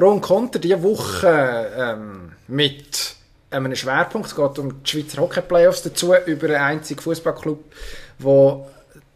Pro 0.00 0.12
und 0.12 0.22
Contra 0.22 0.58
diese 0.58 0.82
Woche 0.82 1.70
ähm, 1.76 2.32
mit 2.48 3.16
einem 3.50 3.76
Schwerpunkt. 3.76 4.28
Es 4.28 4.34
geht 4.34 4.58
um 4.58 4.82
die 4.82 4.90
Schweizer 4.90 5.20
Hockey 5.20 5.42
Playoffs 5.42 5.82
dazu, 5.82 6.14
über 6.24 6.46
einen 6.46 6.56
einzigen 6.56 7.02
Fußballclub, 7.02 7.62
der 8.20 8.66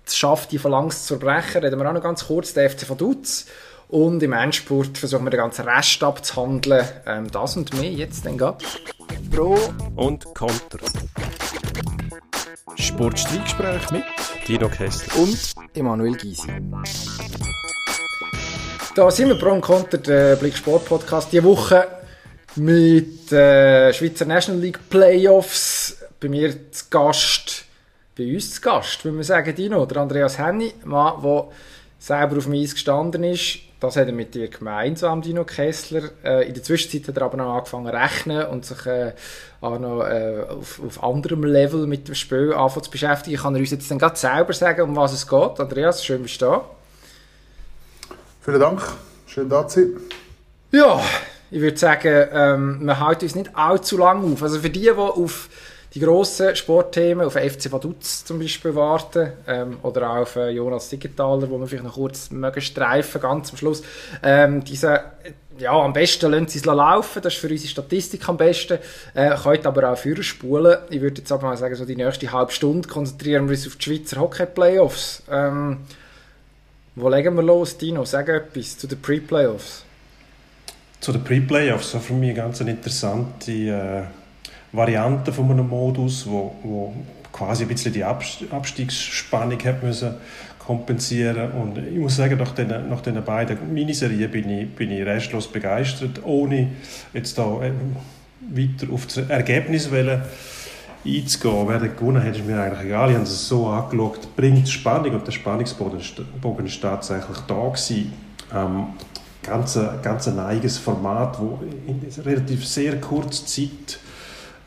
es 0.07 0.15
schafft, 0.15 0.53
die 0.53 0.59
Phalanx 0.59 1.07
zu 1.07 1.19
brechen. 1.19 1.63
Reden 1.63 1.81
wir 1.81 1.89
auch 1.89 1.95
noch 1.95 2.03
ganz 2.03 2.27
kurz, 2.27 2.53
der 2.53 2.69
FC 2.69 2.87
Vaduz. 2.87 3.47
Und 3.89 4.23
im 4.23 4.35
Endspurt 4.35 4.99
versuchen 4.99 5.25
wir 5.25 5.31
den 5.31 5.41
ganzen 5.41 5.67
Rest 5.67 6.03
abzuhandeln. 6.03 6.87
Ähm, 7.07 7.31
das 7.31 7.57
und 7.57 7.73
mehr 7.81 7.91
jetzt 7.91 8.27
dann 8.27 8.37
geht. 8.37 8.55
Pro 9.35 9.59
und 9.97 10.23
Contra. 10.35 10.81
Sportstreitgespräch 12.77 13.91
mit 13.91 14.05
Dino 14.47 14.69
Kessler 14.69 15.17
und 15.17 15.55
Emanuel 15.73 16.15
Gysi. 16.15 16.53
Da 18.95 19.11
sind 19.11 19.27
wir 19.27 19.35
Pro 19.35 19.51
und 19.51 19.61
Contra, 19.61 19.99
der 19.99 20.37
Blick 20.37 20.57
Sport 20.57 20.85
Podcast. 20.85 21.33
Diese 21.33 21.43
Woche 21.43 21.85
mit 22.55 23.33
äh, 23.33 23.93
Schweizer 23.93 24.25
National 24.25 24.61
League 24.61 24.79
Playoffs. 24.89 25.99
Bei 26.21 26.29
mir 26.29 26.71
zu 26.71 26.85
Gast, 26.91 27.65
bei 28.17 28.33
uns 28.33 28.55
zu 28.55 28.61
Gast, 28.61 29.05
würde 29.05 29.17
man 29.17 29.25
sagen, 29.25 29.53
Dino, 29.53 29.85
der 29.85 29.97
Andreas 29.97 30.39
Henny, 30.39 30.73
Mann, 30.85 31.21
der 31.25 31.49
selber 31.99 32.37
auf 32.37 32.45
dem 32.45 32.53
Eis 32.53 32.73
gestanden 32.73 33.25
ist. 33.25 33.59
Das 33.81 33.97
hat 33.97 34.07
er 34.07 34.13
mit 34.13 34.33
dir 34.33 34.47
gemeinsam, 34.47 35.23
Dino 35.23 35.43
Kessler. 35.43 36.11
Äh, 36.23 36.47
in 36.47 36.55
der 36.55 36.63
Zwischenzeit 36.63 37.09
hat 37.09 37.17
er 37.17 37.23
aber 37.25 37.37
noch 37.37 37.53
angefangen 37.53 37.87
zu 37.87 37.93
rechnen 37.95 38.47
und 38.47 38.65
sich 38.65 38.87
äh, 38.87 39.13
auch 39.61 39.81
noch 39.81 40.05
äh, 40.05 40.45
auf, 40.49 40.81
auf 40.87 41.03
anderem 41.03 41.43
Level 41.43 41.89
mit 41.89 42.07
dem 42.07 42.15
Spiel 42.15 42.55
anfangen 42.55 42.85
zu 42.85 42.93
beschäftigen. 42.93 43.39
Kann 43.39 43.57
er 43.57 43.61
uns 43.61 43.73
jetzt 43.73 43.91
dann 43.91 43.99
gerade 43.99 44.17
selber 44.17 44.53
sagen, 44.53 44.83
um 44.83 44.95
was 44.95 45.13
es 45.13 45.27
geht? 45.27 45.59
Andreas, 45.59 46.05
schön 46.05 46.23
bist 46.23 46.41
du 46.41 46.47
da. 46.47 46.65
Vielen 48.45 48.61
Dank, 48.61 48.83
schön 49.27 49.49
da 49.49 49.67
zu 49.67 49.81
sein. 49.81 50.01
Ja, 50.71 51.01
ich 51.51 51.63
würde 51.63 51.79
sagen, 51.79 52.29
ähm, 52.31 52.81
wir 52.83 53.01
halten 53.01 53.25
uns 53.25 53.35
nicht 53.35 53.57
allzu 53.57 53.97
lange 53.97 54.31
auf. 54.31 54.43
Also 54.43 54.61
für 54.61 54.69
die, 54.69 54.81
die 54.81 54.91
auf 54.91 55.49
die 55.95 56.01
grossen 56.01 56.55
Sportthemen, 56.55 57.25
auf 57.25 57.37
FC 57.37 57.73
Vaduz 57.73 58.23
zum 58.23 58.39
Beispiel 58.39 58.75
warten, 58.75 59.33
ähm, 59.47 59.79
oder 59.83 60.11
auch 60.11 60.17
auf 60.17 60.37
äh, 60.37 60.51
Jonas 60.51 60.91
Siegenthaler, 60.91 61.49
wo 61.49 61.59
wir 61.59 61.67
vielleicht 61.67 61.85
noch 61.85 61.95
kurz 61.95 62.31
mögen 62.33 62.61
streifen, 62.61 63.19
ganz 63.19 63.51
am 63.51 63.57
Schluss. 63.57 63.83
Ähm, 64.23 64.63
diese, 64.63 65.05
ja, 65.57 65.73
am 65.73 65.95
besten 65.95 66.31
lassen 66.31 66.49
sie 66.49 66.59
es 66.59 66.67
laufen, 66.67 67.23
das 67.23 67.33
ist 67.33 67.41
für 67.41 67.49
unsere 67.49 67.71
Statistik 67.71 68.29
am 68.29 68.37
besten. 68.37 68.79
Äh, 69.15 69.35
könnt 69.43 69.67
aber 69.67 69.91
auch 69.91 69.97
für 69.97 70.23
spulen. 70.23 70.77
Ich 70.91 71.01
würde 71.01 71.23
jetzt 71.23 71.33
aber 71.33 71.45
mal 71.45 71.57
sagen, 71.57 71.77
so 71.77 71.87
die 71.87 71.97
nächste 71.97 72.31
halbe 72.31 72.53
Stunde 72.53 72.87
konzentrieren 72.91 73.49
wir 73.49 73.57
uns 73.57 73.67
auf 73.67 73.77
die 73.77 73.85
Schweizer 73.85 74.21
Hockey-Playoffs. 74.21 75.23
Ähm, 75.31 75.79
wo 76.97 77.09
legen 77.09 77.35
wir 77.35 77.43
los, 77.43 77.77
Dino? 77.77 78.05
Sag 78.05 78.29
etwas 78.29 78.79
zu 78.79 78.87
den 78.87 79.01
Pre-Playoffs. 79.01 79.85
Zu 81.01 81.13
den 81.13 81.25
Pre-Playoffs, 81.25 81.91
so 81.91 81.99
für 81.99 82.15
mich 82.15 82.31
eine 82.31 82.39
ganz 82.39 82.61
interessante 82.61 83.53
äh, 83.53 84.03
Variante 84.73 85.33
von 85.33 85.51
einem 85.51 85.69
Modus, 85.69 86.27
wo, 86.27 86.55
wo 86.63 86.95
quasi 87.33 87.65
ein 87.65 87.69
bisschen 87.69 87.93
die 87.93 88.05
Abstiegsspannung 88.05 89.63
hat 89.65 89.83
müssen 89.83 90.15
kompensieren 90.59 91.53
und 91.53 91.79
ich 91.79 91.99
muss 91.99 92.17
sagen, 92.17 92.39
nach 92.39 92.53
den, 92.53 92.69
nach 92.89 93.03
den 93.03 93.23
beiden 93.23 93.75
Miniserien 93.75 94.31
bin 94.31 94.49
ich, 94.49 94.71
bin 94.71 94.91
ich 94.91 95.05
restlos 95.05 95.47
begeistert, 95.47 96.21
ohne 96.25 96.69
jetzt 97.13 97.37
da 97.37 97.61
ähm, 97.63 97.97
weiter 98.41 98.93
auf 98.93 99.07
das 99.07 99.19
Ergebnis 99.29 99.91
wollen 99.91 100.23
einzugehen. 101.05 101.69
Wer 101.69 101.81
gewonnen 101.81 102.23
hat, 102.23 102.37
ist 102.37 102.47
mir 102.47 102.61
eigentlich 102.61 102.87
egal. 102.87 103.11
Ich 103.11 103.17
habe 103.17 103.25
es 103.25 103.49
so 103.49 103.69
angeschaut, 103.69 104.35
bringt 104.37 104.69
Spannung 104.69 105.15
und 105.15 105.27
der 105.27 105.33
Spannungsbogen 105.33 106.67
ist 106.67 106.83
tatsächlich 106.83 107.39
da 107.47 107.69
gewesen. 107.69 108.13
Ähm, 108.55 108.87
ganz, 109.43 109.79
ganz 110.03 110.29
ein 110.29 110.39
eigenes 110.39 110.79
Format, 110.79 111.39
wo 111.41 111.61
in 111.87 112.01
relativ 112.25 112.67
sehr 112.67 113.01
kurzer 113.01 113.47
Zeit 113.47 113.99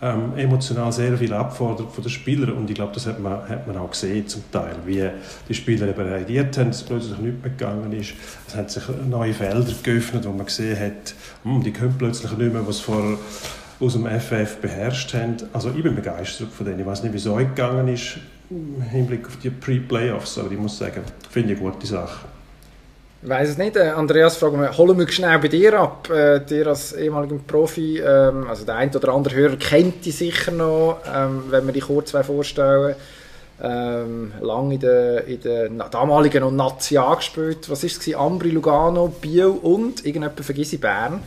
ähm, 0.01 0.33
emotional 0.37 0.91
sehr 0.91 1.17
viel 1.17 1.33
abfordert 1.33 1.91
von 1.91 2.03
den 2.03 2.11
Spielern 2.11 2.51
und 2.51 2.69
ich 2.69 2.75
glaube, 2.75 2.93
das 2.93 3.07
hat 3.07 3.19
man, 3.19 3.49
hat 3.49 3.65
man 3.65 3.77
auch 3.77 3.89
gesehen 3.89 4.27
zum 4.27 4.43
Teil, 4.51 4.75
wie 4.85 5.09
die 5.49 5.53
Spieler 5.53 5.87
eben 5.87 6.01
reagiert 6.01 6.55
haben, 6.57 6.67
dass 6.67 6.83
plötzlich 6.83 7.17
nicht 7.17 7.41
mehr 7.41 7.51
gegangen 7.51 7.91
ist. 7.93 8.13
Es 8.47 8.55
haben 8.55 8.69
sich 8.69 8.83
neue 9.09 9.33
Felder 9.33 9.73
geöffnet, 9.81 10.25
wo 10.25 10.31
man 10.31 10.45
gesehen 10.45 10.79
hat, 10.79 11.15
hm, 11.43 11.63
die 11.63 11.71
können 11.71 11.95
plötzlich 11.97 12.31
nicht 12.37 12.53
mehr, 12.53 12.67
was 12.67 12.79
vor 12.79 13.17
aus 13.79 13.93
dem 13.93 14.07
FF 14.07 14.57
beherrscht 14.57 15.13
haben. 15.13 15.37
Also 15.53 15.71
ich 15.75 15.83
bin 15.83 15.95
begeistert 15.95 16.49
von 16.51 16.65
denen. 16.65 16.79
Ich 16.79 16.85
weiß 16.85 17.03
nicht, 17.03 17.13
wie 17.13 17.17
es 17.17 17.27
euch 17.27 17.47
gegangen 17.47 17.87
ist 17.87 18.17
im 18.49 18.81
Hinblick 18.81 19.27
auf 19.27 19.37
die 19.37 19.49
Pre-Playoffs, 19.49 20.37
aber 20.37 20.51
ich 20.51 20.57
muss 20.57 20.77
sagen, 20.77 21.01
finde 21.29 21.53
ich 21.53 21.59
eine 21.59 21.71
gute 21.71 21.85
Sache. 21.85 22.27
Ich 23.21 23.29
weiß 23.29 23.49
es 23.49 23.57
nicht. 23.57 23.75
Äh, 23.75 23.89
Andreas, 23.89 24.37
fragen 24.37 24.61
wir, 24.61 24.77
holen 24.77 24.97
wir 24.97 25.07
schnell 25.09 25.37
bei 25.39 25.47
dir 25.47 25.73
ab. 25.79 26.09
Äh, 26.09 26.39
dir 26.41 26.67
als 26.67 26.93
ehemaliger 26.93 27.35
Profi, 27.45 27.99
ähm, 27.99 28.47
also 28.47 28.63
der 28.63 28.75
ein 28.75 28.95
oder 28.95 29.13
andere 29.13 29.35
Hörer 29.35 29.57
kennt 29.57 30.05
dich 30.05 30.17
sicher 30.17 30.51
noch, 30.51 30.99
ähm, 31.13 31.45
wenn 31.49 31.65
wir 31.65 31.73
dich 31.73 31.85
kurz 31.85 32.11
vorstellen. 32.11 32.95
Ähm, 33.59 34.33
lange 34.39 34.75
in 34.75 34.79
der, 34.79 35.25
in 35.25 35.41
der 35.41 35.69
damaligen 35.89 36.41
noch 36.41 36.51
Nazi 36.51 36.99
gespielt. 37.15 37.69
Was 37.69 37.81
war 37.81 37.89
es? 37.89 38.15
Ambri, 38.15 38.51
Lugano, 38.51 39.07
Bio 39.07 39.51
und 39.51 40.05
irgendjemand 40.05 40.39
vergiss 40.39 40.73
ich 40.73 40.79
Bern. 40.79 41.23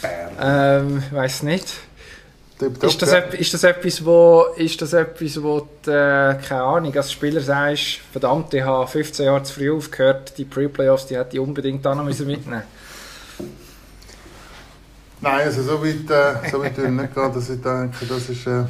Bern. 0.00 0.32
Ähm, 0.40 1.02
weiß 1.10 1.42
nicht. 1.42 1.74
Ist, 2.62 3.02
das 3.02 3.34
ist 3.34 3.54
das 3.54 3.64
etwas, 3.64 4.04
wo, 4.04 4.44
ist 4.56 4.80
das 4.80 4.92
etwas, 4.92 5.42
wo 5.42 5.66
du, 5.82 5.90
äh, 5.90 6.38
keine 6.46 6.62
Ahnung, 6.62 6.96
als 6.96 7.12
Spieler 7.12 7.40
sagst, 7.40 8.00
verdammt, 8.10 8.52
ich 8.54 8.62
habe 8.62 8.86
15 8.86 9.26
Jahre 9.26 9.42
zu 9.42 9.54
früh 9.54 9.72
aufgehört, 9.72 10.36
die 10.38 10.44
Pre-Playoffs, 10.44 11.06
die 11.06 11.16
hätte 11.16 11.36
ich 11.36 11.40
unbedingt 11.40 11.86
auch 11.86 11.94
noch 11.94 12.04
mitnehmen. 12.04 12.62
Nein, 15.20 15.40
also 15.46 15.62
so 15.62 15.84
weit, 15.84 16.10
äh, 16.10 16.50
so 16.50 16.62
weit 16.62 16.76
ich 16.76 16.88
nicht 16.88 17.14
gehen, 17.14 17.32
dass 17.32 17.50
ich 17.50 17.60
denke, 17.60 18.06
das 18.08 18.28
ist, 18.28 18.46
äh, 18.46 18.64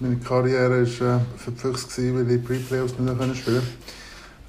meine 0.00 0.16
Karriere 0.16 0.80
ist 0.80 1.00
äh, 1.00 1.18
verpflichtet 1.36 1.96
gewesen, 1.96 2.16
weil 2.16 2.36
ich 2.36 2.44
Pre-Playoffs 2.44 2.98
nicht 2.98 3.18
mehr 3.18 3.34
spielen 3.34 3.62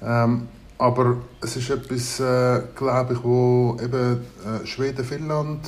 ähm, 0.02 0.48
aber 0.78 1.16
es 1.40 1.56
ist 1.56 1.70
etwas, 1.70 2.20
äh, 2.20 2.62
glaube 2.76 3.14
ich, 3.14 3.24
wo 3.24 3.76
eben 3.82 4.20
äh, 4.44 4.66
Schweden, 4.66 5.04
Finnland, 5.04 5.60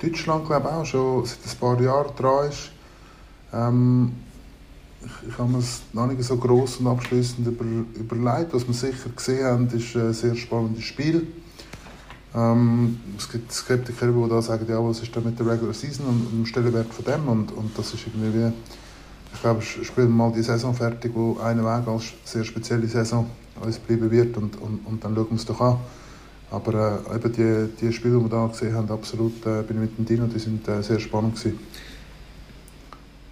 Deutschland 0.00 0.46
glaube 0.46 0.72
auch 0.72 0.84
schon 0.84 1.24
seit 1.24 1.38
ein 1.44 1.58
paar 1.58 1.80
Jahren 1.80 2.14
dran 2.16 2.48
ist. 2.48 2.70
Ähm, 3.52 4.12
ich, 5.02 5.28
ich 5.28 5.38
habe 5.38 5.50
mir 5.50 5.58
es 5.58 5.82
noch 5.92 6.06
nicht 6.06 6.22
so 6.22 6.36
gross 6.36 6.76
und 6.76 6.86
abschließend 6.86 7.46
über, 7.46 7.64
überlegt. 7.94 8.52
Was 8.52 8.66
wir 8.66 8.74
sicher 8.74 9.08
gesehen 9.14 9.44
haben, 9.44 9.68
ist 9.68 9.96
ein 9.96 10.12
sehr 10.12 10.34
spannendes 10.34 10.84
Spiel. 10.84 11.26
Ähm, 12.34 13.00
es 13.16 13.30
gibt 13.30 13.50
Skeptiker, 13.50 14.08
die 14.08 14.28
da 14.28 14.42
sagen, 14.42 14.66
ja, 14.68 14.82
was 14.84 15.00
ist 15.00 15.14
denn 15.14 15.24
mit 15.24 15.38
der 15.38 15.46
Regular 15.46 15.72
Season 15.72 16.06
und 16.06 16.30
dem 16.30 16.44
Stellenwert 16.44 16.92
von 16.92 17.04
dem? 17.04 17.28
Und, 17.28 17.52
und 17.52 17.78
das 17.78 17.94
ist 17.94 18.06
irgendwie 18.06 18.38
wie, 18.38 18.52
ich 19.32 19.40
glaube, 19.40 19.62
spielen 19.62 20.08
wir 20.08 20.14
mal 20.14 20.32
die 20.32 20.42
Saison 20.42 20.74
fertig, 20.74 21.12
wo 21.14 21.38
eine 21.38 21.62
Weg 21.62 21.88
als 21.88 22.12
sehr 22.24 22.44
spezielle 22.44 22.86
Saison 22.86 23.30
uns 23.62 23.78
bleiben 23.78 24.10
wird 24.10 24.36
und, 24.36 24.60
und, 24.60 24.80
und 24.84 25.02
dann 25.02 25.14
schauen 25.14 25.28
wir 25.30 25.36
es 25.36 25.46
doch 25.46 25.60
an. 25.60 25.78
Aber 26.50 27.02
äh, 27.10 27.16
eben 27.16 27.32
die, 27.32 27.86
die 27.86 27.92
Spiele, 27.92 28.18
die 28.18 28.30
wir 28.30 28.38
hier 28.38 28.48
gesehen 28.48 28.74
haben, 28.74 28.90
absolut 28.90 29.44
äh, 29.46 29.62
bin 29.62 29.76
ich 29.76 29.90
mit 29.90 29.98
dem 29.98 30.04
Dino, 30.06 30.26
die 30.26 30.38
sind 30.38 30.66
äh, 30.68 30.82
sehr 30.82 31.00
spannend 31.00 31.36
gewesen. 31.36 31.58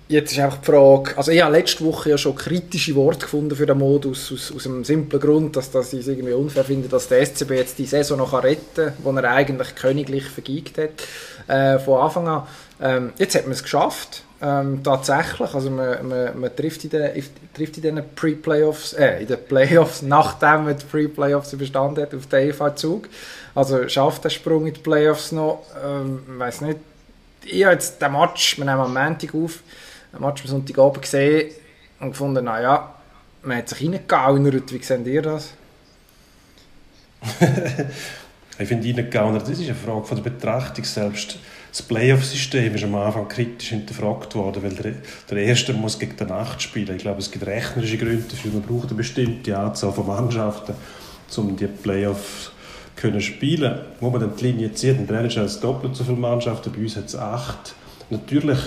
Jetzt 0.07 0.33
ist 0.33 0.39
einfach 0.39 0.59
die 0.59 0.67
Frage, 0.67 1.17
also 1.17 1.31
ich 1.31 1.41
habe 1.41 1.57
letzte 1.57 1.83
Woche 1.83 2.11
ja 2.11 2.19
schon 2.19 2.35
kritische 2.35 2.95
Worte 2.95 3.21
gefunden 3.21 3.57
für 3.57 3.65
den 3.65 3.79
Modus, 3.79 4.31
aus, 4.33 4.53
aus 4.55 4.67
einem 4.67 4.85
simplen 4.85 5.19
Grund, 5.19 5.57
dass, 5.57 5.71
dass 5.71 5.95
ich 5.95 6.01
es 6.01 6.09
irgendwie 6.09 6.35
unfair 6.35 6.65
finde, 6.65 6.89
dass 6.89 7.09
der 7.09 7.25
SCB 7.25 7.53
jetzt 7.53 7.79
die 7.79 7.87
Saison 7.87 8.19
noch 8.19 8.35
retten 8.35 8.93
kann, 9.03 9.17
die 9.17 9.23
er 9.23 9.31
eigentlich 9.31 9.75
königlich 9.75 10.25
vergeigt 10.25 10.77
hat, 10.77 11.49
äh, 11.49 11.79
von 11.79 12.01
Anfang 12.01 12.29
an. 12.29 12.43
Ähm, 12.83 13.13
jetzt 13.17 13.35
hat 13.35 13.45
man 13.45 13.53
es 13.53 13.63
geschafft, 13.63 14.25
ähm, 14.45 14.83
tatsächlich, 14.85 15.55
also 15.55 15.71
man, 15.71 16.07
man, 16.07 16.39
man 16.39 16.55
trifft 16.55 16.85
in 16.85 16.91
den, 16.91 17.83
den 17.83 18.05
Pre-Playoffs, 18.15 18.93
äh, 18.93 19.23
in 19.23 19.27
den 19.27 19.43
Playoffs, 19.43 20.03
nachdem 20.03 20.67
man 20.67 20.77
die 20.77 20.85
Pre-Playoffs 20.85 21.55
überstanden 21.55 22.03
hat, 22.03 22.15
auf 22.15 22.27
den 22.27 22.51
EV-Zug. 22.51 23.09
Also 23.55 23.89
schafft 23.89 24.25
der 24.25 24.29
Sprung 24.29 24.67
in 24.67 24.75
die 24.75 24.81
Playoffs 24.81 25.33
noch, 25.33 25.63
ähm, 25.83 26.21
weiß 26.27 26.61
nicht. 26.61 26.79
Ich 27.45 27.65
habe 27.65 27.75
jetzt 27.75 28.03
den 28.03 28.13
Match, 28.13 28.59
wir 28.59 28.67
nehmen 28.67 28.81
am 28.81 28.93
Montag 28.93 29.35
auf, 29.35 29.61
den 30.13 30.21
Match 30.21 30.43
am 30.43 30.49
Sonntagabend 30.49 31.01
gesehen 31.01 31.51
und 32.01 32.11
gefunden, 32.11 32.45
naja, 32.45 32.95
man 33.43 33.57
hat 33.57 33.71
sich 33.71 33.83
reingegaunert. 33.83 34.71
Wie 34.71 34.83
seht 34.83 35.07
ihr 35.07 35.23
das? 35.23 35.55
ich 38.59 38.69
finde 38.69 38.87
reingegaunert, 38.89 39.43
das 39.43 39.59
ist 39.59 39.63
eine 39.69 39.75
Frage 39.75 40.05
von 40.05 40.23
der 40.23 40.31
Betrachtung 40.31 40.85
selbst 40.85 41.39
das 41.75 41.83
Playoff-System 41.83 42.73
ist 42.77 42.85
am 42.85 42.95
Anfang 42.95 43.27
kritisch 43.27 43.71
hinterfragt 43.71 44.37
worden, 44.37 44.63
weil 44.63 44.75
der, 44.75 44.93
der 45.29 45.39
Erste 45.39 45.73
muss 45.73 45.99
gegen 45.99 46.17
den 46.17 46.31
Acht 46.31 46.63
spielen. 46.63 46.95
Ich 46.95 47.03
glaube, 47.03 47.19
es 47.19 47.33
gibt 47.33 47.45
rechnerische 47.45 47.99
Gründe 47.99 48.23
dafür. 48.31 48.53
Man 48.53 48.63
braucht 48.63 48.91
eine 48.91 48.95
bestimmte 48.95 49.59
Anzahl 49.59 49.91
von 49.91 50.07
Mannschaften, 50.07 50.75
um 51.37 51.57
die 51.57 51.67
Playoffs 51.67 52.53
können 52.95 53.21
spielen. 53.21 53.81
Wo 53.99 54.09
man 54.09 54.21
dann 54.21 54.37
die 54.37 54.45
Linie 54.45 54.73
zieht, 54.73 54.99
in 54.99 55.07
Bern 55.09 55.27
ist 55.27 55.65
doppelt 55.65 55.97
so 55.97 56.05
viele 56.05 56.17
Mannschaften, 56.17 56.71
bei 56.71 56.81
uns 56.81 56.95
hat 56.95 57.07
es 57.07 57.17
acht. 57.17 57.75
Natürlich 58.09 58.59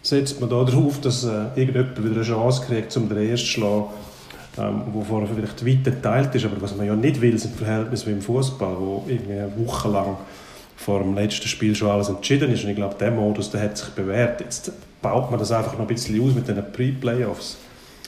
setzt 0.00 0.40
man 0.40 0.48
darauf, 0.48 1.02
dass 1.02 1.24
äh, 1.24 1.48
irgendjemand 1.54 2.02
wieder 2.02 2.14
eine 2.14 2.24
Chance 2.24 2.62
kriegt, 2.66 2.96
um 2.96 3.10
den 3.10 3.28
Ersten 3.28 3.46
zu 3.46 3.52
schlagen, 3.52 3.84
ähm, 4.56 4.82
wo 4.94 5.02
vorher 5.02 5.28
vielleicht 5.28 5.66
weit 5.66 5.84
geteilt 5.84 6.34
ist. 6.34 6.46
Aber 6.46 6.62
was 6.62 6.74
man 6.74 6.86
ja 6.86 6.96
nicht 6.96 7.20
will, 7.20 7.38
sind 7.38 7.56
Verhältnisse 7.56 8.06
wie 8.06 8.12
im 8.12 8.22
Fußball, 8.22 8.74
wo 8.78 9.04
irgendwie 9.06 9.66
wochenlang 9.66 10.16
vor 10.78 11.00
dem 11.00 11.14
letzten 11.14 11.48
Spiel 11.48 11.74
schon 11.74 11.90
alles 11.90 12.08
entschieden 12.08 12.52
ist. 12.52 12.62
Und 12.62 12.70
ich 12.70 12.76
glaube, 12.76 12.94
der 12.98 13.10
Modus 13.10 13.50
der 13.50 13.60
hat 13.62 13.76
sich 13.76 13.88
bewährt. 13.88 14.40
Jetzt 14.40 14.70
baut 15.02 15.28
man 15.30 15.38
das 15.38 15.50
einfach 15.50 15.72
noch 15.72 15.80
ein 15.80 15.86
bisschen 15.88 16.22
aus 16.22 16.34
mit 16.34 16.46
den 16.46 16.56
Pre-Playoffs. 16.72 17.56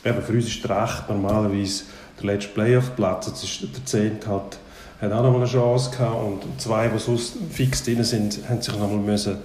Eben, 0.04 0.22
für 0.22 0.32
uns 0.32 0.46
ist 0.46 0.64
der 0.64 0.82
Recht 0.82 1.08
normalerweise 1.08 1.84
der 2.18 2.26
letzte 2.26 2.50
Playoff-Platz. 2.50 3.26
Jetzt 3.26 3.42
ist 3.42 3.62
der 3.62 3.84
10. 3.84 4.18
halt, 4.26 4.58
hat 5.00 5.12
auch 5.12 5.22
noch 5.22 5.32
mal 5.32 5.38
eine 5.38 5.46
Chance 5.46 5.90
gehabt 5.90 6.24
und 6.24 6.60
zwei, 6.60 6.88
die 6.88 6.98
sonst 6.98 7.34
fix 7.50 7.82
drin 7.82 8.04
sind, 8.04 8.38
haben 8.48 8.62
sich 8.62 8.74
noch 8.76 8.88
mal 8.88 8.98
müssen 8.98 9.38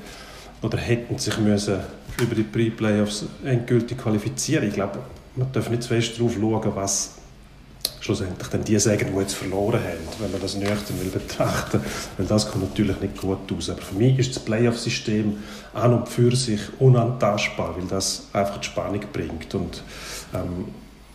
oder 0.61 0.77
hätten 0.77 1.17
sich 1.17 1.37
müssen 1.39 1.79
über 2.21 2.35
die 2.35 2.43
Pre-Playoffs 2.43 3.25
endgültig 3.43 3.97
qualifizieren. 3.97 4.67
Ich 4.67 4.75
glaube, 4.75 4.99
man 5.35 5.51
darf 5.51 5.69
nicht 5.69 5.83
zu 5.83 5.89
fest 5.89 6.17
darauf 6.19 6.33
schauen, 6.33 6.71
was 6.75 7.15
schlussendlich 7.99 8.47
dann 8.49 8.63
die 8.63 8.79
sagen, 8.79 9.09
die 9.13 9.19
jetzt 9.19 9.35
verloren 9.35 9.79
haben, 9.79 10.19
wenn 10.19 10.31
man 10.31 10.41
das 10.41 10.55
nüchtern 10.55 10.99
will 11.01 11.09
betrachten, 11.09 11.81
weil 12.17 12.25
das 12.25 12.49
kommt 12.49 12.69
natürlich 12.69 12.99
nicht 12.99 13.19
gut 13.19 13.51
aus. 13.55 13.69
Aber 13.69 13.81
für 13.81 13.95
mich 13.95 14.19
ist 14.19 14.35
das 14.35 14.43
Playoff-System 14.43 15.37
an 15.73 15.93
und 15.93 16.09
für 16.09 16.35
sich 16.35 16.61
unantastbar, 16.79 17.75
weil 17.77 17.87
das 17.87 18.27
einfach 18.33 18.57
die 18.57 18.67
Spannung 18.67 19.01
bringt 19.11 19.53
und 19.55 19.83
ähm, 20.33 20.65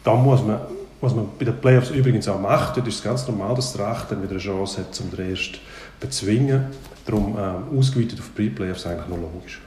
da 0.05 0.15
muss 0.15 0.43
man 0.43 0.61
was 1.01 1.15
man 1.15 1.29
bei 1.39 1.47
den 1.47 1.59
Playoffs 1.59 1.91
übrigens 1.91 2.29
auch 2.29 2.39
macht, 2.39 2.77
dort 2.77 2.87
ist 2.87 2.97
es 2.97 3.03
ganz 3.03 3.27
normal, 3.27 3.55
dass 3.55 3.73
der 3.73 3.87
Achter 3.87 4.21
wieder 4.21 4.33
eine 4.33 4.39
Chance 4.39 4.81
hat, 4.81 5.01
um 5.01 5.11
den 5.11 5.31
ersten 5.31 5.55
zu 5.55 5.61
bezwingen. 5.99 6.67
Darum 7.07 7.37
ähm, 7.39 7.79
ausgeweitet 7.79 8.19
auf 8.21 8.35
Pre-Playoffs 8.35 8.87
eigentlich 8.87 9.09
noch 9.09 9.17
logisch. 9.17 9.61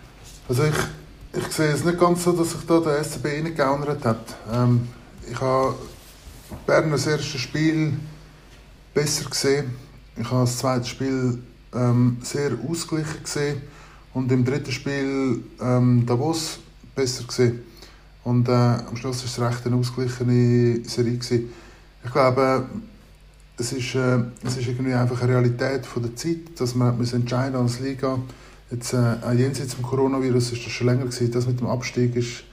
Also 0.47 0.63
ich, 0.63 1.39
ich 1.39 1.47
sehe 1.51 1.71
es 1.71 1.83
nicht 1.83 1.99
ganz 1.99 2.23
so, 2.23 2.33
dass 2.33 2.51
sich 2.51 2.61
da 2.67 2.79
der 2.79 3.03
SCB 3.03 3.25
reingegaunert 3.25 4.05
hat. 4.05 4.35
Ähm, 4.53 4.87
ich 5.29 5.39
habe 5.41 5.75
Berners 6.65 7.07
erstes 7.07 7.41
Spiel 7.41 7.93
besser 8.93 9.29
gesehen. 9.29 9.71
Ich 10.15 10.29
habe 10.29 10.41
das 10.41 10.57
zweite 10.57 10.85
Spiel 10.85 11.39
ähm, 11.73 12.17
sehr 12.21 12.51
ausgeglichen 12.69 13.23
gesehen 13.23 13.61
und 14.13 14.31
im 14.31 14.45
dritten 14.45 14.71
Spiel 14.71 15.43
ähm, 15.61 16.05
Davos 16.05 16.59
besser 16.95 17.23
gesehen. 17.23 17.63
Und 18.23 18.47
äh, 18.47 18.51
am 18.51 18.95
Schluss 18.95 19.19
war 19.19 19.49
es 19.49 19.55
recht 19.55 19.65
eine 19.65 19.75
ausgeglichene 19.75 20.87
Serie. 20.87 21.17
Gewesen. 21.17 21.49
Ich 22.03 22.11
glaube, 22.11 22.65
es 23.57 23.73
ist, 23.73 23.95
äh, 23.95 24.19
es 24.43 24.57
ist 24.57 24.67
irgendwie 24.67 24.93
einfach 24.93 25.21
eine 25.21 25.33
Realität 25.33 25.85
von 25.85 26.03
der 26.03 26.15
Zeit, 26.15 26.59
dass 26.59 26.75
man 26.75 26.99
entscheiden 26.99 27.55
als 27.55 27.79
Liga 27.79 28.19
Jetzt, 28.73 28.93
äh, 28.93 29.33
jenseits 29.33 29.75
des 29.75 29.81
Coronavirus 29.83 30.53
ist 30.53 30.65
das 30.65 30.71
schon 30.71 30.87
länger 30.87 31.05
gewesen. 31.05 31.31
Das 31.31 31.45
mit 31.45 31.59
dem 31.59 31.67
Abstieg 31.67 32.15
ist 32.15 32.43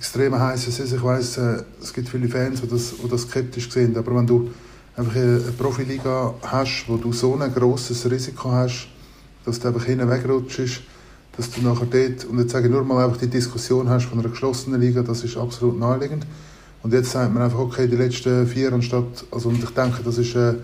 extrem 0.00 0.34
heiß. 0.38 0.66
Ich 0.66 1.02
weiß, 1.02 1.36
äh, 1.36 1.62
es 1.82 1.92
gibt 1.92 2.08
viele 2.08 2.26
Fans, 2.26 2.62
die 2.62 2.68
das, 2.68 2.94
die 3.04 3.06
das 3.08 3.22
skeptisch 3.22 3.70
sehen. 3.70 3.94
Aber 3.98 4.16
wenn 4.16 4.26
du 4.26 4.48
einfach 4.96 5.14
eine 5.14 5.40
Profiliga 5.58 6.32
hast, 6.40 6.86
wo 6.88 6.96
du 6.96 7.12
so 7.12 7.36
ein 7.36 7.52
grosses 7.52 8.10
Risiko 8.10 8.50
hast, 8.50 8.88
dass 9.44 9.60
du 9.60 9.68
einfach 9.68 9.84
hinten 9.84 10.08
wegrutschst, 10.10 10.80
dass 11.36 11.50
du 11.50 11.60
nachher 11.60 11.84
dort, 11.84 12.24
und 12.24 12.38
jetzt 12.38 12.52
sage 12.52 12.68
ich 12.68 12.72
nur 12.72 12.82
mal 12.82 13.04
einfach 13.04 13.18
die 13.18 13.26
Diskussion 13.26 13.90
hast 13.90 14.06
von 14.06 14.18
einer 14.18 14.30
geschlossenen 14.30 14.80
Liga, 14.80 15.02
das 15.02 15.22
ist 15.22 15.36
absolut 15.36 15.78
naheliegend. 15.78 16.26
Und 16.82 16.94
jetzt 16.94 17.10
sagt 17.10 17.34
man 17.34 17.42
einfach, 17.42 17.58
okay, 17.58 17.86
die 17.86 17.96
letzten 17.96 18.46
vier 18.46 18.72
anstatt, 18.72 19.26
also 19.30 19.50
und 19.50 19.62
ich 19.62 19.70
denke, 19.70 20.02
das 20.02 20.16
ist 20.16 20.34
äh, 20.34 20.54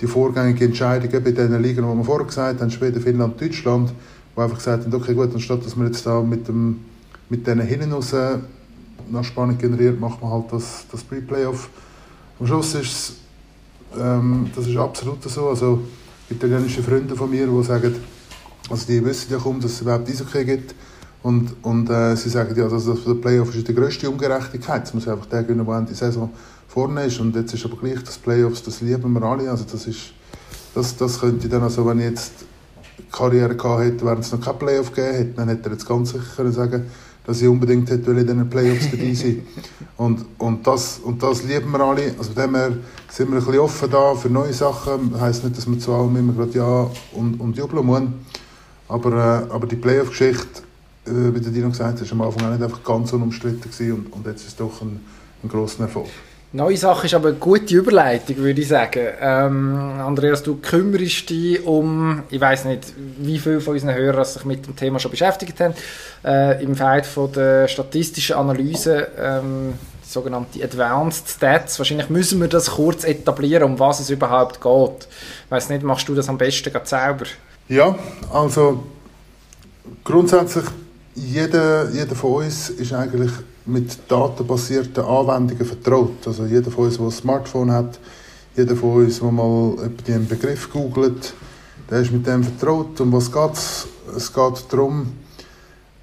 die 0.00 0.08
vorgängige 0.08 0.64
Entscheidung 0.64 1.08
bei 1.22 1.30
diesen 1.30 1.62
Ligen, 1.62 1.88
die 1.88 1.96
wir 1.98 2.04
vorher 2.04 2.26
gesagt 2.26 2.60
haben, 2.60 2.70
Schweden, 2.72 3.00
Finnland, 3.00 3.40
Deutschland, 3.40 3.92
wo 4.34 4.42
einfach 4.42 4.58
gesagt 4.58 4.86
haben, 4.86 4.94
okay, 4.94 5.14
gut, 5.14 5.32
anstatt 5.32 5.64
dass 5.64 5.76
wir 5.76 5.86
jetzt 5.86 6.04
da 6.04 6.20
mit, 6.20 6.48
dem, 6.48 6.80
mit 7.28 7.46
diesen 7.46 7.60
hinten 7.60 7.92
raus 7.92 8.12
nach 9.10 9.24
Spannung 9.24 9.58
generiert, 9.58 9.98
macht 9.98 10.20
man 10.22 10.30
halt 10.30 10.52
das, 10.52 10.84
das 10.90 11.02
Pre-Playoff. 11.04 11.68
Am 12.40 12.46
Schluss 12.46 12.74
ist 12.74 12.92
es, 12.92 13.12
ähm, 13.98 14.50
das 14.54 14.66
ist 14.66 14.76
absolut 14.76 15.22
so, 15.22 15.48
also 15.48 15.82
italienische 16.30 16.82
Freunde 16.82 17.14
von 17.14 17.30
mir, 17.30 17.46
die 17.46 17.62
sagen, 17.64 17.94
also 18.70 18.86
die 18.86 19.04
wissen 19.04 19.32
ja 19.32 19.38
kaum, 19.38 19.60
dass 19.60 19.72
es 19.72 19.80
überhaupt 19.80 20.08
Eishockey 20.08 20.44
gibt 20.44 20.74
und, 21.22 21.54
und 21.62 21.90
äh, 21.90 22.16
sie 22.16 22.30
sagen 22.30 22.54
ja, 22.56 22.68
das 22.68 22.84
der 22.84 23.14
Playoff 23.14 23.54
ist 23.54 23.68
die 23.68 23.74
grösste 23.74 24.10
Ungerechtigkeit. 24.10 24.84
Es 24.84 24.94
muss 24.94 25.06
einfach 25.06 25.26
der 25.26 25.42
gewinnen, 25.42 25.66
der 25.66 25.80
die 25.82 25.94
Saison 25.94 26.30
vorne 26.68 27.04
ist 27.04 27.20
und 27.20 27.36
jetzt 27.36 27.54
ist 27.54 27.64
aber 27.64 27.76
gleich 27.76 28.02
das 28.02 28.18
Playoffs, 28.18 28.62
das 28.62 28.80
lieben 28.80 29.12
wir 29.12 29.22
alle, 29.22 29.50
also 29.50 29.64
das 29.70 29.86
ist 29.86 30.14
das, 30.74 30.96
das 30.96 31.20
könnte 31.20 31.48
dann, 31.48 31.62
also 31.62 31.86
wenn 31.86 31.98
ich 31.98 32.06
jetzt 32.06 32.32
Karriere 33.10 33.54
gehabt 33.54 33.82
hätte, 33.82 34.04
während 34.06 34.24
es 34.24 34.32
noch 34.32 34.40
kein 34.40 34.58
Playoff 34.58 34.92
gegeben 34.92 35.16
hätte, 35.16 35.32
dann 35.34 35.48
hätte 35.48 35.68
er 35.68 35.72
jetzt 35.72 35.86
ganz 35.86 36.12
sicher 36.12 36.24
können 36.36 36.52
sagen 36.52 36.86
dass 37.24 37.40
ich 37.40 37.48
unbedingt 37.48 37.88
hätte 37.90 38.10
in 38.10 38.26
den 38.26 38.50
Playoffs 38.50 38.90
dabei 38.90 39.14
sein 39.14 39.46
und, 39.96 40.24
und, 40.38 40.66
das, 40.66 40.98
und 40.98 41.22
das 41.22 41.44
lieben 41.44 41.70
wir 41.70 41.80
alle. 41.80 42.14
Also 42.18 42.32
von 42.32 42.42
dem 42.42 42.54
her 42.54 42.72
sind 43.08 43.30
wir 43.30 43.38
ein 43.38 43.44
bisschen 43.44 43.60
offen 43.60 43.90
da 43.90 44.14
für 44.14 44.28
neue 44.28 44.52
Sachen. 44.52 45.12
Das 45.12 45.20
heisst 45.20 45.44
nicht, 45.44 45.56
dass 45.56 45.70
wir 45.70 45.78
zu 45.78 45.92
allem 45.92 46.16
immer 46.16 46.32
gerade 46.32 46.52
Ja 46.52 46.90
und, 47.12 47.38
und 47.40 47.56
jubeln 47.56 47.86
müssen. 47.86 48.14
Aber, 48.88 49.12
äh, 49.12 49.52
aber 49.52 49.66
die 49.66 49.76
Playoff-Geschichte, 49.76 50.62
äh, 51.06 51.34
wie 51.34 51.40
der 51.40 51.52
Dino 51.52 51.68
gesagt 51.68 52.00
hat, 52.00 52.10
war 52.10 52.12
am 52.12 52.22
Anfang 52.22 52.46
auch 52.46 52.52
nicht 52.52 52.62
einfach 52.62 52.82
ganz 52.82 53.12
unumstritten 53.12 53.70
gewesen 53.70 53.92
und, 53.92 54.12
und 54.12 54.26
jetzt 54.26 54.40
ist 54.40 54.48
es 54.48 54.56
doch 54.56 54.82
ein, 54.82 55.00
ein 55.42 55.48
grosser 55.48 55.84
Erfolg. 55.84 56.08
Neue 56.54 56.76
Sache 56.76 57.06
ist 57.06 57.14
aber 57.14 57.28
eine 57.28 57.38
gute 57.38 57.74
Überleitung, 57.74 58.36
würde 58.36 58.60
ich 58.60 58.68
sagen. 58.68 59.06
Ähm, 59.18 59.74
Andreas, 59.98 60.42
du 60.42 60.56
kümmerst 60.56 61.30
dich 61.30 61.64
um, 61.64 62.24
ich 62.28 62.42
weiß 62.42 62.66
nicht, 62.66 62.92
wie 63.18 63.38
viele 63.38 63.62
von 63.62 63.72
unseren 63.72 63.94
Hörern 63.94 64.24
sich 64.26 64.44
mit 64.44 64.66
dem 64.66 64.76
Thema 64.76 64.98
schon 64.98 65.10
beschäftigt 65.10 65.58
haben, 65.60 65.72
äh, 66.22 66.62
im 66.62 66.76
Feld 66.76 67.06
von 67.06 67.32
der 67.32 67.68
statistischen 67.68 68.36
Analyse, 68.36 69.08
ähm, 69.18 69.72
sogenannte 70.06 70.62
Advanced 70.62 71.26
Stats. 71.26 71.78
Wahrscheinlich 71.78 72.10
müssen 72.10 72.38
wir 72.38 72.48
das 72.48 72.72
kurz 72.72 73.04
etablieren, 73.04 73.62
um 73.62 73.78
was 73.78 74.00
es 74.00 74.10
überhaupt 74.10 74.60
geht. 74.60 75.08
Ich 75.46 75.50
weiß 75.50 75.70
nicht, 75.70 75.82
machst 75.82 76.06
du 76.06 76.14
das 76.14 76.28
am 76.28 76.36
besten 76.36 76.70
gerade 76.70 76.86
selber? 76.86 77.24
Ja, 77.68 77.98
also 78.30 78.84
grundsätzlich 80.04 80.66
jeder, 81.14 81.88
jeder 81.90 82.14
von 82.14 82.44
uns 82.44 82.68
ist 82.68 82.92
eigentlich 82.92 83.30
mit 83.66 83.98
datenbasierten 84.08 85.04
Anwendungen 85.04 85.64
vertraut. 85.64 86.26
Also 86.26 86.46
jeder 86.46 86.70
von 86.70 86.86
uns, 86.86 86.96
der 86.96 87.06
ein 87.06 87.12
Smartphone 87.12 87.72
hat, 87.72 87.98
jeder 88.56 88.76
von 88.76 89.04
uns, 89.04 89.20
der 89.20 89.30
mal 89.30 89.90
den 90.06 90.26
Begriff 90.26 90.70
googelt, 90.70 91.34
der 91.90 92.00
ist 92.00 92.12
mit 92.12 92.26
dem 92.26 92.42
vertraut. 92.42 93.00
Und 93.00 93.12
was 93.12 93.30
geht 93.30 93.52
es? 93.52 93.86
Es 94.16 94.32
geht 94.32 94.64
darum, 94.70 95.12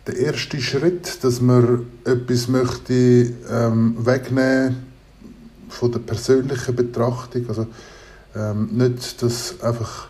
der 0.07 0.17
erste 0.17 0.59
Schritt, 0.59 1.23
dass 1.23 1.41
man 1.41 1.85
etwas 2.05 2.47
möchte 2.47 2.93
ähm, 2.93 3.95
wegnehmen 3.99 4.77
von 5.67 5.91
der 5.91 5.99
persönlichen 5.99 6.75
Betrachtung. 6.75 7.47
Also 7.47 7.67
ähm, 8.35 8.69
nicht, 8.71 9.21
dass 9.21 9.61
einfach 9.61 10.07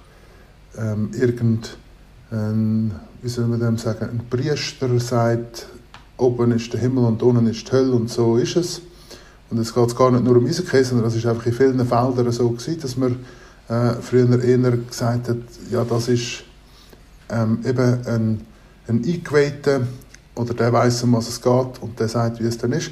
ähm, 0.78 1.12
irgendein, 1.14 2.92
wie 3.22 3.30
soll 3.30 3.48
man 3.48 3.60
dem 3.60 3.78
sagen, 3.78 4.10
ein 4.10 4.22
Priester 4.30 5.00
sagt, 5.00 5.68
oben 6.20 6.52
ist 6.52 6.72
der 6.74 6.80
Himmel 6.80 7.06
und 7.06 7.24
unten 7.24 7.48
ist 7.48 7.68
die 7.68 7.72
Hölle 7.72 7.94
und 7.94 8.10
so 8.10 8.38
ist 8.38 8.56
es. 8.56 8.82
Und 9.50 9.58
es 9.58 9.74
geht 9.74 9.96
gar 9.96 10.12
nicht 10.12 10.24
nur 10.24 10.38
um 10.38 10.46
Eishockey, 10.46 10.84
sondern 10.84 11.08
es 11.08 11.16
ist 11.16 11.26
einfach 11.26 11.46
in 11.46 11.54
vielen 11.54 11.86
Feldern 11.86 12.32
so 12.32 12.50
gewesen, 12.50 12.80
dass 12.82 12.98
man 12.98 13.16
äh, 13.68 13.94
früher 14.02 14.44
eher 14.44 14.72
gesagt 14.72 15.30
hat, 15.30 15.38
ja, 15.72 15.84
das 15.84 16.08
ist 16.08 16.44
ähm, 17.30 17.60
eben 17.66 18.06
ein, 18.06 18.42
ein 18.88 19.04
Eingeweihter 19.04 19.82
oder 20.36 20.54
der 20.54 20.72
weiß, 20.72 21.04
um 21.04 21.14
was 21.14 21.30
es 21.30 21.42
geht 21.42 21.82
und 21.82 22.00
der 22.00 22.08
sagt, 22.08 22.40
wie 22.40 22.46
es 22.46 22.58
dann 22.58 22.74
ist. 22.74 22.92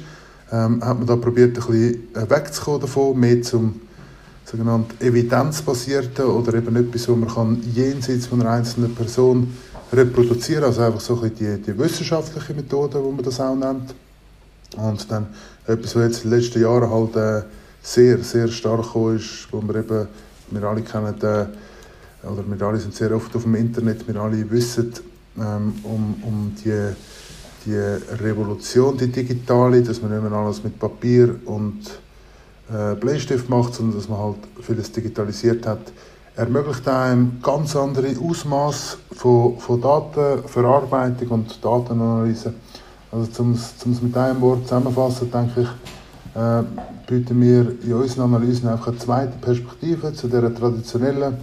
Ähm, 0.50 0.82
hat 0.84 0.98
man 0.98 1.06
da 1.06 1.16
probiert, 1.16 1.58
ein 1.58 1.66
bisschen 1.66 2.14
äh, 2.14 2.30
wegzukommen 2.30 2.80
davon, 2.80 3.18
mehr 3.18 3.42
zum 3.42 3.80
sogenannten 4.44 5.04
evidenzbasierten 5.04 6.24
oder 6.24 6.54
eben 6.54 6.74
etwas, 6.74 7.08
wo 7.08 7.16
man 7.16 7.28
kann 7.28 7.62
jenseits 7.74 8.26
von 8.26 8.40
einer 8.40 8.50
einzelnen 8.50 8.94
Person 8.94 9.52
reproduzieren, 9.92 10.64
also 10.64 10.82
einfach 10.82 11.00
so 11.00 11.20
ein 11.20 11.34
die, 11.34 11.60
die 11.60 11.78
wissenschaftliche 11.78 12.54
Methode, 12.54 13.02
wo 13.02 13.10
man 13.10 13.24
das 13.24 13.40
auch 13.40 13.54
nennt. 13.54 13.94
Und 14.76 15.10
dann 15.10 15.26
etwas, 15.66 15.96
was 15.96 16.02
jetzt 16.04 16.24
in 16.24 16.30
den 16.30 16.38
letzten 16.38 16.60
Jahren 16.60 16.90
halt 16.90 17.16
äh, 17.16 17.46
sehr, 17.82 18.18
sehr 18.18 18.48
stark 18.48 18.94
ist, 19.14 19.48
wo 19.50 19.62
wir 19.62 19.76
eben, 19.76 20.08
wir 20.50 20.62
alle 20.64 20.82
kennen, 20.82 21.14
äh, 21.22 22.26
oder 22.26 22.44
wir 22.46 22.66
alle 22.66 22.78
sind 22.78 22.94
sehr 22.94 23.14
oft 23.14 23.34
auf 23.34 23.42
dem 23.42 23.54
Internet, 23.54 24.06
wir 24.06 24.16
alle 24.20 24.50
wissen 24.50 24.92
ähm, 25.38 25.74
um, 25.84 26.22
um 26.22 26.54
die, 26.64 26.94
die 27.64 27.76
Revolution, 28.22 28.96
die 28.96 29.06
digitale, 29.06 29.82
dass 29.82 30.02
man 30.02 30.12
nicht 30.12 30.22
mehr 30.22 30.32
alles 30.32 30.62
mit 30.62 30.78
Papier 30.78 31.36
und 31.46 31.80
äh, 32.70 32.94
Bleistift 32.96 33.48
macht, 33.48 33.74
sondern 33.74 33.98
dass 33.98 34.08
man 34.08 34.18
halt 34.18 34.38
vieles 34.60 34.92
digitalisiert 34.92 35.66
hat 35.66 35.92
ermöglicht 36.38 36.86
einem 36.86 37.40
ganz 37.42 37.74
andere 37.74 38.14
Ausmaß 38.16 38.98
von, 39.10 39.58
von 39.58 39.80
Datenverarbeitung 39.80 41.28
und 41.28 41.64
Datenanalyse. 41.64 42.54
Also 43.10 43.42
um 43.42 43.52
es 43.54 44.02
mit 44.02 44.16
einem 44.16 44.40
Wort 44.40 44.62
zusammenfassen, 44.68 45.30
denke 45.32 45.62
ich, 45.62 46.40
äh, 46.40 46.62
bieten 47.08 47.40
wir 47.40 47.72
in 47.82 47.92
unseren 47.92 48.32
Analysen 48.34 48.68
einfach 48.68 48.88
eine 48.88 48.98
zweite 48.98 49.32
Perspektive 49.40 50.12
zu 50.12 50.28
der 50.28 50.54
traditionellen, 50.54 51.38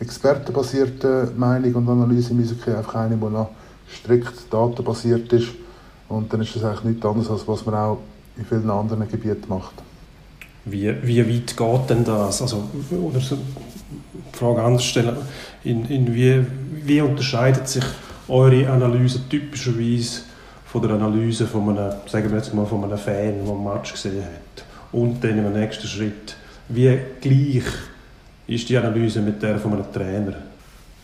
expertenbasierten 0.00 1.38
Meinung 1.38 1.74
und 1.74 1.88
Analyse 1.88 2.30
im 2.30 2.40
Eishockey, 2.40 2.70
einfach 2.70 2.94
eine, 2.94 3.16
die 3.16 3.24
noch 3.24 3.50
strikt 3.92 4.50
datenbasiert 4.50 5.30
ist. 5.32 5.48
Und 6.08 6.32
dann 6.32 6.40
ist 6.40 6.56
das 6.56 6.64
eigentlich 6.64 6.84
nichts 6.84 7.04
anderes, 7.04 7.30
als 7.30 7.46
was 7.46 7.66
man 7.66 7.74
auch 7.74 7.98
in 8.38 8.46
vielen 8.46 8.70
anderen 8.70 9.06
Gebieten 9.08 9.46
macht. 9.48 9.74
wie, 10.64 10.94
wie 11.02 11.18
weit 11.28 11.54
geht 11.54 11.90
denn 11.90 12.04
das? 12.04 12.40
Also, 12.40 12.64
oder 12.90 13.20
so, 13.20 13.36
Frage 14.32 14.62
anders 14.62 14.84
stellen, 14.84 15.16
in, 15.64 15.84
in 15.86 16.14
wie, 16.14 16.44
wie 16.84 17.00
unterscheidet 17.00 17.68
sich 17.68 17.84
eure 18.28 18.68
Analyse 18.68 19.20
typischerweise 19.28 20.22
von 20.66 20.82
der 20.82 20.92
Analyse 20.92 21.46
von 21.46 21.70
einem, 21.70 21.92
sagen 22.06 22.30
wir 22.30 22.38
jetzt 22.38 22.54
mal, 22.54 22.66
von 22.66 22.84
einem 22.84 22.98
Fan, 22.98 23.44
der 23.44 23.52
einen 23.52 23.64
Match 23.64 23.92
gesehen 23.92 24.22
hat? 24.22 24.64
Und 24.92 25.22
dann 25.22 25.38
im 25.38 25.52
nächsten 25.52 25.86
Schritt, 25.86 26.36
wie 26.68 26.98
gleich 27.20 27.64
ist 28.46 28.68
die 28.68 28.76
Analyse 28.76 29.20
mit 29.20 29.42
der 29.42 29.58
von 29.58 29.74
einem 29.74 29.92
Trainer? 29.92 30.34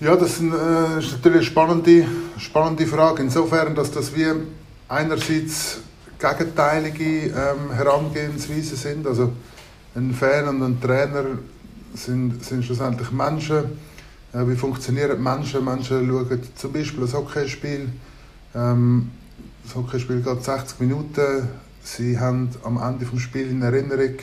Ja, 0.01 0.17
das 0.17 0.33
ist, 0.33 0.41
äh, 0.41 0.45
natürlich 0.45 1.25
eine 1.25 1.43
spannende, 1.43 2.07
spannende 2.39 2.87
Frage. 2.87 3.23
Insofern, 3.23 3.75
dass 3.75 3.91
das 3.91 4.15
wie 4.15 4.27
einerseits 4.89 5.79
gegenteilige 6.19 7.29
ähm, 7.29 7.73
Herangehensweisen 7.73 8.77
sind. 8.77 9.07
Also 9.07 9.33
ein 9.95 10.13
Fan 10.13 10.49
und 10.49 10.63
ein 10.63 10.81
Trainer 10.81 11.25
sind, 11.95 12.45
sind 12.45 12.65
schlussendlich 12.65 13.11
Menschen. 13.11 13.65
Äh, 14.33 14.47
wie 14.49 14.57
funktionieren 14.57 15.23
Menschen? 15.23 15.65
Menschen 15.65 16.07
schauen 16.07 16.41
zum 16.55 16.73
Beispiel 16.73 17.05
ein 17.05 17.13
Hockeyspiel. 17.13 17.89
Ähm, 18.55 19.11
das 19.65 19.75
Hockeyspiel 19.75 20.21
geht 20.21 20.45
60 20.45 20.81
Minuten. 20.81 21.49
Sie 21.83 22.19
haben 22.19 22.49
am 22.65 22.81
Ende 22.81 23.05
des 23.05 23.21
Spiels 23.21 23.51
in 23.51 23.63
Erinnerung, 23.63 24.15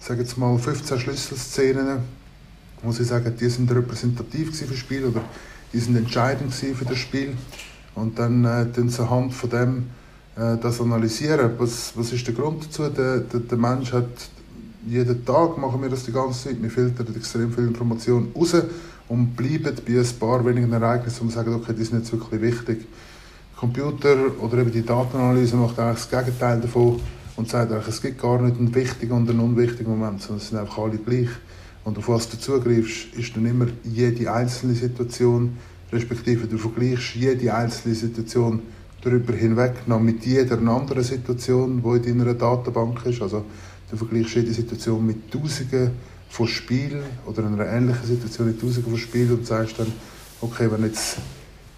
sagen 0.00 0.20
jetzt 0.20 0.38
mal 0.38 0.58
15 0.58 0.98
Schlüsselszenen, 0.98 1.98
wo 2.82 2.92
sie 2.92 3.04
sagen, 3.04 3.34
die 3.38 3.48
sind 3.48 3.70
repräsentativ 3.70 4.58
für 4.58 4.66
das 4.66 4.76
Spiel 4.76 5.04
oder 5.04 5.22
die 5.72 5.78
sind 5.78 5.96
entscheidend 5.96 6.52
für 6.52 6.84
das 6.84 6.98
Spiel. 6.98 7.36
Und 7.94 8.18
dann 8.18 8.44
äh, 8.44 8.66
sie 8.88 9.02
anhand 9.02 9.34
von 9.34 9.50
dem 9.50 9.90
äh, 10.36 10.56
das 10.56 10.80
analysieren. 10.80 11.52
Was, 11.58 11.92
was 11.94 12.12
ist 12.12 12.26
der 12.26 12.34
Grund 12.34 12.66
dazu? 12.66 12.88
Der, 12.88 13.18
der, 13.18 13.40
der 13.40 13.58
Mensch 13.58 13.92
hat 13.92 14.08
jeden 14.86 15.24
Tag 15.24 15.58
machen 15.58 15.82
wir 15.82 15.88
das 15.88 16.04
die 16.04 16.12
ganze 16.12 16.44
Zeit. 16.44 16.62
Wir 16.62 16.70
filtern 16.70 17.06
extrem 17.16 17.52
viel 17.52 17.68
Information 17.68 18.28
raus 18.34 18.54
und 19.08 19.36
bleiben 19.36 19.74
bei 19.86 19.98
ein 19.98 20.18
paar 20.18 20.44
wenigen 20.44 20.72
Ereignissen, 20.72 21.28
wir 21.28 21.32
sagen, 21.32 21.54
okay, 21.54 21.74
die 21.76 21.84
sind 21.84 21.98
jetzt 21.98 22.12
wirklich 22.12 22.40
wichtig. 22.40 22.86
Computer 23.56 24.16
oder 24.40 24.58
eben 24.58 24.72
die 24.72 24.84
Datenanalyse 24.84 25.56
macht 25.56 25.78
eigentlich 25.78 26.06
das 26.06 26.10
Gegenteil 26.10 26.60
davon 26.60 27.00
und 27.36 27.48
sagt 27.48 27.72
eigentlich, 27.72 27.88
es 27.88 28.02
gibt 28.02 28.20
gar 28.20 28.40
nicht 28.40 28.58
einen 28.58 28.74
wichtigen 28.74 29.12
und 29.12 29.28
einen 29.28 29.40
unwichtigen 29.40 29.90
Moment, 29.90 30.22
sondern 30.22 30.38
es 30.38 30.48
sind 30.48 30.58
einfach 30.58 30.78
alle 30.78 30.98
gleich. 30.98 31.28
Und 31.84 31.98
auf 31.98 32.08
was 32.08 32.28
du 32.28 32.38
zugreifst, 32.38 33.14
ist 33.14 33.36
dann 33.36 33.46
immer 33.46 33.66
jede 33.84 34.32
einzelne 34.32 34.74
Situation, 34.74 35.56
respektive 35.92 36.46
du 36.46 36.56
vergleichst 36.58 37.14
jede 37.14 37.54
einzelne 37.54 37.94
Situation 37.94 38.62
darüber 39.02 39.34
hinweg 39.34 39.86
noch 39.86 40.00
mit 40.00 40.24
jeder 40.24 40.58
anderen 40.58 41.02
Situation, 41.02 41.82
die 41.82 42.08
in 42.08 42.18
deiner 42.18 42.34
Datenbank 42.34 43.04
ist. 43.04 43.20
Also 43.20 43.44
du 43.94 43.98
vergleichst 43.98 44.34
jede 44.34 44.52
Situation 44.52 45.06
mit 45.06 45.30
Tausenden 45.30 45.92
von 46.28 46.48
Spielen 46.48 47.04
oder 47.26 47.46
einer 47.46 47.66
ähnlichen 47.66 48.04
Situation 48.04 48.48
mit 48.48 48.60
Tausenden 48.60 48.90
von 48.90 48.98
Spielen 48.98 49.32
und 49.32 49.46
sagst 49.46 49.78
dann, 49.78 49.92
okay, 50.40 50.68
wenn 50.70 50.82
jetzt 50.84 51.18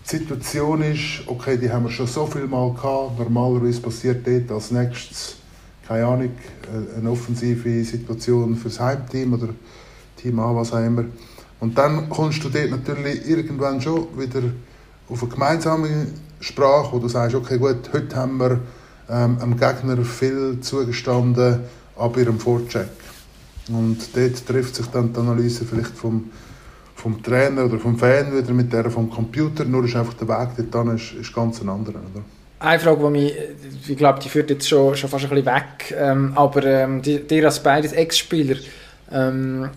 die 0.05 0.17
Situation 0.17 0.83
ist, 0.83 1.23
okay, 1.27 1.59
die 1.59 1.71
haben 1.71 1.85
wir 1.85 1.91
schon 1.91 2.07
so 2.07 2.27
viel 2.27 2.47
Mal 2.47 2.73
gehabt, 2.73 3.19
normalerweise 3.19 3.81
passiert 3.81 4.27
dort 4.27 4.51
als 4.51 4.71
nächstes, 4.71 5.37
keine 5.87 6.07
Ahnung, 6.07 6.31
eine 6.97 7.11
offensive 7.11 7.85
Situation 7.85 8.57
fürs 8.57 8.81
Heimteam 8.81 9.35
oder 9.35 9.49
Team 10.17 10.39
A, 10.39 10.55
was 10.55 10.73
auch 10.73 10.85
immer. 10.85 11.05
Und 11.61 11.77
dann 11.77 12.09
kommst 12.09 12.43
du 12.45 12.49
dort 12.49 12.71
natürlich 12.71 13.29
irgendwann 13.29 13.81
schon 13.81 14.07
wieder 14.19 14.43
auf 15.09 15.23
eine 15.23 15.33
gemeinsame 15.33 16.07
Sprache, 16.41 16.93
wo 16.93 16.99
du 16.99 17.09
sagst, 17.09 17.35
okay, 17.35 17.59
gut, 17.59 17.91
heute 17.93 18.17
haben 18.17 18.39
wir 18.39 18.61
ähm, 19.09 19.39
dem 19.39 19.57
Gegner 19.59 20.03
viel 20.05 20.59
zugestanden 20.61 21.61
ab 21.97 22.17
ihrem 22.17 22.39
Vorcheck. 22.39 22.89
Und 23.69 23.99
dort 24.15 24.47
trifft 24.47 24.77
sich 24.77 24.87
dann 24.87 25.13
die 25.13 25.19
Analyse 25.19 25.65
vielleicht 25.65 25.97
vom, 25.97 26.31
vom 26.95 27.23
Trainer 27.23 27.65
oder 27.65 27.79
vom 27.79 27.99
Fan 27.99 28.37
wieder 28.37 28.53
mit 28.53 28.73
der 28.73 28.91
vom 28.91 29.11
Computer, 29.11 29.65
nur 29.65 29.85
ist 29.85 29.97
einfach 29.97 30.15
der 30.15 30.29
Weg 30.29 30.71
dort 30.71 30.95
ist, 30.95 31.13
ist 31.15 31.35
ganz 31.35 31.61
ein 31.61 31.69
anderer. 31.69 31.99
Oder? 31.99 32.25
Eine 32.59 32.81
Frage, 32.81 33.05
die 33.05 33.11
mich, 33.11 33.35
ich 33.89 33.97
glaube, 33.97 34.21
die 34.21 34.29
führt 34.29 34.51
jetzt 34.51 34.69
schon, 34.69 34.97
schon 34.97 35.11
fast 35.11 35.25
ein 35.25 35.31
bisschen 35.31 35.47
weg, 35.47 35.95
ähm, 35.97 36.33
aber 36.37 36.65
ähm, 36.65 37.03
dir 37.03 37.45
als 37.45 37.63
beides 37.63 37.93
Ex-Spieler, 37.93 38.57
ähm, 39.13 39.69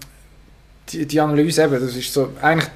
die, 0.90 1.06
die 1.06 1.20
Analyse 1.20 1.64
eben, 1.64 1.82
das 1.82 1.96
ist 1.96 2.14
so 2.14 2.30
eigentlich 2.42 2.70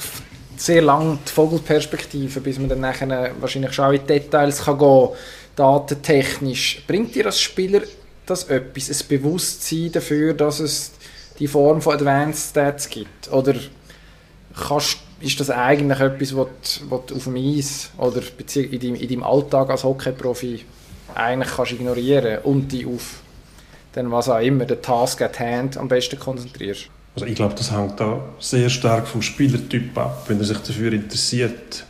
sehr 0.58 0.82
lang 0.82 1.20
die 1.26 1.32
Vogelperspektive, 1.32 2.42
bis 2.42 2.60
man 2.60 2.70
dann 2.70 2.82
nachher 2.82 3.32
wahrscheinlich 3.40 3.74
schon 3.74 3.94
in 3.94 4.06
Details 4.06 4.64
kann 4.64 4.78
gehen 4.78 5.10
datentechnisch. 5.56 6.84
Bringt 6.88 7.14
dir 7.16 7.28
als 7.28 7.40
Spieler 7.40 7.82
das 8.26 8.46
etwas, 8.46 8.90
ein 8.90 9.08
Bewusstsein 9.08 9.92
dafür, 9.92 10.34
dass 10.34 10.60
es 10.60 10.92
die 11.40 11.48
Form 11.48 11.82
von 11.82 11.96
Advanced 11.96 12.52
Stats 12.52 12.90
gibt? 12.90 13.32
Oder 13.32 13.56
kannst, 14.56 14.98
ist 15.20 15.40
das 15.40 15.50
eigentlich 15.50 16.00
etwas, 16.00 16.36
was 16.36 16.48
du 17.08 17.16
auf 17.16 17.24
dem 17.24 17.36
Eis 17.36 17.92
oder 17.98 18.22
in 18.56 18.80
deinem, 18.80 18.96
in 18.96 19.08
deinem 19.10 19.24
Alltag 19.24 19.70
als 19.70 19.84
Hockeyprofi 19.84 20.64
eigentlich 21.16 21.56
kannst 21.56 21.72
ignorieren 21.74 22.40
und 22.44 22.72
dich 22.72 22.86
auf 22.86 23.22
den 23.96 24.12
was 24.12 24.30
auch 24.30 24.40
immer, 24.40 24.66
den 24.66 24.82
Task 24.82 25.22
at 25.22 25.40
Hand 25.40 25.78
am 25.78 25.88
besten 25.88 26.20
konzentrierst? 26.20 26.90
Also 27.16 27.28
ich 27.28 27.36
glaube, 27.36 27.54
das 27.56 27.72
hängt 27.72 28.00
da 28.00 28.20
sehr 28.40 28.70
stark 28.70 29.08
vom 29.08 29.22
Spielertyp 29.22 29.96
ab, 29.98 30.24
wenn 30.28 30.40
er 30.40 30.46
sich 30.46 30.58
dafür 30.58 30.92
interessiert 30.94 31.86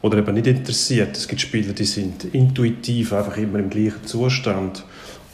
oder 0.00 0.18
eben 0.18 0.34
nicht 0.34 0.46
interessiert. 0.46 1.16
Es 1.16 1.26
gibt 1.26 1.40
Spieler, 1.40 1.72
die 1.72 1.84
sind 1.84 2.24
intuitiv 2.32 3.12
einfach 3.12 3.36
immer 3.36 3.58
im 3.58 3.68
gleichen 3.68 4.06
Zustand 4.06 4.84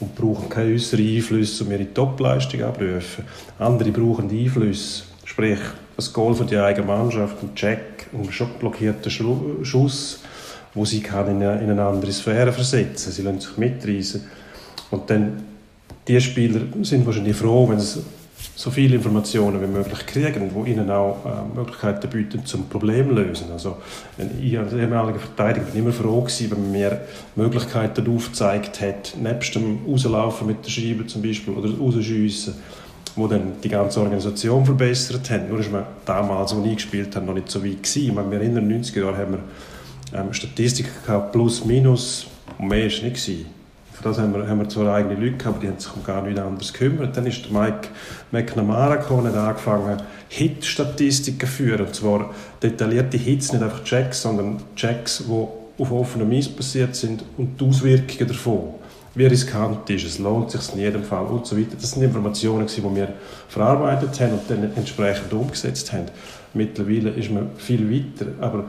und 0.01 0.15
brauchen 0.15 0.49
keine 0.49 0.75
äußeren 0.75 1.07
Einflüsse, 1.07 1.65
um 1.65 1.73
ihre 1.73 1.93
Topleistung 1.93 2.63
abrufen. 2.63 3.25
Andere 3.59 3.91
brauchen 3.91 4.31
Einflüsse, 4.31 5.05
sprich 5.25 5.59
ein 5.99 6.05
Goal 6.13 6.35
von 6.35 6.47
der 6.47 6.65
eigenen 6.65 6.89
Mannschaft, 6.89 7.43
ein 7.43 7.55
Check, 7.55 8.07
ein 8.13 8.31
schockblockierter 8.31 9.11
Schuss, 9.11 10.21
wo 10.75 10.85
sie 10.85 11.01
kann 11.01 11.29
in, 11.29 11.43
eine, 11.43 11.63
in 11.63 11.71
eine 11.71 11.85
andere 11.85 12.13
Sphäre 12.13 12.53
versetzen. 12.53 13.11
Sie 13.13 13.23
lassen 13.23 13.41
sich 13.41 13.57
mitreißen. 13.57 14.25
Und 14.91 15.09
dann 15.09 15.43
die 16.07 16.21
Spieler 16.21 16.61
sind 16.83 17.05
wahrscheinlich 17.07 17.37
froh, 17.37 17.69
wenn 17.69 17.81
sie 17.81 18.01
so 18.59 18.71
viele 18.71 18.97
Informationen 18.97 19.61
wie 19.61 19.67
möglich 19.67 20.07
kriegen, 20.07 20.51
die 20.51 20.71
ihnen 20.71 20.91
auch 20.91 21.19
äh, 21.27 21.59
Möglichkeiten 21.59 22.09
bieten 22.09 22.47
zum 22.47 22.71
Problem 22.71 23.15
lösen. 23.15 23.53
Also 23.53 23.77
als 24.19 24.73
ehemaliger 24.73 25.19
Verteidiger 25.19 25.67
bin 25.67 25.83
immer 25.83 25.93
froh 25.93 26.23
gewesen, 26.23 26.51
wenn 26.51 26.63
man 26.63 26.73
mir 26.73 27.01
Möglichkeiten 27.37 28.17
aufgezeigt 28.17 28.81
hat, 28.81 29.15
nebst 29.21 29.55
dem 29.55 29.81
Rauslaufen 29.87 30.47
mit 30.47 30.65
der 30.65 30.71
Scheibe 30.71 31.07
zum 31.07 31.21
Beispiel 31.21 31.53
oder 31.53 31.69
Rausschiessen, 31.77 32.55
wo 33.15 33.27
dann 33.27 33.61
die 33.63 33.69
ganze 33.69 34.01
Organisation 34.01 34.65
verbessert 34.65 35.29
haben. 35.31 35.49
Nur 35.51 35.61
ist 35.61 35.71
man 35.71 35.85
damals, 36.07 36.55
als 36.55 36.65
ich 36.65 36.77
gespielt 36.77 37.15
habe, 37.15 37.27
noch 37.27 37.35
nicht 37.35 37.51
so 37.51 37.63
weit 37.63 37.83
gewesen. 37.83 38.07
Ich 38.09 38.15
meine, 38.15 38.37
in 38.37 38.55
den 38.55 38.83
90er 38.83 39.01
Jahren 39.01 39.17
haben 39.19 39.33
wir 39.33 40.19
ähm, 40.19 40.33
Statistiken 40.33 40.91
gehabt, 41.05 41.33
plus, 41.33 41.63
minus, 41.67 42.27
und 42.59 42.69
mehr 42.69 42.81
war 42.81 42.87
es 42.87 43.03
nicht 43.03 43.17
gewesen. 43.17 43.56
Das 44.07 44.19
haben 44.19 44.33
wir, 44.35 44.47
haben 44.47 44.61
wir 44.61 44.69
zwar 44.69 44.95
eigene 44.95 45.17
Leute 45.17 45.49
aber 45.49 45.59
die 45.59 45.67
haben 45.67 45.81
sich 45.81 45.95
um 45.95 46.05
gar 46.05 46.23
nichts 46.23 46.41
anderes 46.41 46.73
gekümmert. 46.73 47.17
Dann 47.17 47.27
ist 47.27 47.51
Mike 47.51 47.89
McNamara 48.31 48.97
gekommen 48.97 49.27
und 49.27 49.35
hat 49.35 49.49
angefangen, 49.49 50.01
Hit-Statistiken 50.29 51.41
zu 51.41 51.47
führen. 51.47 51.87
Und 51.87 51.95
zwar 51.95 52.31
detaillierte 52.63 53.17
Hits, 53.17 53.53
nicht 53.53 53.65
einfach 53.65 53.83
Checks, 53.83 54.23
sondern 54.23 54.59
Checks, 54.77 55.25
die 55.27 55.33
auf 55.83 55.93
offenem 55.93 56.31
Eis 56.31 56.49
passiert 56.49 56.95
sind 56.95 57.25
und 57.37 57.61
die 57.61 57.65
Auswirkungen 57.65 58.29
davon. 58.29 58.75
Wie 59.17 59.27
riskant 59.27 59.91
ist 59.91 60.05
es, 60.05 60.19
lohnt 60.19 60.53
sich 60.53 60.73
in 60.75 60.79
jedem 60.79 61.03
Fall 61.03 61.27
und 61.27 61.47
so 61.47 61.59
weiter. 61.59 61.77
Das 61.81 61.91
sind 61.91 62.03
Informationen, 62.03 62.67
die 62.67 62.83
wir 62.83 63.09
verarbeitet 63.49 64.21
haben 64.21 64.33
und 64.35 64.43
dann 64.49 64.71
entsprechend 64.77 65.33
umgesetzt 65.33 65.93
haben. 65.93 66.07
Mittlerweile 66.55 67.11
ist 67.11 67.31
man 67.31 67.51
viel 67.57 67.91
weiter, 67.91 68.31
aber 68.41 68.67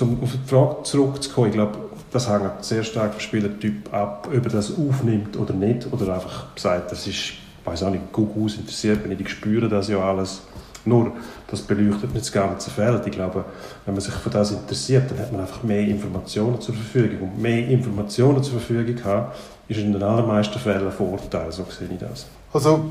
um 0.00 0.22
auf 0.22 0.32
die 0.32 0.48
Frage 0.48 0.82
zurückzukommen, 0.82 1.48
ich 1.48 1.54
glaube, 1.54 1.78
das 2.14 2.28
hängt 2.28 2.64
sehr 2.64 2.84
stark 2.84 3.10
vom 3.10 3.20
Spielertyp 3.20 3.92
ab, 3.92 4.28
ob 4.28 4.44
er 4.44 4.50
das 4.50 4.70
aufnimmt 4.78 5.36
oder 5.36 5.52
nicht. 5.52 5.92
Oder 5.92 6.14
einfach 6.14 6.46
sagt, 6.54 6.92
das 6.92 7.08
ist, 7.08 7.16
ich 7.16 7.40
weiß 7.64 7.82
auch 7.82 7.90
nicht, 7.90 8.12
gut 8.12 8.30
aus 8.38 8.54
interessiert 8.54 9.02
bin, 9.02 9.18
ich 9.18 9.28
spüre 9.28 9.68
das 9.68 9.88
ja 9.88 9.98
alles. 9.98 10.42
Nur, 10.84 11.12
das 11.48 11.62
beleuchtet 11.62 12.14
nicht 12.14 12.26
das 12.26 12.30
ganze 12.30 12.70
Feld. 12.70 13.04
Ich 13.06 13.12
glaube, 13.12 13.44
wenn 13.84 13.94
man 13.94 14.00
sich 14.00 14.14
für 14.14 14.30
das 14.30 14.52
interessiert, 14.52 15.10
dann 15.10 15.18
hat 15.18 15.32
man 15.32 15.40
einfach 15.40 15.64
mehr 15.64 15.80
Informationen 15.80 16.60
zur 16.60 16.76
Verfügung. 16.76 17.30
Und 17.30 17.42
mehr 17.42 17.66
Informationen 17.66 18.44
zur 18.44 18.60
Verfügung 18.60 19.02
haben, 19.04 19.32
ist 19.66 19.80
in 19.80 19.92
den 19.92 20.02
allermeisten 20.02 20.58
Fällen 20.60 20.86
ein 20.86 20.92
Vorteil. 20.92 21.50
So 21.50 21.66
sehe 21.68 21.88
ich 21.90 21.98
das. 21.98 22.26
Also, 22.52 22.90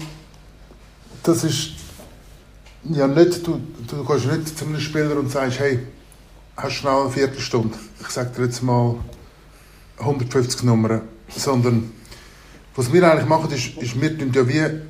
das 1.22 1.46
ist 1.46 1.70
ja 2.90 3.08
nicht, 3.08 3.48
du, 3.48 3.62
du 3.88 4.04
gehst 4.04 4.26
nicht 4.26 4.58
zu 4.58 4.66
einem 4.66 4.82
Spieler 4.82 5.18
und 5.18 5.32
sagst, 5.32 5.60
hey, 5.60 5.80
hast 6.58 6.74
schnell 6.74 6.94
eine 6.94 7.10
Viertelstunde. 7.10 7.78
Ich 8.02 8.10
sage 8.10 8.32
dir 8.36 8.46
jetzt 8.46 8.62
mal 8.62 8.96
150 10.04 10.64
Nummern. 10.64 11.02
Sondern, 11.30 11.92
was 12.76 12.92
wir 12.92 13.10
eigentlich 13.10 13.28
machen, 13.28 13.52
ist, 13.52 13.78
ist 13.78 14.00
wir 14.00 14.18
tun 14.18 14.32
ja 14.34 14.48
wie, 14.48 14.82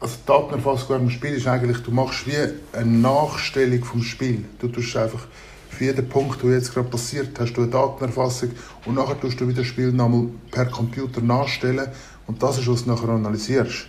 also 0.00 0.16
Datenerfassung 0.26 0.98
dem 0.98 1.10
Spiel 1.10 1.34
ist 1.34 1.46
eigentlich, 1.46 1.78
du 1.78 1.90
machst 1.90 2.26
wie 2.26 2.36
eine 2.76 2.90
Nachstellung 2.90 3.82
vom 3.84 4.02
Spiel. 4.02 4.44
Du 4.58 4.68
tust 4.68 4.96
einfach 4.96 5.26
für 5.70 5.84
jeden 5.84 6.08
Punkt, 6.08 6.42
der 6.42 6.52
jetzt 6.52 6.72
gerade 6.72 6.88
passiert, 6.88 7.38
hast 7.38 7.52
du 7.54 7.62
eine 7.62 7.70
Datenerfassung 7.70 8.50
und 8.84 8.94
nachher 8.94 9.20
tust 9.20 9.40
du 9.40 9.46
wieder 9.46 9.58
das 9.58 9.66
Spiel 9.66 9.92
nochmal 9.92 10.28
per 10.50 10.66
Computer 10.66 11.20
nachstellen 11.20 11.88
und 12.26 12.42
das 12.42 12.58
ist, 12.58 12.68
was 12.68 12.84
du 12.84 12.90
nachher 12.90 13.08
analysierst. 13.08 13.88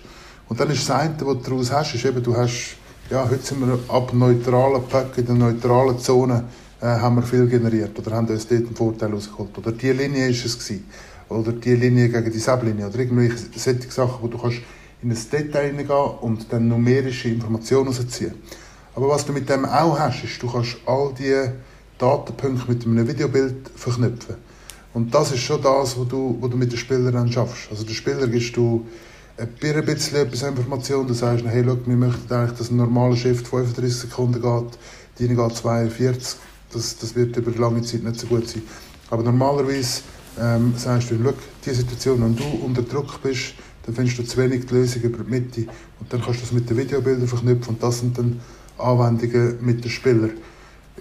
Und 0.50 0.60
dann 0.60 0.70
ist 0.70 0.88
das 0.88 0.96
eine, 0.98 1.14
was 1.20 1.38
du 1.38 1.50
daraus 1.50 1.72
hast, 1.72 1.96
ist 1.96 2.06
eben, 2.06 2.22
du 2.24 2.36
hast, 2.36 2.76
ja, 3.10 3.24
heute 3.30 3.42
sind 3.42 3.62
wir 3.62 3.80
ab 3.88 4.14
neutralen 4.14 4.84
Pack, 4.88 5.18
in 5.18 5.26
der 5.26 5.36
neutralen 5.36 6.00
Zone, 6.00 6.44
haben 6.82 7.16
wir 7.16 7.24
viel 7.24 7.48
generiert 7.48 7.98
oder 7.98 8.16
haben 8.16 8.28
uns 8.28 8.48
dort 8.48 8.66
einen 8.66 8.76
Vorteil 8.76 9.12
rausgeholt. 9.12 9.58
Oder 9.58 9.72
die 9.72 9.92
Linie 9.92 10.30
ist 10.30 10.46
es 10.46 10.60
gewesen. 10.60 10.86
Oder 11.30 11.52
die 11.52 11.76
Linie 11.76 12.10
gegen 12.10 12.32
die 12.32 12.40
Sablinie. 12.40 12.88
Oder 12.88 13.00
irgendwelche 13.00 13.38
solche 13.56 13.92
Sachen, 13.92 14.18
wo 14.22 14.28
du 14.28 14.38
kannst 14.38 14.60
in 15.02 15.12
ein 15.12 15.18
Detail 15.32 15.68
hineingehen 15.68 16.10
und 16.22 16.52
dann 16.52 16.68
numerische 16.68 17.30
Informationen 17.30 17.88
rausziehen. 17.88 18.34
Aber 18.96 19.10
was 19.10 19.26
du 19.26 19.34
mit 19.34 19.50
dem 19.50 19.66
auch 19.66 20.00
hast, 20.00 20.24
ist, 20.24 20.42
du 20.42 20.52
kannst 20.52 20.78
all 20.86 21.14
diese 21.18 21.54
Datenpunkte 21.98 22.70
mit 22.70 22.86
einem 22.86 23.08
Videobild 23.08 23.70
verknüpfen. 23.76 24.36
Und 24.94 25.14
das 25.14 25.32
ist 25.32 25.42
schon 25.42 25.62
das, 25.62 26.00
was 26.00 26.08
du, 26.08 26.38
was 26.40 26.50
du 26.50 26.58
mit 26.58 26.72
den 26.72 26.78
Spielern 26.78 27.14
dann 27.14 27.32
schaffst. 27.32 27.70
Also 27.70 27.84
den 27.84 27.94
Spieler 27.94 28.28
gibst 28.28 28.58
du 28.58 28.86
ein 29.38 29.86
bisschen 29.86 30.18
etwas 30.18 30.42
Information. 30.42 31.08
Du 31.08 31.14
sagst, 31.14 31.46
hey, 31.46 31.62
look, 31.62 31.88
wir 31.88 31.96
möchten 31.96 32.34
eigentlich, 32.34 32.58
dass 32.58 32.72
ein 32.72 32.78
normaler 32.78 33.16
Shift 33.16 33.48
35 33.48 33.96
Sekunden 33.96 34.42
geht, 34.42 34.80
deine 35.20 35.36
geht 35.36 35.56
42. 35.56 36.40
Das, 36.72 36.98
das 36.98 37.16
wird 37.16 37.36
über 37.38 37.52
lange 37.52 37.82
Zeit 37.82 38.04
nicht 38.04 38.20
so 38.20 38.28
gut 38.28 38.48
sein. 38.48 38.64
Aber 39.10 39.24
normalerweise 39.24 40.02
ähm, 40.40 40.74
sagst 40.76 41.12
du, 41.12 41.16
look, 41.16 41.38
die 41.66 41.74
Situation, 41.74 42.22
wenn 42.22 42.36
du 42.36 42.44
unter 42.66 42.82
Druck 42.82 43.22
bist, 43.22 43.54
dann 43.86 43.96
findest 43.96 44.20
du 44.20 44.24
zu 44.24 44.38
wenig 44.38 44.66
die 44.66 44.74
Lösung 44.74 45.02
über 45.02 45.24
die 45.24 45.30
Mitte. 45.30 45.62
Und 46.00 46.12
dann 46.12 46.22
kannst 46.22 46.40
du 46.40 46.44
das 46.44 46.52
mit 46.52 46.70
den 46.70 46.78
Videobildern 46.78 47.28
verknüpfen 47.28 47.76
und 47.76 47.84
das 47.84 48.00
sind 48.00 48.18
dann 48.18 48.40
Anwendungen 48.78 49.58
mit 49.62 49.84
den 49.84 49.92
Spielern. 49.92 50.32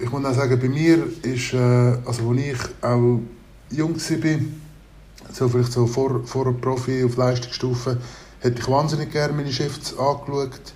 Ich 0.01 0.11
muss 0.11 0.25
auch 0.25 0.35
sagen, 0.35 0.59
bei 0.61 0.69
mir 0.69 1.05
ist, 1.23 1.53
äh, 1.53 1.57
also 1.57 2.31
als 2.31 2.39
ich 2.39 2.57
auch 2.83 3.21
jung 3.71 3.97
war, 3.97 4.39
so 5.33 5.49
vielleicht 5.49 5.73
so 5.73 5.87
vor, 5.87 6.23
vor 6.25 6.53
Profi 6.61 7.05
auf 7.05 7.17
Leistungsstufe, 7.17 7.99
hätte 8.41 8.61
ich 8.61 8.69
wahnsinnig 8.69 9.11
gerne 9.11 9.33
meine 9.33 9.53
Shifts 9.53 9.97
angeschaut. 9.99 10.75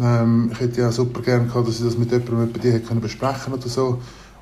Ähm, 0.00 0.50
ich 0.52 0.60
hätte 0.60 0.80
ja 0.80 0.92
super 0.92 1.20
gerne 1.22 1.46
gehabt, 1.46 1.68
dass 1.68 1.78
ich 1.78 1.84
das 1.84 1.98
mit 1.98 2.10
jemandem 2.10 2.52
bei 2.52 2.58
dir 2.58 2.72
hätte 2.72 2.94
besprechen 2.94 3.52
oder 3.52 3.68
so. 3.68 3.98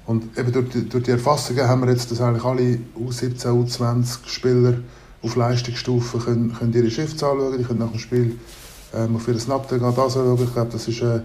Und 0.07 0.37
eben 0.37 0.53
durch 0.53 0.69
die, 0.71 0.89
durch 0.89 1.05
die 1.05 1.13
Erfassungen 1.13 1.67
haben 1.67 1.83
wir 1.83 1.91
jetzt, 1.91 2.11
dass 2.11 2.21
eigentlich 2.21 2.45
alle 2.45 2.79
U17, 2.99 3.47
U20 3.47 4.27
Spieler 4.27 4.75
auf 5.23 5.37
Leistungsstufe 5.37 6.19
können, 6.19 6.55
können 6.55 6.73
ihre 6.73 6.91
Shifts 6.91 7.23
anschauen, 7.23 7.57
die 7.59 7.65
können 7.65 7.79
nach 7.79 7.91
dem 7.91 7.99
Spiel 7.99 8.39
ähm, 8.95 9.17
auf 9.17 9.29
ihr 9.29 9.39
Snaptag 9.39 9.81
das 9.81 9.99
anschauen. 10.17 10.39
Ich 10.43 10.53
glaube, 10.53 10.73
das 10.73 10.89
ist, 10.89 11.03
eine, 11.03 11.23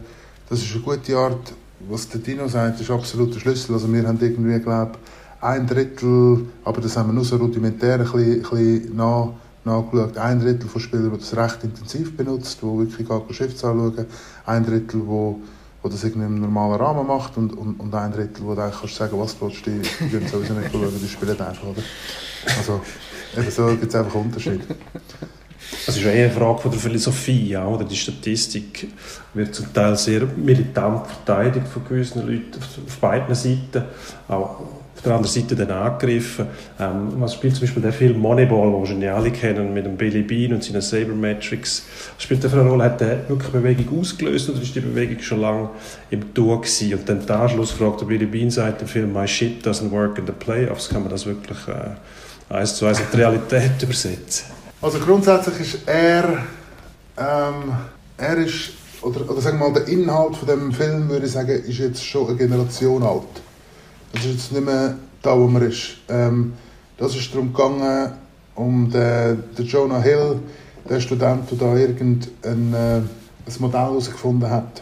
das 0.50 0.62
ist 0.62 0.74
eine 0.74 0.84
gute 0.84 1.18
Art. 1.18 1.54
Was 1.90 2.10
der 2.10 2.20
Dino 2.22 2.48
sagt, 2.48 2.82
ist 2.82 2.92
absolut 2.92 3.34
der 3.34 3.40
Schlüssel. 3.40 3.74
Also 3.74 3.92
wir 3.92 4.08
haben 4.08 4.20
irgendwie, 4.20 4.60
glaube 4.60 4.94
ein 5.40 5.68
Drittel, 5.68 6.48
aber 6.64 6.82
das 6.82 6.98
haben 6.98 7.10
wir 7.10 7.14
nur 7.14 7.26
so 7.26 7.36
rudimentär 7.38 7.96
ein 7.96 8.00
bisschen, 8.00 8.34
ein 8.34 8.42
bisschen 8.42 8.96
nach, 8.96 9.30
nachgeschaut, 9.68 10.18
ein 10.18 10.40
Drittel 10.40 10.68
von 10.68 10.82
Spielern, 10.82 11.12
die 11.14 11.20
das 11.20 11.38
recht 11.38 11.64
intensiv 11.64 12.18
benutzt, 12.18 12.60
die 12.62 12.66
wirklich 12.66 13.08
gar 13.08 13.22
Shifts 13.30 13.64
anschauen, 13.64 14.06
ein 14.46 14.66
Drittel, 14.66 15.02
wo 15.06 15.40
wo 15.88 15.90
das 15.90 16.04
irgendwie 16.04 16.26
im 16.26 16.42
normalen 16.42 16.82
Rahmen 16.82 17.08
macht 17.08 17.38
und, 17.38 17.54
und, 17.54 17.80
und 17.80 17.94
ein 17.94 18.12
Drittel, 18.12 18.46
wo 18.46 18.56
du 18.56 18.62
eigentlich 18.62 18.80
kannst 18.80 18.96
sagen, 18.96 19.20
was 19.20 19.38
du 19.38 19.46
willst, 19.46 19.66
die, 19.66 19.80
die 19.80 20.10
gehen 20.10 20.28
sowieso 20.28 20.54
nicht 20.54 20.72
schauen, 20.72 21.00
die 21.02 21.08
spielen 21.08 21.40
einfach, 21.40 21.64
oder? 21.64 21.82
Also, 22.58 22.82
eben 23.38 23.52
so 23.52 23.68
gibt 23.68 23.86
es 23.86 23.96
einfach 23.96 24.16
Unterschiede. 24.16 24.66
Das 25.86 25.98
ist 25.98 26.04
eher 26.04 26.26
eine 26.26 26.34
Frage 26.34 26.60
von 26.60 26.72
der 26.72 26.80
Philosophie, 26.80 27.50
ja, 27.50 27.66
oder? 27.66 27.84
Die 27.84 27.96
Statistik 27.96 28.88
wird 29.34 29.54
zum 29.54 29.74
Teil 29.74 29.98
sehr 29.98 30.26
militant 30.26 31.08
verteidigt 31.08 31.68
von 31.68 31.84
gewissen 31.86 32.22
Leuten 32.26 32.60
auf 32.62 32.98
beiden 32.98 33.36
Seiten. 33.36 33.84
Auch 34.28 34.62
auf 34.98 35.04
der 35.04 35.14
anderen 35.14 35.34
Seite 35.34 35.56
dann 35.56 35.72
angegriffen. 35.72 36.48
Ähm, 36.80 37.14
was 37.18 37.36
spielt 37.36 37.56
zum 37.56 37.62
Beispiel 37.62 37.84
der 37.84 37.94
Film 37.94 38.20
Moneyball, 38.20 38.72
den 38.72 38.80
wahrscheinlich 38.80 39.10
alle 39.10 39.32
kennen, 39.32 39.74
mit 39.74 39.86
dem 39.86 39.96
Billy 39.96 40.24
Bean 40.24 40.54
und 40.54 40.64
seinen 40.64 40.82
Sabermetrics. 40.82 41.84
Spielt 42.18 42.42
der 42.44 42.50
für 42.50 42.60
eine 42.60 42.70
Rolle? 42.70 42.86
Hat 42.86 43.00
der 43.00 43.30
wirklich 43.30 43.52
Bewegung 43.52 44.00
ausgelöst 44.00 44.50
oder 44.50 44.62
ist 44.62 44.76
die 44.76 44.80
Bewegung 44.80 45.20
schon 45.22 45.42
lange 45.42 45.70
im 46.10 46.34
Tour 46.34 46.62
gewesen? 46.62 46.94
Und 46.94 47.08
dann 47.08 47.26
der 47.26 47.40
Anschlussfrage, 47.40 47.98
der 48.00 48.06
Billy 48.06 48.26
Bean 48.26 48.50
sagt 48.50 48.82
im 48.82 48.88
Film 48.88 49.14
My 49.14 49.28
shit 49.28 49.66
doesn't 49.66 49.92
work 49.92 50.18
in 50.18 50.26
the 50.26 50.34
playoffs. 50.34 50.90
Kann 50.90 51.02
man 51.02 51.12
das 51.12 51.26
wirklich 51.26 51.60
äh, 51.68 52.54
eins 52.54 52.76
zu 52.76 52.88
eins 52.88 53.00
in 53.00 53.06
die 53.14 53.18
Realität 53.18 53.72
übersetzen? 53.82 54.46
Also 54.82 55.00
grundsätzlich 55.00 55.60
ist 55.60 55.80
er, 55.88 56.44
ähm, 57.18 57.72
er 58.18 58.38
ist, 58.38 58.72
oder, 59.02 59.30
oder 59.30 59.42
sagen 59.42 59.60
wir 59.60 59.70
mal, 59.70 59.74
der 59.74 59.88
Inhalt 59.88 60.36
von 60.36 60.48
dem 60.48 60.72
Film, 60.72 61.08
würde 61.10 61.28
ich 61.28 61.32
sagen, 61.32 61.50
ist 61.50 61.78
jetzt 61.78 62.04
schon 62.04 62.28
eine 62.28 62.38
Generation 62.38 63.04
alt. 63.04 63.24
Das 64.14 64.26
ist 64.26 64.32
jetzt 64.32 64.52
nicht 64.52 64.66
mehr 64.66 64.96
da, 65.22 65.38
wo 65.38 65.48
man 65.48 65.62
ist. 65.64 65.98
Ähm, 66.10 66.54
das 66.98 67.16
ist 67.16 67.34
darum 67.34 67.54
gegangen, 67.54 68.14
um 68.56 68.90
den, 68.90 69.44
den 69.58 69.66
Jonah 69.66 70.02
Hill, 70.02 70.40
der 70.90 71.00
Student, 71.00 71.52
der 71.52 71.58
da 71.58 71.76
irgendein 71.76 72.74
äh, 72.74 72.98
ein 72.98 73.56
Modell 73.60 73.82
herausgefunden 73.82 74.50
hat 74.50 74.82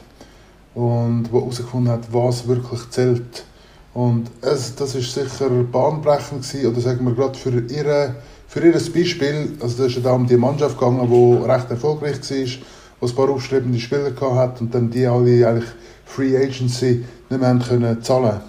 und 0.73 1.31
wo 1.31 1.41
herausgefunden 1.41 1.91
hat, 1.91 2.11
was 2.11 2.47
wirklich 2.47 2.89
zählt. 2.89 3.45
Und 3.93 4.29
es, 4.41 4.75
das 4.75 4.95
ist 4.95 5.13
sicher 5.13 5.49
bahnbrechend 5.49 6.43
gewesen, 6.43 6.71
oder 6.71 6.81
sagen 6.81 7.05
wir 7.05 7.13
gerade 7.13 7.37
für 7.37 7.51
ihre 7.51 8.15
für 8.47 8.65
ihr 8.65 8.73
Beispiel, 8.73 9.57
also 9.59 9.77
da 9.77 9.85
ist 9.85 9.95
ja 9.95 10.01
da 10.01 10.11
um 10.11 10.27
die 10.27 10.37
Mannschaft 10.37 10.79
gegangen, 10.79 11.09
die 11.09 11.45
recht 11.45 11.69
erfolgreich 11.69 12.21
war, 12.21 12.37
die 12.37 12.59
ein 13.01 13.15
paar 13.15 13.29
aufstrebende 13.29 13.79
Spieler 13.79 14.13
hatte 14.35 14.63
und 14.63 14.73
dann 14.73 14.89
die 14.89 15.05
alle 15.05 15.45
eigentlich 15.45 15.69
Free 16.05 16.37
Agency 16.37 17.03
nicht 17.29 17.41
mehr 17.41 17.59
können 17.67 18.01
zahlen 18.01 18.39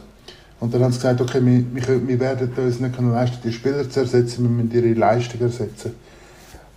und 0.58 0.72
dann 0.72 0.82
haben 0.82 0.92
sie 0.92 0.98
gesagt, 0.98 1.20
okay, 1.20 1.40
wir, 1.42 2.08
wir, 2.08 2.20
werden 2.20 2.50
uns 2.56 2.80
nicht 2.80 3.00
leisten, 3.00 3.38
die 3.44 3.52
Spieler 3.52 3.88
zu 3.88 4.00
ersetzen, 4.00 4.44
wir 4.44 4.50
müssen 4.50 4.72
ihre 4.72 4.98
Leistung 4.98 5.40
ersetzen. 5.40 5.94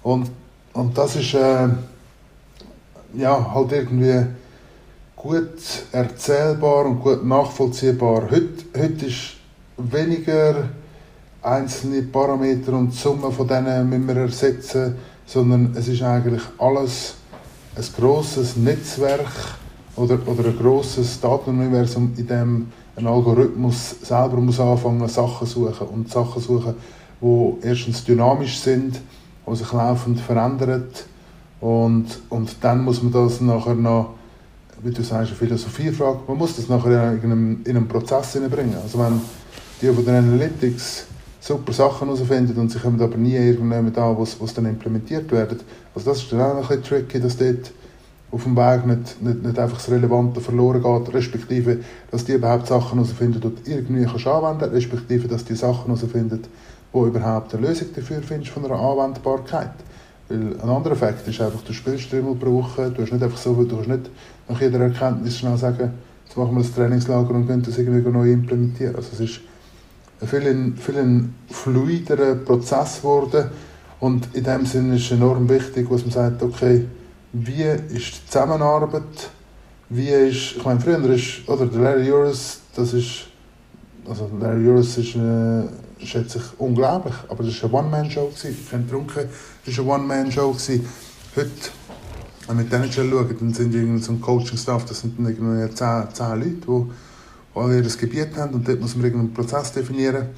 Und, 0.03 0.29
und 0.73 0.97
das 0.97 1.15
ist 1.15 1.33
äh, 1.33 1.69
ja, 3.13 3.53
halt 3.53 3.71
irgendwie 3.71 4.25
gut 5.15 5.59
erzählbar 5.91 6.85
und 6.85 7.01
gut 7.01 7.25
nachvollziehbar. 7.25 8.23
Heute, 8.29 8.65
heute 8.77 9.05
ist 9.05 9.35
weniger 9.77 10.69
einzelne 11.41 12.01
Parameter 12.03 12.73
und 12.73 12.91
die 12.91 12.97
Summe 12.97 13.31
von 13.31 13.47
denen 13.47 13.89
müssen 13.89 14.07
wir 14.07 14.17
ersetzen, 14.17 14.95
sondern 15.25 15.73
es 15.75 15.87
ist 15.87 16.01
eigentlich 16.01 16.43
alles 16.57 17.15
ein 17.75 17.85
grosses 17.97 18.57
Netzwerk 18.57 19.57
oder, 19.95 20.19
oder 20.25 20.49
ein 20.49 20.57
grosses 20.57 21.19
Datenuniversum, 21.19 22.13
in 22.17 22.27
dem 22.27 22.71
ein 22.99 23.07
Algorithmus 23.07 23.95
selber 24.01 24.37
muss 24.37 24.59
anfangen, 24.59 25.07
Sachen 25.07 25.47
suchen 25.47 25.87
und 25.87 26.11
Sachen 26.11 26.41
suchen, 26.41 26.75
die 27.21 27.53
erstens 27.67 28.03
dynamisch 28.03 28.59
sind, 28.59 28.99
die 29.47 29.55
sich 29.55 29.71
laufend 29.71 30.19
verändern 30.19 30.85
und, 31.61 32.05
und 32.29 32.55
dann 32.61 32.83
muss 32.83 33.01
man 33.01 33.11
das 33.11 33.41
nachher 33.41 33.75
noch, 33.75 34.15
wie 34.81 34.91
du 34.91 35.01
sagst, 35.03 35.29
eine 35.29 35.37
Philosophiefrage, 35.37 36.19
man 36.27 36.37
muss 36.37 36.55
das 36.55 36.69
nachher 36.69 37.13
in 37.13 37.23
einem, 37.23 37.61
in 37.65 37.75
einen 37.75 37.87
Prozess 37.87 38.33
hineinbringen. 38.33 38.75
Also 38.81 38.99
wenn 38.99 39.19
die 39.81 39.87
von 39.87 40.05
den 40.05 40.15
Analytics 40.15 41.05
super 41.39 41.73
Sachen 41.73 42.07
herausfinden 42.07 42.57
und 42.59 42.71
sie 42.71 42.79
kommen 42.79 43.01
aber 43.01 43.17
nie 43.17 43.35
irgendjemand 43.35 43.97
an, 43.97 44.17
wo 44.17 44.25
sie 44.25 44.53
dann 44.53 44.65
implementiert 44.65 45.31
werden. 45.31 45.59
Also 45.95 46.09
das 46.09 46.21
ist 46.23 46.31
dann 46.31 46.41
auch 46.41 46.69
ein 46.69 46.81
bisschen 46.81 46.83
tricky, 46.83 47.19
dass 47.19 47.37
dort 47.37 47.71
auf 48.31 48.43
dem 48.43 48.55
Weg 48.55 48.85
nicht, 48.85 49.21
nicht, 49.21 49.43
nicht 49.43 49.59
einfach 49.59 49.77
das 49.77 49.89
Relevante 49.89 50.39
verloren 50.39 50.83
geht, 50.83 51.13
respektive, 51.13 51.79
dass 52.11 52.25
die 52.25 52.33
überhaupt 52.33 52.67
Sachen 52.67 52.99
herausfinden, 52.99 53.41
du 53.41 53.51
irgendwie 53.65 54.05
kannst 54.05 54.27
anwenden 54.27 54.69
respektive, 54.69 55.27
dass 55.27 55.45
die 55.45 55.55
Sachen 55.55 55.85
herausfinden, 55.85 56.41
wo 56.91 57.07
überhaupt 57.07 57.55
eine 57.55 57.67
Lösung 57.67 57.87
dafür 57.95 58.21
findest 58.21 58.51
von 58.51 58.65
einer 58.65 58.79
Anwendbarkeit. 58.79 59.71
Weil 60.27 60.55
ein 60.61 60.69
anderer 60.69 60.95
Fakt 60.95 61.27
ist 61.27 61.41
einfach, 61.41 61.61
du 61.61 61.73
spielst 61.73 62.11
dreimal 62.11 62.35
pro 62.35 62.53
Woche, 62.53 62.91
du 62.91 63.01
hast 63.01 63.11
nicht 63.11 63.23
einfach 63.23 63.37
so, 63.37 63.53
du 63.55 63.75
kannst 63.75 63.89
nicht 63.89 64.09
nach 64.47 64.61
jeder 64.61 64.79
Erkenntnis 64.79 65.37
schnell 65.37 65.57
sagen, 65.57 65.91
jetzt 66.25 66.37
machen 66.37 66.55
wir 66.55 66.61
das 66.61 66.73
Trainingslager 66.73 67.31
und 67.31 67.47
können 67.47 67.63
das 67.63 67.79
irgendwie 67.79 68.07
neu 68.09 68.31
implementieren. 68.31 68.95
Also 68.95 69.09
es 69.13 69.19
ist 69.21 69.39
ein 70.21 70.27
viel, 70.27 70.73
viel 70.77 71.29
fluiderer 71.49 72.35
Prozess 72.35 72.97
geworden 72.97 73.45
und 73.99 74.27
in 74.33 74.43
dem 74.43 74.65
Sinne 74.67 74.97
ist 74.97 75.05
es 75.05 75.11
enorm 75.11 75.49
wichtig, 75.49 75.89
dass 75.89 76.01
man 76.01 76.11
sagt, 76.11 76.43
okay, 76.43 76.85
wie 77.33 77.63
ist 77.63 77.91
die 77.93 78.25
Zusammenarbeit, 78.27 79.29
wie 79.89 80.09
ist, 80.09 80.55
ich 80.57 80.65
meine, 80.65 80.79
früher 80.79 81.03
ist, 81.09 81.47
oder 81.47 81.65
der 81.65 81.81
Larry 81.81 82.11
Euros, 82.11 82.59
das 82.75 82.93
ist, 82.93 83.27
also 84.07 84.29
Larry 84.39 84.67
Euros 84.67 84.97
ist, 84.97 85.15
äh, 85.15 86.05
schätze 86.05 86.39
ich, 86.39 86.59
unglaublich, 86.59 87.15
aber 87.27 87.43
das 87.43 87.61
war 87.63 87.69
eine 87.69 87.87
One-Man-Show, 87.87 88.31
ich 88.35 88.73
habe 88.73 88.83
getrunken, 88.83 89.29
das 89.65 89.77
war 89.77 89.95
eine 89.95 90.03
One-Man-Show. 90.03 90.55
Heute, 91.35 91.49
wenn 92.47 92.57
wir 92.57 92.63
mit 92.63 92.73
denen 92.73 92.91
schauen, 92.91 93.35
dann 93.39 93.53
sind 93.53 93.73
irgendwie 93.73 94.01
so 94.01 94.13
ein 94.13 94.21
Coaching-Staff, 94.21 94.85
das 94.85 95.01
sind 95.01 95.19
dann 95.19 95.27
irgendwie 95.27 95.73
10, 95.73 96.07
10 96.13 96.27
Leute, 96.39 96.51
die 96.67 97.59
alle 97.59 97.77
ihr 97.77 97.83
Gebiet 97.83 98.35
haben 98.37 98.53
und 98.55 98.67
dort 98.67 98.79
muss 98.79 98.95
man 98.95 99.05
irgendeinen 99.05 99.33
Prozess 99.33 99.71
definieren. 99.71 100.29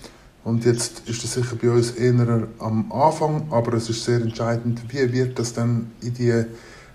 Und 0.43 0.65
jetzt 0.65 1.07
ist 1.07 1.23
das 1.23 1.33
sicher 1.33 1.55
bei 1.61 1.69
uns 1.69 1.91
eher 1.91 2.47
am 2.59 2.91
Anfang, 2.91 3.43
aber 3.51 3.73
es 3.73 3.89
ist 3.89 4.03
sehr 4.03 4.21
entscheidend, 4.21 4.81
wie 4.89 5.13
wird 5.13 5.37
das 5.37 5.53
dann 5.53 5.91
in 6.01 6.13
die 6.15 6.45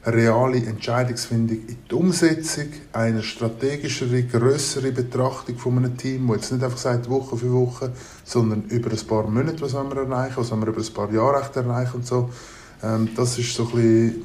reale 0.07 0.59
Entscheidungsfindung 0.59 1.59
in 1.67 1.77
die 1.91 1.95
Umsetzung, 1.95 2.67
eine 2.93 3.23
strategischere, 3.23 4.23
größere 4.23 4.93
Betrachtung 4.93 5.59
von 5.59 5.79
einem 5.79 5.97
Team, 5.97 6.29
das 6.29 6.37
jetzt 6.37 6.53
nicht 6.53 6.65
einfach 6.65 6.79
sagt, 6.79 7.11
Woche 7.11 7.37
für 7.37 7.53
Woche, 7.53 7.93
sondern 8.25 8.65
über 8.69 8.91
ein 8.91 9.07
paar 9.07 9.25
Monate, 9.25 9.61
was 9.61 9.75
wir 9.75 9.97
erreichen, 9.97 10.35
was 10.37 10.51
wir 10.51 10.67
über 10.67 10.81
ein 10.81 10.95
paar 10.95 11.13
Jahre 11.13 11.51
erreichen 11.55 11.97
und 11.97 12.07
so. 12.07 12.31
Ähm, 12.83 13.09
das 13.17 13.39
ist 13.39 13.55
so 13.55 13.65
ein 13.65 13.71
bisschen, 13.71 14.23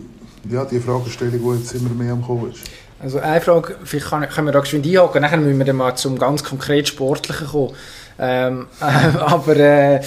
ja, 0.49 0.65
die 0.65 0.79
Fragestellung, 0.79 1.39
die 1.39 1.59
jetzt 1.59 1.73
immer 1.73 1.89
mehr 1.89 2.13
am 2.13 2.21
Kommen 2.21 2.51
ist. 2.51 2.61
Also 2.99 3.19
eine 3.19 3.41
Frage, 3.41 3.77
vielleicht 3.83 4.07
kann, 4.07 4.27
können 4.29 4.47
wir 4.47 4.51
da 4.51 4.59
geschwind 4.59 4.85
einhaken, 4.85 5.21
nachher 5.21 5.37
müssen 5.37 5.57
wir 5.57 5.65
dann 5.65 5.77
mal 5.77 5.95
zum 5.95 6.19
ganz 6.19 6.43
konkret 6.43 6.87
Sportlichen 6.87 7.47
kommen. 7.47 7.73
Ähm, 8.19 8.67
äh, 8.79 9.17
aber 9.17 9.55
äh, 9.55 10.01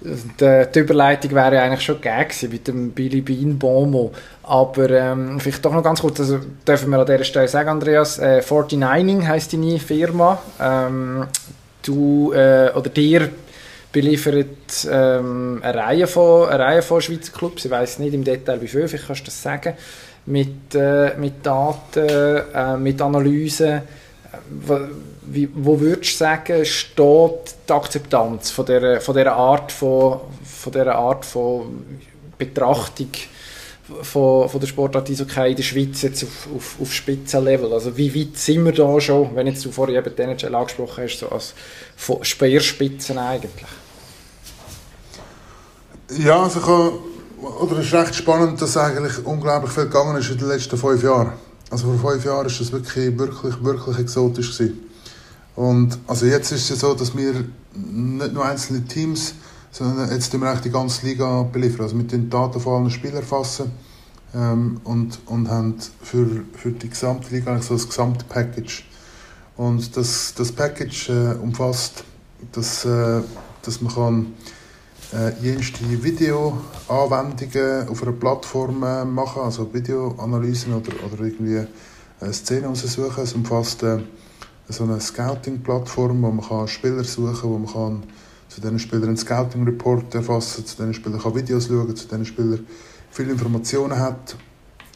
die, 0.00 0.78
Überleitung 0.78 1.32
wäre 1.32 1.60
eigentlich 1.60 1.82
schon 1.82 2.00
gegeben 2.00 2.52
mit 2.52 2.68
dem 2.68 2.90
Billy 2.92 3.20
Bean 3.20 3.58
Bomo. 3.58 4.12
Aber 4.42 4.90
ähm, 4.90 5.38
vielleicht 5.40 5.64
doch 5.64 5.72
noch 5.72 5.82
ganz 5.82 6.00
kurz, 6.00 6.20
also 6.20 6.40
dürfen 6.66 6.90
wir 6.90 6.98
an 6.98 7.06
dieser 7.06 7.24
Stelle 7.24 7.48
sagen, 7.48 7.68
Andreas, 7.68 8.18
äh, 8.18 8.42
49ing 8.44 9.26
heisst 9.26 9.52
deine 9.52 9.78
Firma. 9.78 10.42
Ähm, 10.60 11.26
du 11.82 12.32
äh, 12.32 12.70
oder 12.74 12.90
dir 12.90 13.28
beliefert 13.92 14.86
ähm, 14.90 15.60
eine, 15.62 15.74
Reihe 15.74 16.06
von, 16.06 16.48
eine 16.48 16.58
Reihe 16.62 16.82
von 16.82 17.00
Schweizer 17.00 17.32
Clubs. 17.32 17.64
Ich 17.64 17.70
weiß 17.70 17.98
nicht 17.98 18.14
im 18.14 18.24
Detail 18.24 18.60
wie 18.60 18.68
viel, 18.68 18.88
vielleicht 18.88 19.06
kannst 19.06 19.22
du 19.22 19.26
das 19.26 19.42
sagen. 19.42 19.74
Mit, 20.26 20.74
äh, 20.74 21.16
mit 21.16 21.44
Daten, 21.44 22.06
äh, 22.06 22.76
mit 22.76 23.00
Analysen. 23.00 23.82
Wie, 25.22 25.48
wo 25.54 25.80
würdest 25.80 26.12
du 26.12 26.16
sagen, 26.16 26.64
steht 26.64 27.54
die 27.68 27.72
Akzeptanz 27.72 28.50
von 28.50 28.66
dieser, 28.66 29.00
von 29.00 29.16
dieser, 29.16 29.34
Art, 29.34 29.72
von, 29.72 30.20
von 30.44 30.72
dieser 30.72 30.94
Art 30.94 31.24
von 31.24 31.84
Betrachtung 32.38 33.10
von, 34.02 34.48
von 34.48 34.60
der 34.60 34.66
Sportart 34.66 35.10
Eishockey 35.10 35.50
in 35.50 35.56
der 35.56 35.62
Schweiz 35.62 36.02
jetzt 36.02 36.22
auf, 36.22 36.48
auf, 36.56 36.76
auf 36.80 36.92
Spitzenlevel? 36.92 37.72
Also 37.72 37.96
wie 37.96 38.14
weit 38.14 38.36
sind 38.36 38.64
wir 38.64 38.72
da 38.72 39.00
schon, 39.00 39.34
wenn 39.34 39.46
jetzt 39.46 39.64
du 39.64 39.72
vorhin 39.72 39.96
eben 39.96 40.14
die 40.14 40.22
NHL 40.22 40.54
angesprochen 40.54 41.04
hast, 41.04 41.18
so 41.18 41.28
als 41.28 41.54
Speerspitzen 42.22 43.18
eigentlich? 43.18 43.68
Ja, 46.18 46.42
also 46.42 47.02
oder 47.40 47.78
es 47.78 47.86
ist 47.86 47.94
recht 47.94 48.14
spannend, 48.14 48.60
dass 48.60 48.76
eigentlich 48.76 49.24
unglaublich 49.24 49.72
viel 49.72 49.84
gegangen 49.84 50.16
ist 50.16 50.30
in 50.30 50.38
den 50.38 50.48
letzten 50.48 50.76
fünf 50.76 51.02
Jahren. 51.02 51.32
Also 51.70 51.92
vor 51.92 52.12
fünf 52.12 52.24
Jahren 52.24 52.38
war 52.38 52.44
das 52.44 52.72
wirklich, 52.72 53.16
wirklich, 53.16 53.64
wirklich 53.64 53.98
exotisch. 53.98 54.58
Gewesen. 54.58 54.80
Und 55.56 55.98
also 56.06 56.26
jetzt 56.26 56.52
ist 56.52 56.70
es 56.70 56.80
so, 56.80 56.94
dass 56.94 57.16
wir 57.16 57.44
nicht 57.74 58.32
nur 58.32 58.44
einzelne 58.44 58.84
Teams, 58.84 59.34
sondern 59.70 60.10
jetzt 60.10 60.32
wir 60.32 60.54
die 60.56 60.70
ganze 60.70 61.06
Liga 61.06 61.42
beliefern. 61.44 61.82
Also 61.82 61.96
mit 61.96 62.12
den 62.12 62.28
Daten 62.28 62.60
von 62.60 62.82
allen 62.82 62.90
Spielern 62.90 63.18
erfassen 63.18 63.70
ähm, 64.34 64.80
und, 64.84 65.20
und 65.26 65.48
haben 65.48 65.76
für, 66.02 66.26
für 66.54 66.72
die 66.72 66.88
gesamte 66.88 67.32
Liga 67.34 67.52
eigentlich 67.52 67.66
so 67.66 67.74
das 67.74 67.88
gesamte 67.88 68.24
Package. 68.24 68.84
Und 69.56 69.96
das, 69.96 70.34
das 70.34 70.52
Package 70.52 71.10
äh, 71.10 71.34
umfasst, 71.34 72.04
dass, 72.52 72.84
äh, 72.84 73.20
dass 73.62 73.80
man 73.80 73.94
kann 73.94 74.26
äh, 75.12 75.32
jenste 75.42 75.80
Videoanwendungen 76.02 77.88
auf 77.88 78.02
einer 78.02 78.12
Plattform 78.12 78.82
äh, 78.82 79.04
machen, 79.04 79.42
also 79.42 79.72
Videoanalysen 79.72 80.74
oder, 80.74 80.92
oder 81.04 81.24
irgendwie 81.24 81.66
äh, 82.20 82.32
Szenen 82.32 82.66
aussuchen. 82.66 83.22
Es 83.22 83.32
umfasst 83.32 83.82
äh, 83.82 83.98
so 84.68 84.84
eine 84.84 85.00
Scouting-Plattform, 85.00 86.22
wo 86.22 86.30
man 86.30 86.46
kann 86.46 86.68
Spieler 86.68 87.04
suchen 87.04 87.34
kann, 87.34 87.50
wo 87.50 87.58
man 87.58 87.72
kann 87.72 88.02
zu 88.48 88.60
diesen 88.60 88.78
Spielern 88.78 89.08
einen 89.08 89.16
Scouting-Report 89.16 90.14
erfassen 90.14 90.66
zu 90.66 90.76
diesen 90.76 90.94
Spielern 90.94 91.20
kann 91.20 91.34
Videos 91.34 91.68
schauen, 91.68 91.94
zu 91.94 92.06
diesen 92.06 92.26
Spielern 92.26 92.66
viele 93.10 93.32
Informationen 93.32 93.98
hat 93.98 94.36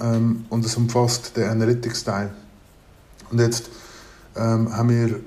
ähm, 0.01 0.45
und 0.49 0.65
es 0.65 0.77
umfasst 0.77 1.37
den 1.37 1.49
Analytics-Teil. 1.49 2.31
Und 3.31 3.41
jetzt 3.41 3.71
ähm, 4.37 4.77
haben 4.77 4.91
wir 4.91 5.21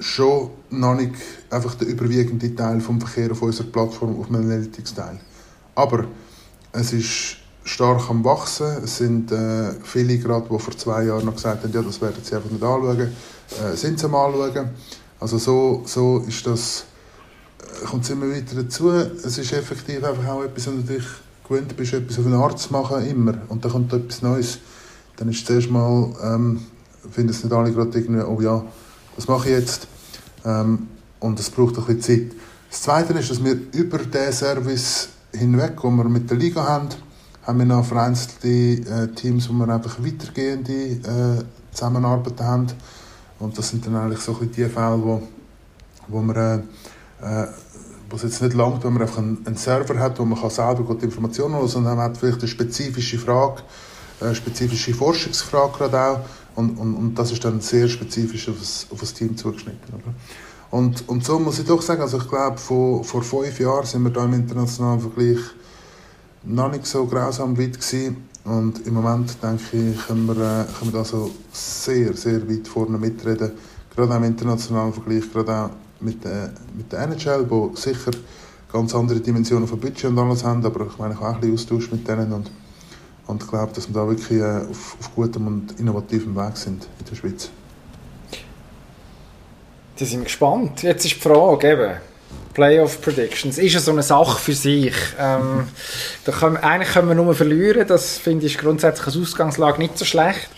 schon 0.00 0.50
noch 0.70 0.94
nicht 0.94 1.14
einfach 1.50 1.74
der 1.74 1.88
überwiegende 1.88 2.54
Teil 2.54 2.80
vom 2.80 3.00
Verkehr 3.00 3.32
auf 3.32 3.42
unserer 3.42 3.66
Plattform 3.68 4.18
auf 4.18 4.26
dem 4.26 4.36
Analytics-Teil. 4.36 5.18
Aber 5.74 6.04
es 6.72 6.92
ist 6.92 7.38
stark 7.64 8.08
am 8.10 8.24
Wachsen. 8.24 8.66
Es 8.84 8.98
sind 8.98 9.30
äh, 9.30 9.72
viele 9.82 10.18
gerade, 10.18 10.48
die 10.48 10.58
vor 10.58 10.76
zwei 10.76 11.04
Jahren 11.04 11.24
noch 11.24 11.34
gesagt 11.34 11.64
haben, 11.64 11.72
ja, 11.72 11.82
das 11.82 12.00
werden 12.00 12.22
sie 12.22 12.34
einfach 12.34 12.50
nicht 12.50 12.62
anschauen, 12.62 13.00
äh, 13.00 13.76
sind 13.76 13.98
sie 13.98 14.06
am 14.06 14.14
anschauen. 14.14 14.70
Also 15.20 15.38
so, 15.38 15.82
so 15.84 16.24
ist 16.26 16.46
das, 16.46 16.84
äh, 17.60 17.86
kommt 17.86 18.04
es 18.04 18.10
immer 18.10 18.30
weiter 18.30 18.56
dazu. 18.56 18.90
Es 18.90 19.38
ist 19.38 19.52
effektiv 19.52 20.02
einfach 20.04 20.26
auch 20.28 20.44
etwas, 20.44 20.66
wenn 20.66 20.86
du 20.86 20.94
dich 20.94 21.04
gewöhnt 21.46 21.76
bist, 21.76 21.92
etwas 21.92 22.18
auf 22.18 22.26
eine 22.26 22.36
Art 22.36 22.58
zu 22.58 22.72
machen, 22.72 23.04
immer. 23.06 23.34
Und 23.48 23.64
dann 23.64 23.72
kommt 23.72 23.92
etwas 23.92 24.22
Neues. 24.22 24.58
Dann 25.16 25.28
ist 25.28 25.46
zuerst 25.46 25.70
mal, 25.70 26.14
ähm, 26.22 26.60
finden 27.10 27.30
es 27.30 27.42
nicht 27.42 27.52
alle 27.52 27.72
gerade 27.72 27.98
irgendwie, 27.98 28.22
oh 28.22 28.40
ja, 28.40 28.64
was 29.18 29.26
mache 29.26 29.48
ich 29.48 29.56
jetzt? 29.56 29.88
Ähm, 30.44 30.88
und 31.18 31.38
es 31.40 31.50
braucht 31.50 31.76
ein 31.76 31.84
bisschen 31.84 32.28
Zeit. 32.28 32.36
Das 32.70 32.82
Zweite 32.82 33.12
ist, 33.14 33.30
dass 33.30 33.42
wir 33.42 33.56
über 33.72 33.98
den 33.98 34.32
Service 34.32 35.08
hinweg, 35.32 35.80
den 35.82 35.96
wir 35.96 36.04
mit 36.04 36.30
der 36.30 36.36
Liga 36.36 36.64
haben, 36.64 36.88
haben 37.42 37.58
wir 37.58 37.66
noch 37.66 37.84
vereinzelte 37.84 38.48
äh, 38.48 39.08
Teams, 39.14 39.48
wo 39.48 39.54
wir 39.54 39.68
einfach 39.68 39.98
weitergehende 39.98 40.72
äh, 40.72 41.44
Zusammenarbeit 41.72 42.40
haben. 42.40 42.68
Und 43.40 43.58
das 43.58 43.70
sind 43.70 43.84
dann 43.86 43.96
eigentlich 43.96 44.20
so 44.20 44.34
die 44.34 44.64
Fälle, 44.64 45.02
wo, 45.02 45.22
wo 46.06 46.20
man 46.20 46.36
äh, 46.36 46.56
äh, 47.20 47.48
wo 48.10 48.16
es 48.16 48.22
jetzt 48.22 48.40
nicht 48.40 48.54
langt, 48.54 48.84
wenn 48.84 48.92
man 48.92 49.02
einfach 49.02 49.18
einen, 49.18 49.44
einen 49.44 49.56
Server 49.56 49.98
hat, 49.98 50.18
wo 50.18 50.24
man 50.24 50.40
kann 50.40 50.50
selber 50.50 50.94
die 50.94 51.04
Informationen 51.04 51.54
holen 51.54 51.62
kann, 51.62 51.70
sondern 51.70 51.96
man 51.96 52.06
hat 52.06 52.16
vielleicht 52.16 52.38
eine 52.38 52.48
spezifische 52.48 53.18
Frage, 53.18 53.62
eine 54.20 54.34
spezifische 54.34 54.94
Forschungsfrage 54.94 55.72
gerade 55.76 56.00
auch 56.00 56.20
und, 56.58 56.76
und, 56.76 56.94
und 56.96 57.14
das 57.16 57.30
ist 57.30 57.44
dann 57.44 57.60
sehr 57.60 57.88
spezifisch 57.88 58.48
auf 58.48 58.58
das, 58.58 58.88
auf 58.90 58.98
das 58.98 59.14
Team 59.14 59.36
zugeschnitten. 59.36 59.94
Oder? 59.94 60.12
Und, 60.72 61.08
und 61.08 61.24
so 61.24 61.38
muss 61.38 61.60
ich 61.60 61.66
doch 61.66 61.80
sagen, 61.80 62.02
also 62.02 62.18
ich 62.18 62.28
glaube, 62.28 62.58
vor, 62.58 63.04
vor 63.04 63.22
fünf 63.22 63.60
Jahren 63.60 63.86
sind 63.86 64.02
wir 64.02 64.10
da 64.10 64.24
im 64.24 64.34
internationalen 64.34 64.98
Vergleich 64.98 65.38
noch 66.42 66.72
nicht 66.72 66.84
so 66.84 67.06
grausam 67.06 67.56
weit 67.56 67.74
gewesen. 67.74 68.28
Und 68.44 68.84
im 68.88 68.94
Moment, 68.94 69.40
denke 69.40 69.62
ich, 69.76 70.06
können 70.08 70.26
wir, 70.26 70.34
äh, 70.34 70.64
können 70.64 70.92
wir 70.92 70.98
da 70.98 71.04
so 71.04 71.30
sehr, 71.52 72.12
sehr 72.14 72.48
weit 72.50 72.66
vorne 72.66 72.98
mitreden. 72.98 73.52
Gerade 73.94 74.12
auch 74.12 74.16
im 74.16 74.24
internationalen 74.24 74.92
Vergleich, 74.92 75.32
gerade 75.32 75.54
auch 75.54 75.70
mit, 76.00 76.24
äh, 76.24 76.48
mit 76.76 76.90
der 76.90 77.02
NHL, 77.02 77.48
wo 77.48 77.70
sicher 77.76 78.10
ganz 78.72 78.96
andere 78.96 79.20
Dimensionen 79.20 79.68
von 79.68 79.78
Budget 79.78 80.06
und 80.06 80.18
alles 80.18 80.42
haben, 80.42 80.66
aber 80.66 80.86
ich 80.86 80.98
meine, 80.98 81.14
ich 81.14 81.20
habe 81.20 81.30
auch 81.30 81.34
ein 81.34 81.40
bisschen 81.40 81.54
Austausch 81.76 81.92
mit 81.92 82.08
denen 82.08 82.32
und 82.32 82.50
und 83.28 83.42
ich 83.42 83.48
glaube, 83.48 83.72
dass 83.74 83.88
wir 83.88 83.94
da 83.94 84.08
wirklich 84.08 84.40
äh, 84.40 84.68
auf, 84.68 84.96
auf 84.98 85.14
gutem 85.14 85.46
und 85.46 85.78
innovativem 85.78 86.34
Weg 86.34 86.56
sind 86.56 86.88
in 86.98 87.06
der 87.08 87.14
Schweiz. 87.14 87.50
Da 89.98 90.04
sind 90.04 90.20
wir 90.20 90.24
gespannt. 90.24 90.82
Jetzt 90.82 91.04
ist 91.04 91.16
die 91.16 91.20
Frage 91.20 91.70
eben. 91.70 91.92
Playoff 92.54 93.00
Predictions 93.00 93.58
ist 93.58 93.72
ja 93.72 93.80
so 93.80 93.92
eine 93.92 94.02
Sache 94.02 94.38
für 94.38 94.52
sich. 94.52 94.94
Ähm, 95.18 95.68
da 96.24 96.32
können, 96.32 96.56
eigentlich 96.56 96.92
können 96.92 97.08
wir 97.08 97.14
nur 97.14 97.34
verlieren. 97.34 97.86
Das 97.86 98.18
finde 98.18 98.46
ich 98.46 98.58
grundsätzlich 98.58 99.06
als 99.06 99.16
Ausgangslage 99.16 99.78
nicht 99.78 99.96
so 99.96 100.04
schlecht. 100.04 100.48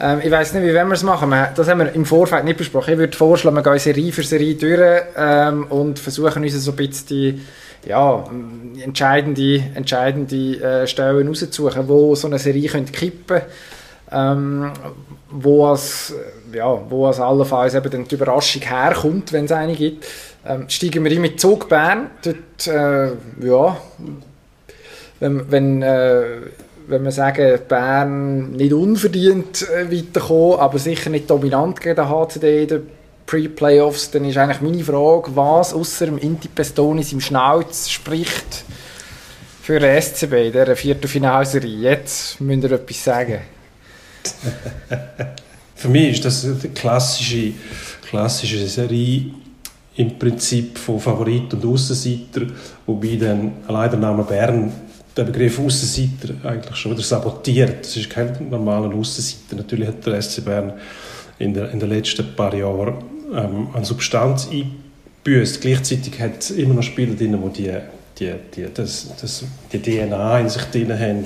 Ähm, 0.00 0.20
ich 0.22 0.30
weiß 0.30 0.52
nicht, 0.54 0.62
wie 0.64 0.74
wir 0.74 0.92
es 0.92 1.02
machen. 1.02 1.32
Das 1.54 1.68
haben 1.68 1.78
wir 1.78 1.92
im 1.92 2.04
Vorfeld 2.04 2.44
nicht 2.44 2.58
besprochen. 2.58 2.94
Ich 2.94 2.98
würde 2.98 3.16
vorschlagen, 3.16 3.56
wir 3.56 3.62
gehen 3.62 3.78
Serie 3.78 4.12
für 4.12 4.22
Serie 4.24 4.54
durch 4.56 5.02
ähm, 5.16 5.66
und 5.68 5.98
versuchen 5.98 6.42
uns 6.42 6.52
so 6.54 6.72
ein 6.72 6.76
bisschen 6.76 7.06
die 7.06 7.40
ja, 7.88 8.24
entscheidende, 8.84 9.62
entscheidende 9.74 10.62
äh, 10.62 10.86
Stellen 10.86 11.26
rauszusuchen, 11.26 11.88
wo 11.88 12.14
so 12.14 12.28
eine 12.28 12.38
Serie 12.38 12.68
könnte 12.68 12.92
kippen 12.92 13.42
ähm, 14.12 14.72
wo 15.30 15.66
als, 15.66 16.14
ja, 16.52 16.80
wo 16.88 17.06
als 17.06 17.20
allenfalls 17.20 17.74
eben 17.74 17.90
dann 17.90 18.08
die 18.08 18.14
Überraschung 18.14 18.62
herkommt, 18.62 19.32
wenn 19.32 19.44
es 19.44 19.52
eine 19.52 19.74
gibt. 19.74 20.06
Ähm, 20.46 20.68
steigen 20.68 21.04
wir 21.04 21.12
ein 21.12 21.20
mit 21.20 21.40
Zug 21.40 21.68
Bern. 21.68 22.10
Dort, 22.22 22.66
äh, 22.66 23.46
ja, 23.46 23.76
wenn, 25.20 25.50
wenn, 25.50 25.82
äh, 25.82 26.22
wenn 26.86 27.04
wir 27.04 27.12
sagen, 27.12 27.58
Bern 27.68 28.52
nicht 28.52 28.72
unverdient 28.72 29.66
äh, 29.68 29.92
weiterkommen, 29.92 30.58
aber 30.60 30.78
sicher 30.78 31.10
nicht 31.10 31.28
dominant 31.28 31.80
gegen 31.80 31.96
den 31.96 32.08
HCD 32.08 32.62
in 32.62 32.68
der 32.68 32.80
Pre-Playoffs, 33.28 34.10
dann 34.10 34.24
ist 34.24 34.38
eigentlich 34.38 34.62
meine 34.62 34.82
Frage, 34.82 35.36
was 35.36 35.74
außer 35.74 36.06
dem 36.06 36.16
Inti 36.16 36.48
Pestonis 36.48 37.12
im 37.12 37.20
Schnauz 37.20 37.90
spricht 37.90 38.64
für 39.62 39.78
den 39.78 40.00
SCB 40.00 40.32
in 40.46 40.52
dieser 40.52 40.74
Viertelfinalserie. 40.74 41.90
Jetzt 41.90 42.40
müsst 42.40 42.64
ihr 42.64 42.72
etwas 42.72 43.04
sagen. 43.04 43.40
für 45.74 45.88
mich 45.88 46.12
ist 46.12 46.24
das 46.24 46.42
eine 46.46 46.56
klassische, 46.74 47.52
klassische 48.08 48.66
Serie 48.66 49.26
im 49.96 50.18
Prinzip 50.18 50.78
von 50.78 50.98
Favorit 50.98 51.52
und 51.52 51.66
Aussenseiter, 51.66 52.46
wobei 52.86 53.16
dann 53.16 53.58
allein 53.66 53.90
der 53.90 53.98
Name 53.98 54.22
Bern 54.22 54.72
den 55.14 55.26
Begriff 55.26 55.58
Aussenseiter 55.58 56.32
eigentlich 56.44 56.76
schon 56.76 56.92
wieder 56.92 57.02
sabotiert. 57.02 57.84
Das 57.84 57.94
ist 57.94 58.08
kein 58.08 58.48
normaler 58.48 58.94
Aussenseiter. 58.94 59.56
Natürlich 59.56 59.88
hat 59.88 60.06
der 60.06 60.22
SC 60.22 60.42
Bern 60.42 60.72
in, 61.38 61.52
der, 61.52 61.70
in 61.72 61.78
den 61.78 61.90
letzten 61.90 62.34
paar 62.34 62.54
Jahren 62.54 63.17
ähm, 63.34 63.68
an 63.72 63.84
Substanz 63.84 64.48
einbüßt. 64.50 65.60
Gleichzeitig 65.60 66.20
hat 66.20 66.40
es 66.40 66.50
immer 66.50 66.74
noch 66.74 66.82
Spieler 66.82 67.14
drin, 67.14 67.38
die 67.56 67.62
die, 67.62 67.72
die, 68.18 68.34
die, 68.56 68.66
das, 68.72 69.08
das, 69.20 69.44
die 69.72 69.78
DNA 69.80 70.40
in 70.40 70.48
sich 70.48 70.62
drin 70.64 70.98
haben, 70.98 71.24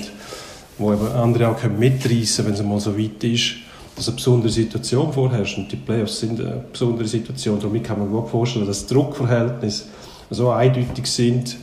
wo 0.77 0.93
eben 0.93 1.07
andere 1.07 1.49
auch 1.49 1.63
mitreißen 1.63 2.45
wenn 2.45 2.53
es 2.53 2.63
mal 2.63 2.79
so 2.79 2.97
weit 2.97 3.23
ist, 3.23 3.55
dass 3.95 4.07
eine 4.07 4.15
besondere 4.15 4.51
Situation 4.51 5.13
vorherrscht. 5.13 5.57
Und 5.57 5.71
die 5.71 5.75
Playoffs 5.75 6.19
sind 6.19 6.39
eine 6.39 6.63
besondere 6.71 7.07
Situation. 7.07 7.59
Damit 7.59 7.83
kann 7.83 7.99
man 7.99 8.09
gut 8.09 8.29
vorstellen, 8.29 8.65
dass 8.65 8.87
Druckverhältnisse 8.87 9.85
so 10.29 10.49
eindeutig 10.49 11.05
sind, 11.05 11.57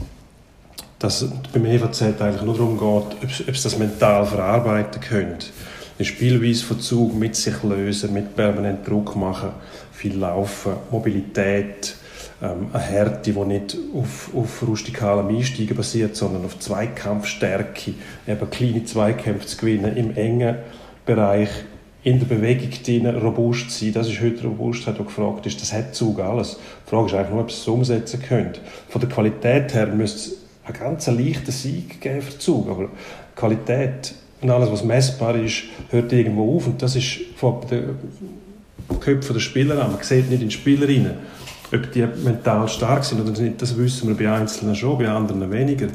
dass 0.99 1.27
beim 1.53 1.65
EVZ 1.65 2.03
eigentlich 2.03 2.43
nur 2.43 2.55
darum 2.55 2.79
geht, 2.79 3.49
ob 3.49 3.57
sie 3.57 3.63
das 3.63 3.79
mental 3.79 4.27
verarbeiten 4.27 5.01
können. 5.01 5.39
Eine 5.99 6.05
Spielweise 6.05 6.65
von 6.65 6.81
Zug 6.81 7.15
mit 7.15 7.37
sich 7.37 7.63
lösen, 7.63 8.13
mit 8.13 8.37
permanent 8.37 8.87
Druck 8.87 9.17
machen, 9.17 9.51
viel 10.01 10.17
Laufen, 10.17 10.73
Mobilität, 10.91 11.95
ähm, 12.43 12.69
eine 12.73 12.83
Härte, 12.83 13.33
die 13.33 13.39
nicht 13.39 13.77
auf, 13.95 14.31
auf 14.35 14.67
rustikalem 14.67 15.29
Einsteigen 15.29 15.77
basiert, 15.77 16.17
sondern 16.17 16.47
auf 16.47 16.59
Zweikampfstärke, 16.59 17.93
eben 18.27 18.51
kleine 18.51 18.85
Zweikämpfe 18.85 19.47
zu 19.47 19.59
gewinnen 19.59 19.97
im 19.99 20.17
engen 20.17 20.57
Bereich, 21.05 21.51
in 22.03 22.19
der 22.19 22.27
Bewegung 22.27 22.71
drin, 22.83 23.07
robust 23.07 23.71
sein. 23.71 23.93
Das 23.93 24.09
ist 24.09 24.23
heute 24.23 24.45
Robustheit, 24.45 24.99
die 24.99 25.05
gefragt 25.05 25.45
ist. 25.45 25.61
Das 25.61 25.75
hat 25.75 25.95
Zug 25.95 26.19
alles. 26.19 26.59
Die 26.87 26.91
Frage 26.91 27.09
ist 27.09 27.15
eigentlich 27.15 27.31
nur, 27.31 27.41
ob 27.41 27.51
es 27.51 27.59
es 27.59 27.69
umsetzen 27.69 28.23
könnt. 28.27 28.59
Von 28.89 29.03
der 29.03 29.11
Qualität 29.11 29.75
her 29.75 29.87
müsste 29.89 30.31
es 30.31 30.37
einen 30.65 30.79
ganz 30.79 31.07
leichten 31.09 31.53
Sieg 31.53 32.01
geben 32.01 32.23
für 32.23 32.39
Zug, 32.39 32.71
aber 32.71 32.89
Qualität 33.37 34.15
und 34.41 34.49
alles, 34.49 34.73
was 34.73 34.83
messbar 34.83 35.37
ist, 35.37 35.65
hört 35.91 36.11
irgendwo 36.11 36.57
auf 36.57 36.67
und 36.67 36.81
das 36.81 36.97
ist 36.97 37.19
von 37.37 37.61
den 37.71 37.97
Köpfen 38.99 39.35
der 39.35 39.41
Spieler 39.41 39.83
an. 39.85 39.93
Man 39.93 40.03
sieht 40.03 40.29
nicht 40.31 40.43
in 40.43 40.49
die 40.49 40.55
Spieler 40.55 40.89
rein, 40.89 41.19
ob 41.73 41.93
die 41.93 42.07
mental 42.25 42.69
stark 42.69 43.05
sind 43.05 43.21
oder 43.21 43.39
nicht. 43.41 43.61
Das 43.63 43.77
wissen 43.77 44.09
wir 44.09 44.17
bei 44.17 44.35
Einzelnen 44.35 44.75
schon, 44.75 44.99
bei 44.99 45.09
anderen 45.09 45.51
weniger. 45.51 45.89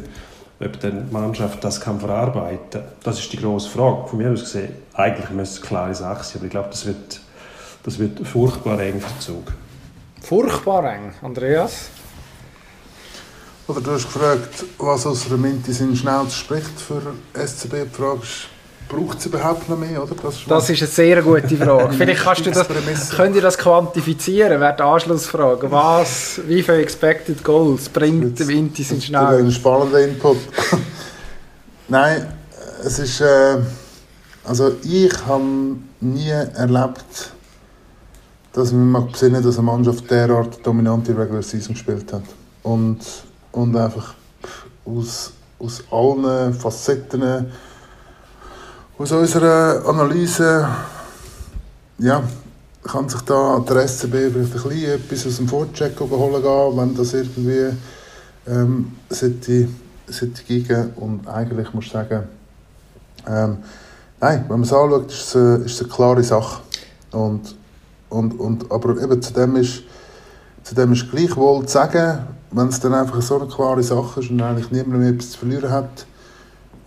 Ob 0.59 0.79
die 0.79 0.91
Mannschaft 1.11 1.63
das 1.63 1.81
kann 1.81 1.99
verarbeiten 1.99 2.59
kann, 2.71 2.83
das 3.03 3.19
ist 3.19 3.33
die 3.33 3.37
grosse 3.37 3.69
Frage. 3.69 4.07
Von 4.07 4.19
mir 4.19 4.31
aus 4.31 4.41
gesehen, 4.41 4.73
eigentlich 4.93 5.29
müsste 5.31 5.55
es 5.55 5.61
eine 5.61 5.67
klare 5.67 5.95
Sache 5.95 6.23
sein, 6.23 6.37
aber 6.37 6.45
ich 6.45 6.51
glaube, 6.51 6.69
das 6.69 6.85
wird, 6.85 7.19
das 7.83 7.99
wird 7.99 8.25
furchtbar 8.25 8.79
eng 8.79 9.01
für 9.01 9.19
Zug. 9.19 9.51
Furchtbar 10.21 10.93
eng, 10.93 11.11
Andreas? 11.21 11.89
Oder 13.67 13.81
du 13.81 13.91
hast 13.91 14.05
gefragt, 14.05 14.63
was 14.77 15.05
aus 15.07 15.27
der 15.27 15.37
Minti 15.37 15.73
sind 15.73 15.97
schnell 15.97 16.29
spricht 16.29 16.79
für 16.79 17.01
SCB. 17.33 17.73
Die 17.83 17.95
Frage 17.95 18.21
ist, 18.21 18.47
braucht 18.87 19.19
es 19.19 19.25
überhaupt 19.25 19.69
noch 19.69 19.77
mehr? 19.77 20.01
Oder? 20.01 20.15
Das, 20.21 20.35
ist, 20.35 20.49
das 20.49 20.69
ist 20.69 20.81
eine 20.81 20.91
sehr 20.91 21.21
gute 21.21 21.57
Frage. 21.57 21.93
Vielleicht 21.97 22.23
kannst 22.23 22.45
du 22.45 22.51
das, 22.51 22.67
könnt 23.15 23.35
ihr 23.35 23.41
das 23.41 23.57
quantifizieren, 23.57 24.59
wäre 24.59 24.75
die 24.75 24.83
Anschlussfrage. 24.83 25.71
Was, 25.71 26.41
wie 26.47 26.61
viele 26.61 26.81
Expected 26.81 27.43
Goals 27.43 27.89
bringt 27.89 28.39
der 28.39 28.47
Vinti 28.47 28.83
sind 28.83 29.03
schnell? 29.03 29.39
Ein 29.39 29.51
spannender 29.51 29.99
Input. 30.05 30.37
Nein, 31.87 32.27
es 32.83 32.99
ist... 32.99 33.21
Äh, 33.21 33.57
also 34.43 34.73
ich 34.83 35.11
habe 35.25 35.43
nie 36.01 36.29
erlebt, 36.29 37.31
dass 38.53 38.67
ich 38.67 38.75
mich 38.75 39.05
besinnen 39.05 39.41
dass 39.41 39.57
eine 39.57 39.65
Mannschaft 39.65 40.09
derart 40.11 40.65
dominante 40.65 41.17
Regular 41.17 41.41
Season 41.41 41.73
gespielt 41.73 42.13
hat. 42.13 42.21
Und 42.61 42.99
und 43.55 43.75
einfach 43.75 44.13
aus, 44.85 45.31
aus 45.59 45.83
allen 45.89 46.53
Facetten, 46.53 47.47
aus 48.97 49.11
unserer 49.11 49.85
Analyse, 49.87 50.67
ja, 51.97 52.23
kann 52.83 53.09
sich 53.09 53.21
da 53.21 53.59
der 53.67 53.87
SCB 53.87 54.31
vielleicht 54.31 54.35
ein 54.35 54.51
bisschen 54.51 54.83
etwas 54.83 55.27
aus 55.27 55.37
dem 55.37 55.49
Vorcheck 55.49 55.99
holen 55.99 56.41
gehen, 56.41 56.77
wenn 56.77 56.95
das 56.95 57.13
irgendwie 57.13 57.75
ähm, 58.47 58.93
sollte, 59.09 59.67
sollte 60.07 60.43
gehen. 60.43 60.93
Und 60.95 61.27
eigentlich 61.27 61.73
muss 61.73 61.85
ich 61.85 61.91
sagen, 61.91 62.23
ähm, 63.27 63.57
nein, 64.21 64.45
wenn 64.47 64.59
man 64.59 64.61
es 64.61 64.71
anschaut, 64.71 65.11
ist 65.11 65.27
es, 65.27 65.35
eine, 65.35 65.55
ist 65.57 65.73
es 65.73 65.79
eine 65.81 65.89
klare 65.89 66.23
Sache. 66.23 66.61
Und, 67.11 67.55
und, 68.09 68.39
und, 68.39 68.71
aber 68.71 69.01
eben 69.01 69.21
zu 69.21 69.33
dem 69.33 69.57
ist, 69.57 69.81
zu 70.63 70.73
dem 70.73 70.93
ist 70.93 71.11
gleichwohl 71.11 71.65
zu 71.65 71.73
sagen, 71.73 72.19
wenn 72.51 72.67
es 72.69 72.79
dann 72.79 72.93
einfach 72.93 73.21
so 73.21 73.41
eine 73.41 73.49
klare 73.49 73.83
Sache 73.83 74.21
ist 74.21 74.29
und 74.29 74.41
eigentlich 74.41 74.71
niemand 74.71 74.99
mehr 74.99 75.09
etwas 75.09 75.31
zu 75.31 75.39
verlieren 75.39 75.71
hat 75.71 76.05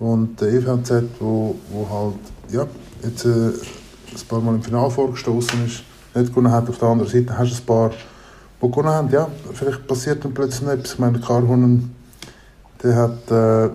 und 0.01 0.41
der 0.41 0.49
EVZ, 0.53 1.05
wo, 1.19 1.57
wo 1.71 1.89
halt 1.91 2.53
ja, 2.53 2.67
jetzt 3.03 3.25
äh, 3.25 3.29
ein 3.29 4.27
paar 4.29 4.41
Mal 4.41 4.55
im 4.55 4.63
Finale 4.63 4.91
vorgestoßen 4.91 5.67
ist, 5.67 5.83
nicht 6.15 6.31
gewonnen 6.31 6.53
hat, 6.53 6.69
auf 6.69 6.79
der 6.79 6.89
anderen 6.89 7.11
Seite 7.11 7.37
hast 7.37 7.53
du 7.53 7.63
ein 7.63 7.67
paar, 7.67 7.91
die 7.91 8.71
gewonnen 8.71 8.89
haben, 8.89 9.11
ja, 9.11 9.29
vielleicht 9.53 9.87
passiert 9.87 10.25
dann 10.25 10.35
plötzlich 10.35 10.69
etwas. 10.69 10.93
Ich 10.95 10.99
meine, 10.99 11.21
Karhunen, 11.21 11.95
der 12.83 12.97
hat, 12.97 13.31
äh, 13.31 13.71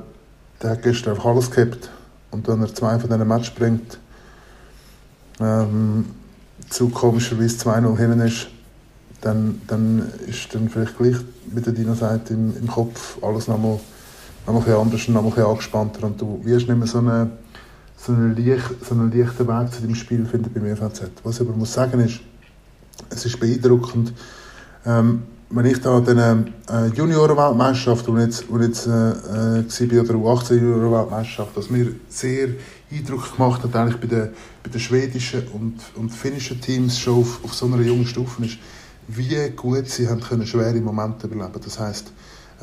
der 0.62 0.70
hat 0.70 0.82
gestern 0.82 1.16
einfach 1.16 1.30
alles 1.30 1.52
gehabt 1.52 1.90
und 2.32 2.48
wenn 2.48 2.62
er 2.62 2.74
zwei 2.74 2.98
von 3.00 3.10
diesen 3.10 3.28
Match 3.28 3.54
bringt, 3.54 4.00
ähm, 5.40 6.06
zu 6.70 6.90
komischerweise 6.90 7.58
2-0 7.58 7.98
hinten 7.98 8.22
ist, 8.22 8.48
dann, 9.22 9.62
dann 9.68 10.12
ist 10.28 10.54
dann 10.54 10.70
vielleicht 10.70 10.98
gleich, 10.98 11.16
wie 11.48 11.62
der 11.62 11.74
Dino 11.74 11.94
sagt, 11.94 12.32
im, 12.32 12.56
im 12.58 12.68
Kopf 12.68 13.18
alles 13.24 13.48
nochmal 13.48 13.80
noch 14.46 14.68
mal 14.68 14.76
anders 14.76 15.08
und 15.08 15.14
noch 15.14 15.36
mal 15.36 15.46
angespannter 15.46 16.06
und 16.06 16.20
du 16.20 16.40
wirst 16.44 16.68
nicht 16.68 16.78
mehr 16.78 16.88
so 16.88 17.00
einen, 17.00 17.32
so 17.96 18.12
einen, 18.12 18.36
leicht, 18.36 18.86
so 18.88 18.96
einen 18.96 19.12
leichten 19.12 19.48
Weg 19.48 19.74
zu 19.74 19.82
dem 19.82 19.96
Spiel 19.96 20.26
finden 20.26 20.52
beim 20.54 20.66
EVZ. 20.66 21.12
Was 21.24 21.40
ich 21.40 21.48
aber 21.48 21.56
muss 21.56 21.74
sagen 21.74 22.00
ist, 22.02 22.20
es 23.10 23.26
ist 23.26 23.40
beeindruckend, 23.40 24.14
ähm, 24.86 25.24
wenn 25.50 25.66
ich 25.68 25.80
da 25.82 25.98
an 25.98 26.06
den 26.06 26.54
äh, 26.68 26.88
Junioren-Weltmeisterschaft, 26.96 28.08
wo 28.08 28.18
ich 28.18 28.24
jetzt, 28.24 28.50
wo 28.50 28.58
ich 28.58 28.68
jetzt 28.68 28.88
äh, 28.88 29.12
äh, 29.12 30.00
oder 30.00 30.14
U18 30.16 30.56
Junioren-Weltmeisterschaft, 30.56 31.56
dass 31.56 31.70
mir 31.70 31.94
sehr 32.10 32.50
Eindruck 32.92 33.38
gemacht 33.38 33.64
hat, 33.64 33.76
eigentlich 33.76 34.02
bei 34.02 34.08
den, 34.08 34.30
bei 34.64 34.70
den 34.72 34.80
schwedischen 34.80 35.48
und, 35.50 35.76
und 35.96 36.10
finnischen 36.10 36.60
Teams 36.60 36.98
schon 36.98 37.20
auf, 37.20 37.44
auf 37.44 37.54
so 37.54 37.68
einer 37.68 37.82
jungen 37.82 38.06
Stufe 38.06 38.44
ist, 38.44 38.58
wie 39.08 39.50
gut 39.56 39.88
sie 39.90 40.08
haben 40.08 40.22
können 40.22 40.48
schwere 40.48 40.80
Momente 40.82 41.28
überleben. 41.28 41.60
Das 41.64 41.80
heißt, 41.80 42.12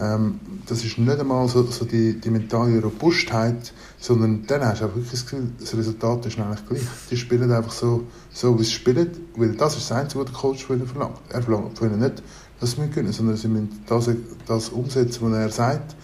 ähm, 0.00 0.40
das 0.66 0.84
ist 0.84 0.98
nicht 0.98 1.18
einmal 1.18 1.46
so, 1.48 1.64
so 1.64 1.84
die, 1.84 2.18
die 2.18 2.30
mentale 2.30 2.80
Robustheit, 2.80 3.72
sondern 3.98 4.46
dann 4.46 4.64
hast 4.64 4.80
du 4.80 4.86
auch 4.86 4.94
wirklich 4.94 5.10
das 5.10 5.26
Gefühl, 5.26 5.50
das 5.60 5.76
Resultat 5.76 6.26
ist 6.26 6.38
eigentlich 6.38 6.66
gleich. 6.66 6.82
Die 7.10 7.16
spielen 7.16 7.52
einfach 7.52 7.72
so, 7.72 8.04
so 8.32 8.58
wie 8.58 8.64
sie 8.64 8.70
spielen, 8.70 9.10
weil 9.36 9.52
das 9.52 9.76
ist 9.76 9.90
das 9.90 9.98
Einzige, 9.98 10.20
was 10.20 10.30
der 10.30 10.40
Coach 10.40 10.64
von 10.64 10.78
ihnen 10.78 10.86
verlangt. 10.86 11.18
Er 11.28 11.42
verlangt 11.42 11.78
von 11.78 11.90
ihnen 11.90 12.00
nicht, 12.00 12.22
dass 12.60 12.72
sie 12.72 12.86
können, 12.88 13.12
sondern 13.12 13.36
sie 13.36 13.48
müssen 13.48 13.82
das, 13.86 14.08
das 14.46 14.68
umsetzen, 14.70 15.18
was 15.22 15.32
er 15.32 15.50
sagt. 15.50 15.96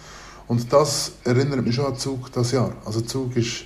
Und 0.47 0.71
das 0.71 1.13
erinnert 1.23 1.65
mich 1.65 1.75
schon 1.75 1.85
an 1.85 1.97
Zug 1.97 2.31
das 2.31 2.51
Jahr. 2.51 2.73
Also 2.85 3.01
Zug 3.01 3.35
ist 3.35 3.65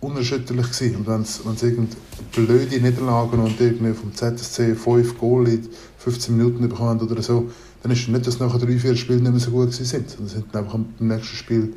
unerschütterlich 0.00 0.70
gewesen. 0.70 0.96
Und 0.96 1.06
wenn 1.06 1.22
es 1.22 1.62
irgend 1.62 1.96
blöde 2.32 2.80
Niederlagen 2.80 3.40
und 3.40 3.60
irgendwie 3.60 3.92
vom 3.92 4.14
ZSC 4.14 4.74
5 4.74 5.18
Goal 5.18 5.48
in 5.48 5.68
15 5.98 6.36
Minuten 6.36 6.68
bekommen 6.68 7.00
oder 7.00 7.22
so, 7.22 7.50
dann 7.82 7.92
ist 7.92 8.02
es 8.02 8.08
nicht, 8.08 8.26
dass 8.26 8.38
nachher 8.38 8.58
drei, 8.58 8.78
vier 8.78 8.96
Spiele 8.96 9.20
nicht 9.20 9.30
mehr 9.30 9.40
so 9.40 9.50
gut 9.50 9.72
sind, 9.72 9.88
sondern 10.10 10.28
sind 10.28 10.56
einfach 10.56 10.74
im 10.74 10.94
nächsten 10.98 11.36
Spiel 11.36 11.74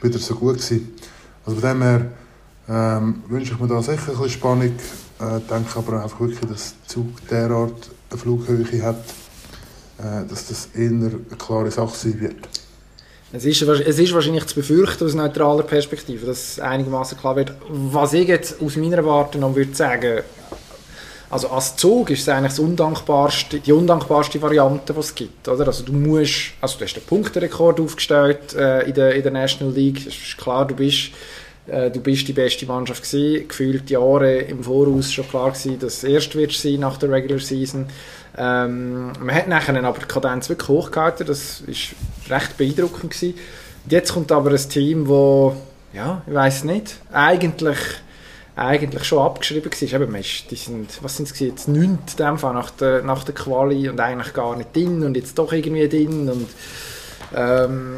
wieder 0.00 0.18
so 0.18 0.34
gut 0.34 0.56
gewesen. 0.56 0.92
Also 1.44 1.60
von 1.60 1.70
dem 1.70 1.82
her 1.82 2.06
ähm, 2.68 3.22
wünsche 3.28 3.52
ich 3.52 3.60
mir 3.60 3.68
da 3.68 3.82
sicher 3.82 4.00
ein 4.00 4.06
bisschen 4.06 4.30
Spannung, 4.30 4.72
äh, 5.20 5.40
denke 5.50 5.76
aber 5.76 6.02
einfach 6.02 6.20
wirklich, 6.20 6.40
dass 6.40 6.74
der 6.80 6.88
Zug 6.88 7.28
derart 7.28 7.90
eine 8.10 8.18
Flughöhe 8.18 8.82
hat, 8.82 9.04
äh, 9.98 10.26
dass 10.28 10.48
das 10.48 10.68
eher 10.74 10.90
eine 10.90 11.10
klare 11.38 11.70
Sache 11.70 11.94
sein 11.96 12.20
wird. 12.20 12.48
Es 13.36 13.44
ist, 13.44 13.62
es 13.62 13.98
ist 13.98 14.14
wahrscheinlich 14.14 14.46
zu 14.46 14.54
befürchten 14.54 15.04
aus 15.04 15.14
neutraler 15.14 15.64
Perspektive, 15.64 16.24
dass 16.24 16.60
einigermaßen 16.60 17.18
klar 17.18 17.34
wird. 17.34 17.52
Was 17.68 18.12
ich 18.12 18.28
jetzt 18.28 18.62
aus 18.62 18.76
meiner 18.76 19.04
Warte 19.04 19.38
noch 19.38 19.56
würde 19.56 19.74
sagen, 19.74 20.22
also 21.34 21.48
als 21.48 21.74
Zug 21.74 22.10
ist 22.10 22.20
es 22.20 22.28
eigentlich 22.28 22.52
das 22.52 22.60
undankbarste, 22.60 23.58
die 23.58 23.72
undankbarste 23.72 24.40
Variante, 24.40 24.92
die 24.92 25.00
es 25.00 25.12
gibt. 25.16 25.48
Oder? 25.48 25.66
Also 25.66 25.82
du 25.82 25.92
musst, 25.92 26.52
also 26.60 26.78
du 26.78 26.84
hast 26.84 26.94
den 26.94 27.02
Punkterekord 27.02 27.80
aufgestellt 27.80 28.54
äh, 28.54 28.82
in, 28.82 28.94
der, 28.94 29.16
in 29.16 29.22
der 29.24 29.32
National 29.32 29.74
League. 29.74 30.06
Es 30.06 30.14
ist 30.14 30.38
klar, 30.38 30.64
du 30.64 30.76
bist, 30.76 31.10
äh, 31.66 31.90
du 31.90 31.98
bist 31.98 32.28
die 32.28 32.32
beste 32.32 32.66
Mannschaft 32.66 33.02
gewesen. 33.02 33.48
Gefühlt 33.48 33.90
Jahre 33.90 34.36
im 34.42 34.62
Voraus 34.62 35.12
schon 35.12 35.28
klar 35.28 35.50
gewesen, 35.50 35.76
dass 35.80 35.94
es 35.94 36.04
erst 36.04 36.36
wird 36.36 36.52
sein 36.52 36.78
nach 36.78 36.98
der 36.98 37.10
Regular 37.10 37.40
Season. 37.40 37.86
Ähm, 38.38 39.10
man 39.18 39.34
hat 39.34 39.48
nachher 39.48 39.82
aber 39.82 39.98
die 39.98 40.06
Kadenz 40.06 40.48
wirklich 40.48 40.68
hochgehalten, 40.68 41.26
das 41.26 41.64
war 41.66 42.36
recht 42.36 42.56
beeindruckend 42.56 43.10
gewesen. 43.10 43.34
Jetzt 43.90 44.14
kommt 44.14 44.30
aber 44.30 44.50
ein 44.50 44.68
Team, 44.68 45.08
wo 45.08 45.56
ja, 45.92 46.22
ich 46.28 46.34
weiß 46.34 46.62
nicht, 46.62 46.94
eigentlich, 47.12 47.78
eigentlich 48.56 49.04
schon 49.04 49.18
abgeschrieben 49.20 49.70
war. 49.70 50.00
Eben, 50.00 50.24
die 50.50 50.56
sind, 50.56 51.02
was 51.02 51.16
sind 51.16 51.30
es 51.30 51.38
jetzt, 51.40 51.68
neunte 51.68 52.12
in 52.18 52.24
dem 52.24 52.38
Fall 52.38 52.54
nach 52.54 52.70
der, 52.70 53.02
nach 53.02 53.24
der 53.24 53.34
Quali 53.34 53.88
und 53.88 53.98
eigentlich 53.98 54.32
gar 54.32 54.56
nicht 54.56 54.74
drin 54.74 55.02
und 55.02 55.16
jetzt 55.16 55.38
doch 55.38 55.52
irgendwie 55.52 55.88
drin 55.88 56.28
und 56.28 56.48
ähm, 57.34 57.96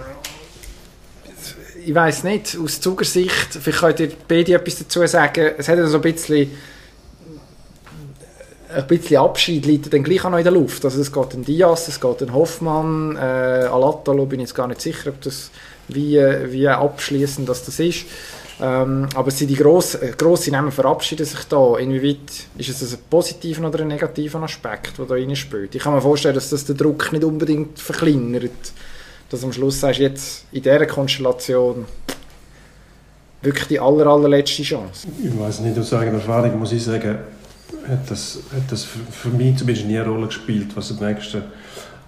ich 1.85 1.95
weiß 1.95 2.25
nicht, 2.25 2.59
aus 2.61 2.81
Zugersicht, 2.81 3.53
vielleicht 3.61 3.79
könnt 3.79 4.01
ihr 4.01 4.11
beide 4.27 4.55
etwas 4.55 4.79
dazu 4.79 5.07
sagen, 5.07 5.53
es 5.57 5.69
hat 5.69 5.79
so 5.87 5.97
ein 5.97 6.03
bisschen 6.03 6.51
ein 8.75 8.87
bisschen 8.89 9.19
Abschied 9.19 9.65
liegt 9.65 9.93
dann 9.93 10.03
gleich 10.03 10.25
auch 10.25 10.31
noch 10.31 10.39
in 10.39 10.45
der 10.45 10.53
Luft. 10.53 10.85
Also 10.85 11.01
es 11.01 11.13
geht 11.13 11.35
ein 11.35 11.45
Diaz, 11.45 11.89
es 11.89 12.01
geht 12.01 12.23
ein 12.23 12.35
Hoffmann, 12.35 13.17
äh, 13.17 13.21
Alatalo 13.21 14.27
bin 14.27 14.41
ich 14.41 14.49
jetzt 14.49 14.55
gar 14.55 14.67
nicht 14.67 14.81
sicher, 14.81 15.11
ob 15.11 15.21
das 15.23 15.51
wie, 15.89 16.19
wie 16.19 16.69
abschließend 16.69 17.49
das 17.49 17.67
ist. 17.79 18.07
Ähm, 18.59 19.07
aber 19.15 19.31
sind 19.31 19.49
die 19.49 19.57
grossen, 19.57 20.03
äh, 20.03 20.13
grossen 20.13 20.53
Namen 20.53 20.73
verabschieden 20.73 21.27
sich 21.27 21.45
da. 21.45 21.77
Inwieweit 21.77 22.47
ist 22.57 22.83
es 22.83 22.95
ein 22.95 23.01
positiver 23.11 23.69
oder 23.69 23.81
ein 23.81 23.89
negativer 23.89 24.43
Aspekt, 24.43 24.99
der 24.99 25.05
da 25.05 25.35
spielt? 25.35 25.75
Ich 25.75 25.83
kann 25.83 25.93
mir 25.93 26.01
vorstellen, 26.01 26.35
dass 26.35 26.51
das 26.51 26.65
den 26.65 26.77
Druck 26.77 27.13
nicht 27.13 27.25
unbedingt 27.25 27.79
verkleinert 27.79 28.73
dass 29.31 29.45
am 29.45 29.53
Schluss 29.53 29.81
sagst, 29.81 30.01
jetzt 30.01 30.45
in 30.53 30.63
dieser 30.63 30.87
Konstellation 30.87 31.85
wirklich 33.43 33.67
die 33.67 33.81
aller, 33.81 34.07
allerletzte 34.07 34.63
Chance? 34.63 35.09
Ich 35.23 35.39
weiß 35.39 35.61
nicht, 35.61 35.79
aus 35.79 35.93
eigener 35.93 36.19
Erfahrung 36.19 36.59
muss 36.59 36.73
ich 36.73 36.83
sagen, 36.83 37.19
hat 37.89 38.11
das, 38.11 38.41
hat 38.55 38.71
das 38.71 38.85
für, 38.85 39.01
für 39.11 39.29
mich 39.29 39.57
zumindest 39.57 39.87
nie 39.87 39.99
eine 39.99 40.09
Rolle 40.09 40.27
gespielt, 40.27 40.69
was 40.75 40.91
im 40.91 40.99
nächsten 40.99 41.43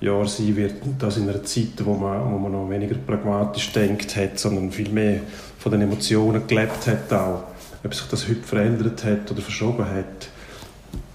Jahr 0.01 0.27
sein 0.27 0.57
wird. 0.57 0.75
Das 0.99 1.17
in 1.17 1.29
einer 1.29 1.43
Zeit, 1.43 1.85
wo 1.85 1.95
man, 1.95 2.33
wo 2.33 2.39
man 2.39 2.53
noch 2.53 2.71
weniger 2.71 2.95
pragmatisch 2.95 3.73
denkt 3.73 4.17
hat, 4.17 4.39
sondern 4.39 4.71
viel 4.71 4.91
mehr 4.91 5.21
von 5.59 5.73
den 5.73 5.83
Emotionen 5.83 6.47
gelebt 6.47 6.87
hat 6.87 7.13
auch. 7.13 7.45
Ob 7.85 7.95
sich 7.95 8.07
das 8.09 8.29
heute 8.29 8.43
verändert 8.43 9.05
hat 9.05 9.31
oder 9.31 9.43
verschoben 9.43 9.85
hat. 9.85 10.29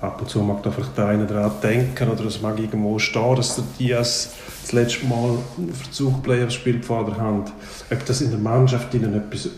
Ab 0.01 0.21
und 0.21 0.29
zu 0.29 0.39
mag 0.41 0.61
da 0.63 0.71
vielleicht 0.71 0.97
der 0.97 1.07
eine 1.07 1.25
daran 1.25 1.51
denken 1.61 2.09
oder 2.09 2.25
es 2.25 2.41
mag 2.41 2.59
irgendwo 2.59 2.99
stehen, 2.99 3.35
dass 3.35 3.55
der 3.55 3.63
Diaz 3.79 4.33
das 4.61 4.71
letzte 4.73 5.05
Mal 5.05 5.37
Verzug 5.73 6.23
Playoffs 6.23 6.55
spielt 6.55 6.85
vor 6.85 7.05
der 7.05 7.17
Hand. 7.17 7.51
Ob 7.89 8.05
das 8.05 8.21
in 8.21 8.29
der 8.29 8.39
Mannschaft 8.39 8.93
ihnen 8.93 9.13
etwas 9.15 9.49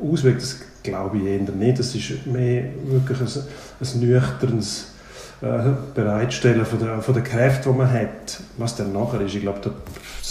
auswirkt, 0.00 0.42
das 0.42 0.60
glaube 0.82 1.18
ich 1.18 1.24
eher 1.24 1.40
nicht. 1.40 1.78
Das 1.78 1.94
ist 1.94 2.26
mehr 2.26 2.64
wirklich 2.86 3.20
ein, 3.20 3.28
ein 3.28 4.00
nüchternes 4.00 4.94
äh, 5.40 5.70
Bereitstellen 5.94 6.66
von 6.66 6.78
der, 6.78 7.02
von 7.02 7.14
der 7.14 7.22
Kräfte, 7.22 7.70
die 7.70 7.76
man 7.76 7.92
hat. 7.92 8.40
Was 8.58 8.76
dann 8.76 8.92
nachher 8.92 9.20
ist, 9.20 9.34
ich 9.34 9.42
glaube, 9.42 9.60
das 9.62 9.72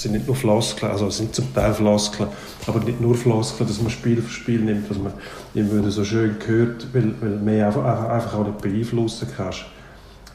sind 0.02 0.14
nicht 0.14 0.28
nur 0.28 0.36
Floskeln, 0.36 0.92
also 0.92 1.08
es 1.08 1.18
sind 1.18 1.36
zum 1.36 1.54
Teil 1.54 1.74
Floskeln, 1.74 2.30
aber 2.66 2.80
nicht 2.80 3.00
nur 3.00 3.16
Floskeln, 3.16 3.68
dass 3.68 3.82
man 3.82 3.92
Spiel 3.92 4.22
für 4.22 4.30
Spiel 4.30 4.62
nimmt, 4.62 4.90
was 4.90 4.98
man 4.98 5.14
immer 5.54 5.90
so 5.92 6.04
schön 6.04 6.38
gehört, 6.40 6.88
weil, 6.94 7.14
weil 7.22 7.38
mehr 7.38 7.68
einfach, 7.68 8.10
einfach 8.10 8.34
auch 8.34 8.46
nicht 8.46 8.60
beeinflussen 8.60 9.28
kannst. 9.36 9.66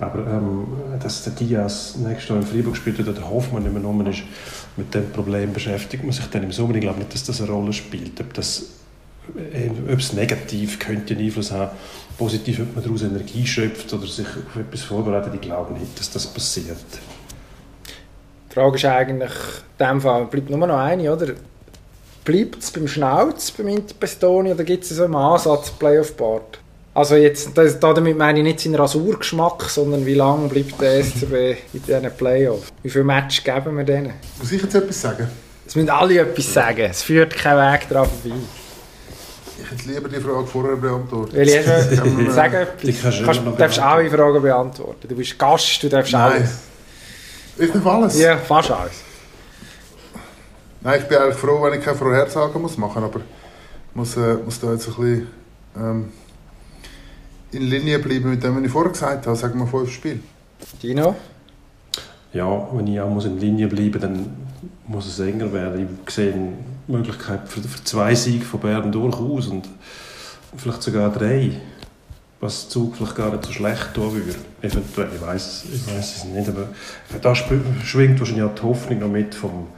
Aber 0.01 0.21
ähm, 0.27 0.67
dass 1.03 1.25
der 1.25 1.33
Diaz 1.33 1.97
nächstes 1.97 2.29
Jahr 2.29 2.39
in 2.39 2.47
Freiburg 2.47 2.77
spielt 2.77 3.01
oder 3.01 3.13
der 3.13 3.29
Hoffmann 3.29 3.65
nicht 3.65 3.73
mehr 3.73 3.83
rum 3.83 4.07
ist, 4.07 4.23
mit 4.77 4.95
dem 4.95 5.11
Problem 5.11 5.53
beschäftigt 5.53 6.05
man 6.05 6.13
sich 6.13 6.27
dann 6.27 6.45
im 6.45 6.53
Sommer. 6.53 6.77
Ich 6.77 6.83
glaube 6.83 7.01
nicht, 7.01 7.13
dass 7.13 7.25
das 7.25 7.41
eine 7.41 7.51
Rolle 7.51 7.73
spielt. 7.73 8.21
Ob, 8.21 8.33
das, 8.35 8.67
äh, 9.37 9.71
ob 9.93 9.99
es 9.99 10.13
negativ 10.13 10.79
könnte 10.79 11.15
einen 11.15 11.25
Einfluss 11.25 11.51
haben, 11.51 11.73
positiv, 12.17 12.61
ob 12.61 12.77
man 12.77 12.85
daraus 12.85 13.03
Energie 13.03 13.45
schöpft 13.45 13.93
oder 13.93 14.07
sich 14.07 14.27
auf 14.27 14.57
etwas 14.57 14.83
vorbereitet, 14.83 15.33
ich 15.35 15.41
glaube 15.41 15.73
nicht, 15.73 15.99
dass 15.99 16.11
das 16.11 16.29
passiert. 16.29 16.77
Die 18.59 18.63
Frage 18.65 18.77
ist 18.77 18.85
eigentlich, 18.87 19.31
in 19.79 19.87
dem 19.87 20.01
Fall 20.01 20.25
bleibt 20.25 20.51
nur 20.51 20.67
noch 20.67 20.77
eine, 20.77 21.13
oder? 21.13 21.27
Bleibt 22.25 22.61
es 22.61 22.73
beim 22.73 22.89
Schnauz, 22.89 23.53
beim 23.53 23.69
Interpestoni, 23.69 24.51
oder 24.51 24.65
gibt 24.65 24.83
es 24.83 24.91
so 24.91 25.05
einen 25.05 25.15
Ansatz 25.15 25.71
Playoff-Board? 25.71 26.59
Also 26.93 27.15
jetzt, 27.15 27.57
das, 27.57 27.79
damit 27.79 28.19
meine 28.19 28.41
ich 28.41 28.45
nicht 28.45 28.59
seinen 28.59 28.75
Rasurgeschmack, 28.75 29.63
sondern 29.63 30.05
wie 30.05 30.15
lange 30.15 30.49
bleibt 30.49 30.81
der 30.81 31.05
SCB 31.05 31.57
in 31.73 31.83
diesen 31.87 32.11
Playoffs? 32.17 32.73
Wie 32.83 32.91
viele 32.91 33.05
Matches 33.05 33.45
geben 33.45 33.77
wir 33.77 33.85
denen? 33.85 34.15
Muss 34.41 34.51
ich 34.51 34.61
jetzt 34.61 34.75
etwas 34.75 35.01
sagen? 35.03 35.29
Es 35.65 35.77
müssen 35.77 35.91
alle 35.91 36.19
etwas 36.19 36.53
sagen. 36.53 36.89
Es 36.91 37.03
führt 37.03 37.37
kein 37.37 37.57
Weg 37.57 37.89
daran 37.89 38.09
vorbei. 38.11 38.37
Ich 39.63 39.71
hätte 39.71 39.89
lieber 39.89 40.09
die 40.09 40.21
Frage 40.21 40.47
vorher 40.49 40.75
beantwortet. 40.75 41.35
Will 41.37 41.49
ich 41.49 41.65
schon 41.65 42.31
sagen 42.33 42.55
etwas? 42.57 43.19
Du 43.19 43.25
Kannst, 43.25 43.43
darfst 43.57 43.79
alle 43.79 44.11
Fragen 44.11 44.43
beantworten. 44.43 45.07
Du 45.07 45.15
bist 45.15 45.39
Gast, 45.39 45.81
du 45.81 45.89
darfst 45.89 46.13
Nein. 46.13 46.33
alles. 46.33 46.68
Ich 47.59 47.73
darf 47.73 47.87
alles? 47.87 48.21
Ja, 48.21 48.37
fast 48.37 48.71
alles. 48.71 49.03
Nein, 50.81 51.01
ich 51.01 51.09
bin 51.09 51.19
eigentlich 51.19 51.37
froh, 51.37 51.61
wenn 51.63 51.79
ich 51.79 51.85
keine 51.85 51.97
Vorhersagen 51.97 52.63
muss 52.63 52.79
machen 52.79 53.03
muss, 53.03 53.11
aber 53.11 53.21
ich 53.21 53.97
muss, 53.97 54.17
äh, 54.17 54.35
muss 54.45 54.61
da 54.61 54.73
jetzt 54.73 54.89
ein 54.89 54.95
bisschen 54.95 55.27
ähm, 55.77 56.13
in 57.51 57.63
Linie 57.63 57.99
bleiben 57.99 58.31
mit 58.31 58.43
dem, 58.43 58.57
was 58.57 58.63
ich 58.63 58.71
vorher 58.71 58.93
gesagt 58.93 59.27
habe. 59.27 59.37
Sagen 59.37 59.59
wir 59.59 59.67
fünf 59.67 59.91
Spiele. 59.91 60.21
Dino? 60.83 61.17
Ja, 62.33 62.69
wenn 62.73 62.87
ich 62.87 63.01
auch 63.01 63.09
muss 63.09 63.25
in 63.25 63.39
Linie 63.39 63.67
bleiben 63.69 64.01
dann 64.01 64.37
muss 64.87 65.07
es 65.07 65.19
enger 65.19 65.53
werden. 65.53 65.99
Ich 66.07 66.15
sehe 66.15 66.33
eine 66.33 66.53
Möglichkeit 66.87 67.49
für, 67.49 67.61
für 67.61 67.85
zwei 67.85 68.15
Siege 68.15 68.45
von 68.45 68.61
Bern 68.61 68.93
durchaus 68.93 69.49
und 69.49 69.69
vielleicht 70.57 70.83
sogar 70.83 71.11
drei, 71.11 71.61
was 72.41 72.69
Zug 72.69 72.97
vielleicht 72.97 73.17
gar 73.17 73.31
nicht 73.33 73.45
so 73.45 73.53
schlecht 73.53 73.95
tun 73.95 74.15
würde. 74.15 74.39
Eventuell, 74.63 75.09
ich 75.15 75.21
weiß 75.21 75.65
ich 75.73 75.87
weiß 75.87 76.17
es 76.17 76.25
nicht, 76.25 76.49
aber 76.49 76.69
da 77.21 77.35
schwingt 77.35 78.19
wahrscheinlich 78.19 78.45
auch 78.45 78.55
die 78.55 78.63
Hoffnung 78.63 78.99
noch 79.01 79.09
mit 79.09 79.35
vom, 79.35 79.69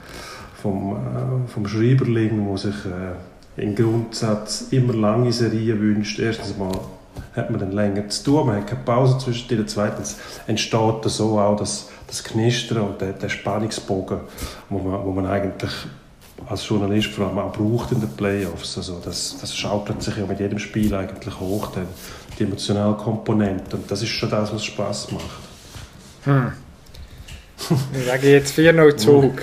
vom, 0.60 0.96
äh, 0.96 1.48
vom 1.48 1.66
Schreiberling, 1.66 2.46
der 2.46 2.58
sich 2.58 2.74
äh, 2.86 3.62
im 3.62 3.74
Grundsatz 3.74 4.66
immer 4.70 4.92
lange 4.92 5.32
Serien 5.32 5.80
wünscht. 5.80 6.18
Erstens 6.18 6.56
mal 6.56 6.72
hat 7.34 7.50
man 7.50 7.60
dann 7.60 7.72
länger 7.72 8.08
zu 8.08 8.24
tun, 8.24 8.46
man 8.46 8.56
hat 8.56 8.66
keine 8.66 8.82
Pause 8.82 9.18
zwischen 9.18 9.48
denen. 9.48 9.66
Zweitens 9.66 10.18
entsteht 10.46 11.04
da 11.04 11.08
so 11.08 11.38
auch 11.38 11.56
das, 11.56 11.88
das 12.06 12.22
Knistern 12.24 12.82
und 12.82 13.00
der, 13.00 13.12
der 13.12 13.28
Spannungsbogen, 13.28 14.20
wo 14.68 14.78
man, 14.78 15.04
wo 15.04 15.12
man 15.12 15.26
eigentlich 15.26 15.72
als 16.46 16.68
Journalist 16.68 17.08
vor 17.10 17.28
allem 17.28 17.38
auch 17.38 17.52
braucht 17.52 17.92
in 17.92 18.00
den 18.00 18.10
Playoffs. 18.10 18.76
Also 18.76 19.00
das, 19.04 19.36
das 19.40 19.56
schaukelt 19.56 20.02
sich 20.02 20.16
ja 20.16 20.26
mit 20.26 20.40
jedem 20.40 20.58
Spiel 20.58 20.94
eigentlich 20.94 21.38
hoch, 21.38 21.68
dann 21.72 21.86
die 22.40 22.44
emotionale 22.44 22.94
Komponente. 22.94 23.76
Und 23.76 23.90
das 23.90 24.02
ist 24.02 24.08
schon 24.08 24.30
das, 24.30 24.52
was 24.52 24.64
Spaß 24.64 25.12
macht. 25.12 25.40
Ich 27.94 28.06
sage 28.06 28.30
jetzt 28.30 28.58
4-0 28.58 28.96
Zug. 28.96 29.34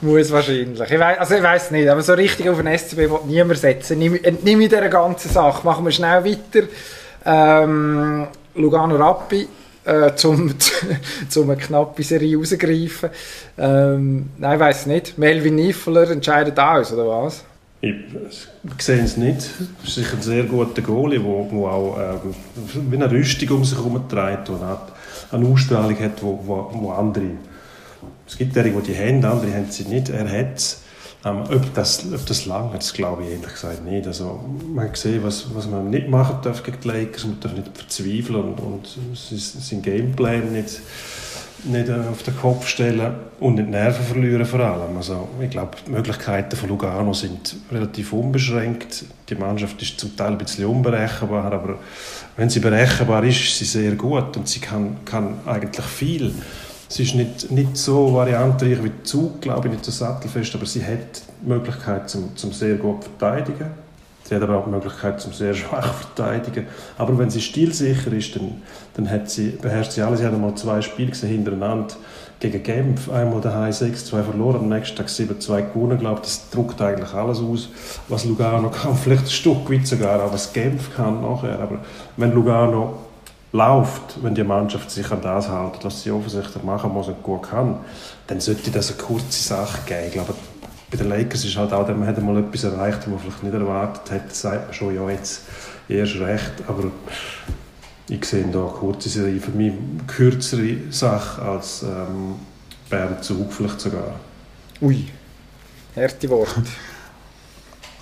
Muss 0.00 0.30
wahrscheinlich. 0.32 0.80
Ich 0.80 0.98
weiss, 0.98 1.18
also 1.18 1.34
ich 1.36 1.42
weiß 1.42 1.70
nicht, 1.70 1.88
aber 1.88 2.02
so 2.02 2.12
richtig 2.14 2.48
auf 2.48 2.60
den 2.60 2.76
SCB 2.76 2.98
will 2.98 3.20
niemand 3.26 3.58
setzen. 3.58 4.00
Entnehme 4.22 4.64
ich 4.64 4.68
dieser 4.68 4.88
ganzen 4.88 5.30
Sache. 5.30 5.64
Machen 5.64 5.84
wir 5.84 5.92
schnell 5.92 6.24
weiter. 6.24 6.66
Ähm, 7.24 8.26
Lugano 8.54 8.96
Rappi. 8.96 9.48
Äh, 9.84 10.14
zum, 10.14 10.54
zum 11.28 11.50
eine 11.50 11.60
knappe 11.60 12.02
Serie 12.04 12.36
rausgreifen. 12.36 13.10
Ähm, 13.58 14.30
nein, 14.38 14.54
ich 14.54 14.60
weiß 14.60 14.86
nicht. 14.86 15.18
Melvin 15.18 15.56
Niffeler 15.56 16.08
entscheidet 16.08 16.58
aus, 16.58 16.92
oder 16.92 17.08
was? 17.08 17.44
Ich 17.84 17.94
sehe 18.78 19.02
es 19.02 19.16
nicht. 19.16 19.38
Es 19.82 19.88
ist 19.88 19.94
sicher 19.96 20.16
ein 20.16 20.22
sehr 20.22 20.44
guter 20.44 20.82
Goalie, 20.82 21.18
der 21.18 21.28
auch 21.28 21.98
ähm, 21.98 22.90
wie 22.90 22.94
eine 22.94 23.10
Rüstung 23.10 23.56
um 23.56 23.64
sich 23.64 23.76
herum 23.76 24.00
trägt 24.08 24.50
und 24.50 24.60
hat 24.60 24.92
eine 25.32 25.48
Ausstrahlung 25.48 25.98
hat, 25.98 26.22
wo, 26.22 26.40
wo, 26.44 26.70
wo 26.72 26.92
andere... 26.92 27.24
Es 28.24 28.38
gibt 28.38 28.54
derige, 28.54 28.80
die 28.82 28.92
die 28.92 28.98
haben, 28.98 29.24
andere 29.24 29.52
haben 29.52 29.66
sie 29.68 29.82
nicht. 29.84 30.10
Er 30.10 30.30
hat 30.30 30.56
es. 30.56 30.82
Ähm, 31.24 31.42
ob, 31.42 31.74
das, 31.74 32.04
ob 32.12 32.24
das 32.26 32.46
lange 32.46 32.76
das 32.76 32.92
glaube 32.92 33.24
ich 33.24 33.30
ehrlich 33.30 33.52
gesagt 33.52 33.84
nicht. 33.84 34.06
Also, 34.06 34.40
man 34.72 34.90
gesehen, 34.90 35.22
was, 35.24 35.52
was 35.52 35.68
man 35.68 35.90
nicht 35.90 36.08
machen 36.08 36.36
darf 36.42 36.62
gegen 36.62 36.78
die 36.82 36.88
Lakers. 36.88 37.26
Man 37.26 37.40
darf 37.40 37.52
nicht 37.52 37.76
verzweifeln 37.76 38.42
und, 38.42 38.60
und 38.60 38.98
sein, 39.14 39.82
Gameplan 39.82 40.52
nicht, 40.52 40.80
nicht 41.64 41.90
auf 41.90 42.22
den 42.22 42.36
Kopf 42.36 42.66
stellen 42.66 43.14
und 43.40 43.54
nicht 43.54 43.68
Nerven 43.68 44.04
verlieren 44.04 44.44
vor 44.44 44.60
allem. 44.60 44.96
Also, 44.96 45.28
ich 45.40 45.50
glaube, 45.50 45.76
die 45.86 45.90
Möglichkeiten 45.90 46.56
von 46.56 46.68
Lugano 46.68 47.12
sind 47.14 47.56
relativ 47.70 48.12
unbeschränkt. 48.12 49.04
Die 49.28 49.34
Mannschaft 49.34 49.80
ist 49.80 49.98
zum 49.98 50.16
Teil 50.16 50.32
ein 50.32 50.38
bisschen 50.38 50.66
unberechenbar, 50.66 51.52
aber 51.52 51.78
wenn 52.36 52.50
sie 52.50 52.60
berechenbar 52.60 53.24
ist, 53.24 53.40
ist 53.40 53.58
sie 53.58 53.64
sehr 53.64 53.92
gut 53.92 54.36
und 54.36 54.48
sie 54.48 54.60
kann, 54.60 54.96
kann 55.04 55.40
eigentlich 55.46 55.86
viel. 55.86 56.34
Sie 56.88 57.04
ist 57.04 57.14
nicht, 57.14 57.50
nicht 57.50 57.76
so 57.76 58.12
variantenreich 58.12 58.84
wie 58.84 58.92
Zug, 59.02 59.40
glaube 59.40 59.68
ich, 59.68 59.74
nicht 59.74 59.84
so 59.84 59.90
sattelfest, 59.90 60.54
aber 60.54 60.66
sie 60.66 60.84
hat 60.84 61.22
die 61.42 61.48
Möglichkeit 61.48 62.10
zum, 62.10 62.36
zum 62.36 62.52
sehr 62.52 62.74
gut 62.74 63.04
verteidigen. 63.04 63.81
Sie 64.24 64.34
hat 64.34 64.42
aber 64.42 64.58
auch 64.58 64.64
die 64.64 64.70
Möglichkeit 64.70 65.20
zum 65.20 65.32
sehr 65.32 65.54
schwach 65.54 65.92
verteidigen. 65.94 66.66
Aber 66.98 67.18
wenn 67.18 67.30
sie 67.30 67.40
stilsicher 67.40 68.12
ist, 68.12 68.36
dann, 68.36 68.62
dann 68.94 69.10
hat 69.10 69.28
sie, 69.28 69.50
beherrscht 69.50 69.92
sie 69.92 70.02
alles. 70.02 70.20
Sie 70.20 70.26
hat 70.26 70.32
einmal 70.32 70.54
zwei 70.54 70.80
Spiele 70.80 71.10
gesehen 71.10 71.30
hintereinander 71.30 71.94
gegen 72.40 72.62
Genf. 72.62 73.10
Einmal 73.10 73.40
daheim 73.40 73.72
6-2 73.72 74.22
verloren, 74.22 74.56
am 74.56 74.68
nächsten 74.68 74.96
Tag 74.96 75.06
7-2 75.06 75.72
gewonnen. 75.72 75.92
Ich 75.92 76.00
glaube, 76.00 76.20
das 76.20 76.50
druckt 76.50 76.80
eigentlich 76.80 77.12
alles 77.14 77.40
aus, 77.40 77.68
was 78.08 78.24
Lugano 78.24 78.70
kann. 78.70 78.96
Vielleicht 79.02 79.24
ein 79.24 79.30
Stück 79.30 79.70
weit 79.70 79.86
sogar 79.86 80.22
auch, 80.22 80.32
was 80.32 80.52
Genf 80.52 80.94
kann 80.94 81.20
nachher. 81.20 81.58
Aber 81.60 81.78
wenn 82.16 82.32
Lugano 82.32 82.94
läuft, 83.52 84.22
wenn 84.22 84.34
die 84.34 84.44
Mannschaft 84.44 84.90
sich 84.90 85.10
an 85.10 85.20
das 85.20 85.48
hält, 85.48 85.84
was 85.84 86.02
sie 86.02 86.10
offensichtlich 86.10 86.62
machen 86.62 86.92
muss 86.92 87.08
und 87.08 87.22
gut 87.22 87.42
kann, 87.42 87.78
dann 88.26 88.40
sollte 88.40 88.70
das 88.70 88.92
eine 88.92 89.02
kurze 89.02 89.42
Sache 89.42 89.78
geben. 89.86 90.06
Ich 90.06 90.12
glaube, 90.12 90.34
bei 90.92 90.98
den 90.98 91.08
Lakers 91.08 91.44
ist 91.44 91.56
halt 91.56 91.72
auch, 91.72 91.88
man 91.88 92.06
hat 92.06 92.18
einmal 92.18 92.36
etwas 92.36 92.64
erreicht, 92.64 92.98
was 92.98 93.06
man 93.06 93.18
vielleicht 93.18 93.42
nicht 93.42 93.54
erwartet 93.54 94.10
hat, 94.10 94.30
das 94.30 94.42
sagt 94.42 94.66
man 94.66 94.74
schon, 94.74 94.94
ja, 94.94 95.08
jetzt 95.08 95.40
erst 95.88 96.16
recht, 96.16 96.52
aber 96.68 96.84
ich 98.08 98.24
sehe 98.26 98.44
da 98.52 98.60
eine 98.60 98.68
kurze 98.68 99.08
Serie, 99.08 99.40
für 99.40 99.52
mich 99.52 99.72
eine 99.72 100.04
kürzere 100.06 100.76
Sache 100.90 101.40
als 101.40 101.82
ähm, 101.82 102.34
Bern 102.90 103.22
Zug 103.22 103.50
vielleicht 103.52 103.80
sogar. 103.80 104.20
Ui, 104.82 105.08
harte 105.96 106.28
Worte. 106.28 106.62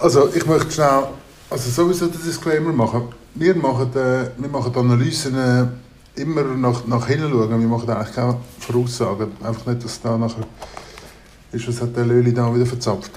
Also 0.02 0.30
ich 0.34 0.46
möchte 0.46 0.70
schnell 0.70 1.08
also 1.50 1.68
sowieso 1.68 2.06
den 2.06 2.22
Disclaimer 2.22 2.72
machen. 2.72 3.08
Wir 3.34 3.54
machen, 3.54 3.90
äh, 3.90 4.30
wir 4.38 4.48
machen 4.48 4.74
Analysen 4.74 5.36
äh, 5.36 5.66
immer 6.18 6.42
nach, 6.42 6.86
nach 6.86 7.06
hinten 7.06 7.30
schauen. 7.30 7.50
Wir 7.50 7.68
machen 7.68 7.90
eigentlich 7.90 8.14
keine 8.14 8.38
Voraussagen. 8.60 9.32
Einfach 9.42 9.66
nicht, 9.66 9.84
dass 9.84 10.00
da 10.00 10.16
nachher 10.16 10.46
ist, 11.52 11.68
was 11.68 11.80
hat 11.80 11.96
der 11.96 12.04
Löli 12.04 12.32
da 12.32 12.54
wieder 12.54 12.66
verzapft. 12.66 13.12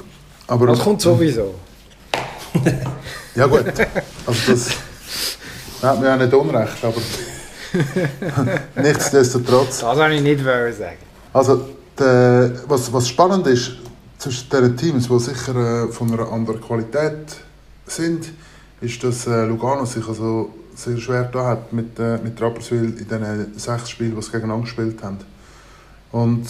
Aber, 0.48 0.68
Das 0.68 0.80
kommt 0.80 1.02
sowieso. 1.02 1.56
Ja 3.36 3.48
gut, 3.48 3.66
also 4.28 4.52
das 4.52 4.70
da 5.82 5.90
hat 5.90 6.00
mir 6.00 6.08
ja 6.08 6.18
nicht 6.18 6.34
unrecht, 6.34 6.84
aber 6.84 7.02
nichtsdestotrotz. 8.82 9.80
Das 9.80 9.98
wollte 9.98 10.16
ich 10.16 10.22
nicht 10.22 10.44
sagen. 10.44 10.98
Also 11.34 11.70
der, 11.98 12.54
was, 12.68 12.94
was 12.94 13.10
spannend 13.10 13.48
ist, 13.48 13.74
zwischen 14.18 14.50
diesen 14.50 14.78
Teams, 14.78 15.08
die 15.10 15.20
sicher 15.20 15.56
äh, 15.56 15.92
von 15.92 16.14
einer 16.14 16.32
anderen 16.32 16.62
Qualität 16.62 17.36
sind, 17.86 18.32
ist, 18.80 19.04
dass 19.04 19.28
äh, 19.28 19.46
Lugano 19.46 19.86
sich 19.86 20.08
also 20.08 20.54
sehr 20.76 20.98
schwer 20.98 21.24
da 21.24 21.48
hat 21.48 21.74
mit, 21.74 22.00
äh, 22.00 22.18
mit 22.24 22.42
Rapperswil 22.42 22.96
in 22.98 23.08
den 23.08 23.58
sechs 23.58 23.90
Spielen, 23.90 24.16
die 24.16 24.22
sie 24.22 24.32
gegeneinander 24.32 24.64
gespielt 24.64 25.04
haben. 25.04 25.18
Und 26.12 26.46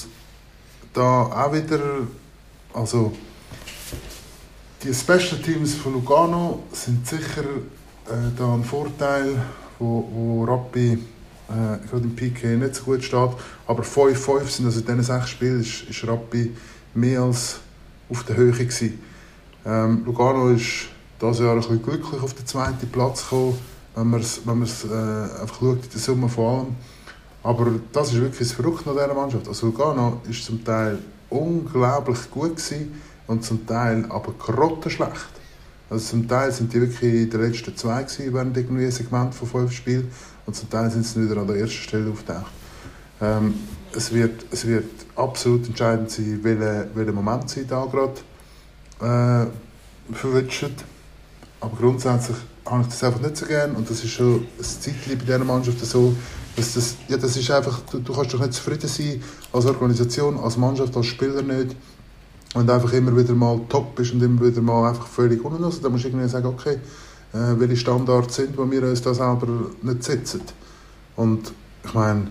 da 0.93 1.23
auch 1.23 1.53
wieder, 1.53 1.79
also 2.73 3.11
die 4.83 4.93
Special 4.93 5.41
Teams 5.41 5.75
von 5.75 5.93
Lugano 5.93 6.63
sind 6.71 7.07
sicher 7.07 7.43
äh, 8.05 8.31
da 8.37 8.53
ein 8.53 8.63
Vorteil, 8.63 9.41
wo, 9.79 10.07
wo 10.11 10.43
Rappi 10.43 10.93
äh, 10.93 11.87
gerade 11.87 12.03
im 12.03 12.15
PK 12.15 12.57
nicht 12.57 12.75
so 12.75 12.83
gut 12.83 13.03
steht. 13.03 13.29
Aber 13.67 13.83
5-5 13.83 14.47
sind 14.47 14.65
also 14.65 14.79
in 14.79 14.85
diesen 14.85 15.03
sechs 15.03 15.29
Spielen 15.29 15.61
ist, 15.61 15.83
ist 15.89 16.07
Rappi 16.07 16.51
mehr 16.93 17.21
als 17.21 17.59
auf 18.09 18.23
der 18.23 18.35
Höhe 18.35 18.51
gewesen. 18.51 18.99
Ähm, 19.65 20.03
Lugano 20.05 20.49
ist 20.49 20.89
dieses 21.21 21.39
Jahr 21.39 21.53
ein 21.53 21.59
bisschen 21.59 21.81
glücklich 21.81 22.21
auf 22.21 22.33
den 22.33 22.45
zweiten 22.45 22.89
Platz 22.89 23.23
gekommen, 23.23 23.57
wenn 23.95 24.09
man 24.09 24.21
es 24.63 24.85
äh, 24.85 25.41
einfach 25.41 25.59
schaut, 25.59 25.83
in 25.83 25.89
der 25.91 25.99
Summe 25.99 26.29
von 26.29 26.45
allem. 26.45 26.75
Aber 27.43 27.71
das 27.91 28.07
ist 28.13 28.21
wirklich 28.21 28.47
das 28.47 28.53
Verrückte 28.53 28.89
an 28.89 28.95
dieser 28.95 29.13
Mannschaft. 29.13 29.47
Also 29.47 29.67
Lugano 29.67 30.21
ist 30.29 30.45
zum 30.45 30.63
Teil 30.63 30.99
unglaublich 31.29 32.31
gut 32.31 32.57
und 33.27 33.43
zum 33.43 33.65
Teil 33.67 34.05
aber 34.09 34.33
grottenschlecht. 34.33 35.33
Also 35.89 36.05
zum 36.05 36.27
Teil 36.27 36.51
sind 36.51 36.73
die 36.73 36.81
wirklich 36.81 37.03
in 37.03 37.29
den 37.29 37.41
letzten 37.41 37.75
zwei 37.75 38.05
während 38.17 38.55
irgendwie 38.57 38.85
ein 38.85 38.91
Segment 38.91 39.35
von 39.35 39.47
fünf 39.47 39.71
Spielen 39.73 40.09
und 40.45 40.55
zum 40.55 40.69
Teil 40.69 40.89
sind 40.89 41.05
sie 41.05 41.29
wieder 41.29 41.41
an 41.41 41.47
der 41.47 41.57
ersten 41.57 41.75
Stelle 41.75 42.09
aufgetaucht. 42.09 42.51
Ähm, 43.21 43.53
es, 43.95 44.11
wird, 44.13 44.45
es 44.51 44.65
wird 44.65 44.89
absolut 45.15 45.67
entscheidend 45.67 46.09
sein, 46.09 46.39
welcher, 46.41 46.87
welcher 46.95 47.11
Moment 47.11 47.49
sie 47.49 47.65
da 47.65 47.85
gerade 47.85 48.13
äh, 49.01 50.15
verwünschen. 50.15 50.73
Aber 51.59 51.75
grundsätzlich 51.77 52.37
habe 52.65 52.81
ich 52.81 52.87
das 52.87 53.03
einfach 53.03 53.21
nicht 53.21 53.37
so 53.37 53.45
gern 53.45 53.75
und 53.75 53.89
das 53.89 54.03
ist 54.03 54.11
schon 54.11 54.35
ein 54.57 54.63
Zeitchen 54.63 55.17
bei 55.17 55.25
dieser 55.25 55.39
Mannschaft 55.39 55.79
so, 55.85 56.15
dass 56.55 56.73
das, 56.73 56.95
ja, 57.07 57.17
das 57.17 57.35
ist 57.35 57.49
einfach, 57.49 57.79
du, 57.91 57.99
du 57.99 58.13
kannst 58.13 58.33
doch 58.33 58.39
nicht 58.39 58.53
zufrieden 58.53 58.87
sein 58.87 59.21
als 59.51 59.65
Organisation, 59.65 60.39
als 60.39 60.57
Mannschaft, 60.57 60.95
als 60.95 61.07
Spieler 61.07 61.41
nicht 61.41 61.75
und 62.53 62.69
einfach 62.69 62.93
immer 62.93 63.15
wieder 63.17 63.33
mal 63.33 63.59
top 63.69 63.95
bist 63.95 64.13
und 64.13 64.21
immer 64.21 64.41
wieder 64.41 64.61
mal 64.61 64.89
einfach 64.89 65.07
völlig 65.07 65.43
unten 65.43 65.63
raus. 65.63 65.79
Da 65.81 65.89
musst 65.89 66.03
du 66.03 66.09
irgendwie 66.09 66.27
sagen, 66.27 66.45
okay, 66.45 66.79
äh, 67.33 67.59
welche 67.59 67.77
Standards 67.77 68.35
sind, 68.35 68.57
wo 68.57 68.69
wir 68.69 68.83
uns 68.83 69.01
da 69.01 69.13
selber 69.13 69.47
nicht 69.81 70.03
setzen. 70.03 70.41
Und 71.15 71.51
ich 71.83 71.93
meine, 71.93 72.27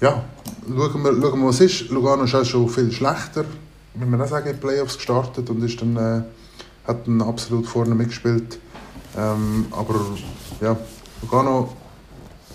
ja, 0.00 0.24
schauen 0.68 1.02
wir, 1.02 1.12
schauen 1.20 1.40
wir 1.40 1.48
was 1.48 1.60
ist. 1.60 1.88
Lugano 1.90 2.24
ist 2.24 2.34
auch 2.34 2.44
schon 2.44 2.68
viel 2.68 2.92
schlechter, 2.92 3.44
wenn 3.94 4.10
man 4.10 4.20
auch 4.22 4.28
sagen, 4.28 4.50
in 4.50 4.60
Playoffs 4.60 4.96
gestartet 4.96 5.50
und 5.50 5.62
ist 5.62 5.80
dann, 5.80 5.96
äh, 5.96 6.22
hat 6.86 7.06
dann 7.06 7.22
absolut 7.22 7.66
vorne 7.66 7.94
mitgespielt. 7.94 8.58
Ähm, 9.16 9.66
aber 9.72 9.94
ja, 10.60 10.76
Lugano 11.22 11.72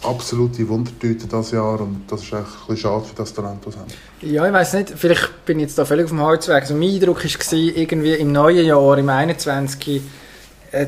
absolute 0.03 0.67
Wundertüte 0.67 1.27
dieses 1.27 1.51
Jahr 1.51 1.79
und 1.81 2.03
das 2.07 2.21
ist 2.23 2.33
echt 2.33 2.69
ein 2.69 2.77
schade 2.77 3.05
für 3.05 3.15
das 3.15 3.33
Talent, 3.33 3.65
das 3.65 3.77
haben. 3.77 3.87
Ja, 4.21 4.45
ich 4.45 4.53
weiß 4.53 4.73
nicht, 4.73 4.93
vielleicht 4.95 5.45
bin 5.45 5.59
ich 5.59 5.63
jetzt 5.63 5.77
da 5.77 5.85
völlig 5.85 6.05
auf 6.05 6.11
dem 6.11 6.21
Holzweg. 6.21 6.61
Also 6.61 6.73
mein 6.73 6.89
Eindruck 6.89 7.23
war, 7.23 7.53
irgendwie 7.53 8.13
im 8.13 8.31
neuen 8.31 8.65
Jahr, 8.65 8.97
im 8.97 9.09
21. 9.09 10.01
Äh, 10.71 10.87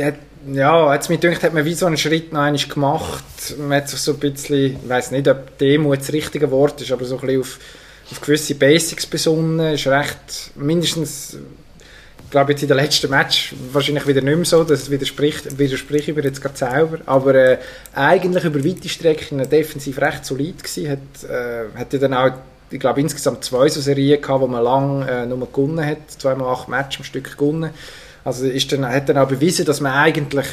hat, 0.00 0.14
ja, 0.52 0.94
es 0.94 1.08
mir 1.08 1.18
gedacht, 1.18 1.42
hat 1.42 1.54
man 1.54 1.64
wie 1.64 1.74
so 1.74 1.86
einen 1.86 1.96
Schritt 1.96 2.32
noch 2.32 2.40
einmal 2.40 2.62
gemacht. 2.62 3.24
Man 3.58 3.78
hat 3.78 3.88
sich 3.88 4.00
so 4.00 4.12
ein 4.12 4.18
bisschen, 4.18 4.78
ich 4.82 4.88
weiß 4.88 5.12
nicht, 5.12 5.28
ob 5.28 5.58
Demo 5.58 5.94
das 5.94 6.12
richtige 6.12 6.50
Wort 6.50 6.80
ist, 6.80 6.92
aber 6.92 7.04
so 7.04 7.16
ein 7.16 7.20
bisschen 7.20 7.40
auf, 7.40 7.58
auf 8.10 8.20
gewisse 8.20 8.54
Basics 8.54 9.06
besonnen. 9.06 9.74
Ist 9.74 9.86
recht, 9.86 10.50
mindestens 10.56 11.36
glaube 12.32 12.52
jetzt 12.52 12.62
in 12.62 12.68
den 12.68 12.78
letzten 12.78 13.10
Match 13.10 13.54
wahrscheinlich 13.72 14.06
wieder 14.06 14.20
nicht 14.20 14.34
mehr 14.34 14.44
so, 14.44 14.64
das 14.64 14.90
widerspricht, 14.90 15.56
widerspricht 15.58 16.08
über 16.08 16.24
jetzt 16.24 16.42
gerade 16.42 16.56
selber, 16.56 16.98
aber 17.06 17.34
äh, 17.34 17.58
eigentlich 17.94 18.44
über 18.44 18.64
weite 18.64 18.88
Strecken 18.88 19.48
defensiv 19.48 20.00
recht 20.00 20.24
solid 20.24 20.64
gewesen, 20.64 20.90
hat, 20.90 21.30
äh, 21.30 21.78
hat 21.78 21.92
ja 21.92 21.98
dann 22.00 22.14
auch 22.14 22.32
ich 22.70 22.80
glaube 22.80 23.00
insgesamt 23.00 23.44
zwei 23.44 23.68
so 23.68 23.80
Serien 23.80 24.20
gehabt, 24.20 24.40
wo 24.40 24.46
man 24.46 24.64
lang 24.64 25.02
äh, 25.02 25.26
nur 25.26 25.46
gewonnen 25.46 25.84
hat, 25.84 25.98
zweimal 26.08 26.48
acht 26.48 26.68
Matches 26.68 27.00
am 27.00 27.04
Stück 27.04 27.36
gewonnen. 27.36 27.70
Also 28.24 28.46
ist 28.46 28.72
dann, 28.72 28.86
hat 28.88 29.08
dann 29.08 29.18
auch 29.18 29.28
bewiesen, 29.28 29.66
dass 29.66 29.80
man 29.80 29.92
eigentlich 29.92 30.46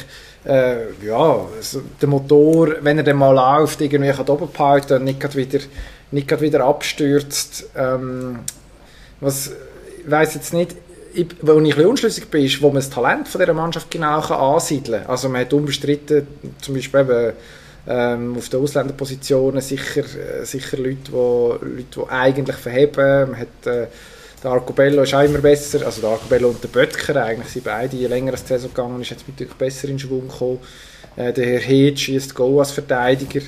äh, 0.44 0.92
ja, 1.06 1.46
also 1.56 1.82
der 2.00 2.08
Motor, 2.08 2.76
wenn 2.80 2.98
er 2.98 3.04
dann 3.04 3.16
mal 3.16 3.32
läuft, 3.32 3.80
irgendwie 3.80 4.12
kann 4.12 4.28
oben 4.28 4.50
behalten 4.52 4.94
und 4.94 5.04
nicht 5.04 5.36
wieder, 5.36 5.60
nicht 6.10 6.40
wieder 6.40 6.64
abstürzt. 6.64 7.66
Ähm, 7.76 8.40
was, 9.20 9.52
ich 10.02 10.10
weiß 10.10 10.34
jetzt 10.34 10.52
nicht, 10.54 10.72
ich, 10.72 10.76
wo 11.42 11.60
ich 11.60 11.76
ein 11.76 11.86
unschlüssig 11.86 12.28
bin, 12.30 12.44
ist, 12.44 12.62
wo 12.62 12.68
man 12.68 12.76
das 12.76 12.90
Talent 12.90 13.28
von 13.28 13.40
dieser 13.40 13.54
Mannschaft 13.54 13.90
genau 13.90 14.20
kann 14.20 14.38
ansiedeln 14.38 15.02
kann. 15.02 15.10
Also 15.10 15.28
man 15.28 15.42
hat 15.42 15.52
unbestritten, 15.52 16.26
zum 16.60 16.74
Beispiel 16.74 17.00
eben, 17.00 17.32
ähm, 17.88 18.36
auf 18.36 18.48
den 18.48 18.60
Ausländerpositionen 18.60 19.60
sicher, 19.60 20.02
äh, 20.02 20.44
sicher 20.44 20.76
Leute, 20.76 21.12
wo, 21.12 21.58
Leute, 21.60 21.84
die 21.96 22.08
eigentlich 22.10 22.56
verheben. 22.56 23.30
Man 23.30 23.40
hat, 23.40 23.66
äh, 23.66 23.86
der 24.42 24.50
Arcobello 24.50 25.02
ist 25.02 25.14
auch 25.14 25.22
immer 25.22 25.38
besser, 25.38 25.84
also 25.84 26.00
der 26.00 26.10
Arcobello 26.10 26.48
und 26.48 26.62
der 26.62 26.68
Böttcher 26.68 27.22
eigentlich 27.22 27.48
sind 27.48 27.64
beide, 27.64 27.96
je 27.96 28.06
länger 28.06 28.32
die 28.32 28.38
Saison 28.38 28.70
gegangen 28.70 29.00
ist, 29.00 29.10
jetzt 29.10 29.28
natürlich 29.28 29.54
besser 29.54 29.88
in 29.88 29.98
Schwung 29.98 30.28
gekommen. 30.28 30.60
Äh, 31.16 31.32
der 31.32 31.46
Herr 31.46 31.60
Heed 31.60 31.98
schießt 31.98 32.34
Go 32.34 32.58
als 32.58 32.70
Verteidiger. 32.70 33.40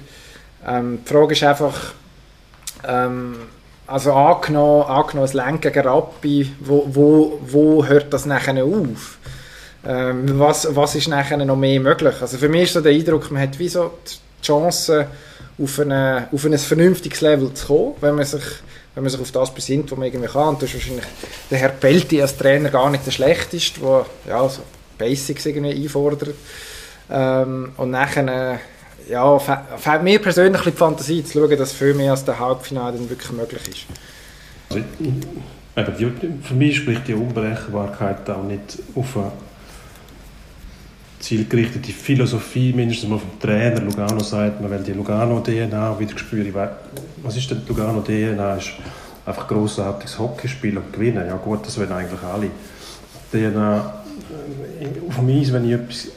Ähm, 0.67 1.01
die 1.05 1.09
Frage 1.09 1.33
ist 1.33 1.43
einfach, 1.45 1.95
ähm, 2.87 3.37
also 3.93 4.13
angenommen, 4.15 4.85
angenommen 4.85 5.27
es 5.27 5.35
Lenk 5.35 5.63
gegen 5.63 5.87
Rappi, 5.87 6.51
wo, 6.61 6.87
wo, 6.89 7.39
wo 7.43 7.85
hört 7.85 8.13
das 8.13 8.25
nachher 8.25 8.65
auf? 8.65 9.19
Ähm, 9.87 10.39
was, 10.39 10.75
was 10.75 10.95
ist 10.95 11.09
nachher 11.09 11.37
noch 11.37 11.57
mehr 11.57 11.79
möglich? 11.79 12.15
Also 12.21 12.39
für 12.39 12.49
mich 12.49 12.63
ist 12.63 12.73
so 12.73 12.81
der 12.81 12.93
Eindruck, 12.93 13.31
man 13.31 13.43
hat 13.43 13.59
wie 13.59 13.69
so 13.69 13.91
die 14.07 14.47
Chance, 14.47 15.07
auf, 15.63 15.79
eine, 15.79 16.29
auf 16.33 16.45
ein 16.45 16.57
vernünftiges 16.57 17.21
Level 17.21 17.53
zu 17.53 17.67
kommen, 17.67 17.95
wenn 18.01 18.15
man 18.15 18.25
sich, 18.25 18.43
wenn 18.95 19.05
man 19.05 19.11
sich 19.11 19.21
auf 19.21 19.31
das 19.31 19.53
besinnt, 19.53 19.91
was 19.91 19.99
man 19.99 20.09
irgendwie 20.09 20.29
kann. 20.29 20.49
Und 20.49 20.63
das 20.63 20.71
ist 20.71 20.77
wahrscheinlich 20.77 21.07
der 21.51 21.59
Herr 21.59 21.69
Pelti 21.69 22.23
als 22.23 22.37
Trainer 22.37 22.71
gar 22.71 22.91
nicht 22.91 23.05
der 23.07 23.11
schlechteste, 23.11 23.81
der 23.81 24.07
ja, 24.27 24.49
so 24.49 24.63
Basics 24.97 25.47
irgendwie 25.47 25.85
einfordert. 25.85 26.35
Ähm, 27.11 27.73
und 27.77 27.91
nachher 27.91 28.59
ja, 29.09 29.39
fehlt 29.39 30.03
mir 30.03 30.19
persönlich 30.21 30.63
die 30.63 30.73
Fantasie 30.73 31.25
zu 31.25 31.39
schauen, 31.41 31.57
dass 31.57 31.73
viel 31.73 31.95
mehr 31.95 32.13
als 32.13 32.25
der 32.25 32.39
Halbfinale 32.39 32.97
dann 32.97 33.09
wirklich 33.09 33.33
möglich 33.33 33.63
ist. 33.69 34.83
Also, 35.75 35.93
für 36.43 36.55
mich 36.55 36.77
spricht 36.77 37.09
die 37.09 37.15
Unberechenbarkeit 37.15 38.29
auch 38.29 38.45
nicht 38.45 38.79
auf 38.95 39.17
eine 39.17 39.33
zielgerichtete 41.19 41.93
Philosophie, 41.93 42.73
mindestens 42.73 43.09
mal 43.09 43.19
vom 43.19 43.39
Trainer. 43.41 43.81
Lugano 43.81 44.23
sagt, 44.23 44.61
man 44.61 44.71
will 44.71 44.83
die 44.83 44.93
Lugano-DNA 44.93 45.99
wieder 45.99 46.19
spüren. 46.19 46.53
Was 47.23 47.37
ist 47.37 47.51
denn 47.51 47.63
Lugano-DNA? 47.67 48.57
ist 48.57 48.73
einfach 49.25 49.47
grossartiges 49.47 50.19
Hockeyspiel 50.19 50.77
und 50.77 50.93
gewinnen. 50.93 51.27
Ja 51.27 51.37
gut, 51.37 51.65
das 51.65 51.79
wollen 51.79 51.93
eigentlich 51.93 52.23
alle. 52.23 52.51
DNA 53.31 54.03
auf 55.09 55.17
dem 55.17 55.29
Eis, 55.29 55.53
wenn 55.53 55.65
ich 55.65 55.73
etwas, 55.73 56.09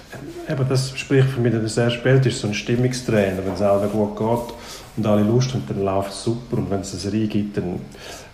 eben 0.49 0.69
das 0.69 0.97
spricht 0.97 1.29
für 1.29 1.39
mich, 1.39 1.53
sehr 1.71 1.89
spät 1.89 2.25
ist 2.25 2.39
so 2.39 2.47
ein 2.47 2.53
Stimmungstrainer, 2.53 3.45
wenn 3.45 3.53
es 3.53 3.61
allen 3.61 3.89
gut 3.89 4.17
geht 4.17 4.55
und 4.97 5.05
alle 5.05 5.23
Lust 5.23 5.53
haben, 5.53 5.63
dann 5.67 5.83
läuft 5.83 6.11
es 6.11 6.23
super 6.23 6.57
und 6.57 6.69
wenn 6.69 6.81
es 6.81 6.91
eine 6.91 6.99
Serie 6.99 7.27
gibt, 7.27 7.57
dann 7.57 7.79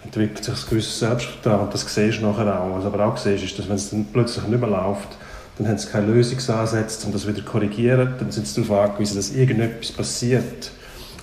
entwickelt 0.04 0.44
sich 0.44 0.54
ein 0.54 0.70
gewisses 0.70 1.00
Selbstvertrauen 1.00 1.62
und 1.62 1.74
das 1.74 1.82
siehst 1.82 2.20
du 2.20 2.26
nachher 2.26 2.60
auch. 2.60 2.78
Was 2.78 2.86
aber 2.86 3.06
auch 3.06 3.18
siehst, 3.18 3.44
ist, 3.44 3.60
dass 3.60 3.68
wenn 3.68 3.76
es 3.76 3.90
dann 3.90 4.06
plötzlich 4.12 4.46
nicht 4.48 4.60
mehr 4.60 4.70
läuft, 4.70 5.10
dann 5.58 5.68
haben 5.68 5.78
sie 5.78 5.88
keine 5.88 6.08
Lösungsansätze, 6.08 7.06
um 7.08 7.14
das 7.14 7.28
wieder 7.28 7.38
zu 7.38 7.44
korrigieren, 7.44 8.14
dann 8.20 8.32
sind 8.32 8.48
sie 8.48 8.62
darauf 8.62 8.90
angewiesen, 8.90 9.18
dass 9.18 9.32
irgendetwas 9.32 9.92
passiert. 9.92 10.72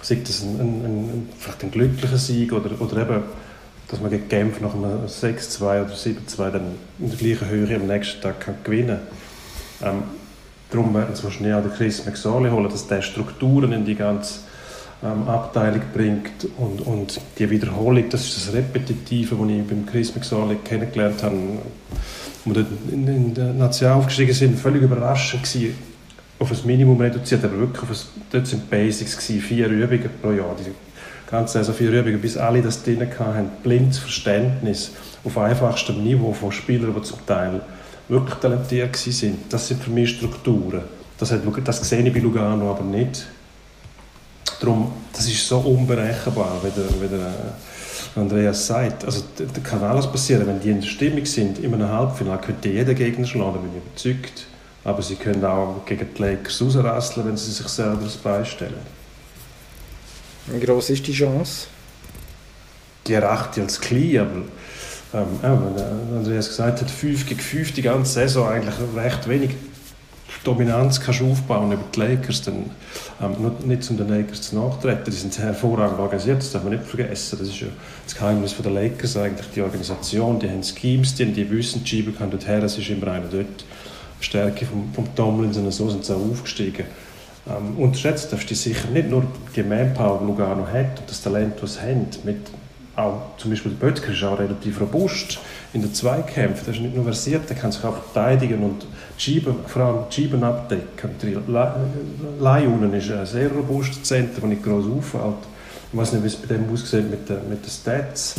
Sei 0.02 0.18
das 0.24 0.42
ein, 0.42 0.60
ein, 0.60 0.84
ein, 0.84 1.28
vielleicht 1.38 1.64
ein 1.64 1.70
glücklicher 1.70 2.18
Sieg 2.18 2.52
oder, 2.52 2.70
oder 2.80 3.02
eben 3.02 3.22
dass 3.88 4.00
man 4.00 4.10
gegen 4.10 4.28
Genf 4.28 4.60
nach 4.60 4.74
einem 4.74 5.06
6-2 5.06 5.62
oder 5.62 5.94
7-2 5.94 6.50
dann 6.50 6.74
in 6.98 7.08
der 7.08 7.18
gleichen 7.18 7.48
Höhe 7.48 7.74
am 7.74 7.86
nächsten 7.86 8.20
Tag 8.20 8.40
kann 8.40 8.56
gewinnen 8.62 8.98
kann. 9.80 9.96
Ähm, 9.96 10.02
darum 10.70 10.94
werden 10.94 11.14
sie 11.14 11.24
wahrscheinlich 11.24 11.54
auch 11.54 11.62
den 11.62 11.72
Chris 11.72 12.04
McSorley 12.04 12.50
holen, 12.50 12.68
dass 12.68 12.86
der 12.86 13.02
Strukturen 13.02 13.72
in 13.72 13.84
die 13.84 13.94
ganze 13.94 14.40
ähm, 15.02 15.28
Abteilung 15.28 15.82
bringt 15.94 16.46
und, 16.58 16.80
und 16.80 17.20
die 17.38 17.48
Wiederholung, 17.48 18.08
das 18.10 18.24
ist 18.24 18.48
das 18.48 18.54
Repetitive, 18.54 19.38
was 19.38 19.50
ich 19.50 19.66
beim 19.66 19.86
Chris 19.86 20.14
McSorley 20.14 20.56
kennengelernt 20.64 21.22
habe, 21.22 21.36
wo 22.44 22.54
wir 22.54 22.66
in, 22.92 23.06
in 23.06 23.34
der 23.34 23.52
Nation 23.52 23.92
aufgestiegen 23.92 24.34
sind, 24.34 24.58
völlig 24.58 24.82
überraschend 24.82 25.42
gewesen, 25.42 25.76
auf 26.38 26.50
ein 26.50 26.58
Minimum 26.66 27.00
reduziert, 27.00 27.44
aber 27.44 27.58
wirklich 27.58 27.82
auf 27.82 27.90
ein, 27.90 28.22
dort 28.30 28.46
sind 28.46 28.70
Basics 28.70 29.16
gewesen, 29.16 29.40
vier 29.40 29.68
Übungen 29.68 30.10
pro 30.22 30.32
Jahr, 30.32 30.54
die 30.58 30.70
ganze 31.30 31.58
Saison 31.58 31.74
vier 31.74 31.90
Übungen, 31.90 32.20
bis 32.20 32.36
alle 32.36 32.62
das 32.62 32.82
drin 32.82 33.00
hatten, 33.00 33.50
blindes 33.62 33.98
Verständnis 33.98 34.92
auf 35.24 35.36
einfachstem 35.36 36.02
Niveau 36.02 36.32
von 36.32 36.52
Spielern, 36.52 36.94
die 36.94 37.02
zum 37.02 37.24
Teil 37.26 37.60
wirklich 38.08 38.34
talentiert 38.36 38.96
sind. 38.96 39.52
Das 39.52 39.68
sind 39.68 39.82
für 39.82 39.90
mich 39.90 40.10
Strukturen. 40.10 40.82
Das, 41.18 41.30
hat, 41.32 41.40
das 41.64 41.88
sehe 41.88 42.00
ich 42.00 42.12
bei 42.12 42.20
Lugano 42.20 42.70
aber 42.70 42.84
nicht. 42.84 43.26
Darum, 44.60 44.92
das 45.12 45.26
ist 45.28 45.46
so 45.46 45.58
unberechenbar, 45.58 46.60
wie 46.62 46.70
der, 46.70 47.02
wie 47.02 47.08
der 47.08 47.26
äh, 47.26 48.18
Andreas 48.20 48.66
sagt. 48.66 49.04
Also 49.04 49.22
da 49.36 49.60
kann 49.60 49.82
alles 49.82 50.06
passieren, 50.06 50.46
wenn 50.46 50.60
die 50.60 50.70
in 50.70 50.80
der 50.80 50.88
Stimmung 50.88 51.24
sind, 51.26 51.58
in 51.58 51.74
einem 51.74 51.88
Halbfinale 51.88 52.40
könnte 52.40 52.68
jeder 52.68 52.94
Gegner 52.94 53.26
schlagen, 53.26 53.60
bin 53.60 53.70
ich 53.70 54.10
überzeugt. 54.12 54.46
Aber 54.84 55.02
sie 55.02 55.16
können 55.16 55.44
auch 55.44 55.82
gegen 55.84 56.08
die 56.16 56.22
Lakers 56.22 56.62
rausrasseln, 56.62 57.26
wenn 57.26 57.36
sie 57.36 57.50
sich 57.50 57.68
selber 57.68 58.02
das 58.02 58.16
beistellen. 58.16 58.98
Wie 60.46 60.60
groß 60.60 60.90
ist 60.90 61.06
die 61.06 61.12
Chance? 61.12 61.66
Die 63.06 63.12
erachte 63.12 63.60
ich 63.60 63.66
als 63.66 63.80
klein, 63.80 64.18
aber 64.18 64.42
ähm, 65.14 65.26
wenn 65.42 66.18
Andreas 66.18 66.48
gesagt 66.48 66.80
hat, 66.80 66.90
5 66.90 67.26
gegen 67.26 67.40
5 67.40 67.72
die 67.72 67.82
ganze 67.82 68.12
Saison 68.12 68.48
eigentlich 68.48 68.74
recht 68.96 69.28
wenig 69.28 69.50
Dominanz 70.44 71.00
kannst 71.00 71.20
aufbauen 71.20 71.72
über 71.72 71.82
die 71.94 71.98
Lakers, 72.00 72.42
dann 72.42 72.70
ähm, 73.20 73.52
nicht 73.66 73.90
um 73.90 73.96
den 73.96 74.08
Lakers 74.08 74.42
zu 74.42 74.56
nachtreten, 74.56 75.04
die 75.06 75.10
sind 75.10 75.36
hervorragend 75.38 75.98
organisiert, 75.98 76.38
das 76.38 76.52
darf 76.52 76.62
man 76.62 76.72
nicht 76.74 76.84
vergessen. 76.84 77.38
Das 77.38 77.48
ist 77.48 77.60
ja 77.60 77.66
das 78.04 78.14
Geheimnis 78.14 78.54
der 78.56 78.70
Lakers 78.70 79.16
eigentlich, 79.16 79.46
die 79.54 79.62
Organisation, 79.62 80.38
die 80.38 80.48
haben 80.48 80.62
Schemes, 80.62 81.14
die, 81.14 81.26
die 81.26 81.50
wissen, 81.50 81.82
die 81.82 81.88
Schieber 81.88 82.12
kann 82.16 82.30
dort 82.30 82.46
her, 82.46 82.62
es 82.62 82.78
ist 82.78 82.88
immer 82.88 83.08
einer 83.08 83.26
dort. 83.26 83.64
Stärke 84.20 84.66
vom, 84.66 84.92
vom 84.92 85.14
Tomlinson 85.14 85.64
und 85.64 85.72
so 85.72 85.88
sind 85.90 86.04
sie 86.04 86.14
auch 86.14 86.30
aufgestiegen. 86.30 86.86
Ähm, 87.48 87.78
unterschätzt 87.78 88.32
darfst 88.32 88.50
du 88.50 88.54
sicher 88.54 88.88
nicht 88.88 89.08
nur 89.08 89.24
die 89.54 89.62
Manpower, 89.62 90.18
die 90.20 90.26
Lugano 90.26 90.66
hat 90.66 91.00
und 91.00 91.08
das 91.08 91.22
Talent, 91.22 91.54
das 91.60 91.74
sie 91.74 91.80
haben, 91.80 92.06
mit 92.24 92.38
auch 92.98 93.36
zum 93.36 93.50
Beispiel 93.50 93.72
der 93.72 93.86
Böttger 93.86 94.12
ist 94.12 94.24
auch 94.24 94.38
relativ 94.38 94.80
robust 94.80 95.38
in 95.72 95.82
den 95.82 95.94
Zweikämpfen. 95.94 96.64
Der 96.66 96.74
ist 96.74 96.80
nicht 96.80 96.94
nur 96.94 97.04
versiert, 97.04 97.48
der 97.48 97.56
kann 97.56 97.70
sich 97.70 97.84
auch 97.84 97.96
verteidigen 97.96 98.62
und 98.62 98.86
Schieben, 99.16 99.56
vor 99.66 99.82
allem 99.82 99.98
Schieben 100.10 100.42
abdecken. 100.42 101.10
Laiunen 102.40 102.92
ist 102.94 103.10
ein 103.10 103.26
sehr 103.26 103.50
robustes 103.50 104.02
Zentrum, 104.02 104.50
das 104.50 104.58
nicht 104.58 104.64
groß 104.64 104.86
auffällt. 104.86 105.46
Ich 105.92 105.98
weiß 105.98 106.12
nicht, 106.12 106.24
wie 106.24 106.28
es 106.28 106.36
bei 106.36 106.54
dem 106.54 106.70
aussieht 106.72 107.10
mit 107.10 107.28
den, 107.28 107.48
mit 107.48 107.64
den 107.64 107.70
Stats 107.70 108.34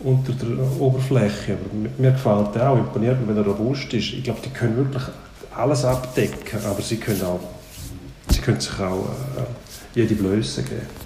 unter 0.00 0.32
der 0.32 0.80
Oberfläche, 0.80 1.52
aber 1.52 1.90
mir 1.98 2.10
gefällt 2.10 2.56
er 2.56 2.70
auch, 2.70 2.78
imponiert 2.78 3.18
wenn 3.24 3.36
er 3.36 3.46
robust 3.46 3.92
ist. 3.92 4.12
Ich 4.12 4.24
glaube, 4.24 4.40
die 4.44 4.50
können 4.50 4.76
wirklich 4.76 5.04
alles 5.54 5.84
abdecken, 5.84 6.58
aber 6.64 6.82
sie 6.82 6.96
können, 6.96 7.22
auch, 7.22 7.40
sie 8.30 8.40
können 8.40 8.58
sich 8.58 8.72
auch 8.80 9.10
äh, 9.36 9.94
jede 9.94 10.14
Blöße 10.14 10.62
geben. 10.62 11.01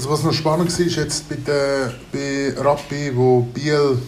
Also 0.00 0.12
was 0.12 0.22
noch 0.22 0.32
spannend 0.32 0.72
war, 0.72 0.86
ist 0.86 0.96
jetzt 0.96 1.28
bei, 1.28 1.34
der, 1.34 1.92
bei 2.10 2.54
Rappi, 2.58 3.12
wo 3.14 3.42
Biel 3.42 3.98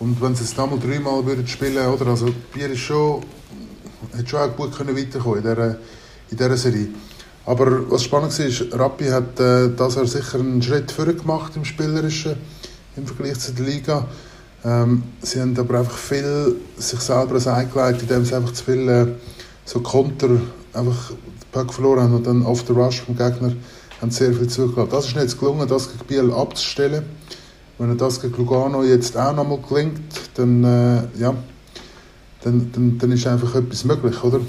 und 0.00 0.20
wenn 0.20 0.34
sie 0.34 0.42
es 0.42 0.56
nochmal 0.56 0.80
dreimal 0.80 1.24
würden 1.24 1.46
spielen 1.46 1.86
oder 1.86 2.08
also 2.08 2.26
Biel 2.52 2.72
ist 2.72 2.80
schon, 2.80 3.22
hat 4.16 4.28
schon 4.28 4.40
auch 4.40 4.56
gut 4.56 4.76
können 4.76 4.96
weiterkommen 4.96 5.36
in 5.38 5.42
dieser, 5.48 5.68
in 6.28 6.36
dieser 6.36 6.56
Serie. 6.56 6.88
Aber 7.46 7.88
was 7.88 8.02
spannend 8.02 8.36
war, 8.36 8.46
ist, 8.46 8.64
Rappi 8.72 9.04
hat 9.04 9.38
äh, 9.38 9.68
das 9.76 9.94
Jahr 9.94 10.08
sicher 10.08 10.40
einen 10.40 10.60
Schritt 10.60 10.90
vorher 10.90 11.14
gemacht 11.14 11.52
im 11.54 11.64
Spielerischen 11.64 12.34
im 12.96 13.06
Vergleich 13.06 13.38
zu 13.38 13.52
der 13.52 13.64
Liga. 13.64 14.08
Ähm, 14.64 15.04
sie 15.22 15.40
haben 15.40 15.56
aber 15.56 15.78
einfach 15.78 15.98
viel 15.98 16.56
sich 16.78 16.98
selber 16.98 17.36
eingeleitet, 17.54 18.02
indem 18.02 18.24
sie 18.24 18.34
einfach 18.34 18.54
zu 18.54 18.64
viel 18.64 18.88
äh, 18.88 19.06
so 19.64 19.78
Konter 19.78 20.30
einfach 20.72 21.10
den 21.10 21.48
Puck 21.52 21.72
verloren 21.72 22.00
haben 22.00 22.16
und 22.16 22.26
dann 22.26 22.44
auf 22.44 22.64
der 22.64 22.74
Rush 22.74 23.02
vom 23.02 23.16
Gegner 23.16 23.52
haben 24.00 24.10
sehr 24.10 24.32
viel 24.32 24.48
zugelassen. 24.48 24.90
Das 24.90 25.06
ist 25.06 25.16
jetzt 25.16 25.38
gelungen, 25.38 25.66
das 25.68 25.90
gegen 25.92 26.04
Biel 26.06 26.32
abzustellen. 26.32 27.04
Wenn 27.78 27.96
das 27.96 28.20
gegen 28.20 28.36
Lugano 28.36 28.82
jetzt 28.82 29.16
auch 29.16 29.34
nochmal 29.34 29.60
gelingt, 29.68 30.00
dann, 30.34 30.64
äh, 30.64 31.20
ja, 31.20 31.34
dann, 32.42 32.72
dann, 32.72 32.98
dann 32.98 33.12
ist 33.12 33.26
einfach 33.26 33.54
etwas 33.54 33.84
möglich, 33.84 34.22
oder? 34.22 34.40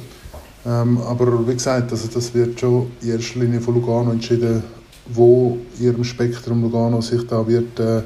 Ähm, 0.65 0.97
aber 0.99 1.47
wie 1.47 1.53
gesagt, 1.53 1.91
also 1.91 2.07
das 2.07 2.33
wird 2.33 2.59
schon 2.59 2.91
in 3.01 3.11
erster 3.11 3.39
Linie 3.39 3.61
von 3.61 3.75
Lugano 3.75 4.11
entschieden, 4.11 4.63
wo 5.07 5.57
in 5.77 5.85
ihrem 5.85 6.03
Spektrum 6.03 6.63
Lugano 6.63 7.01
sich 7.01 7.25
da 7.27 7.47
wird 7.47 7.79
äh, 7.79 8.01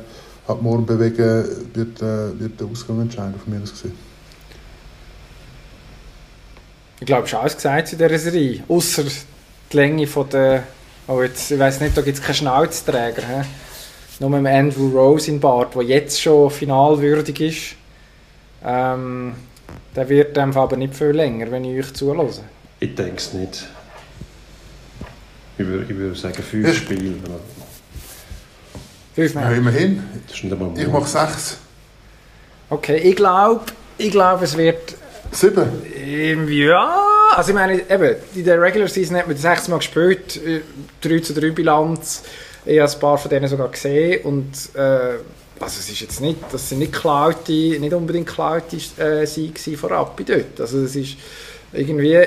ab 0.47 0.61
morgen 0.61 0.85
bewegen, 0.85 1.45
wird, 1.73 2.01
äh, 2.01 2.39
wird 2.39 2.59
der 2.59 2.67
Ausgang 2.67 3.01
entscheiden, 3.01 3.35
von 3.41 3.53
mir 3.53 3.61
aus 3.61 3.71
gesehen. 3.71 3.93
Ich 6.99 7.05
glaube, 7.05 7.27
schon 7.27 7.39
alles 7.39 7.55
gesagt 7.55 7.91
in 7.91 7.97
dieser 7.97 8.19
Serie, 8.19 8.63
außer 8.67 9.03
die 9.03 9.75
Länge 9.75 10.07
von 10.07 10.29
der 10.29 10.63
Oh, 11.07 11.21
jetzt, 11.21 11.51
ich 11.51 11.59
weiß 11.59 11.81
nicht, 11.81 11.97
da 11.97 12.01
gibt 12.01 12.17
es 12.17 12.23
keinen 12.23 12.35
Schnauzträger. 12.35 13.21
He? 13.21 13.43
Nur 14.19 14.29
mit 14.29 14.53
Andrew 14.53 14.87
Rose 14.89 15.29
in 15.29 15.39
Bart, 15.39 15.75
der 15.75 15.81
jetzt 15.83 16.21
schon 16.21 16.49
finalwürdig 16.49 17.41
ist. 17.41 17.75
Ähm, 18.63 19.35
der 19.95 20.07
wird 20.07 20.37
einfach 20.37 20.63
aber 20.63 20.77
nicht 20.77 20.95
viel 20.95 21.07
länger, 21.07 21.51
wenn 21.51 21.65
ich 21.65 21.77
euch 21.77 21.93
zulasse. 21.93 22.43
Ich 22.79 22.95
denke 22.95 23.17
es 23.17 23.33
nicht. 23.33 23.67
Ich 25.57 25.65
würde, 25.65 25.91
ich 25.91 25.97
würde 25.97 26.15
sagen 26.15 26.41
fünf 26.41 26.67
ja. 26.67 26.73
Spiele. 26.73 27.15
Fünf 29.13 29.33
Ja, 29.35 29.51
immerhin. 29.51 30.03
Ich 30.75 30.87
mache 30.87 31.07
sechs. 31.07 31.57
Okay, 32.69 32.97
ich 32.97 33.15
glaube, 33.15 33.65
ich 33.97 34.09
glaub, 34.09 34.41
es 34.41 34.57
wird... 34.57 34.95
Sieben? 35.31 35.67
Ja, 36.49 37.12
also 37.37 37.49
ich 37.49 37.55
meine, 37.55 37.89
eben, 37.89 38.15
in 38.35 38.45
der 38.45 38.61
Regular 38.61 38.87
Season 38.87 39.17
hat 39.17 39.27
man 39.27 39.37
sechs 39.37 39.67
Mal 39.67 39.77
gespielt, 39.77 40.39
3 41.01 41.09
äh, 41.09 41.21
zu 41.21 41.33
3 41.33 41.51
Bilanz. 41.51 42.23
Ich 42.65 42.79
habe 42.79 42.91
ein 42.91 42.99
paar 42.99 43.17
von 43.17 43.29
denen 43.29 43.47
sogar 43.47 43.69
gesehen 43.69 44.23
und 44.23 44.51
äh, 44.75 45.17
also 45.59 45.79
es 45.79 45.89
ist 45.89 46.01
jetzt 46.01 46.21
nicht, 46.21 46.39
das 46.51 46.69
sind 46.69 46.79
nicht 46.79 46.93
klaute, 46.93 47.51
nicht 47.51 47.93
unbedingt 47.93 48.27
klaute 48.27 48.77
äh, 48.97 49.25
Siege 49.25 49.77
von 49.77 49.91
Rappi 49.91 50.23
dort. 50.23 50.59
Also 50.59 50.79
es 50.79 50.95
ist 50.95 51.17
irgendwie, 51.71 52.25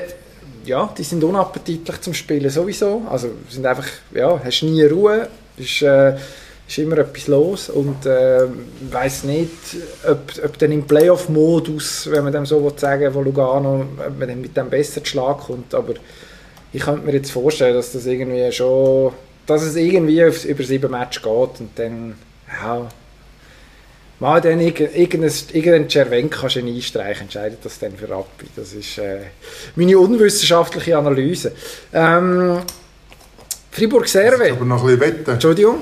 ja, 0.65 0.93
die 0.97 1.03
sind 1.03 1.23
unappetitlich 1.25 2.01
zum 2.01 2.15
Spielen 2.15 2.51
sowieso. 2.51 3.03
Also 3.11 3.31
sind 3.49 3.67
einfach, 3.67 3.87
ja, 4.15 4.41
hast 4.43 4.63
nie 4.63 4.85
Ruhe, 4.85 5.29
ist, 5.57 5.83
äh, 5.83 6.17
ist 6.69 6.79
immer 6.79 6.99
etwas 6.99 7.29
los 7.29 7.69
und 7.69 8.07
äh, 8.07 8.43
weiß 8.91 9.25
nicht, 9.25 9.51
ob, 10.09 10.33
ob 10.45 10.59
dann 10.59 10.73
im 10.73 10.85
Playoff-Modus, 10.85 12.11
wenn 12.11 12.25
man 12.25 12.33
dem 12.33 12.47
so 12.47 12.73
sagen 12.77 13.13
von 13.13 13.25
Lugano, 13.25 13.87
ob 13.99 14.19
man 14.19 14.29
dann 14.29 14.41
mit 14.41 14.57
dem 14.57 14.69
besser 14.69 15.03
zu 15.03 15.11
Schlag 15.11 15.39
kommt, 15.39 15.75
aber 15.75 15.95
ich 16.73 16.83
könnte 16.83 17.07
mir 17.07 17.13
jetzt 17.13 17.31
vorstellen, 17.31 17.75
dass 17.75 17.93
das 17.93 18.07
irgendwie 18.07 18.51
schon, 18.51 19.13
dass 19.47 19.63
es 19.63 19.77
irgendwie 19.77 20.25
auf, 20.25 20.45
über 20.45 20.65
sieben 20.65 20.91
Matches 20.91 21.23
geht 21.23 21.61
und 21.61 21.71
dann, 21.77 22.15
ja, 22.61 22.89
mal 24.19 24.41
dann 24.41 24.61
irgendeinen 24.61 25.33
irgendein 25.53 25.89
Cervenk 25.89 26.33
kannst 26.33 26.57
du 26.57 26.61
einstreichen, 26.61 27.23
entscheidet 27.23 27.65
das 27.65 27.79
dann 27.79 27.97
für 27.97 28.09
Rappi. 28.11 28.47
Das 28.57 28.73
ist 28.73 28.99
äh, 28.99 29.21
meine 29.77 29.99
unwissenschaftliche 29.99 30.97
Analyse. 30.99 31.53
Ähm, 31.93 32.61
Fribourg 33.71 34.09
Serve. 34.09 34.53
Aber 34.53 34.65
noch 34.65 34.81
ein 34.81 34.87
bisschen 34.87 35.01
wetten. 35.01 35.31
Entschuldigung? 35.31 35.81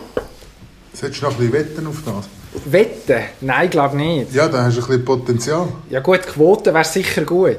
Solltest 0.95 1.23
du 1.23 1.27
noch 1.27 1.33
ein 1.33 1.39
bisschen 1.39 1.53
wetten 1.53 1.87
auf 1.87 2.03
das? 2.07 2.29
Wetten? 2.67 3.23
Nein, 3.41 3.69
glaube 3.69 3.97
nicht. 3.97 4.33
Ja, 4.33 4.49
dann 4.49 4.65
hast 4.65 4.77
du 4.77 4.81
ein 4.83 4.87
bisschen 4.87 5.05
Potenzial. 5.05 5.69
Ja 5.91 6.01
gut, 6.01 6.23
Quote 6.23 6.73
wäre 6.73 6.85
sicher 6.85 7.23
gut. 7.23 7.57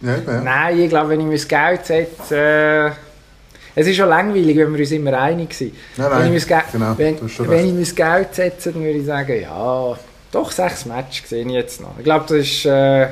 Ja, 0.00 0.16
ja. 0.16 0.40
Nein, 0.40 0.80
ich 0.80 0.88
glaube, 0.88 1.10
wenn 1.10 1.20
ich 1.20 1.26
mein 1.26 1.48
Geld 1.48 1.86
setze... 1.86 2.36
Äh, 2.36 2.90
es 3.72 3.86
ist 3.86 3.96
schon 3.96 4.08
langweilig, 4.08 4.56
wenn 4.56 4.72
wir 4.72 4.80
uns 4.80 4.90
immer 4.90 5.12
einig 5.20 5.54
sind. 5.54 5.74
Nein, 5.96 6.10
nein, 6.10 6.24
wenn 6.24 6.34
ich 6.34 6.50
mein, 6.50 6.62
genau, 6.72 6.98
wenn, 6.98 7.20
wenn 7.20 7.66
ich 7.66 7.88
mein 7.88 7.94
Geld 7.94 8.34
setze, 8.34 8.72
dann 8.72 8.82
würde 8.82 8.98
ich 8.98 9.06
sagen, 9.06 9.40
ja, 9.40 9.98
doch, 10.32 10.50
sechs 10.50 10.86
Matches 10.86 11.28
sehe 11.28 11.46
ich 11.46 11.52
jetzt 11.52 11.80
noch. 11.80 11.96
Ich 11.98 12.04
glaube, 12.04 12.24
das 12.26 12.38
ist... 12.38 12.64
Äh, 12.64 13.08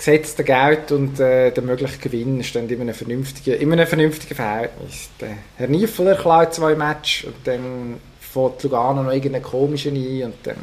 Gesetz 0.00 0.34
der 0.34 0.46
Geld 0.46 0.92
und 0.92 1.20
äh, 1.20 1.50
der 1.50 1.62
mögliche 1.62 1.98
Gewinn 1.98 2.42
stehen 2.42 2.66
in 2.70 2.80
einem 2.80 2.94
vernünftigen, 2.94 3.60
in 3.60 3.70
einem 3.70 3.86
vernünftigen 3.86 4.34
Verhältnis. 4.34 5.10
Der 5.20 5.36
Herr 5.56 5.68
Niefler 5.68 6.14
klaut 6.14 6.54
zwei 6.54 6.74
Matches 6.74 7.26
und 7.26 7.34
dann 7.44 8.00
fährt 8.18 8.62
Lugano 8.62 9.02
noch 9.02 9.12
irgendeinen 9.12 9.44
komischen 9.44 9.94
ein 9.94 10.24
und 10.24 10.34
dann 10.44 10.56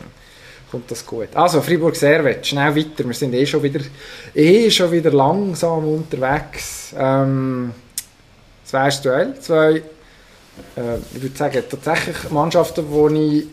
kommt 0.72 0.90
das 0.90 1.06
gut. 1.06 1.28
Also, 1.36 1.62
Fribourg 1.62 1.96
Servet, 1.96 2.48
schnell 2.48 2.76
weiter. 2.76 3.06
Wir 3.06 3.14
sind 3.14 3.36
eh 3.36 3.46
schon 3.46 3.62
wieder, 3.62 3.82
eh 4.34 4.72
schon 4.72 4.92
wieder 4.92 5.12
langsam 5.12 5.88
unterwegs. 5.88 6.96
Ähm, 6.98 7.74
zwei 8.66 8.90
Duell, 8.90 9.40
zwei, 9.40 9.72
äh, 10.76 10.98
ich 11.14 11.22
würde 11.22 11.38
sagen, 11.38 11.64
tatsächlich 11.70 12.32
Mannschaften, 12.32 12.86
wo 12.90 13.08
ich 13.08 13.46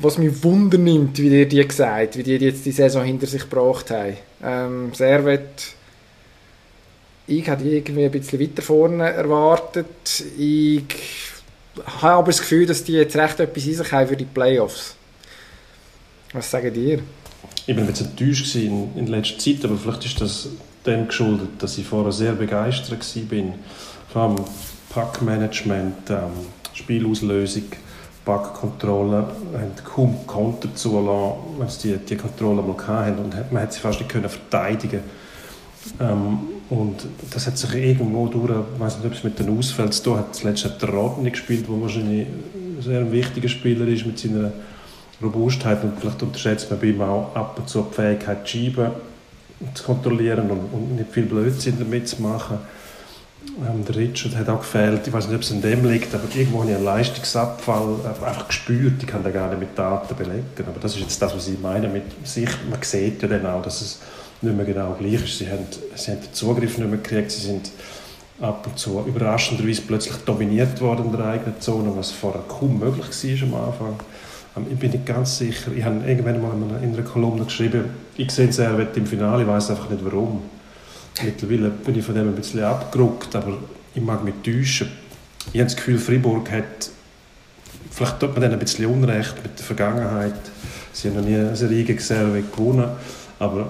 was 0.00 0.18
mich 0.18 0.42
Wunder 0.42 0.78
nimmt, 0.78 1.18
wie 1.18 1.28
ihr 1.28 1.48
die 1.48 1.66
gesagt, 1.66 2.16
wie 2.16 2.22
die 2.22 2.36
jetzt 2.36 2.64
die 2.64 2.72
Saison 2.72 3.04
hinter 3.04 3.26
sich 3.26 3.42
gebracht 3.42 3.90
haben. 3.90 4.16
Ähm, 4.42 4.94
Servet, 4.94 5.74
ich 7.26 7.48
hatte 7.48 7.64
die 7.64 7.76
irgendwie 7.76 8.06
ein 8.06 8.10
bisschen 8.10 8.40
weiter 8.40 8.62
vorne 8.62 9.10
erwartet. 9.10 10.24
Ich 10.38 10.84
habe 11.84 12.14
aber 12.14 12.26
das 12.26 12.40
Gefühl, 12.40 12.66
dass 12.66 12.82
die 12.82 12.94
jetzt 12.94 13.16
recht 13.16 13.40
etwas 13.40 13.66
in 13.66 13.74
sich 13.74 13.92
haben 13.92 14.08
für 14.08 14.16
die 14.16 14.24
Playoffs. 14.24 14.96
Was 16.32 16.50
sagen 16.50 16.74
ihr? 16.74 17.00
Ich 17.66 17.76
war 17.76 17.82
ein 17.82 17.86
bisschen 17.86 18.10
enttäuscht 18.10 18.54
in, 18.56 18.96
in 18.96 19.06
letzter 19.06 19.38
Zeit, 19.38 19.64
aber 19.64 19.76
vielleicht 19.76 20.06
ist 20.06 20.20
das 20.20 20.48
dem 20.86 21.06
geschuldet, 21.08 21.50
dass 21.58 21.76
ich 21.76 21.86
vorher 21.86 22.12
sehr 22.12 22.32
begeistert 22.32 23.00
war. 23.00 23.54
Vor 24.12 24.22
allem 24.22 24.44
Packmanagement, 24.88 26.10
ähm, 26.10 26.32
Spielauslösung 26.72 27.64
Backkontrolle 28.30 29.16
haben 29.16 29.72
kaum 29.84 30.26
Konter 30.26 30.72
zulassen, 30.74 31.38
wenn 31.58 31.68
sie 31.68 31.92
die, 31.92 31.98
die 31.98 32.16
Kontrolle 32.16 32.62
mal 32.62 32.76
hatten 32.86 33.18
und 33.18 33.52
man 33.52 33.62
hat 33.62 33.72
sie 33.72 33.80
fast 33.80 33.98
nicht 33.98 34.08
können 34.08 34.28
verteidigen 34.28 35.00
ähm, 35.98 36.38
Und 36.68 37.06
das 37.32 37.46
hat 37.48 37.58
sich 37.58 37.74
irgendwo 37.74 38.28
durch, 38.28 38.50
ich 38.74 38.80
weiß 38.80 38.98
nicht, 38.98 39.06
ob 39.06 39.12
es 39.12 39.24
mit 39.24 39.38
den 39.38 39.58
Ausfällen 39.58 39.90
zu 39.90 40.04
tun 40.04 40.18
hat. 40.18 40.34
Zuletzt 40.34 40.64
hat 40.64 40.80
der 40.80 40.90
Rodney 40.90 41.30
gespielt, 41.30 41.66
der 41.68 41.80
wahrscheinlich 41.80 42.28
ein 42.28 42.80
sehr 42.80 43.10
wichtiger 43.10 43.48
Spieler 43.48 43.86
ist 43.88 44.06
mit 44.06 44.18
seiner 44.18 44.52
Robustheit. 45.20 45.82
Und 45.82 45.98
vielleicht 45.98 46.22
unterschätzt 46.22 46.70
man 46.70 46.78
bei 46.78 46.86
ihm 46.86 47.00
auch 47.02 47.34
ab 47.34 47.58
und 47.58 47.68
zu 47.68 47.84
die 47.90 47.94
Fähigkeit, 47.94 48.46
die 48.46 48.66
Scheiben 48.66 48.92
zu 49.74 49.82
kontrollieren 49.82 50.50
und, 50.50 50.60
und 50.72 50.96
nicht 50.96 51.10
viel 51.10 51.24
Blödsinn 51.24 51.76
damit 51.78 52.06
zu 52.06 52.22
machen. 52.22 52.58
Ähm, 53.58 53.84
der 53.84 53.96
Richard 53.96 54.36
hat 54.36 54.48
auch 54.48 54.60
gefehlt, 54.60 55.06
ich 55.06 55.12
weiß 55.12 55.26
nicht, 55.26 55.36
ob 55.36 55.42
es 55.42 55.52
an 55.52 55.60
dem 55.60 55.84
liegt, 55.84 56.14
aber 56.14 56.24
irgendwo 56.34 56.60
habe 56.60 56.70
ich 56.70 56.76
einen 56.76 56.84
Leistungsabfall 56.84 57.96
einfach 58.06 58.46
gespürt. 58.46 58.94
Ich 59.00 59.06
kann 59.06 59.24
den 59.24 59.32
gar 59.32 59.48
nicht 59.48 59.60
mit 59.60 59.78
Daten 59.78 60.14
belegen. 60.14 60.44
Aber 60.58 60.80
das 60.80 60.94
ist 60.94 61.00
jetzt 61.00 61.20
das, 61.20 61.34
was 61.34 61.48
ich 61.48 61.58
meine 61.58 61.88
mit 61.88 62.04
Sicht. 62.24 62.58
Man 62.68 62.80
sieht 62.82 63.22
ja 63.22 63.28
dann 63.28 63.46
auch, 63.46 63.62
dass 63.62 63.80
es 63.80 64.00
nicht 64.40 64.56
mehr 64.56 64.64
genau 64.64 64.96
gleich 64.98 65.24
ist. 65.24 65.38
Sie 65.38 65.48
haben, 65.48 65.66
sie 65.94 66.12
haben 66.12 66.20
den 66.20 66.32
Zugriff 66.32 66.78
nicht 66.78 66.88
mehr 66.88 66.98
gekriegt. 66.98 67.30
Sie 67.32 67.46
sind 67.46 67.70
ab 68.40 68.66
und 68.66 68.78
zu 68.78 69.04
überraschenderweise 69.06 69.82
plötzlich 69.82 70.16
dominiert 70.24 70.80
worden 70.80 71.06
in 71.06 71.16
der 71.16 71.26
eigenen 71.26 71.60
Zone, 71.60 71.92
was 71.94 72.10
vorher 72.10 72.42
kaum 72.48 72.78
möglich 72.78 73.06
war 73.50 73.60
am 73.60 73.68
Anfang. 73.68 74.00
Ähm, 74.56 74.66
ich 74.70 74.78
bin 74.78 74.90
nicht 74.90 75.06
ganz 75.06 75.38
sicher. 75.38 75.72
Ich 75.76 75.84
habe 75.84 76.00
irgendwann 76.06 76.40
mal 76.40 76.82
in 76.82 76.94
einer 76.94 77.02
Kolumne 77.02 77.44
geschrieben, 77.44 77.84
ich 78.16 78.30
sehe 78.30 78.52
sehr 78.52 78.76
weit 78.78 78.96
im 78.96 79.06
Finale, 79.06 79.42
ich 79.42 79.48
weiß 79.48 79.70
einfach 79.70 79.90
nicht 79.90 80.04
warum. 80.04 80.42
Mittlerweile 81.22 81.70
bin 81.70 81.98
ich 81.98 82.04
von 82.04 82.14
dem 82.14 82.28
ein 82.28 82.34
bisschen 82.34 82.64
abgerückt, 82.64 83.34
aber 83.36 83.58
ich 83.94 84.02
mag 84.02 84.24
mich 84.24 84.34
täuschen. 84.42 84.88
Ich 85.52 85.60
habe 85.60 85.64
das 85.64 85.76
Gefühl, 85.76 85.98
Fribourg 85.98 86.50
hat, 86.50 86.90
vielleicht 87.90 88.20
tut 88.20 88.32
man 88.32 88.40
denen 88.42 88.54
ein 88.54 88.58
bisschen 88.58 88.86
Unrecht 88.86 89.34
mit 89.42 89.58
der 89.58 89.64
Vergangenheit. 89.64 90.34
Sie 90.92 91.08
haben 91.08 91.16
noch 91.16 91.24
nie 91.24 91.36
eine 91.36 91.56
Serie 91.56 92.42
gewonnen, 92.42 92.88
aber 93.38 93.68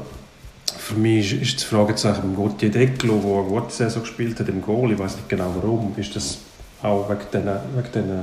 für 0.79 0.95
mich 0.95 1.41
ist, 1.41 1.61
die 1.61 1.65
Frage 1.65 1.91
jetzt 1.91 2.03
beim 2.03 2.35
Gauthier 2.35 2.71
Declo, 2.71 3.21
der 3.23 3.41
eine 3.41 3.61
gute 3.61 3.73
Saison 3.73 4.03
gespielt 4.03 4.39
hat 4.41 4.49
im 4.49 4.63
Goal, 4.63 4.93
ich 4.93 4.99
weiß 4.99 5.17
nicht 5.17 5.29
genau 5.29 5.55
warum, 5.61 5.95
ist 5.97 6.15
das 6.17 6.39
auch 6.83 7.09
wegen 7.09 7.21
diesen, 7.33 8.03
wegen 8.03 8.23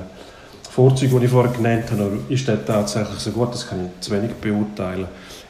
Vorzügen, 0.70 1.20
die 1.20 1.26
ich 1.26 1.32
vorher 1.32 1.54
genannt 1.54 1.86
habe, 1.92 2.04
oder 2.04 2.18
ist 2.30 2.48
der 2.48 2.64
tatsächlich 2.64 3.20
so 3.20 3.32
gut, 3.32 3.54
das 3.54 3.68
kann 3.68 3.86
ich 3.86 4.02
zu 4.02 4.12
wenig 4.12 4.32
beurteilen. 4.34 5.08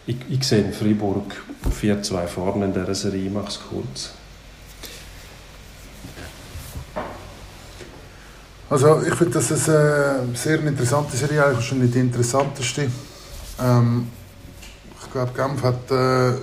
Ich, 0.08 0.16
ich 0.30 0.47
sehe 0.47 0.64
in 0.64 0.72
Freiburg 0.72 1.36
4-2 1.70 2.28
vorne 2.28 2.66
in 2.66 2.74
dieser 2.74 2.95
Serie, 2.95 3.26
ich 3.26 3.32
mache 3.32 3.49
es 3.49 3.60
kurz. 3.60 4.12
Also 8.70 9.01
ich 9.01 9.14
finde, 9.16 9.34
das 9.34 9.51
ist 9.51 9.70
eine 9.70 10.30
sehr 10.34 10.64
interessante 10.64 11.18
Serie, 11.18 11.43
eigentlich 11.43 11.58
wahrscheinlich 11.58 11.91
die 11.91 11.99
interessanteste. 11.99 12.89
Ähm, 13.62 14.08
ich 15.03 15.12
glaube, 15.12 15.34
Genf 15.34 15.62
hat 15.64 15.91
äh, 15.91 16.38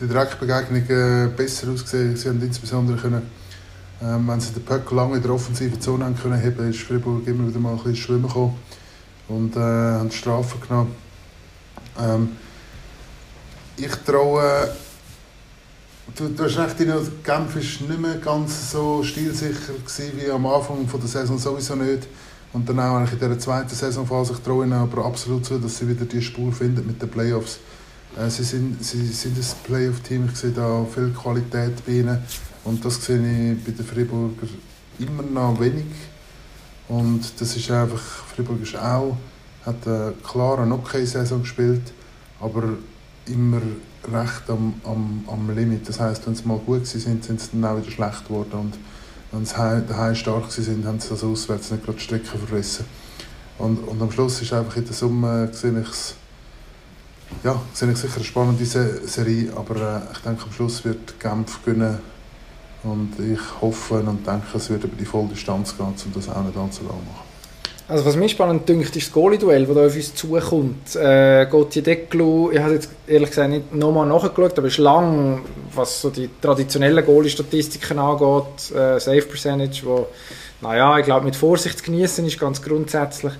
die 0.00 0.06
Direktbegegnung 0.06 0.88
äh, 0.88 1.28
besser 1.36 1.72
ausgesehen. 1.72 2.16
Sie 2.16 2.28
haben 2.28 2.40
insbesondere 2.40 2.96
können, 2.98 3.22
ähm, 4.00 4.28
wenn 4.28 4.38
sie 4.38 4.52
den 4.52 4.64
Puck 4.64 4.92
lange 4.92 5.16
in 5.16 5.22
der 5.22 5.32
offensiven 5.32 5.80
Zone 5.80 6.04
haben 6.04 6.16
können 6.16 6.40
heben, 6.40 6.70
ist 6.70 6.82
Fribourg 6.82 7.26
immer 7.26 7.48
wieder 7.48 7.58
mal 7.58 7.70
ein 7.72 7.78
bisschen 7.78 7.96
schwimmen 7.96 8.28
gekommen 8.28 8.56
und 9.26 9.56
äh, 9.56 9.58
haben 9.58 10.12
Strafen 10.12 10.60
genommen. 10.60 10.94
Ähm, 11.98 12.43
ich 13.76 13.94
traue 14.04 14.70
Du, 16.16 16.28
du 16.28 16.44
hast 16.44 16.58
recht, 16.58 16.78
Dino, 16.78 17.00
Genf 17.24 17.54
war 17.56 17.88
nicht 17.88 17.98
mehr 17.98 18.16
ganz 18.16 18.70
so 18.70 19.02
stilsicher 19.02 19.72
wie 20.16 20.30
am 20.30 20.46
Anfang 20.46 20.86
der 20.86 21.08
Saison 21.08 21.38
sowieso 21.38 21.74
nicht. 21.76 22.06
Und 22.52 22.68
dann 22.68 22.78
auch 22.78 23.00
in 23.00 23.06
dieser 23.06 23.38
zweiten 23.38 23.74
Saisonphase. 23.74 24.34
Ich 24.34 24.38
traue 24.40 24.64
ihnen 24.64 24.74
aber 24.74 25.06
absolut 25.06 25.44
zu, 25.46 25.58
dass 25.58 25.78
sie 25.78 25.88
wieder 25.88 26.04
die 26.04 26.22
Spur 26.22 26.52
finden 26.52 26.86
mit 26.86 27.00
den 27.00 27.08
Playoffs. 27.08 27.58
Äh, 28.16 28.28
sie, 28.28 28.44
sind, 28.44 28.84
sie 28.84 29.06
sind 29.06 29.36
ein 29.36 29.44
Playoff-Team, 29.64 30.28
ich 30.30 30.38
sehe 30.38 30.50
da 30.50 30.86
viel 30.94 31.10
Qualität 31.10 31.84
bei 31.84 31.92
ihnen. 31.92 32.18
Und 32.64 32.84
das 32.84 33.04
sehe 33.04 33.16
ich 33.16 33.64
bei 33.64 33.72
den 33.72 33.84
Freiburger 33.84 34.46
immer 35.00 35.22
noch 35.22 35.58
wenig. 35.58 35.86
Und 36.86 37.22
das 37.40 37.56
ist 37.56 37.70
einfach, 37.70 38.00
Freiburg 38.36 38.62
ist 38.62 38.76
auch, 38.76 39.16
hat 39.64 39.86
eine 39.86 40.12
klare 40.22 40.70
Okay-Saison 40.70 41.40
gespielt, 41.40 41.92
aber 42.38 42.74
immer 43.26 43.60
recht 44.12 44.48
am, 44.48 44.74
am, 44.84 45.24
am 45.26 45.54
Limit. 45.54 45.88
Das 45.88 46.00
heisst, 46.00 46.26
wenn 46.26 46.34
sie 46.34 46.46
mal 46.46 46.58
gut 46.58 46.86
sind, 46.86 47.24
sind 47.24 47.40
sie 47.40 47.48
dann 47.52 47.64
auch 47.64 47.80
wieder 47.80 47.90
schlecht 47.90 48.26
geworden. 48.26 48.52
Und 48.52 48.74
wenn 49.32 49.44
sie 49.44 49.54
daheim 49.54 50.14
stark 50.14 50.50
sind, 50.50 50.86
haben 50.86 51.00
sie 51.00 51.08
das 51.08 51.24
auswärts 51.24 51.70
nicht 51.70 51.84
gerade 51.84 51.98
die 51.98 52.04
Strecke 52.04 52.38
verrissen. 52.38 52.84
Und, 53.58 53.78
und 53.88 54.02
am 54.02 54.10
Schluss 54.10 54.42
ist 54.42 54.52
einfach 54.52 54.76
in 54.76 54.84
der 54.84 54.94
Summe, 54.94 55.48
sehe 55.52 55.80
ich 55.80 56.14
ja, 57.42 57.60
sehe 57.72 57.90
ich 57.90 57.98
sicher 57.98 58.16
eine 58.16 58.24
spannende 58.24 58.64
Serie, 58.64 59.52
aber 59.56 59.76
äh, 59.76 60.12
ich 60.12 60.18
denke, 60.18 60.44
am 60.44 60.52
Schluss 60.52 60.84
wird 60.84 61.18
Genf 61.18 61.64
gewinnen 61.64 61.98
und 62.82 63.18
ich 63.18 63.40
hoffe 63.60 63.94
und 63.94 64.26
denke, 64.26 64.46
es 64.56 64.70
wird 64.70 64.84
über 64.84 64.96
die 64.96 65.04
Volldistanz 65.04 65.76
gehen, 65.76 65.86
um 65.86 66.12
das 66.12 66.28
auch 66.28 66.44
nicht 66.44 66.56
allzu 66.56 66.82
lang 66.82 66.98
machen. 66.98 67.23
Also 67.86 68.06
was 68.06 68.16
mich 68.16 68.32
spannend 68.32 68.66
dünkt, 68.66 68.96
ist 68.96 69.08
das 69.08 69.12
Goalie-Duell, 69.12 69.66
das 69.66 69.74
da 69.74 69.86
auf 69.86 69.94
uns 69.94 70.14
zukommt. 70.14 70.96
Äh, 70.96 71.46
Gauthier 71.50 71.82
Declu, 71.82 72.50
ich 72.50 72.58
habe 72.58 72.74
jetzt 72.74 72.88
ehrlich 73.06 73.28
gesagt 73.28 73.50
nicht 73.50 73.74
nochmal 73.74 74.06
nachgeschaut, 74.06 74.56
aber 74.58 74.68
es 74.68 74.74
ist 74.74 74.78
lang, 74.78 75.42
was 75.74 76.00
so 76.00 76.08
die 76.08 76.30
traditionellen 76.40 77.04
Goalie-Statistiken 77.04 77.98
angeht, 77.98 78.74
äh, 78.74 78.98
Safe 78.98 79.20
Percentage, 79.20 79.82
wo, 79.84 80.06
naja, 80.62 80.98
ich 80.98 81.04
glaube 81.04 81.26
mit 81.26 81.36
Vorsicht 81.36 81.84
genießen 81.84 82.24
ist 82.26 82.40
ganz 82.40 82.62
grundsätzlich 82.62 83.34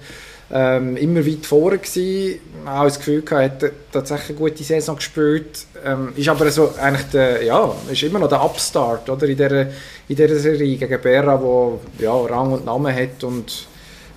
ähm, 0.52 0.98
immer 0.98 1.26
weit 1.26 1.46
vorne 1.46 1.78
gewesen. 1.78 2.38
Auch 2.66 2.84
das 2.84 2.98
Gefühl 2.98 3.22
gehabt, 3.22 3.62
er 3.62 3.68
hat 3.70 3.74
tatsächlich 3.92 4.38
eine 4.38 4.50
gute 4.50 4.62
Saison 4.62 4.96
gespielt. 4.96 5.64
Ähm, 5.86 6.12
ist 6.16 6.28
aber 6.28 6.50
so 6.50 6.70
eigentlich 6.78 7.06
der, 7.14 7.42
ja, 7.42 7.74
ist 7.90 8.02
immer 8.02 8.18
noch 8.18 8.28
der 8.28 8.44
Upstart, 8.44 9.08
oder, 9.08 9.26
in 9.26 9.38
dieser, 9.38 9.62
in 9.62 10.16
dieser 10.16 10.36
Serie 10.36 10.76
gegen 10.76 11.00
Berra, 11.00 11.40
wo 11.40 11.80
ja, 11.98 12.12
Rang 12.12 12.52
und 12.52 12.66
Namen 12.66 12.94
hat 12.94 13.24
und 13.24 13.68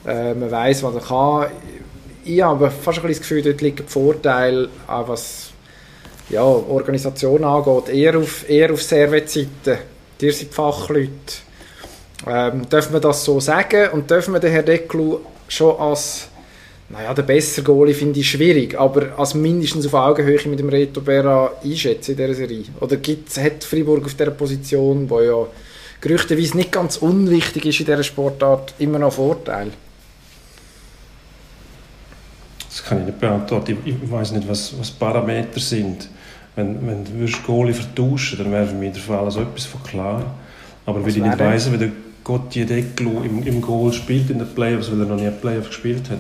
äh, 0.08 0.34
man 0.34 0.50
weiß, 0.50 0.84
was 0.84 0.96
er 0.96 1.02
kann. 1.02 1.52
Ich 2.24 2.42
habe 2.42 2.72
fast 2.72 3.00
ein 3.00 3.08
das 3.08 3.20
Gefühl, 3.20 3.42
dort 3.42 3.62
liegt 3.62 3.80
der 3.80 3.88
Vorteil, 3.88 4.70
auch 4.88 5.08
was 5.08 5.52
ja, 6.30 6.44
Organisation 6.44 7.44
angeht, 7.44 7.90
eher 7.90 8.18
auf, 8.18 8.50
eher 8.50 8.74
auf 8.74 8.82
Servetseite. 8.82 9.80
Ihr 10.20 10.34
seid 10.34 10.54
Fachleute. 10.54 11.12
Ähm, 12.26 12.68
dürfen 12.68 12.94
wir 12.94 13.00
das 13.00 13.24
so 13.24 13.40
sagen 13.40 13.90
und 13.92 14.10
dürfen 14.10 14.34
wir 14.34 14.40
den 14.40 14.52
Herrn 14.52 14.66
Declu 14.66 15.20
schon 15.48 15.80
als 15.80 16.30
naja, 16.90 17.14
der 17.14 17.24
bessere 17.24 17.66
Goalie 17.66 17.94
finde 17.94 18.22
ich 18.22 18.30
schwierig, 18.30 18.80
aber 18.80 19.20
als 19.20 19.34
mindestens 19.34 19.86
auf 19.88 19.94
Augenhöhe 19.94 20.40
mit 20.46 20.60
dem 20.60 20.70
Reto 20.70 21.02
Berra 21.02 21.52
einschätzen 21.62 22.12
in 22.12 22.18
dieser 22.18 22.34
Serie? 22.34 22.64
Oder 22.80 22.96
gibt's, 22.96 23.38
hat 23.38 23.66
Freiburg 23.66 24.06
auf 24.06 24.14
dieser 24.14 24.32
Position, 24.32 25.10
wo 25.10 25.20
ja 25.20 25.48
gerüchteweise 26.00 26.56
nicht 26.56 26.72
ganz 26.72 26.96
unwichtig 26.98 27.66
ist 27.66 27.82
in 27.82 27.88
dieser 27.88 28.04
Sportart, 28.04 28.74
immer 28.80 29.00
noch 29.00 29.14
Vorteil? 29.14 29.72
Das 32.78 32.86
kann 32.86 33.00
ich 33.00 33.08
nicht 33.08 33.20
beantworten. 33.20 33.78
Ich, 33.84 33.94
ich 33.94 34.12
weiß 34.12 34.34
nicht, 34.34 34.48
was, 34.48 34.78
was 34.80 34.92
Parameter 34.92 35.60
sind. 35.60 36.10
Wenn, 36.56 36.88
wenn 36.88 37.04
du 37.04 37.38
Goalie 37.46 37.74
vertauschen 37.74 38.38
dann 38.38 38.52
wäre 38.52 38.68
für 38.68 38.76
mich 38.76 38.94
der 38.94 39.02
Fall 39.02 39.26
also 39.26 39.42
etwas 39.42 39.66
von 39.66 39.82
klar. 39.82 40.24
Aber 40.86 41.02
weil 41.02 41.10
ich 41.10 41.18
nicht 41.18 41.40
weiss, 41.40 41.72
wie 41.72 41.78
der 41.78 41.90
Gauthier 42.24 42.68
Declu 42.68 43.24
im, 43.24 43.46
im 43.48 43.62
Goal 43.62 43.92
spielt 43.94 44.30
in 44.30 44.38
den 44.38 44.48
Playoffs, 44.54 44.92
weil 44.92 45.00
er 45.00 45.08
noch 45.08 45.20
nie 45.20 45.30
Playoffs 45.30 45.70
gespielt 45.70 46.10
hat. 46.12 46.20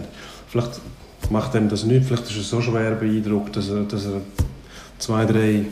Vielleicht 0.49 0.81
macht 1.29 1.53
ihm 1.53 1.69
das 1.69 1.83
nicht, 1.83 2.05
vielleicht 2.05 2.23
ist 2.23 2.37
er 2.37 2.43
so 2.43 2.61
schwer 2.61 2.91
beeindruckt, 2.91 3.55
dass 3.55 3.69
er, 3.69 3.83
dass 3.83 4.05
er 4.05 4.21
zwei, 4.97 5.25
drei 5.25 5.65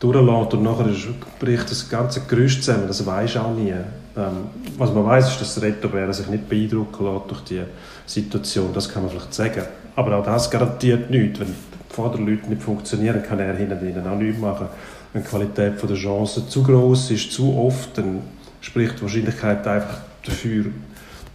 durchlässt 0.00 0.54
und 0.54 0.62
nachher 0.62 0.90
bricht 1.38 1.70
das 1.70 1.88
ganze 1.90 2.22
Gerüst 2.22 2.64
zusammen. 2.64 2.86
Das 2.86 3.04
weiß 3.04 3.36
auch 3.36 3.54
nie. 3.54 3.74
Ähm, 4.16 4.46
was 4.78 4.92
man 4.92 5.04
weiß, 5.04 5.28
ist, 5.28 5.40
dass 5.40 5.62
Reto 5.62 5.88
Bär 5.88 6.12
sich 6.12 6.28
nicht 6.28 6.48
beeindrucken 6.48 7.04
lässt 7.04 7.30
durch 7.30 7.40
die 7.42 7.62
Situation. 8.06 8.72
Das 8.72 8.88
kann 8.88 9.02
man 9.02 9.10
vielleicht 9.10 9.34
sagen. 9.34 9.62
Aber 9.96 10.16
auch 10.18 10.24
das 10.24 10.50
garantiert 10.50 11.10
nichts. 11.10 11.40
Wenn 11.40 11.48
die 11.48 11.94
Vorderleute 11.94 12.48
nicht 12.48 12.62
funktionieren, 12.62 13.22
kann 13.22 13.38
er 13.38 13.54
hinten 13.56 13.86
ihnen 13.88 14.06
auch 14.06 14.16
nichts 14.16 14.40
machen. 14.40 14.66
Wenn 15.12 15.22
die 15.22 15.28
Qualität 15.28 15.74
der 15.82 15.96
Chancen 15.96 16.48
zu 16.48 16.62
groß 16.62 17.12
ist, 17.12 17.32
zu 17.32 17.56
oft, 17.56 17.96
dann 17.96 18.20
spricht 18.60 18.98
die 18.98 19.02
Wahrscheinlichkeit 19.02 19.66
einfach 19.66 20.00
dafür, 20.24 20.66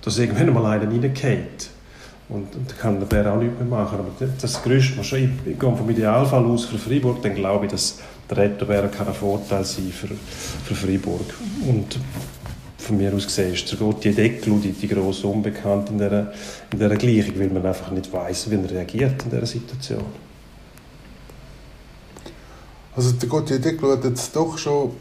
dass 0.01 0.17
irgendwann 0.17 0.53
mal 0.53 0.65
einer 0.65 0.91
reingeht. 0.91 1.69
Und, 2.27 2.55
und 2.55 2.69
da 2.69 2.75
kann 2.75 2.99
der 2.99 3.07
Bär 3.07 3.33
auch 3.33 3.39
nichts 3.39 3.57
mehr 3.59 3.67
machen. 3.67 3.99
Aber 3.99 4.11
das 4.39 4.61
Gerüst 4.61 4.91
ich, 4.99 5.13
ich 5.13 5.59
gehe 5.59 5.75
vom 5.75 5.89
Idealfall 5.89 6.45
aus 6.45 6.65
für 6.65 6.77
Freiburg, 6.77 7.23
dann 7.23 7.33
glaube 7.33 7.65
ich, 7.65 7.71
dass 7.71 7.99
der 8.29 8.37
Reto 8.37 8.65
Bär 8.65 8.87
kein 8.87 9.13
Vorteil 9.13 9.63
sein 9.63 9.91
für, 9.91 10.09
für 10.63 10.75
Freiburg. 10.75 11.33
Und 11.67 11.97
von 12.79 12.97
mir 12.97 13.13
aus 13.13 13.25
gesehen 13.25 13.53
ist 13.53 13.69
der 13.69 13.77
Gauthier 13.77 14.13
Deckel 14.13 14.59
die, 14.59 14.71
die 14.71 14.87
grosse 14.87 15.27
Unbekannte 15.27 15.91
in 15.91 15.99
dieser, 15.99 16.31
in 16.71 16.79
dieser 16.79 16.95
Gleichung, 16.95 17.39
weil 17.39 17.49
man 17.49 17.65
einfach 17.65 17.91
nicht 17.91 18.11
weiß, 18.11 18.49
wie 18.49 18.55
er 18.55 18.71
reagiert 18.71 19.23
in 19.23 19.29
dieser 19.29 19.45
Situation. 19.45 20.05
Also 22.95 23.11
der 23.11 23.29
Gauthier 23.29 23.59
Deckel 23.59 23.91
hat 23.91 24.03
jetzt 24.05 24.35
doch 24.35 24.57
schon 24.57 24.91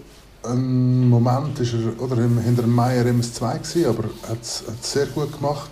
ein 0.42 1.08
Moment 1.08 1.58
ist 1.58 1.74
er, 1.74 2.00
oder 2.02 2.16
hinter 2.16 2.62
dem 2.62 2.74
Meier 2.74 3.04
MS2 3.04 3.58
gewesen, 3.58 3.86
aber 3.86 4.04
hat 4.28 4.42
es 4.42 4.64
sehr 4.80 5.06
gut 5.06 5.32
gemacht. 5.32 5.70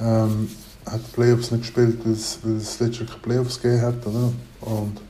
Ähm, 0.00 0.48
hat 0.86 1.00
die 1.00 1.12
Playoffs 1.14 1.50
nicht 1.50 1.62
gespielt, 1.62 1.98
weil 2.04 2.12
es, 2.12 2.38
weil 2.42 2.56
es 2.56 2.80
letztes 2.80 3.08
Jahr 3.08 3.18
Playoffs 3.20 3.60
gegeben 3.60 3.82
hat. 3.82 4.06
Oder? 4.06 4.32
Und 4.62 5.00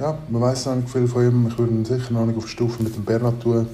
ja, 0.00 0.18
man 0.28 0.42
weiß 0.42 0.66
noch 0.66 0.76
nicht 0.76 0.90
viel 0.90 1.06
von 1.06 1.24
ihm. 1.24 1.48
Ich 1.48 1.58
würde 1.58 1.72
ihn 1.72 1.84
sicher 1.84 2.12
noch 2.12 2.26
nicht 2.26 2.36
auf 2.36 2.48
Stufe 2.48 2.82
mit 2.82 2.96
dem 2.96 3.04
Bernhard 3.04 3.40
tun, 3.40 3.66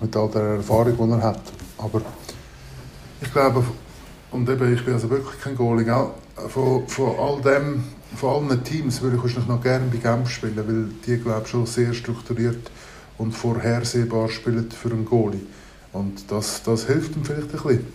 mit 0.00 0.16
all 0.16 0.28
der 0.30 0.42
Erfahrung, 0.42 0.96
die 0.96 1.12
er 1.12 1.22
hat. 1.22 1.42
Aber 1.78 2.02
ich 3.20 3.32
glaube, 3.32 3.64
und 4.30 4.48
eben, 4.48 4.74
ich 4.74 4.84
bin 4.84 4.94
also 4.94 5.10
wirklich 5.10 5.40
kein 5.40 5.56
Goalie, 5.56 5.84
von, 6.48 6.86
von 6.86 7.18
all 7.18 7.40
dem, 7.40 7.84
von 8.16 8.50
allen 8.50 8.64
Teams 8.64 9.00
würde 9.02 9.20
ich 9.24 9.46
noch 9.46 9.62
gerne 9.62 9.86
bei 9.90 9.98
Genf 9.98 10.30
spielen, 10.30 10.56
weil 10.56 10.88
die, 11.06 11.22
glaube 11.22 11.42
ich, 11.44 11.50
schon 11.50 11.66
sehr 11.66 11.92
strukturiert 11.92 12.70
und 13.18 13.32
vorhersehbar 13.32 14.28
spielen 14.28 14.70
für 14.70 14.90
einen 14.90 15.04
Goalie. 15.04 15.40
Und 15.92 16.30
das, 16.30 16.62
das 16.62 16.86
hilft 16.86 17.16
ihm 17.16 17.24
vielleicht 17.24 17.48
ein 17.54 17.62
bisschen. 17.62 17.86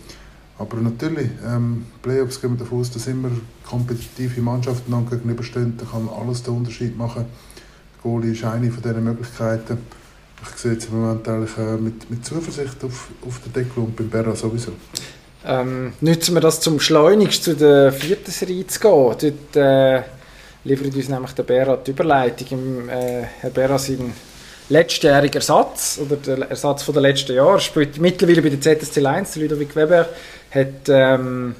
Aber 0.58 0.76
natürlich, 0.78 1.28
ähm, 1.46 1.86
Playoffs 2.02 2.40
gehen 2.40 2.52
wir 2.52 2.58
davon 2.58 2.80
aus, 2.80 2.90
dass 2.90 3.06
immer 3.06 3.30
kompetitive 3.68 4.40
Mannschaften 4.40 4.90
dann 4.90 5.08
gegenüberstehen. 5.08 5.76
Da 5.76 5.84
kann 5.84 6.08
alles 6.08 6.42
den 6.42 6.54
Unterschied 6.54 6.96
machen. 6.96 7.26
Goalie 8.02 8.32
ist 8.32 8.44
eine 8.44 8.70
von 8.70 8.82
diesen 8.82 9.04
Möglichkeiten. 9.04 9.78
Ich 10.42 10.60
sehe 10.60 10.72
jetzt 10.72 10.88
im 10.88 11.00
Moment 11.00 11.26
eigentlich 11.28 11.56
äh, 11.56 11.76
mit, 11.76 12.10
mit 12.10 12.24
Zuversicht 12.24 12.82
auf, 12.84 13.08
auf 13.26 13.40
den 13.40 13.52
Deckel 13.52 13.82
und 13.82 13.96
beim 13.96 14.08
Berra 14.08 14.34
sowieso. 14.34 14.72
Ähm, 15.44 15.92
nutzen 16.00 16.34
wir 16.34 16.40
das 16.40 16.60
zum 16.60 16.80
schleunigst 16.80 17.44
zu 17.44 17.54
der 17.54 17.92
vierten 17.92 18.30
Serie 18.30 18.66
zu 18.66 18.80
gehen. 18.80 18.90
Dort 18.90 19.56
äh, 19.56 20.02
liefert 20.64 20.94
uns 20.94 21.08
nämlich 21.08 21.32
der 21.32 21.42
Berra 21.44 21.76
die 21.76 21.92
Überleitung. 21.92 22.46
Im, 22.50 22.88
äh, 22.88 23.22
Herr 23.40 23.50
Berra 23.50 23.78
sein 23.78 24.12
letztjähriger 24.68 25.36
Ersatz 25.36 26.00
oder 26.02 26.16
der 26.16 26.50
Ersatz 26.50 26.82
von 26.82 26.94
der 26.94 27.02
letzten 27.02 27.34
Jahre 27.34 27.60
spielt 27.60 27.98
mittlerweile 27.98 28.42
bei 28.42 28.48
der 28.48 28.60
ZSC 28.60 29.04
1, 29.04 29.32
der 29.32 29.42
Ludovic 29.42 29.76
Weber 29.76 30.08
hat 30.50 30.88
ähm, 30.88 31.54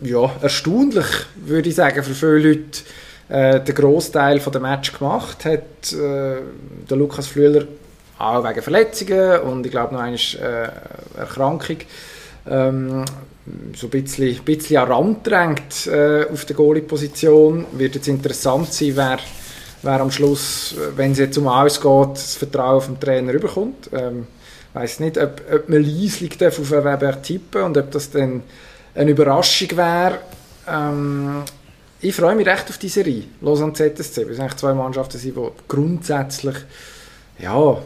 ja, 0.00 0.30
erstaunlich, 0.40 1.06
würde 1.36 1.68
ich 1.68 1.74
sagen, 1.74 2.02
für 2.02 2.14
viele 2.14 2.38
Leute 2.38 2.80
äh, 3.28 3.60
den 3.60 3.74
Großteil 3.74 4.38
der 4.38 4.60
Match 4.60 4.92
gemacht. 4.92 5.44
Hat 5.44 5.92
äh, 5.92 6.40
der 6.88 6.96
Lukas 6.96 7.26
Flüeler 7.26 7.64
auch 8.18 8.42
wegen 8.42 8.62
Verletzungen 8.62 9.40
und 9.40 9.64
ich 9.64 9.72
glaube 9.72 9.94
noch 9.94 10.02
eine 10.02 10.16
äh, 10.16 11.18
Erkrankung 11.18 11.78
ähm, 12.50 13.04
so 13.74 13.86
ein 13.86 13.90
bisschen, 13.90 14.42
bisschen 14.44 14.76
an 14.78 14.92
Rand 14.92 15.26
drängt 15.26 15.86
äh, 15.86 16.26
auf 16.30 16.44
der 16.44 16.56
Goalie-Position. 16.56 17.66
Wird 17.72 17.94
jetzt 17.94 18.08
interessant 18.08 18.72
sein, 18.72 18.92
wer, 18.94 19.18
wer 19.82 20.00
am 20.00 20.10
Schluss, 20.10 20.74
wenn 20.96 21.12
es 21.12 21.18
jetzt 21.18 21.38
um 21.38 21.48
alles 21.48 21.80
geht, 21.80 22.12
das 22.12 22.36
Vertrauen 22.36 22.82
den 22.86 23.00
Trainer 23.00 23.32
überkommt. 23.32 23.90
Ähm, 23.92 24.26
weiß 24.74 25.00
nicht, 25.00 25.18
ob, 25.18 25.40
ob 25.52 25.68
man 25.68 25.82
leislich 25.82 26.42
auf 26.44 26.70
Weber 26.70 27.22
tippen 27.22 27.62
und 27.62 27.78
ob 27.78 27.90
das 27.90 28.10
dann 28.10 28.42
eine 28.94 29.10
Überraschung 29.10 29.76
wäre. 29.76 30.18
Ähm, 30.68 31.42
ich 32.00 32.14
freue 32.14 32.36
mich 32.36 32.46
recht 32.46 32.68
auf 32.68 32.78
die 32.78 32.88
Serie, 32.88 33.24
Lausanne 33.40 33.72
ZSC. 33.72 33.90
Es 33.98 34.14
sind 34.14 34.40
eigentlich 34.40 34.56
zwei 34.56 34.74
Mannschaften, 34.74 35.20
die 35.20 35.34
grundsätzlich 35.66 36.56
ja, 37.38 37.78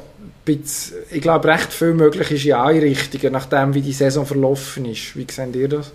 bisschen, 0.44 0.98
ich 1.10 1.20
glaube, 1.20 1.48
recht 1.48 1.72
viel 1.72 1.94
möglich 1.94 2.30
ist 2.30 2.44
in 2.44 2.54
Einrichtungen, 2.54 3.32
nachdem 3.32 3.74
wie 3.74 3.82
die 3.82 3.92
Saison 3.92 4.26
verlaufen 4.26 4.84
ist. 4.86 5.16
Wie 5.16 5.26
seht 5.30 5.54
ihr 5.56 5.68
das? 5.68 5.92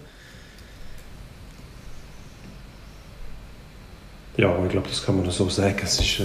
Ja, 4.38 4.56
ich 4.64 4.70
glaube, 4.70 4.88
das 4.88 5.04
kann 5.04 5.18
man 5.18 5.30
so 5.32 5.50
sagen. 5.50 5.78
Es 5.84 6.00
ist 6.00 6.20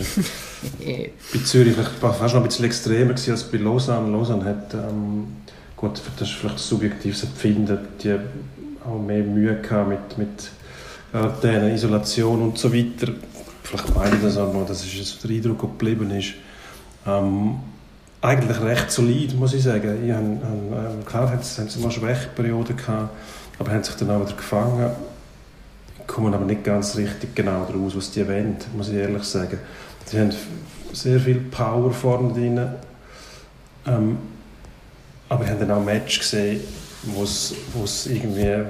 äh, 0.84 1.10
bei 1.32 1.40
Zürich 1.44 1.74
fast 1.74 2.34
noch 2.34 2.34
ein 2.36 2.42
bisschen 2.42 2.66
extremer 2.66 3.12
als 3.12 3.44
bei 3.44 3.56
Lausanne. 3.56 4.10
Lausanne 4.10 4.44
hat, 4.44 4.74
ähm, 4.74 5.38
gut, 5.76 6.00
das 6.18 6.28
ist 6.28 6.34
vielleicht 6.36 6.56
ein 6.56 6.58
subjektives 6.58 7.24
Empfinden, 7.24 7.78
die 8.02 8.18
auch 8.84 8.98
mehr 8.98 9.22
Mühe 9.22 9.56
gehabt 9.62 9.88
mit, 9.88 10.18
mit 10.18 10.50
Quarantäne, 11.12 11.74
Isolation 11.74 12.40
und 12.40 12.58
so 12.58 12.72
weiter. 12.72 13.12
Vielleicht 13.62 13.94
meine 13.94 14.16
ich 14.16 14.22
das 14.22 14.38
auch 14.38 14.52
noch, 14.52 14.66
das 14.66 14.82
ist 14.82 15.22
der 15.22 15.30
Eindruck, 15.30 15.60
geblieben 15.60 16.10
ist. 16.10 16.32
Ähm, 17.06 17.56
eigentlich 18.22 18.60
recht 18.62 18.90
solid, 18.90 19.38
muss 19.38 19.52
ich 19.52 19.62
sagen. 19.62 20.04
Ich 20.04 20.10
habe, 20.10 20.24
ähm, 20.24 21.04
klar 21.04 21.30
haben 21.30 21.42
sie, 21.42 21.80
mal 21.80 21.90
Schwächeperioden 21.90 22.76
gehabt, 22.76 23.10
aber 23.58 23.72
haben 23.72 23.84
sich 23.84 23.94
dann 23.96 24.10
auch 24.10 24.24
wieder 24.24 24.36
gefangen. 24.36 24.90
Kommen 26.06 26.32
aber 26.32 26.46
nicht 26.46 26.64
ganz 26.64 26.96
richtig 26.96 27.34
genau 27.34 27.66
daraus, 27.66 27.94
was 27.94 28.10
die 28.10 28.26
wollen, 28.26 28.56
muss 28.74 28.88
ich 28.88 28.94
ehrlich 28.94 29.22
sagen. 29.24 29.58
Sie 30.06 30.18
haben 30.18 30.30
sehr 30.92 31.20
viel 31.20 31.40
Power 31.40 31.92
vorne 31.92 32.32
drin. 32.32 32.60
Ähm, 33.86 34.16
aber 35.28 35.44
wir 35.44 35.52
haben 35.52 35.60
dann 35.60 35.70
auch 35.72 35.84
Match 35.84 36.20
gesehen, 36.20 36.60
wo 37.04 37.22
es 37.22 38.06
irgendwie 38.06 38.64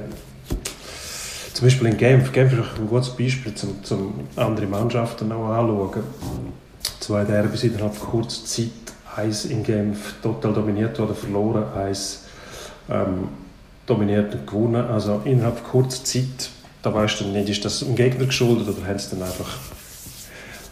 zum 1.62 1.68
Beispiel 1.68 1.88
in 1.90 1.96
Genf, 1.96 2.32
Genf 2.32 2.52
ist 2.54 2.58
ein 2.76 2.88
gutes 2.88 3.10
Beispiel, 3.10 3.52
um, 3.62 3.84
zum 3.84 4.14
andere 4.34 4.66
Mannschaften 4.66 5.30
auch 5.30 5.48
anzuschauen. 5.48 6.02
Zwei 6.98 7.22
Derbys 7.22 7.62
innerhalb 7.62 8.00
kurzer 8.00 8.44
Zeit 8.44 8.66
eins 9.14 9.44
in 9.44 9.62
Genf 9.62 10.14
total 10.24 10.54
dominiert 10.54 10.98
oder 10.98 11.14
verloren, 11.14 11.62
eins 11.76 12.24
ähm, 12.90 13.28
dominiert 13.86 14.34
und 14.34 14.44
gewonnen. 14.44 14.84
Also 14.86 15.22
innerhalb 15.24 15.62
kurzer 15.62 16.02
Zeit, 16.02 16.50
da 16.82 16.92
weißt 16.92 17.20
du 17.20 17.26
nicht, 17.26 17.48
ist 17.48 17.64
das 17.64 17.78
dem 17.78 17.94
Gegner 17.94 18.26
geschuldet 18.26 18.66
oder 18.66 18.84
haben 18.84 18.98
sie 18.98 19.10
dann 19.10 19.22
einfach 19.22 19.56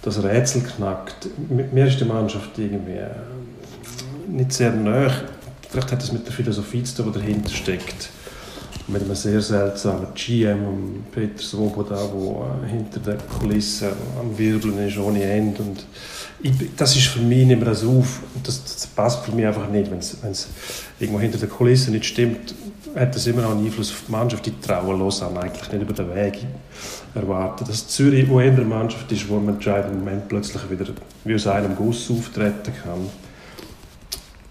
das 0.02 0.20
Rätsel 0.20 0.62
knackt. 0.62 1.28
Mir 1.72 1.86
ist 1.86 2.00
die 2.00 2.04
Mannschaft 2.04 2.58
irgendwie 2.58 2.98
äh, 2.98 3.10
nicht 4.26 4.52
sehr 4.52 4.72
nah. 4.72 5.08
Vielleicht 5.68 5.92
hat 5.92 6.02
das 6.02 6.10
mit 6.10 6.26
der 6.26 6.32
Philosophie 6.32 6.82
zu 6.82 7.00
tun, 7.00 7.12
die 7.12 7.20
dahinter 7.20 7.50
steckt. 7.50 8.10
Mit 8.92 9.02
einem 9.02 9.14
sehr 9.14 9.40
seltsamen 9.40 10.08
GM, 10.14 11.04
Peter 11.12 11.40
Svoboda, 11.40 11.94
der 11.94 12.68
äh, 12.68 12.70
hinter 12.70 12.98
den 12.98 13.18
Kulissen 13.38 13.88
am 14.18 14.36
Wirbeln 14.36 14.86
ist, 14.86 14.98
ohne 14.98 15.22
Ende. 15.22 15.62
Und 15.62 15.86
ich, 16.42 16.52
das 16.76 16.96
ist 16.96 17.06
für 17.06 17.20
mich 17.20 17.46
nicht 17.46 17.60
mehr 17.60 17.74
so 17.74 17.98
auf. 17.98 18.20
Das, 18.42 18.64
das 18.64 18.86
passt 18.88 19.24
für 19.24 19.32
mich 19.32 19.46
einfach 19.46 19.68
nicht. 19.68 19.90
Wenn 19.90 19.98
es 19.98 20.48
irgendwo 20.98 21.20
hinter 21.20 21.38
den 21.38 21.50
Kulissen 21.50 21.92
nicht 21.92 22.06
stimmt, 22.06 22.54
hat 22.96 23.14
das 23.14 23.26
immer 23.26 23.42
noch 23.42 23.52
einen 23.52 23.64
Einfluss 23.64 23.92
auf 23.92 24.02
die 24.06 24.12
Mannschaft. 24.12 24.46
Die 24.46 24.60
trauen 24.60 24.98
los 24.98 25.22
an, 25.22 25.36
eigentlich 25.36 25.70
nicht 25.70 25.82
über 25.82 25.92
den 25.92 26.14
Weg 26.14 26.46
erwarten. 27.14 27.64
Dass 27.66 27.86
Zürich 27.88 28.28
wo 28.28 28.38
eine 28.38 28.62
Mannschaft 28.62 29.10
ist, 29.12 29.28
wo 29.28 29.36
im 29.36 29.48
entscheidenden 29.48 30.00
Moment 30.00 30.28
plötzlich 30.28 30.68
wieder 30.70 30.86
wie 31.24 31.34
aus 31.34 31.46
einem 31.46 31.76
Guss 31.76 32.10
auftreten 32.10 32.72
kann, 32.82 33.08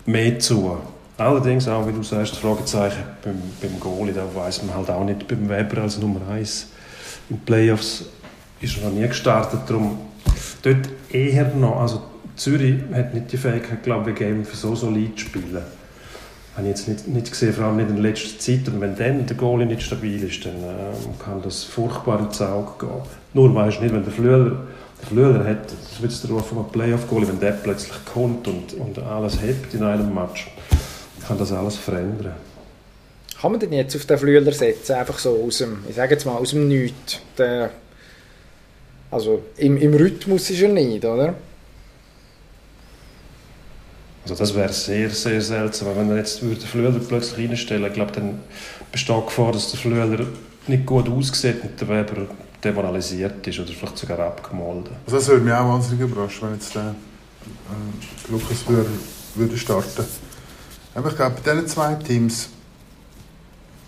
mehr 0.06 0.40
zu. 0.40 0.78
Allerdings 1.20 1.68
auch, 1.68 1.86
wie 1.86 1.92
du 1.92 2.02
sagst, 2.02 2.38
Fragezeichen 2.38 3.04
beim, 3.22 3.42
beim 3.62 3.78
Goalie, 3.78 4.14
da 4.14 4.24
weiß 4.34 4.64
man 4.64 4.76
halt 4.76 4.90
auch 4.90 5.04
nicht 5.04 5.28
beim 5.28 5.50
Weber 5.50 5.82
als 5.82 5.98
Nummer 6.00 6.22
1. 6.32 6.68
In 7.30 7.40
Playoffs 7.42 8.06
ist 8.62 8.78
er 8.78 8.86
noch 8.90 8.96
nie 8.96 9.06
gestartet, 9.06 9.60
darum 9.68 9.98
dort 10.62 10.90
eher 11.12 11.54
noch, 11.56 11.82
also 11.82 12.04
Zürich 12.38 12.76
hat 12.94 13.14
nicht 13.14 13.34
die 13.34 13.38
Fähigkeit, 13.38 13.84
glaube 13.84 14.12
ich, 14.12 14.16
gegeben, 14.16 14.46
für 14.46 14.56
so 14.56 14.76
solid 14.76 15.20
zu 15.20 15.26
spielen. 15.26 15.62
Habe 16.56 16.68
ich 16.68 16.70
jetzt 16.70 16.88
nicht, 16.88 17.08
nicht 17.10 17.30
gesehen, 17.30 17.54
vor 17.54 17.66
allem 17.66 17.78
nicht 17.78 17.90
in 17.90 17.98
letzter 17.98 18.40
Zeit. 18.40 18.68
Und 18.70 18.80
wenn 18.80 18.96
dann 18.96 19.26
der 19.26 19.36
Goalie 19.36 19.66
nicht 19.66 19.82
stabil 19.82 20.24
ist, 20.24 20.46
dann 20.46 20.54
äh, 20.54 21.24
kann 21.24 21.42
das 21.42 21.66
furchtbar 21.66 22.20
ins 22.22 22.42
Auge 22.42 22.72
gehen. 22.80 23.02
Nur 23.34 23.54
weißt 23.54 23.80
du 23.80 23.84
nicht, 23.84 23.94
wenn 23.94 24.06
der 24.06 24.14
Flüeler, 24.14 24.52
der 25.02 25.08
Flüeler 25.08 25.44
hat, 25.44 25.66
das 25.66 26.02
wird 26.02 26.24
der 26.24 26.30
Ruf 26.30 26.48
von 26.48 26.60
einem 26.60 26.70
Playoff-Goalie, 26.70 27.28
wenn 27.28 27.40
der 27.42 27.52
plötzlich 27.52 28.06
kommt 28.06 28.48
und, 28.48 28.74
und 28.74 29.00
alles 29.00 29.42
hebt 29.42 29.74
in 29.74 29.84
einem 29.84 30.14
Match, 30.14 30.50
kann 31.30 31.38
das 31.38 31.52
alles 31.52 31.76
verändern. 31.76 32.34
Kann 33.40 33.52
man 33.52 33.60
denn 33.60 33.72
jetzt 33.72 33.96
auf 33.96 34.06
den 34.06 34.18
Flüeler 34.18 34.52
setzen, 34.52 34.94
einfach 34.96 35.20
so 35.20 35.44
aus 35.46 35.60
dem, 35.60 35.84
ich 35.88 35.96
sage 35.96 36.16
jetzt 36.16 36.26
mal, 36.26 36.36
aus 36.36 36.50
dem 36.50 36.68
Nichts? 36.68 37.20
Der 37.38 37.70
also 39.12 39.44
im, 39.58 39.78
im 39.78 39.94
Rhythmus 39.94 40.50
ist 40.50 40.62
er 40.62 40.70
nicht, 40.70 41.06
oder? 41.06 41.36
Also 44.24 44.36
das 44.36 44.56
wäre 44.56 44.74
sehr, 44.74 45.10
sehr 45.12 45.42
seltsam. 45.42 45.96
Wenn 45.96 46.10
er 46.10 46.18
jetzt 46.18 46.42
würde 46.42 46.56
den 46.56 46.68
Flüeler 46.68 47.00
plötzlich 47.08 47.48
reinstellen 47.48 47.84
würde, 47.84 47.94
glaube 47.94 48.12
dann 48.12 48.40
besteht 48.92 49.16
die 49.16 49.26
Gefahr, 49.26 49.52
dass 49.52 49.70
der 49.70 49.80
Flüeler 49.80 50.26
nicht 50.68 50.86
gut 50.86 51.08
aussieht 51.10 51.62
und 51.62 51.80
der 51.80 51.88
Weber 51.88 52.28
demoralisiert 52.64 53.46
ist 53.48 53.60
oder 53.60 53.70
vielleicht 53.72 53.98
sogar 54.00 54.20
abgemalt. 54.20 54.90
Also 55.06 55.18
das 55.18 55.28
würde 55.28 55.44
mich 55.44 55.54
auch 55.54 55.70
wahnsinnig 55.70 56.02
überraschen, 56.02 56.50
wenn 56.50 56.56
jetzt 56.56 56.74
der 56.74 56.96
äh, 56.96 58.32
Lukas 58.32 58.64
Flüeler 58.64 58.86
würde 59.36 59.58
starten. 59.58 60.06
Aber 61.00 61.12
ich 61.12 61.16
glaube, 61.16 61.38
bei 61.42 61.54
diesen 61.54 61.66
zwei 61.70 61.96
Teams 61.96 62.50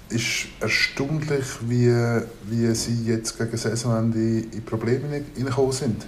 ist 0.07 0.47
erstaunlich, 0.61 1.45
wie, 1.67 1.93
wie 2.43 2.73
sie 2.73 3.03
jetzt 3.03 3.37
gegen 3.37 3.57
Saisonende 3.57 4.47
in 4.49 4.63
Probleme 4.63 5.21
hineingekommen 5.35 5.73
sind. 5.73 6.05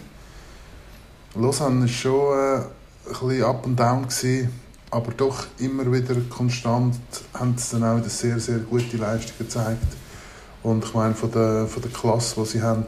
Lausanne 1.35 1.81
war 1.81 1.87
schon 1.89 2.37
äh, 2.39 2.55
ein 2.55 3.27
bisschen 3.27 3.43
up 3.43 3.65
and 3.65 3.77
down, 3.77 4.03
gewesen, 4.03 4.49
aber 4.91 5.11
doch 5.11 5.45
immer 5.59 5.91
wieder 5.91 6.15
konstant 6.29 6.95
haben 7.33 7.57
sie 7.57 7.77
dann 7.77 7.83
auch 7.83 7.97
wieder 7.97 8.09
sehr, 8.09 8.39
sehr 8.39 8.59
gute 8.59 8.95
Leistungen 8.95 9.39
gezeigt. 9.39 9.97
Und 10.61 10.85
ich 10.85 10.93
meine, 10.93 11.15
von 11.15 11.31
der, 11.33 11.67
von 11.67 11.81
der 11.81 11.91
Klasse, 11.91 12.35
die 12.39 12.45
sie 12.45 12.61
haben, 12.61 12.85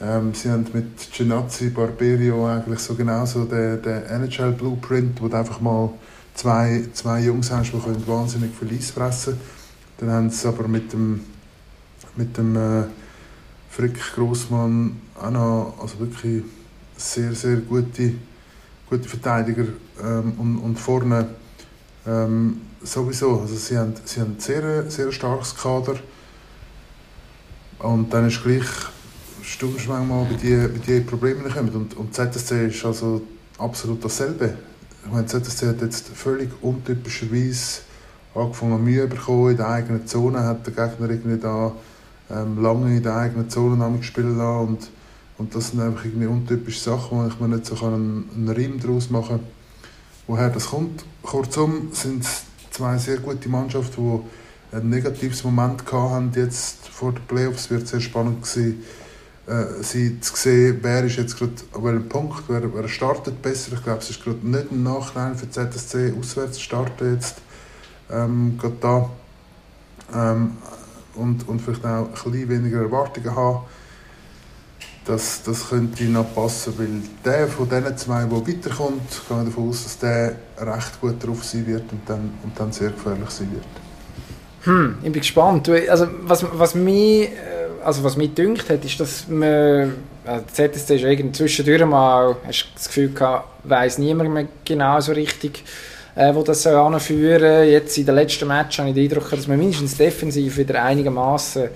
ähm, 0.00 0.34
sie 0.34 0.50
haben 0.50 0.66
mit 0.72 1.12
Genazzi, 1.16 1.70
Barberio 1.70 2.48
eigentlich 2.48 2.80
so 2.80 2.96
genauso 2.96 3.44
den, 3.44 3.80
den 3.80 4.06
NHL-Blueprint, 4.06 5.22
wo 5.22 5.32
einfach 5.32 5.60
mal 5.60 5.90
zwei, 6.34 6.84
zwei 6.92 7.20
Jungs 7.20 7.50
hast, 7.50 7.72
die 7.72 7.78
können 7.78 8.06
wahnsinnig 8.06 8.50
viel 8.58 8.76
Eis 8.76 8.90
fressen 8.90 9.34
können 9.34 9.62
dann 10.02 10.10
haben 10.10 10.30
sie 10.30 10.48
aber 10.48 10.66
mit 10.66 10.92
dem, 10.92 11.20
mit 12.16 12.36
dem 12.36 12.56
äh, 12.56 12.84
Frick 13.70 13.98
Grossmann 14.14 15.00
auch 15.14 15.30
noch, 15.30 15.76
also 15.80 16.00
wirklich 16.00 16.42
sehr, 16.96 17.32
sehr 17.34 17.56
gute, 17.58 18.14
gute 18.88 19.08
Verteidiger 19.08 19.66
ähm, 20.02 20.32
und, 20.38 20.58
und 20.58 20.76
vorne 20.78 21.28
ähm, 22.04 22.62
sowieso. 22.82 23.40
Also 23.40 23.54
sie 23.54 23.78
haben, 23.78 23.94
sie 24.04 24.20
haben 24.20 24.32
ein 24.32 24.40
sehr, 24.40 24.90
sehr 24.90 25.12
starkes 25.12 25.54
Kader 25.54 25.94
und 27.78 28.12
dann 28.12 28.26
ist 28.26 28.42
gleich 28.42 28.66
staunst 29.42 29.86
manchmal, 29.88 30.28
wie 30.30 30.36
die, 30.36 30.74
wie 30.74 30.78
die 30.80 31.00
Probleme 31.00 31.48
kommen. 31.48 31.70
Und, 31.70 31.96
und 31.96 32.12
ZSC 32.12 32.66
ist 32.66 32.84
also 32.84 33.22
absolut 33.56 34.04
dasselbe. 34.04 34.56
Ich 35.04 35.10
meine, 35.10 35.26
ZSC 35.26 35.68
hat 35.68 35.80
jetzt 35.80 36.08
völlig 36.08 36.50
untypischerweise 36.62 37.80
angefangen 38.34 38.84
Mühe 38.84 39.06
bekommen 39.06 39.50
in 39.50 39.56
der 39.56 39.68
eigenen 39.68 40.06
Zone, 40.06 40.44
hat 40.44 40.66
der 40.66 40.72
Gegner 40.72 41.10
irgendwie 41.10 41.38
da 41.38 41.72
ähm, 42.30 42.62
lange 42.62 42.96
in 42.96 43.02
der 43.02 43.16
eigenen 43.16 43.50
Zone 43.50 43.98
gespielt 43.98 44.26
und, 44.38 44.90
und 45.38 45.54
das 45.54 45.70
sind 45.70 45.80
einfach 45.80 46.04
irgendwie 46.04 46.26
untypische 46.26 46.80
Sachen, 46.80 47.18
wo 47.18 47.26
ich 47.26 47.40
mir 47.40 47.48
nicht 47.48 47.66
so 47.66 47.74
einen, 47.84 48.28
einen 48.34 48.48
Reim 48.48 48.80
daraus 48.80 49.10
machen 49.10 49.38
kann, 49.38 49.46
woher 50.26 50.50
das 50.50 50.68
kommt. 50.68 51.04
Kurzum 51.22 51.88
sind 51.92 52.22
es 52.22 52.44
zwei 52.70 52.96
sehr 52.96 53.18
gute 53.18 53.48
Mannschaften, 53.48 54.22
die 54.72 54.76
ein 54.76 54.88
negatives 54.88 55.44
Moment 55.44 55.82
hatten 55.92 56.32
jetzt 56.34 56.88
vor 56.88 57.12
den 57.12 57.26
Playoffs. 57.26 57.70
Wird 57.70 57.86
sehr 57.86 58.00
spannend 58.00 58.42
gewesen, 58.42 58.82
äh, 59.46 59.82
sie 59.82 60.20
zu 60.20 60.36
sehen, 60.36 60.78
wer 60.82 61.04
ist 61.04 61.16
jetzt 61.16 61.36
gerade 61.36 61.52
an 61.74 61.84
welchem 61.84 62.08
Punkt, 62.08 62.44
wer, 62.48 62.62
wer 62.74 62.88
startet 62.88 63.42
besser. 63.42 63.72
Ich 63.74 63.82
glaube, 63.82 63.98
es 63.98 64.10
ist 64.10 64.22
gerade 64.22 64.46
nicht 64.46 64.70
ein 64.70 64.82
Nachteil 64.82 65.34
für 65.34 65.50
ZSC, 65.50 66.12
auswärts 66.18 66.54
zu 66.54 66.62
starten 66.62 67.14
jetzt 67.14 67.36
ähm, 68.10 68.58
gerade 68.58 68.76
da. 68.80 69.10
Ähm, 70.14 70.52
und, 71.14 71.48
und 71.48 71.60
vielleicht 71.60 71.84
auch 71.84 72.06
ein 72.06 72.12
bisschen 72.12 72.48
weniger 72.48 72.82
Erwartungen 72.82 73.34
haben. 73.34 73.60
Das, 75.04 75.42
das 75.42 75.68
könnte 75.68 76.04
noch 76.04 76.32
passen, 76.32 76.74
weil 76.78 77.02
der 77.24 77.48
von 77.48 77.68
diesen 77.68 77.96
zwei, 77.96 78.24
der 78.24 78.30
weiterkommt, 78.30 78.46
gehe 78.46 79.42
ich 79.42 79.50
davon 79.50 79.68
aus, 79.68 79.82
dass 79.82 79.98
der 79.98 80.36
recht 80.58 81.00
gut 81.00 81.26
drauf 81.26 81.42
sein 81.42 81.66
wird 81.66 81.90
und 81.90 82.08
dann, 82.08 82.32
und 82.44 82.58
dann 82.58 82.70
sehr 82.70 82.90
gefährlich 82.90 83.30
sein 83.30 83.50
wird. 83.52 83.64
Hm, 84.62 84.98
ich 84.98 85.12
bin 85.12 85.20
gespannt. 85.20 85.68
Also, 85.68 86.06
was, 86.22 86.46
was 86.52 86.76
mich 86.76 87.24
äh, 87.24 87.61
also 87.84 88.04
was 88.04 88.16
mich 88.16 88.34
dünkt 88.34 88.68
hat, 88.70 88.84
ist, 88.84 88.98
dass 89.00 89.26
man, 89.28 89.94
also 90.24 90.44
ZSC 90.52 90.96
ist 90.96 91.04
irgendwie 91.04 91.32
zwischendurch 91.32 91.84
mal, 91.84 92.36
hast 92.46 92.68
das 92.74 92.86
Gefühl 92.86 93.12
gehabt, 93.12 93.48
weiss 93.64 93.98
niemand 93.98 94.30
mehr 94.30 94.46
genau 94.64 95.00
so 95.00 95.12
richtig, 95.12 95.62
äh, 96.14 96.34
wo 96.34 96.42
das 96.42 96.62
soll 96.62 96.74
anführen. 96.74 97.68
Jetzt 97.68 97.98
in 97.98 98.06
den 98.06 98.14
letzten 98.14 98.48
Match 98.48 98.78
habe 98.78 98.90
ich 98.90 98.94
den 98.94 99.04
Eindruck, 99.04 99.30
dass 99.30 99.46
man 99.46 99.58
mindestens 99.58 99.96
defensiv 99.96 100.56
wieder 100.56 100.82
einigermaßen 100.82 101.68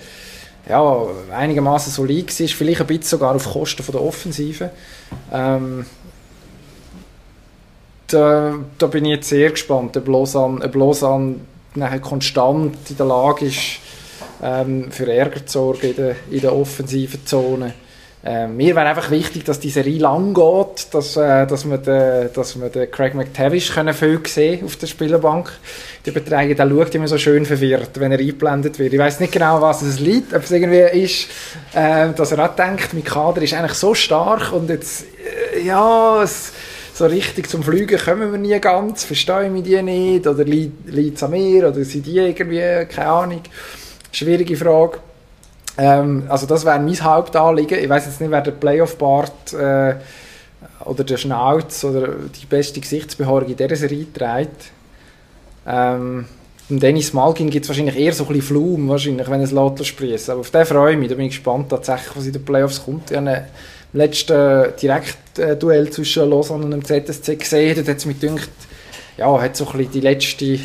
ja, 0.69 1.05
einigermaßen 1.31 1.91
solid 1.91 2.27
war, 2.39 2.47
vielleicht 2.47 2.81
ein 2.81 2.87
bisschen 2.87 3.03
sogar 3.03 3.35
auf 3.35 3.51
Kosten 3.51 3.83
von 3.83 3.93
der 3.93 4.01
Offensive. 4.01 4.69
Ähm, 5.31 5.85
da, 8.07 8.55
da 8.77 8.87
bin 8.87 9.05
ich 9.05 9.11
jetzt 9.11 9.29
sehr 9.29 9.51
gespannt, 9.51 9.95
ob 9.97 10.07
Lausanne, 10.07 10.63
ob 10.63 10.75
Lausanne 10.75 11.35
nachher 11.75 11.99
konstant 11.99 12.77
in 12.89 12.97
der 12.97 13.05
Lage 13.05 13.45
ist, 13.45 13.79
ähm, 14.43 14.91
für 14.91 15.11
Ärger 15.11 15.45
zu 15.45 15.59
sorgen 15.59 15.89
in 15.89 15.95
der, 15.95 16.15
in 16.29 16.41
der 16.41 16.55
offensiven 16.55 17.25
Zone. 17.25 17.73
Äh, 18.23 18.47
mir 18.47 18.75
wäre 18.75 18.87
einfach 18.87 19.09
wichtig, 19.11 19.45
dass 19.45 19.59
die 19.59 19.69
Serie 19.69 19.99
lang 19.99 20.33
geht, 20.33 20.93
dass, 20.93 21.15
äh, 21.15 21.45
dass 21.45 21.69
wir 21.69 21.77
den, 21.77 22.29
dass 22.33 22.59
wir 22.59 22.67
den 22.69 22.91
Craig 22.91 23.13
McTavish 23.13 23.73
können 23.73 23.93
viel 23.93 24.19
sehen 24.27 24.65
auf 24.65 24.75
der 24.75 24.87
Spielerbank. 24.87 25.51
Die 26.05 26.09
Übertragung, 26.09 26.55
der 26.55 26.67
schaut 26.67 26.95
immer 26.95 27.07
so 27.07 27.17
schön 27.17 27.45
verwirrt, 27.45 27.91
wenn 27.99 28.11
er 28.11 28.19
eingeblendet 28.19 28.79
wird. 28.79 28.91
Ich 28.91 28.99
weiß 28.99 29.19
nicht 29.19 29.31
genau, 29.31 29.61
was 29.61 29.81
es 29.81 29.99
liegt, 29.99 30.33
ob 30.33 30.43
es 30.43 30.51
irgendwie 30.51 31.03
ist, 31.03 31.29
äh, 31.73 32.11
dass 32.13 32.31
er 32.31 32.43
auch 32.43 32.55
denkt, 32.55 32.93
mein 32.93 33.03
Kader 33.03 33.41
ist 33.43 33.53
eigentlich 33.53 33.73
so 33.73 33.93
stark 33.93 34.51
und 34.51 34.69
jetzt, 34.69 35.05
äh, 35.55 35.61
ja, 35.65 36.21
es, 36.21 36.51
so 36.95 37.05
richtig 37.05 37.47
zum 37.47 37.61
Fliegen 37.61 37.99
kommen 37.99 38.31
wir 38.31 38.39
nie 38.39 38.59
ganz, 38.59 39.03
verstehe 39.03 39.45
ich 39.45 39.51
mich 39.51 39.63
die 39.63 39.81
nicht, 39.83 40.25
oder 40.25 40.43
liegt 40.43 41.15
es 41.15 41.23
an 41.23 41.31
mir, 41.31 41.69
oder 41.69 41.83
sind 41.85 42.05
die 42.07 42.17
irgendwie, 42.17 42.85
keine 42.93 43.07
Ahnung. 43.07 43.41
Schwierige 44.11 44.55
Frage. 44.55 44.99
Ähm, 45.77 46.23
also 46.29 46.47
das 46.47 46.65
wäre 46.65 46.79
mein 46.79 47.03
Hauptanliegen. 47.03 47.79
Ich 47.79 47.89
weiß 47.89 48.05
jetzt 48.05 48.21
nicht, 48.21 48.31
wer 48.31 48.41
der 48.41 48.51
Playoff-Bart 48.51 49.53
äh, 49.53 49.95
oder 50.85 51.03
der 51.03 51.17
Schnauz 51.17 51.83
oder 51.83 52.07
die 52.07 52.45
beste 52.45 52.79
Gesichtsbehaarung 52.79 53.49
in 53.49 53.55
dieser 53.55 53.75
Serie 53.75 54.11
trägt. 54.11 54.71
Ähm, 55.67 56.25
und 56.69 56.83
Dennis 56.83 57.13
Malkin 57.13 57.49
gibt 57.49 57.63
es 57.63 57.69
wahrscheinlich 57.69 57.97
eher 57.97 58.11
so 58.11 58.23
ein 58.23 58.27
bisschen 58.27 58.43
Flum, 58.43 58.89
wahrscheinlich, 58.89 59.29
wenn 59.29 59.41
es 59.41 59.51
Lotto 59.51 59.83
sprießt. 59.83 60.29
Aber 60.31 60.41
auf 60.41 60.51
den 60.51 60.65
freue 60.65 60.93
ich 60.93 60.99
mich. 60.99 61.07
Da 61.09 61.15
bin 61.15 61.25
ich 61.25 61.35
gespannt, 61.35 61.69
tatsächlich, 61.69 62.15
was 62.15 62.25
in 62.25 62.33
den 62.33 62.43
Playoffs 62.43 62.83
kommt. 62.83 63.11
Ich 63.11 63.17
im 63.17 63.29
letzten 63.93 64.75
Direktduell 64.81 65.89
zwischen 65.89 66.29
Lausanne 66.29 66.65
und 66.65 66.71
dem 66.71 66.83
ZSC 66.83 67.35
gesehen. 67.37 67.75
Dort 67.75 67.87
hat 67.87 67.97
es 67.97 68.05
mich 68.05 68.19
gedacht, 68.19 68.49
ja, 69.17 69.41
hat 69.41 69.55
so 69.55 69.65
ein 69.65 69.77
bisschen 69.77 69.91
die 69.93 70.01
letzte 70.01 70.59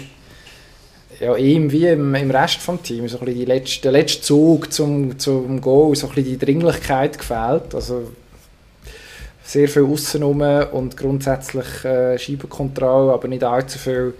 ja, 1.20 1.36
ihm 1.36 1.70
wie 1.70 1.86
im, 1.86 2.14
im 2.14 2.30
Rest 2.30 2.66
des 2.66 2.82
Teams 2.82 3.12
so 3.12 3.20
ein 3.20 3.26
letzte, 3.26 3.82
der 3.82 3.92
letzte 3.92 4.22
Zug 4.22 4.72
zum, 4.72 5.18
zum 5.18 5.60
Goal, 5.60 5.94
so 5.96 6.08
die 6.08 6.38
Dringlichkeit 6.38 7.18
gefehlt. 7.18 7.74
Also 7.74 8.10
sehr 9.44 9.68
viel 9.68 9.84
außen 9.84 10.22
und 10.22 10.96
grundsätzlich 10.96 11.84
äh, 11.84 12.18
Scheibenkontrolle, 12.18 13.12
aber 13.12 13.28
nicht 13.28 13.44
allzu 13.44 13.78
viel, 13.78 14.14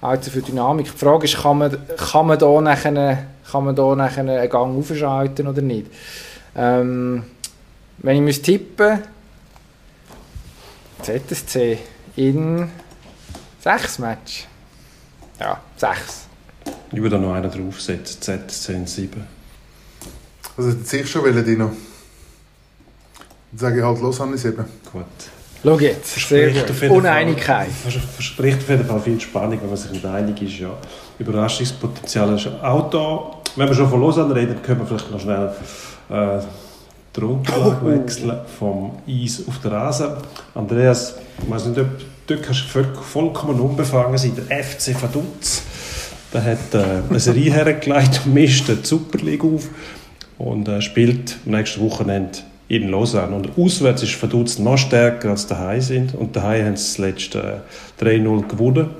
allzu 0.00 0.30
viel 0.30 0.42
Dynamik. 0.42 0.86
Die 0.86 0.98
Frage 0.98 1.24
ist, 1.24 1.36
kann 1.36 1.58
man, 1.58 1.76
kann 1.96 2.26
man 2.26 2.38
da 2.38 2.60
nachher, 2.60 2.92
da 2.92 3.92
einen 3.92 4.50
Gang 4.50 4.78
aufschalten 4.78 5.48
oder 5.48 5.62
nicht? 5.62 5.86
Ähm, 6.54 7.24
wenn 7.98 8.28
ich 8.28 8.42
tippen 8.42 9.02
ZSC 11.02 11.78
in 12.16 12.68
sechs 13.60 13.98
Matches. 13.98 14.46
Ja, 15.38 15.60
sechs. 15.76 16.25
Ich 16.92 17.02
würde 17.02 17.16
da 17.16 17.18
noch 17.18 17.34
einen 17.34 17.50
draufsetzen, 17.50 18.20
Z10 18.20 18.86
7. 18.86 19.26
Also 20.56 20.70
jetzt 20.70 20.92
ich 20.92 21.10
schon 21.10 21.22
wollen, 21.22 21.44
Dino. 21.44 21.66
Dann 21.66 23.58
sage 23.58 23.78
ich 23.78 23.84
halt 23.84 24.00
los 24.00 24.20
an 24.20 24.32
die 24.32 24.38
7. 24.38 24.64
Gut. 24.92 25.04
Schau 25.62 25.78
jetzt, 25.80 26.14
sehr 26.28 26.52
gut. 26.52 26.90
Uneinigkeit. 26.90 27.68
Fall, 27.68 27.90
verspricht 27.90 28.58
auf 28.58 28.68
jeden 28.68 28.86
Fall 28.86 29.00
viel 29.00 29.20
Spannung, 29.20 29.58
wenn 29.60 29.68
man 29.68 29.76
sich 29.76 29.90
nicht 29.90 30.04
einig 30.06 30.40
ist. 30.40 30.58
Ja. 30.58 30.70
Überraschungspotenzial 31.18 32.36
ist 32.36 32.46
auch 32.62 32.88
da. 32.90 33.50
Wenn 33.56 33.68
wir 33.68 33.74
schon 33.74 33.88
von 33.88 34.00
Lausanne 34.00 34.34
reden, 34.34 34.62
können 34.62 34.80
wir 34.80 34.86
vielleicht 34.86 35.10
noch 35.10 35.20
schnell 35.20 35.50
äh, 36.10 36.38
die 37.16 37.20
Grundlage 37.20 37.78
oh. 37.82 37.86
wechseln 37.88 38.32
vom 38.58 38.98
Eis 39.08 39.42
auf 39.48 39.58
den 39.60 39.72
Rasen. 39.72 40.12
Andreas, 40.54 41.14
ich 41.42 41.50
weiß 41.50 41.66
nicht, 41.66 41.80
ob 41.80 41.88
du 42.26 42.38
vollkommen 43.02 43.58
unbefangen 43.58 44.18
sein. 44.18 44.36
Der 44.36 44.62
FC 44.62 44.94
Vaduz 45.02 45.62
der 46.36 46.44
hat 46.44 46.74
äh, 46.74 47.08
eine 47.08 47.20
Serie 47.20 47.52
hergelegt 47.52 48.22
und 48.24 48.34
mischt 48.34 48.68
die 48.68 48.76
Super 48.82 49.18
League 49.18 49.44
auf 49.44 49.68
und 50.38 50.68
äh, 50.68 50.82
spielt 50.82 51.36
am 51.46 51.52
nächsten 51.52 51.80
Wochenende 51.80 52.38
in 52.68 52.88
Lausanne. 52.90 53.34
Und 53.34 53.56
auswärts 53.56 54.02
ist 54.02 54.20
Vaduz 54.22 54.58
noch 54.58 54.76
stärker 54.76 55.30
als 55.30 55.46
daheim 55.46 55.80
sind. 55.80 56.14
Und 56.14 56.36
daheim 56.36 56.66
haben 56.66 56.76
sie 56.76 56.84
das 56.84 56.98
letzte 56.98 57.62
äh, 58.00 58.04
3-0 58.04 58.48
gewonnen. 58.48 58.90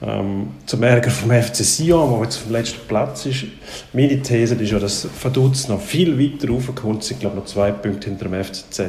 Ähm, 0.00 0.48
zum 0.66 0.82
Ärger 0.82 1.10
vom 1.10 1.30
FC 1.30 1.56
Sion, 1.56 2.10
der 2.10 2.24
jetzt 2.24 2.38
auf 2.38 2.44
dem 2.44 2.52
letzten 2.52 2.88
Platz 2.88 3.26
ist. 3.26 3.44
Meine 3.92 4.20
These 4.20 4.54
ist 4.54 4.72
ja, 4.72 4.78
dass 4.78 5.06
Vaduz 5.22 5.68
noch 5.68 5.80
viel 5.80 6.18
weiter 6.18 6.48
raufkommt. 6.48 7.04
Sie 7.04 7.14
glaube 7.14 7.36
noch 7.36 7.44
zwei 7.44 7.70
Punkte 7.70 8.08
hinter 8.08 8.28
dem 8.28 8.42
FCZ. 8.42 8.80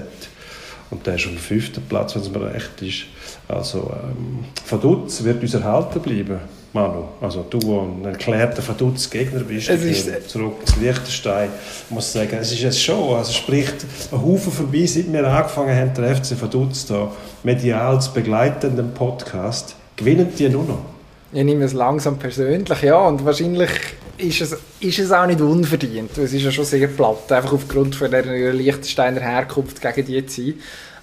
Und 0.89 1.05
der 1.05 1.15
ist 1.15 1.25
auf 1.25 1.31
dem 1.31 1.37
fünften 1.37 1.81
Platz, 1.83 2.15
wenn 2.15 2.21
es 2.21 2.31
mir 2.31 2.53
recht 2.53 2.81
ist. 2.81 3.03
Also 3.47 3.91
ähm, 4.03 4.45
Vaduz 4.69 5.23
wird 5.23 5.41
uns 5.41 5.53
erhalten 5.53 5.99
bleiben. 5.99 6.39
Manu, 6.73 7.03
also 7.21 7.45
du, 7.47 7.59
der 7.59 7.81
ein 7.81 8.05
erklärter 8.05 8.63
Verdutz-Gegner 8.63 9.41
bist, 9.41 9.69
es 9.69 9.83
ist, 9.83 10.29
zurück 10.29 10.55
ins 10.61 10.75
Liechtenstein, 10.77 11.49
muss 11.91 12.11
sagen, 12.11 12.35
es 12.41 12.51
ist 12.51 12.61
jetzt 12.61 12.81
schon, 12.81 13.15
also 13.15 13.31
spricht 13.31 13.85
ein 14.11 14.19
Haufen 14.19 14.51
vorbei, 14.51 14.83
seit 14.87 15.13
wir 15.13 15.23
angefangen 15.23 15.75
haben, 15.75 15.93
den 15.93 16.15
FC 16.15 16.35
Verdutz 16.35 16.87
da 16.87 17.11
medial 17.43 18.01
zu 18.01 18.11
begleiten, 18.11 18.75
den 18.75 18.91
Podcast, 18.91 19.75
gewinnen 19.95 20.33
die 20.35 20.49
nur 20.49 20.63
noch? 20.63 20.85
Ich 21.31 21.43
nehme 21.43 21.65
es 21.65 21.73
langsam 21.73 22.17
persönlich, 22.17 22.81
ja, 22.81 22.97
und 22.97 23.23
wahrscheinlich 23.23 23.69
ist 24.17 24.41
es, 24.41 24.57
ist 24.79 24.97
es 24.97 25.11
auch 25.11 25.27
nicht 25.27 25.41
unverdient, 25.41 26.17
es 26.17 26.33
ist 26.33 26.41
ja 26.41 26.51
schon 26.51 26.65
sehr 26.65 26.87
platt, 26.87 27.31
einfach 27.31 27.53
aufgrund 27.53 27.95
von 27.95 28.09
der 28.09 28.51
Liechtensteiner 28.51 29.21
Herkunft 29.21 29.79
gegen 29.79 30.07
die 30.07 30.25
zu 30.25 30.41
sein, 30.41 30.53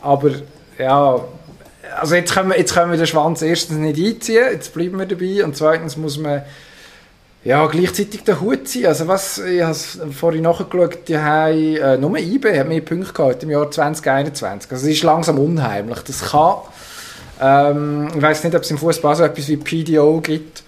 aber 0.02 0.30
ja, 0.80 1.20
also 1.98 2.14
jetzt 2.14 2.32
können, 2.32 2.50
wir, 2.50 2.58
jetzt 2.58 2.74
können 2.74 2.90
wir 2.90 2.98
den 2.98 3.06
Schwanz 3.06 3.42
erstens 3.42 3.78
nicht 3.78 3.98
einziehen, 3.98 4.44
jetzt 4.52 4.74
bleiben 4.74 4.98
wir 4.98 5.06
dabei 5.06 5.44
und 5.44 5.56
zweitens 5.56 5.96
muss 5.96 6.18
man 6.18 6.42
ja, 7.42 7.66
gleichzeitig 7.66 8.22
den 8.22 8.40
Hut 8.40 8.68
ziehen. 8.68 8.86
Also 8.86 9.08
was, 9.08 9.38
ich 9.38 9.62
habe 9.62 9.74
vorhin 10.12 10.42
nachgeschaut, 10.42 11.08
die 11.08 11.16
haben, 11.16 11.76
äh, 11.76 11.96
nur 11.96 12.18
IB 12.18 12.58
hat 12.58 12.68
mehr 12.68 12.82
Punkte 12.82 13.12
gehabt 13.12 13.42
im 13.42 13.50
Jahr 13.50 13.70
2021. 13.70 14.70
Also 14.70 14.86
es 14.86 14.96
ist 14.96 15.02
langsam 15.02 15.38
unheimlich. 15.38 16.00
Das 16.00 16.30
kann, 16.30 16.56
ähm, 17.40 18.08
ich 18.14 18.20
weiß 18.20 18.44
nicht, 18.44 18.54
ob 18.54 18.62
es 18.62 18.70
im 18.70 18.76
Fußball 18.76 19.16
so 19.16 19.24
etwas 19.24 19.48
wie 19.48 19.56
PDO 19.56 20.20
gibt. 20.20 20.62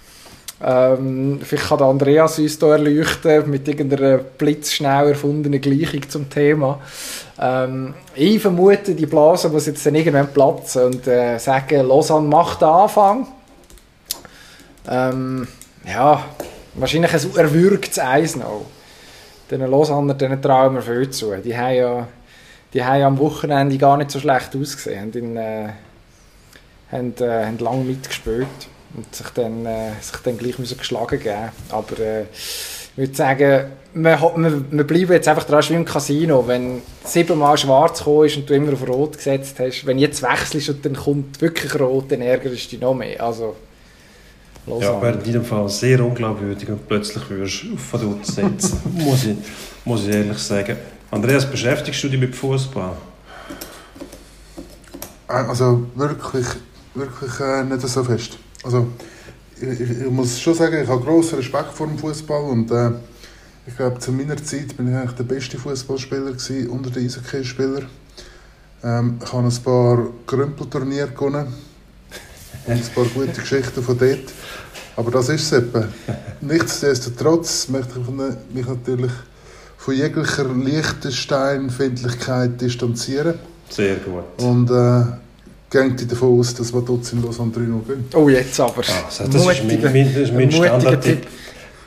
Ähm, 0.64 1.40
vielleicht 1.42 1.68
kann 1.68 1.82
Andreas 1.82 2.38
uns 2.38 2.56
da 2.58 2.72
erleuchten 2.72 3.50
mit 3.50 3.66
irgendeiner 3.66 4.18
blitzschnell 4.18 5.08
erfundenen 5.08 5.60
Gleichung 5.60 6.08
zum 6.08 6.30
Thema. 6.30 6.78
Ähm, 7.40 7.94
ich 8.14 8.40
vermute, 8.40 8.94
die 8.94 9.06
Blase 9.06 9.48
muss 9.48 9.66
jetzt 9.66 9.84
dann 9.84 9.96
irgendwann 9.96 10.32
platzen 10.32 10.84
und 10.84 11.06
äh, 11.08 11.38
sagen, 11.38 11.86
Lausanne 11.86 12.28
macht 12.28 12.60
den 12.60 12.68
Anfang. 12.68 13.26
Ähm, 14.88 15.48
ja, 15.84 16.24
wahrscheinlich 16.74 17.12
ein 17.12 17.36
erwürgtes 17.36 17.98
Eis 17.98 18.36
noch. 18.36 18.66
Den 19.50 19.62
Lausanner 19.62 20.14
denen 20.14 20.40
trauen 20.40 20.74
wir 20.74 20.82
viel 20.82 21.10
zu. 21.10 21.34
Die 21.44 21.56
haben 21.56 21.74
ja, 21.74 22.08
die 22.72 22.84
haben 22.84 23.00
ja 23.00 23.06
am 23.08 23.18
Wochenende 23.18 23.76
gar 23.78 23.96
nicht 23.96 24.12
so 24.12 24.20
schlecht 24.20 24.54
ausgesehen. 24.54 25.12
Haben, 25.12 25.36
äh, 25.36 25.68
haben, 26.92 27.14
äh, 27.18 27.46
haben 27.46 27.58
lange 27.58 27.84
mitgespielt 27.84 28.46
und 28.94 29.14
sich 29.14 29.28
dann, 29.30 29.66
äh, 29.66 29.92
sich 30.00 30.16
dann 30.22 30.38
gleich 30.38 30.58
müssen 30.58 30.78
geschlagen 30.78 31.18
geben. 31.18 31.50
Aber 31.70 31.98
äh, 31.98 32.22
ich 32.22 32.98
würde 32.98 33.14
sagen, 33.14 33.64
wir, 33.94 34.20
wir, 34.36 34.64
wir 34.70 34.84
bleiben 34.84 35.12
jetzt 35.12 35.28
einfach 35.28 35.44
dran 35.44 35.64
wie 35.68 35.74
im 35.74 35.84
Casino. 35.84 36.46
Wenn 36.46 36.82
siebenmal 37.04 37.56
schwarz 37.56 37.98
gekommen 37.98 38.26
ist 38.26 38.36
und 38.36 38.48
du 38.48 38.54
immer 38.54 38.72
auf 38.72 38.86
Rot 38.86 39.16
gesetzt 39.16 39.56
hast, 39.58 39.86
wenn 39.86 39.98
jetzt 39.98 40.22
wechselst 40.22 40.68
und 40.68 40.84
dann 40.84 40.96
kommt 40.96 41.40
wirklich 41.40 41.78
Rot, 41.78 42.10
dann 42.10 42.20
ärgerst 42.20 42.66
du 42.66 42.70
dich 42.70 42.80
noch 42.80 42.94
mehr. 42.94 43.22
Also, 43.22 43.56
ja, 44.66 45.02
wäre 45.02 45.18
in 45.18 45.24
jedem 45.24 45.44
Fall 45.44 45.68
sehr 45.68 46.04
unglaubwürdig 46.04 46.68
und 46.68 46.86
plötzlich 46.86 47.28
würdest 47.28 47.64
du 47.64 47.74
auf 47.74 47.80
Verdutz 47.80 48.34
setzen. 48.34 48.80
muss, 48.92 49.24
ich, 49.24 49.36
muss 49.84 50.06
ich 50.06 50.14
ehrlich 50.14 50.38
sagen. 50.38 50.76
Andreas, 51.10 51.50
beschäftigst 51.50 52.02
du 52.04 52.08
dich 52.08 52.20
mit 52.20 52.34
Fußball? 52.34 52.92
Äh, 55.28 55.32
also 55.32 55.86
wirklich, 55.94 56.46
wirklich 56.94 57.40
äh, 57.40 57.64
nicht 57.64 57.80
so 57.80 58.04
fest. 58.04 58.38
Also, 58.62 58.86
ich, 59.60 59.80
ich, 59.80 60.10
muss 60.10 60.40
schon 60.40 60.54
sagen, 60.54 60.82
ich 60.82 60.88
habe 60.88 61.04
grossen 61.04 61.36
Respekt 61.36 61.72
vor 61.72 61.86
dem 61.86 61.98
Fußball 61.98 62.42
und 62.42 62.70
äh, 62.70 62.90
ich 63.66 63.76
glaube, 63.76 63.98
zu 64.00 64.12
meiner 64.12 64.36
Zeit 64.36 64.76
bin 64.76 64.88
ich 64.88 64.94
eigentlich 64.94 65.12
der 65.12 65.24
beste 65.24 65.58
Fußballspieler 65.58 66.34
unter 66.70 66.90
den 66.90 67.06
Eishockeyspielern. 67.06 67.86
Ähm, 68.84 69.18
ich 69.22 69.32
habe 69.32 69.46
ein 69.46 69.62
paar 69.62 70.08
Grümpelturniere 70.26 71.08
gewonnen 71.08 71.46
und 72.66 72.72
ein 72.72 72.82
paar 72.94 73.04
gute 73.04 73.40
Geschichten 73.40 73.82
von 73.82 73.98
dort. 73.98 74.32
Aber 74.96 75.10
das 75.10 75.28
ist 75.28 75.52
es 75.52 75.58
eben. 75.58 75.88
Nichtsdestotrotz 76.40 77.68
möchte 77.68 78.00
ich 78.00 78.08
mich 78.54 78.66
natürlich 78.66 79.12
von 79.76 79.94
jeglicher 79.94 80.44
Liechtenstein-Findlichkeit 80.44 82.58
distanzieren. 82.60 83.34
Sehr 83.68 83.96
gut. 83.96 84.24
Und 84.38 84.70
äh, 84.70 85.04
geht 85.72 86.12
davon 86.12 86.38
aus, 86.38 86.54
dass 86.54 86.72
Vaduz 86.72 87.12
in 87.12 87.22
Lausanne 87.22 87.50
3-0 87.50 87.58
gehen. 87.58 88.04
Oh, 88.14 88.28
jetzt 88.28 88.60
aber. 88.60 88.82
Ah, 88.82 89.04
das, 89.06 89.18
das 89.18 89.34
ist 89.34 89.64
mein, 89.64 89.82
mein, 89.82 90.14
das 90.14 90.22
ist 90.24 90.34
mein 90.34 90.52
Standardtipp. 90.52 91.26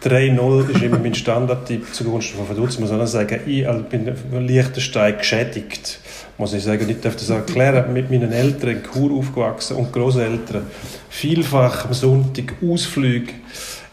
3-0 0.03 0.69
ist 0.69 0.83
immer 0.83 0.99
mein 0.99 1.15
Standardtipp 1.15 1.93
zugunsten 1.93 2.37
von 2.37 2.49
Vaduz. 2.49 2.75
Ich 2.75 2.79
muss 2.79 2.91
auch 2.91 3.05
sagen, 3.05 3.39
ich 3.45 3.65
bin 3.89 4.15
Liechtenstein 4.47 5.17
geschädigt. 5.17 5.99
Muss 6.37 6.53
ich 6.53 6.63
sagen, 6.63 6.87
ich 6.89 6.99
darf 6.99 7.15
das 7.15 7.29
erklären. 7.29 7.93
Mit 7.93 8.11
meinen 8.11 8.31
Eltern 8.31 8.69
in 8.69 8.83
Chur 8.83 9.17
aufgewachsen 9.17 9.77
und 9.77 9.93
Großeltern 9.93 10.63
vielfach 11.09 11.85
am 11.85 11.93
Sonntag 11.93 12.53
Ausflüge 12.63 13.33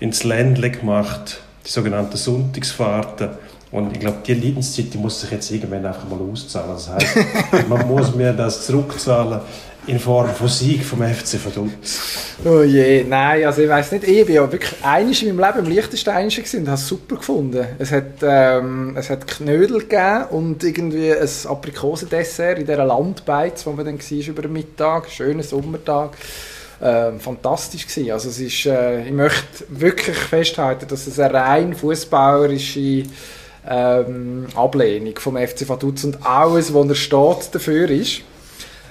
ins 0.01 0.25
Ländle 0.25 0.71
gemacht, 0.71 1.41
die 1.67 1.71
sogenannten 1.71 2.17
Sonntagsfahrten. 2.17 3.31
Und 3.71 3.93
ich 3.93 4.01
glaube, 4.01 4.19
die 4.27 4.35
Leidenszeit 4.35 4.93
die 4.93 4.99
muss 4.99 5.21
sich 5.21 5.31
jetzt 5.31 5.51
irgendwann 5.51 5.87
einfach 5.87 6.07
mal 6.07 6.19
auszahlen. 6.31 6.73
Das 6.75 6.91
heißt, 6.91 7.69
man 7.69 7.89
muss 7.89 8.15
mir 8.15 8.35
das 8.35 8.67
zurückzahlen 8.67 9.41
in 9.87 9.99
Form 9.99 10.29
von 10.29 10.49
Sieg 10.49 10.85
vom 10.85 11.03
FC 11.03 11.45
Vaduz. 11.45 12.37
Oh 12.45 12.63
je, 12.63 13.05
nein, 13.05 13.45
also 13.45 13.63
ich 13.63 13.69
weiß 13.69 13.93
nicht, 13.93 14.05
ich 14.05 14.25
bin 14.25 14.37
ja 14.37 14.51
wirklich 14.51 14.73
einiges 14.83 15.23
in 15.23 15.35
meinem 15.35 15.55
Leben 15.55 15.67
im 15.67 15.73
Liechtensteinischen 15.73 16.45
gewesen 16.45 16.61
und 16.61 16.67
habe 16.69 16.79
es 16.79 16.87
super 16.87 17.17
gefunden. 17.17 17.67
Es 17.79 17.91
hat, 17.91 18.23
ähm, 18.23 18.97
es 18.97 19.11
hat 19.11 19.27
Knödel 19.27 19.81
gegeben 19.81 20.25
und 20.31 20.63
irgendwie 20.63 21.13
ein 21.13 21.29
Aprikosendessert 21.47 22.59
in 22.59 22.67
dieser 22.67 22.85
Landbeiz, 22.85 23.67
wo 23.67 23.73
man 23.73 23.85
dann 23.85 23.99
war 23.99 24.29
über 24.29 24.43
den 24.43 24.53
Mittag, 24.53 25.11
schöner 25.11 25.43
Sommertag. 25.43 26.11
Ähm, 26.85 27.21
fantastisch 27.21 27.87
gewesen. 27.87 28.11
Also 28.11 28.29
es 28.29 28.41
ist, 28.41 28.67
äh, 28.67 29.05
ich 29.05 29.13
möchte 29.13 29.65
wirklich 29.69 30.17
festhalten, 30.17 30.89
dass 30.89 31.07
es 31.07 31.19
eine 31.21 31.35
rein 31.35 31.75
fußballerische 31.75 33.05
ähm, 33.69 34.47
Ablehnung 34.57 35.17
vom 35.19 35.37
FC 35.37 35.69
Vaduz 35.69 36.03
und 36.03 36.27
alles, 36.27 36.73
wo 36.73 36.83
er 36.83 36.95
steht, 36.97 37.55
dafür 37.55 37.89
ist. 37.89 38.23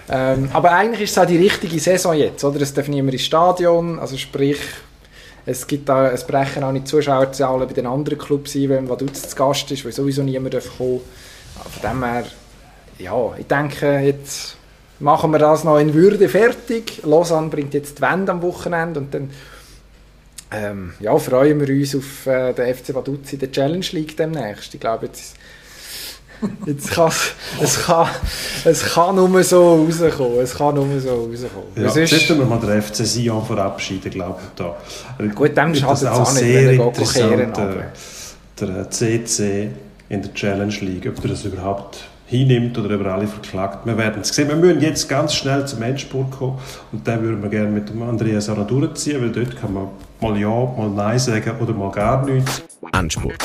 Ähm, 0.09 0.49
aber 0.53 0.71
eigentlich 0.71 1.01
ist 1.01 1.11
es 1.11 1.17
auch 1.17 1.25
die 1.25 1.37
richtige 1.37 1.79
Saison 1.79 2.13
jetzt, 2.13 2.43
oder? 2.43 2.61
Es 2.61 2.73
darf 2.73 2.87
niemand 2.87 3.13
ins 3.13 3.23
Stadion, 3.23 3.99
also 3.99 4.17
sprich, 4.17 4.59
es, 5.45 5.65
gibt 5.65 5.89
da, 5.89 6.11
es 6.11 6.25
brechen 6.25 6.63
auch 6.63 6.71
nicht 6.71 6.87
Zuschauerzahlen 6.87 7.67
bei 7.67 7.73
den 7.73 7.87
anderen 7.87 8.17
Clubs 8.17 8.55
ein, 8.55 8.69
wenn 8.69 8.89
Vaduz 8.89 9.21
zu 9.21 9.35
Gast 9.35 9.71
ist, 9.71 9.85
weil 9.85 9.91
sowieso 9.91 10.23
niemand 10.23 10.53
darf 10.53 10.77
kommen 10.77 11.01
Von 11.55 11.89
dem 11.89 12.03
her, 12.03 12.25
ja, 12.99 13.35
ich 13.37 13.47
denke, 13.47 13.99
jetzt 13.99 14.55
machen 14.99 15.31
wir 15.31 15.39
das 15.39 15.63
noch 15.63 15.79
in 15.79 15.93
Würde 15.93 16.29
fertig. 16.29 17.01
Lausanne 17.03 17.49
bringt 17.49 17.73
jetzt 17.73 17.97
die 17.97 18.01
Wende 18.01 18.31
am 18.31 18.41
Wochenende 18.41 18.99
und 18.99 19.13
dann 19.13 19.31
ähm, 20.53 20.93
ja, 20.99 21.17
freuen 21.17 21.59
wir 21.65 21.69
uns 21.73 21.95
auf 21.95 22.27
äh, 22.27 22.53
den 22.53 22.75
FC 22.75 22.93
Vaduz 22.93 23.31
in 23.33 23.39
der 23.39 23.51
Challenge 23.51 23.85
League 23.91 24.17
demnächst. 24.17 24.73
Ich 24.73 24.79
glaube, 24.79 25.05
jetzt 25.05 25.35
Jetzt 26.65 26.91
kann 26.91 27.11
es 27.61 27.83
kann, 27.83 28.07
es 28.65 28.83
kann 28.83 29.15
nur 29.15 29.43
so 29.43 29.85
rauskommen. 29.85 30.39
Es 30.39 30.55
kann 30.55 30.75
nur 30.75 30.99
so 30.99 31.09
rauskommen. 31.09 31.67
Ja, 31.75 31.89
sonst 31.89 32.11
müssen 32.11 32.39
wir 32.39 32.45
mal 32.45 32.59
den 32.59 32.81
FC 32.81 33.05
Sion 33.05 33.45
verabschieden, 33.45 34.11
glaube 34.11 34.39
ich. 34.41 34.49
Da. 34.55 34.75
Gut, 35.35 35.55
dem 35.55 35.75
schadet 35.75 35.97
es 35.97 36.05
auch, 36.05 36.21
auch 36.21 36.33
nicht, 36.33 36.43
sehr 36.43 36.71
interessant, 36.71 37.57
der, 38.59 38.67
der 38.67 38.89
CC 38.89 39.69
in 40.09 40.21
der 40.21 40.33
Challenge 40.33 40.75
League, 40.81 41.07
ob 41.07 41.23
er 41.23 41.29
das 41.29 41.45
überhaupt 41.45 41.99
hinnimmt 42.31 42.77
oder 42.77 42.95
über 42.95 43.13
alle 43.13 43.27
verklagt. 43.27 43.85
Wir 43.85 43.97
werden 43.97 44.21
es 44.21 44.29
sehen. 44.29 44.47
Wir 44.47 44.55
müssen 44.55 44.81
jetzt 44.81 45.07
ganz 45.09 45.33
schnell 45.33 45.67
zum 45.67 45.81
Endspurt 45.81 46.31
kommen 46.31 46.59
und 46.91 47.05
dann 47.05 47.21
würden 47.21 47.43
wir 47.43 47.49
gerne 47.49 47.69
mit 47.69 47.89
dem 47.89 48.01
Andreas 48.03 48.49
auch 48.49 48.57
noch 48.57 48.67
durchziehen, 48.67 49.21
weil 49.21 49.31
dort 49.31 49.59
kann 49.59 49.73
man 49.73 49.87
mal 50.21 50.39
Ja, 50.39 50.49
mal 50.49 50.89
Nein 50.89 51.19
sagen 51.19 51.51
oder 51.59 51.73
mal 51.73 51.91
gar 51.91 52.25
nichts. 52.25 52.63
Endspurt. 52.93 53.35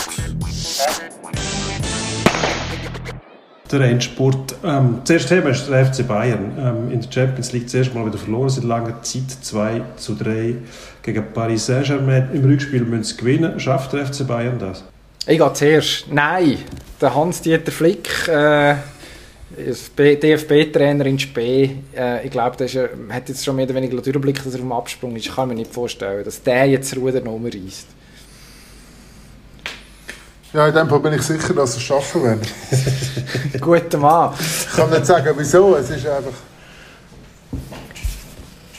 Der 3.72 3.80
Endspurt. 3.82 4.56
Ähm, 4.64 5.00
zuerst 5.04 5.28
Thema 5.28 5.50
ist 5.50 5.68
der 5.68 5.86
FC 5.86 6.06
Bayern. 6.06 6.52
Ähm, 6.58 6.92
in 6.92 7.00
der 7.00 7.10
Champions 7.10 7.52
League 7.52 7.68
zuerst 7.68 7.94
mal 7.94 8.06
wieder 8.06 8.18
verloren 8.18 8.48
seit 8.48 8.64
langer 8.64 9.02
Zeit. 9.02 9.30
2 9.42 9.82
zu 9.96 10.14
3 10.14 10.54
gegen 11.02 11.24
Paris 11.32 11.66
Saint-Germain. 11.66 12.28
Im 12.32 12.44
Rückspiel 12.44 12.82
müssen 12.82 13.04
sie 13.04 13.16
gewinnen. 13.16 13.58
Schafft 13.58 13.92
der 13.92 14.06
FC 14.06 14.26
Bayern 14.26 14.58
das? 14.58 14.84
Ich 15.26 15.38
gehe 15.38 15.52
zuerst. 15.52 16.06
Nein. 16.12 16.58
Der 17.00 17.14
Hans-Dieter 17.14 17.72
Flick, 17.72 18.28
äh, 18.28 18.76
DFB-Trainer 19.96 21.04
in 21.06 21.18
Spee, 21.18 21.76
äh, 21.96 22.24
ich 22.24 22.30
glaube, 22.30 22.56
der 22.56 22.90
hat 23.10 23.28
jetzt 23.28 23.44
schon 23.44 23.56
mehr 23.56 23.66
oder 23.66 23.74
weniger 23.74 24.00
durchblickt, 24.00 24.46
dass 24.46 24.54
er 24.54 24.60
vom 24.60 24.72
Absprung 24.72 25.14
ist. 25.16 25.26
Ich 25.26 25.34
kann 25.34 25.48
mir 25.48 25.54
nicht 25.54 25.72
vorstellen, 25.72 26.24
dass 26.24 26.42
der 26.42 26.66
jetzt 26.66 26.96
Ruder 26.96 27.20
noch 27.20 27.38
reißt. 27.44 27.88
Ja, 30.52 30.68
in 30.68 30.74
dem 30.74 30.88
Fall 30.88 31.00
bin 31.00 31.12
ich 31.12 31.22
sicher, 31.22 31.52
dass 31.54 31.72
sie 31.72 31.78
es 31.78 31.84
schaffen 31.84 32.22
werden. 32.22 32.40
Guter 33.60 33.98
Mann. 33.98 34.32
Ich 34.38 34.76
kann 34.76 34.90
nicht 34.90 35.06
sagen, 35.06 35.34
wieso. 35.36 35.76
Es 35.76 35.90
ist 35.90 36.06
einfach 36.06 36.32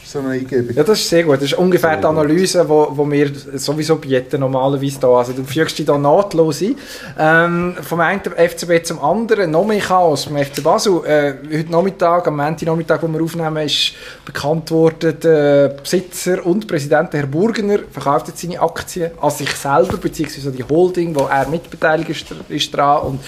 so 0.08 0.20
eine 0.20 0.30
Eingebung. 0.30 0.74
Ja, 0.74 0.84
das 0.84 1.00
ist 1.00 1.10
sehr 1.10 1.24
gut. 1.24 1.36
Das 1.36 1.44
ist 1.44 1.54
ungefähr 1.54 1.98
die 1.98 2.06
Analyse, 2.06 2.64
die 2.64 2.70
wo, 2.70 2.88
wo 2.92 3.12
wir 3.12 3.30
sowieso 3.56 3.98
bieten, 3.98 4.40
normalerweise 4.40 5.00
da. 5.02 5.10
Also 5.10 5.34
du 5.34 5.44
fügst 5.44 5.78
dich 5.78 5.86
da 5.86 5.98
nahtlos 5.98 6.62
ein. 6.62 6.76
Ähm, 7.20 7.76
vom 7.82 8.00
einen 8.00 8.22
FCB 8.22 8.86
zum 8.86 9.02
anderen, 9.02 9.52
noch 9.52 9.66
mehr 9.66 9.82
Chaos 9.82 10.24
vom 10.24 10.38
FC 10.38 10.64
Basel. 10.64 11.04
Äh, 11.06 11.34
heute 11.58 11.72
Nachmittag, 11.72 12.28
am 12.28 12.38
Montag 12.38 12.68
Nachmittag, 12.68 13.04
wo 13.04 13.08
wir 13.08 13.22
aufnehmen, 13.22 13.66
ist 13.66 13.94
bekannt 14.24 14.72
worden, 14.72 15.20
der 15.22 15.70
Besitzer 15.70 16.46
und 16.46 16.68
Präsident, 16.68 17.14
Herr 17.14 17.28
Burgener, 17.28 17.80
verkauft 17.92 18.30
jetzt 18.30 18.42
seine 18.42 18.62
Aktien 18.62 19.12
an 19.20 19.32
sich 19.32 19.52
selber, 19.52 19.98
beziehungsweise 19.98 20.52
die 20.52 20.64
Holding, 20.64 21.14
wo 21.16 21.26
er 21.26 21.50
mitbeteiligt 21.50 22.10
ist, 22.10 22.26
ist 22.48 22.74
dran. 22.74 23.02
Und 23.02 23.20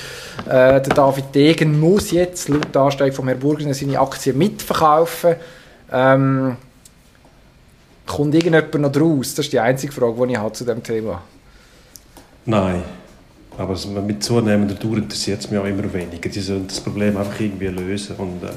äh, 0.45 0.81
der 0.81 0.81
David 0.81 1.35
Degen 1.35 1.77
muss 1.77 2.11
jetzt, 2.11 2.47
laut 2.47 2.75
Ansteigung 2.75 3.15
von 3.15 3.27
Herrn 3.27 3.39
Burgener, 3.39 3.73
seine 3.73 3.99
Aktien 3.99 4.37
mitverkaufen. 4.37 5.35
Ähm, 5.91 6.55
Kommt 8.09 8.33
irgendjemand 8.33 8.73
noch 8.73 8.91
draus? 8.91 9.35
Das 9.35 9.45
ist 9.45 9.53
die 9.53 9.59
einzige 9.59 9.93
Frage, 9.93 10.25
die 10.25 10.33
ich 10.33 10.39
habe 10.39 10.51
zu 10.51 10.63
diesem 10.63 10.81
Thema. 10.81 11.21
Nein. 12.43 12.81
Aber 13.55 13.77
mit 14.01 14.23
zunehmender 14.23 14.73
Dauer 14.73 14.97
interessiert 14.97 15.41
es 15.41 15.51
mich 15.51 15.59
auch 15.59 15.65
immer 15.65 15.93
weniger. 15.93 16.27
Die 16.27 16.39
sollen 16.39 16.65
das 16.67 16.81
Problem 16.81 17.15
einfach 17.17 17.39
irgendwie 17.39 17.67
lösen 17.67 18.15
und 18.15 18.43
äh, 18.43 18.47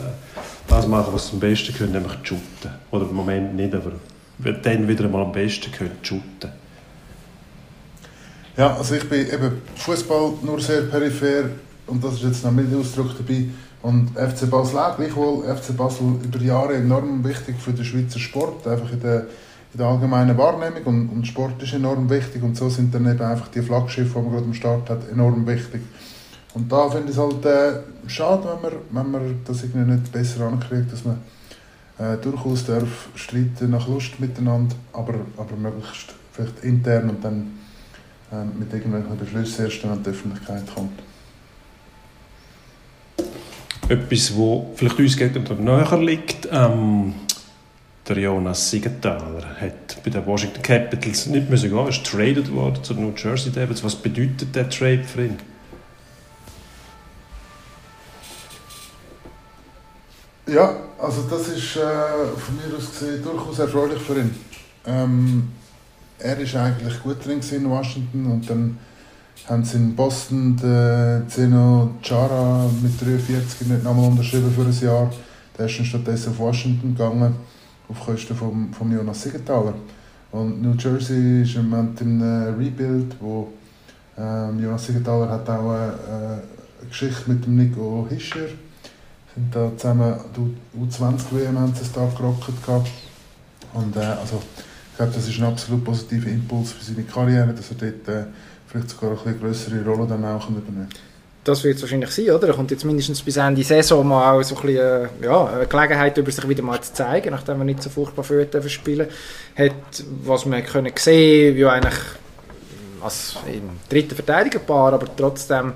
das 0.66 0.86
machen, 0.86 1.12
was 1.12 1.28
sie 1.28 1.34
am 1.34 1.40
besten 1.40 1.74
können, 1.74 1.92
nämlich 1.92 2.12
shooten. 2.22 2.70
Oder 2.90 3.04
im 3.04 3.14
Moment 3.14 3.54
nicht, 3.54 3.74
aber 3.74 3.92
dann 4.38 4.88
wieder 4.88 5.04
einmal 5.04 5.22
am 5.22 5.32
besten 5.32 5.70
können, 5.70 5.98
shooten. 6.00 6.50
Ja, 8.56 8.74
also 8.74 8.94
ich 8.94 9.06
bin 9.06 9.26
eben 9.28 9.60
Fußball 9.76 10.32
nur 10.42 10.60
sehr 10.60 10.82
peripher 10.82 11.50
und 11.88 12.02
das 12.02 12.14
ist 12.14 12.22
jetzt 12.22 12.44
noch 12.44 12.52
mit 12.52 12.74
Ausdruck 12.74 13.10
dabei. 13.18 13.48
Und 13.82 14.10
FC 14.10 14.48
Basel 14.48 14.78
auch, 14.78 14.96
gleichwohl 14.96 15.44
FC 15.44 15.76
Basel 15.76 16.14
über 16.22 16.38
Jahre 16.40 16.74
enorm 16.74 17.24
wichtig 17.24 17.56
für 17.58 17.72
den 17.72 17.84
Schweizer 17.84 18.20
Sport, 18.20 18.66
einfach 18.66 18.92
in 18.92 19.00
der, 19.00 19.22
in 19.72 19.78
der 19.78 19.86
allgemeinen 19.86 20.38
Wahrnehmung 20.38 20.84
und, 20.84 21.08
und 21.08 21.26
Sport 21.26 21.60
ist 21.62 21.74
enorm 21.74 22.08
wichtig 22.08 22.42
und 22.42 22.56
so 22.56 22.68
sind 22.68 22.94
dann 22.94 23.10
eben 23.10 23.22
einfach 23.22 23.48
die 23.48 23.60
Flaggschiffe, 23.60 24.18
die 24.18 24.24
man 24.24 24.32
gerade 24.32 24.44
am 24.44 24.54
Start 24.54 24.88
hat, 24.88 25.08
enorm 25.10 25.46
wichtig. 25.46 25.82
Und 26.54 26.70
da 26.70 26.88
finde 26.90 27.10
ich 27.10 27.16
es 27.16 27.18
halt 27.18 27.44
äh, 27.44 27.80
schade, 28.06 28.44
wenn 28.44 28.70
man, 28.70 28.80
wenn 28.90 29.10
man 29.10 29.40
das 29.44 29.64
irgendwie 29.64 29.90
nicht 29.90 30.12
besser 30.12 30.46
ankriegt, 30.46 30.92
dass 30.92 31.04
man 31.04 31.18
äh, 31.98 32.16
durchaus 32.18 32.64
darf 32.64 33.08
streiten 33.16 33.70
nach 33.70 33.88
Lust 33.88 34.20
miteinander, 34.20 34.76
aber, 34.92 35.14
aber 35.36 35.56
möglichst 35.56 36.14
vielleicht 36.32 36.62
intern 36.62 37.10
und 37.10 37.24
dann 37.24 37.58
äh, 38.30 38.44
mit 38.58 38.72
irgendwelchen 38.72 39.18
Beschlüssen 39.18 39.64
erst 39.64 39.84
an 39.84 40.02
die 40.04 40.10
Öffentlichkeit 40.10 40.62
kommt. 40.72 41.00
Etwas, 43.92 44.34
wo 44.34 44.72
vielleicht 44.74 44.98
uns 44.98 45.50
und 45.50 45.60
näher 45.60 45.98
liegt, 45.98 46.48
ähm, 46.50 47.12
der 48.08 48.18
Jonas 48.18 48.70
Siegenthaler 48.70 49.44
hat 49.60 50.02
bei 50.02 50.10
den 50.10 50.24
Washington 50.24 50.62
Capitals 50.62 51.26
nicht 51.26 51.50
müssen 51.50 51.68
gehen, 51.68 51.78
er 51.78 51.88
ist 51.90 52.06
traded 52.06 52.50
worden 52.52 52.82
zu 52.82 52.94
den 52.94 53.04
New 53.04 53.14
Jersey 53.14 53.52
Devils. 53.52 53.84
Was 53.84 53.94
bedeutet 53.94 54.54
der 54.54 54.70
Trade 54.70 55.04
für 55.04 55.26
ihn? 55.26 55.38
Ja, 60.46 60.74
also 60.98 61.22
das 61.28 61.48
ist 61.48 61.76
äh, 61.76 61.80
von 62.36 62.56
mir 62.56 62.74
aus 62.76 62.98
gesehen 62.98 63.22
durchaus 63.22 63.58
erfreulich 63.58 64.00
für 64.00 64.18
ihn. 64.18 64.34
Ähm, 64.86 65.52
er 66.18 66.38
war 66.38 66.62
eigentlich 66.62 67.02
gut 67.02 67.24
drin 67.24 67.40
in 67.50 67.68
Washington 67.68 68.26
und 68.32 68.48
dann 68.48 68.78
haben 69.48 69.64
sie 69.64 69.76
in 69.76 69.96
Boston 69.96 70.56
den 70.56 71.28
Zeno 71.28 71.90
Chara 72.02 72.70
mit 72.82 73.00
43 73.00 73.68
nicht 73.68 73.84
nochmal 73.84 74.10
unterschrieben 74.10 74.52
für 74.52 74.62
ein 74.62 74.80
Jahr. 74.80 75.10
Der 75.58 75.66
ist 75.66 75.78
dann 75.78 75.86
stattdessen 75.86 76.30
auf 76.30 76.38
Washington 76.38 76.94
gegangen 76.94 77.34
auf 77.88 78.00
Kosten 78.00 78.34
von, 78.34 78.72
von 78.72 78.92
Jonas 78.92 79.22
Siegenthaler. 79.22 79.74
Und 80.30 80.62
New 80.62 80.74
Jersey 80.74 81.42
ist 81.42 81.56
im 81.56 81.68
Moment 81.68 82.00
einem 82.00 82.54
Rebuild, 82.54 83.16
wo 83.20 83.52
ähm, 84.16 84.62
Jonas 84.62 84.86
Siegenthaler 84.86 85.28
hat 85.28 85.48
auch 85.50 85.70
eine, 85.70 85.92
eine 86.08 86.42
Geschichte 86.88 87.30
mit 87.30 87.44
dem 87.44 87.56
Nico 87.56 88.06
Hischer. 88.08 88.48
sind 89.34 89.54
da 89.54 89.70
zusammen 89.76 90.14
U20-WM 90.78 91.58
haben 91.58 91.74
sie 91.74 91.90
da 91.92 92.08
gerockt 92.16 92.48
Und 93.74 93.96
äh, 93.96 94.00
also, 94.00 94.40
ich 94.90 94.96
glaube, 94.96 95.12
das 95.12 95.28
ist 95.28 95.38
ein 95.38 95.44
absolut 95.44 95.84
positiver 95.84 96.28
Impuls 96.28 96.72
für 96.72 96.84
seine 96.84 97.02
Karriere, 97.02 97.52
dass 97.52 97.70
er 97.70 97.76
dort 97.76 98.08
äh, 98.08 98.24
vielleicht 98.72 98.90
sogar 98.90 99.16
eine 99.24 99.36
größere 99.36 99.84
Rolle 99.84 100.06
dann 100.06 100.24
auch 100.24 100.48
übernehmen 100.48 100.88
das 101.44 101.64
wird 101.64 101.76
es 101.76 101.82
wahrscheinlich 101.82 102.10
sein, 102.10 102.30
oder? 102.30 102.48
Er 102.48 102.54
kommt 102.54 102.70
jetzt 102.70 102.84
mindestens 102.84 103.22
bis 103.22 103.36
Ende 103.36 103.64
Saison 103.64 104.06
mal 104.06 104.32
auch 104.32 104.42
so 104.42 104.54
ein 104.54 104.62
bisschen, 104.62 104.78
äh, 104.78 105.08
ja, 105.24 105.46
eine 105.46 105.66
Gelegenheit, 105.66 106.16
über 106.16 106.30
sich 106.30 106.48
wieder 106.48 106.62
mal 106.62 106.80
zu 106.80 106.92
zeigen, 106.92 107.30
nachdem 107.30 107.58
er 107.58 107.64
nicht 107.64 107.82
so 107.82 107.90
furchtbar 107.90 108.22
viel 108.22 108.48
spielen 108.68 109.08
hat, 109.56 110.04
was 110.24 110.46
man 110.46 110.64
können 110.64 110.92
sehen, 110.94 111.56
wie 111.56 111.64
eigentlich 111.64 111.98
als 113.02 113.36
im 113.52 113.70
dritten 113.88 114.14
Verteidigerpaar, 114.14 114.92
aber 114.92 115.08
trotzdem 115.16 115.72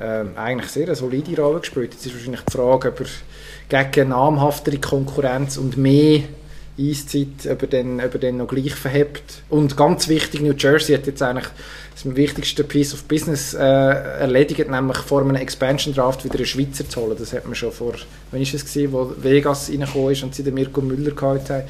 äh, 0.00 0.24
eigentlich 0.36 0.70
sehr 0.70 0.86
eine 0.86 0.96
solide 0.96 1.40
Rolle 1.40 1.60
gespielt. 1.60 1.92
Jetzt 1.92 2.06
ist 2.06 2.14
wahrscheinlich 2.14 2.40
die 2.40 2.52
Frage, 2.52 2.88
ob 2.88 3.00
er 3.68 3.84
gegen 3.84 4.08
namhaftere 4.08 4.78
Konkurrenz 4.78 5.56
und 5.56 5.76
mehr 5.76 6.22
Eiszeit 6.78 7.44
über 7.44 7.66
den, 7.66 8.00
über 8.00 8.18
den 8.18 8.38
noch 8.38 8.48
gleich 8.48 8.74
verhebt. 8.74 9.42
Und 9.48 9.76
ganz 9.76 10.08
wichtig, 10.08 10.40
New 10.40 10.54
Jersey 10.54 10.96
hat 10.96 11.06
jetzt 11.06 11.22
eigentlich 11.22 11.48
das 11.94 12.16
wichtigste 12.16 12.64
Piece 12.64 12.94
of 12.94 13.04
Business 13.04 13.54
äh, 13.54 13.62
erledigt, 13.62 14.68
nämlich 14.68 14.98
vor 14.98 15.20
einem 15.20 15.36
Expansion 15.36 15.94
Draft 15.94 16.24
wieder 16.24 16.36
einen 16.36 16.46
Schweizer 16.46 16.88
zu 16.88 17.00
holen. 17.00 17.16
Das 17.18 17.32
hat 17.32 17.44
man 17.44 17.54
schon 17.54 17.70
vor, 17.70 17.94
wann 18.30 18.40
ist 18.40 18.54
es 18.54 18.64
gewesen, 18.64 18.92
wo 18.92 19.12
Vegas 19.16 19.70
reingekommen 19.70 20.12
ist 20.12 20.22
und 20.24 20.34
sie 20.34 20.42
den 20.42 20.54
Mirko 20.54 20.80
Müller 20.80 21.12
geholt 21.12 21.48
haben. 21.50 21.64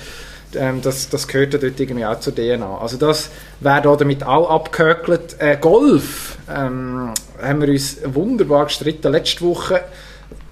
Ähm, 0.57 0.80
das, 0.82 1.09
das 1.09 1.28
gehört 1.28 1.52
ja 1.52 1.59
dort 1.59 1.78
irgendwie 1.78 2.07
auch 2.07 2.20
zur 2.20 2.34
DNA. 2.34 2.78
Also 2.78 2.96
das 2.96 3.30
wäre 3.61 3.82
da 3.82 3.96
damit 3.96 4.22
auch 4.24 4.48
abgehökelt. 4.50 5.36
Äh, 5.38 5.59
Golf 5.61 6.38
ähm, 6.48 7.12
haben 7.42 7.61
wir 7.61 7.68
uns 7.68 7.98
wunderbar 8.05 8.66
gestritten 8.66 9.12
letzte 9.12 9.42
Woche. 9.42 9.82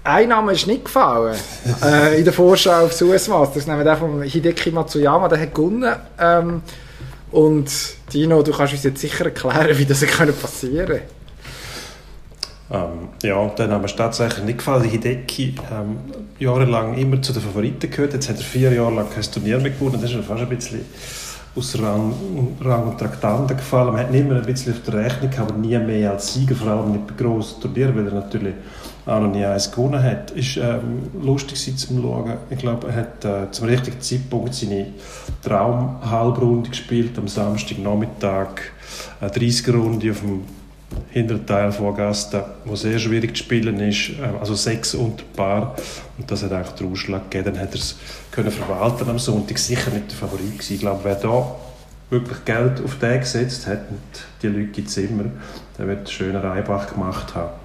Ein 0.05 0.29
Name 0.29 0.51
ist 0.51 0.67
nicht 0.67 0.83
gefallen 0.83 1.37
äh, 1.81 2.17
in 2.17 2.25
der 2.25 2.33
Vorschau 2.33 2.85
aufs 2.85 3.01
US 3.01 3.29
Masters, 3.29 3.67
nämlich 3.67 3.85
der 3.85 3.95
von 3.95 4.21
Hideki 4.21 4.71
Matsuyama, 4.71 5.29
der 5.29 5.39
hat 5.39 5.55
gewonnen. 5.55 5.95
Ähm, 6.19 6.61
und 7.31 7.71
Dino, 8.13 8.43
du 8.43 8.51
kannst 8.51 8.73
uns 8.73 8.83
jetzt 8.83 8.99
sicher 8.99 9.25
erklären, 9.25 9.77
wie 9.77 9.85
das 9.85 10.05
passieren 10.05 10.99
ähm, 12.71 13.09
ja, 13.21 13.47
dann 13.55 13.71
haben 13.71 13.83
wir 13.83 13.95
tatsächlich 13.95 14.45
nicht 14.45 14.57
gefallen. 14.57 14.83
Hideki 14.83 15.55
ähm, 15.71 15.97
jahrelang 16.39 16.97
immer 16.97 17.21
zu 17.21 17.31
den 17.31 17.41
Favoriten 17.41 17.89
gehört. 17.89 18.13
Jetzt 18.13 18.29
hat 18.29 18.37
er 18.37 18.43
vier 18.43 18.73
Jahre 18.73 18.95
lang 18.95 19.07
kein 19.13 19.23
Turnier 19.23 19.59
mehr 19.59 19.71
gewonnen. 19.71 19.99
Das 20.01 20.11
ist 20.11 20.25
fast 20.25 20.41
ein 20.41 20.49
bisschen 20.49 20.81
aus 21.55 21.79
Rang, 21.79 22.13
Rang 22.61 22.87
und 22.87 22.97
Traktanten 22.97 23.57
gefallen. 23.57 23.93
Man 23.93 24.01
hat 24.01 24.11
nicht 24.11 24.27
mehr 24.27 24.37
ein 24.37 24.45
bisschen 24.45 24.73
auf 24.73 24.81
der 24.81 25.05
Rechnung, 25.05 25.31
aber 25.37 25.53
nie 25.55 25.77
mehr 25.77 26.11
als 26.11 26.33
Sieger, 26.33 26.55
vor 26.55 26.69
allem 26.69 26.93
nicht 26.93 27.07
bei 27.07 27.23
grossen 27.23 27.61
Turnieren, 27.61 27.95
weil 27.95 28.07
er 28.07 28.13
natürlich 28.13 28.55
auch 29.05 29.19
noch 29.19 29.31
nie 29.31 29.45
eins 29.45 29.71
gewonnen 29.71 30.01
hat. 30.01 30.31
Ist 30.31 30.57
ähm, 30.57 31.09
lustig 31.21 31.77
zu 31.77 32.01
schauen. 32.01 32.33
Ich 32.49 32.59
glaube, 32.59 32.87
er 32.87 32.95
hat 32.95 33.25
äh, 33.25 33.51
zum 33.51 33.67
richtigen 33.67 33.99
Zeitpunkt 33.99 34.53
seine 34.53 34.87
Traum-Halbrunde 35.43 36.69
gespielt, 36.69 37.17
am 37.17 37.27
Samstagnachmittag. 37.27 38.47
Eine 39.19 39.31
30er-Runde 39.31 40.11
auf 40.11 40.19
dem 40.21 40.43
hinteren 41.09 41.45
Teil 41.45 41.71
von 41.71 41.87
Augusta, 41.87 42.51
wo 42.65 42.75
sehr 42.75 42.99
schwierig 42.99 43.35
zu 43.35 43.43
spielen 43.43 43.79
ist, 43.79 44.11
äh, 44.11 44.39
also 44.39 44.55
sechs 44.55 44.95
und 44.95 45.33
Paar. 45.33 45.75
Und 46.17 46.29
das 46.29 46.43
hat 46.43 46.53
eigentlich 46.53 46.75
den 46.75 46.91
Ausschlag 46.91 47.29
gegeben. 47.29 47.55
Dann 47.55 47.63
hat 47.63 47.73
er 47.73 47.79
es 47.79 47.97
können 48.31 48.51
verwalten 48.51 49.09
am 49.09 49.19
Sonntag. 49.19 49.57
Sicher 49.57 49.91
nicht 49.91 50.11
der 50.11 50.17
Favorit 50.17 50.53
gewesen. 50.53 50.73
Ich 50.73 50.79
glaube, 50.79 51.01
wer 51.03 51.15
da 51.15 51.55
wirklich 52.09 52.45
Geld 52.45 52.81
auf 52.83 52.99
den 52.99 53.19
gesetzt 53.19 53.67
hat, 53.67 53.89
und 53.89 53.99
die 54.41 54.47
Leute 54.47 54.67
gibt 54.67 54.87
es 54.87 54.97
immer, 54.97 55.25
der 55.77 55.87
wird 55.87 55.97
einen 55.99 56.07
schönen 56.07 56.37
Reibach 56.37 56.93
gemacht 56.93 57.33
haben. 57.35 57.62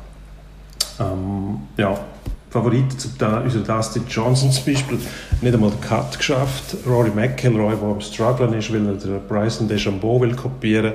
Ähm, 1.01 1.61
ja, 1.77 1.99
zum 2.51 3.19
Teil, 3.19 3.43
unser 3.43 3.61
Dustin 3.61 4.05
Johnson 4.09 4.51
zum 4.51 4.65
Beispiel, 4.65 4.99
nicht 5.41 5.55
einmal 5.55 5.71
den 5.71 5.81
Cut 5.81 6.17
geschafft. 6.17 6.77
Rory 6.87 7.11
McIlroy, 7.15 7.77
der 7.77 7.89
am 7.89 8.01
Strugglen 8.01 8.55
ist, 8.55 8.73
weil 8.73 8.87
er 8.87 8.95
den 8.95 9.21
Bryson 9.29 9.69
DeChambeau 9.69 10.21
will 10.21 10.35
kopieren 10.35 10.95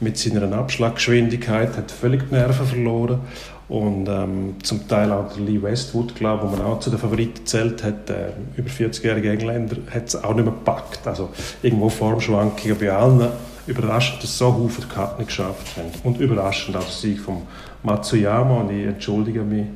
mit 0.00 0.18
seiner 0.18 0.50
Abschlaggeschwindigkeit, 0.56 1.76
hat 1.76 1.90
völlig 1.90 2.28
die 2.28 2.34
Nerven 2.34 2.66
verloren. 2.66 3.20
Und 3.68 4.08
ähm, 4.08 4.56
zum 4.62 4.86
Teil 4.88 5.10
auch 5.10 5.36
Lee 5.38 5.60
Westwood, 5.62 6.14
glaube 6.14 6.44
wo 6.44 6.48
man 6.48 6.60
auch 6.62 6.80
zu 6.80 6.90
den 6.90 6.98
Favoriten 6.98 7.46
zählt 7.46 7.82
hat, 7.82 8.10
äh, 8.10 8.32
über 8.56 8.68
40-jährige 8.68 9.30
Engländer, 9.30 9.76
hat 9.90 10.08
es 10.08 10.22
auch 10.22 10.34
nicht 10.34 10.44
mehr 10.44 10.52
gepackt. 10.52 11.06
Also 11.06 11.30
irgendwo 11.62 11.88
Formschwankungen 11.88 12.78
bei 12.78 12.92
allen. 12.92 13.28
Überraschend, 13.66 14.22
dass 14.22 14.36
so 14.36 14.68
viele 14.68 14.86
nicht 15.18 15.28
geschafft 15.28 15.76
haben. 15.78 15.90
Und 16.02 16.20
überraschend 16.20 16.76
auch 16.76 16.82
der 16.82 16.90
Sieg 16.90 17.20
von 17.20 17.42
Matsuyama. 17.84 18.62
Und 18.62 18.70
ich 18.70 18.86
entschuldige 18.86 19.42
mich 19.42 19.66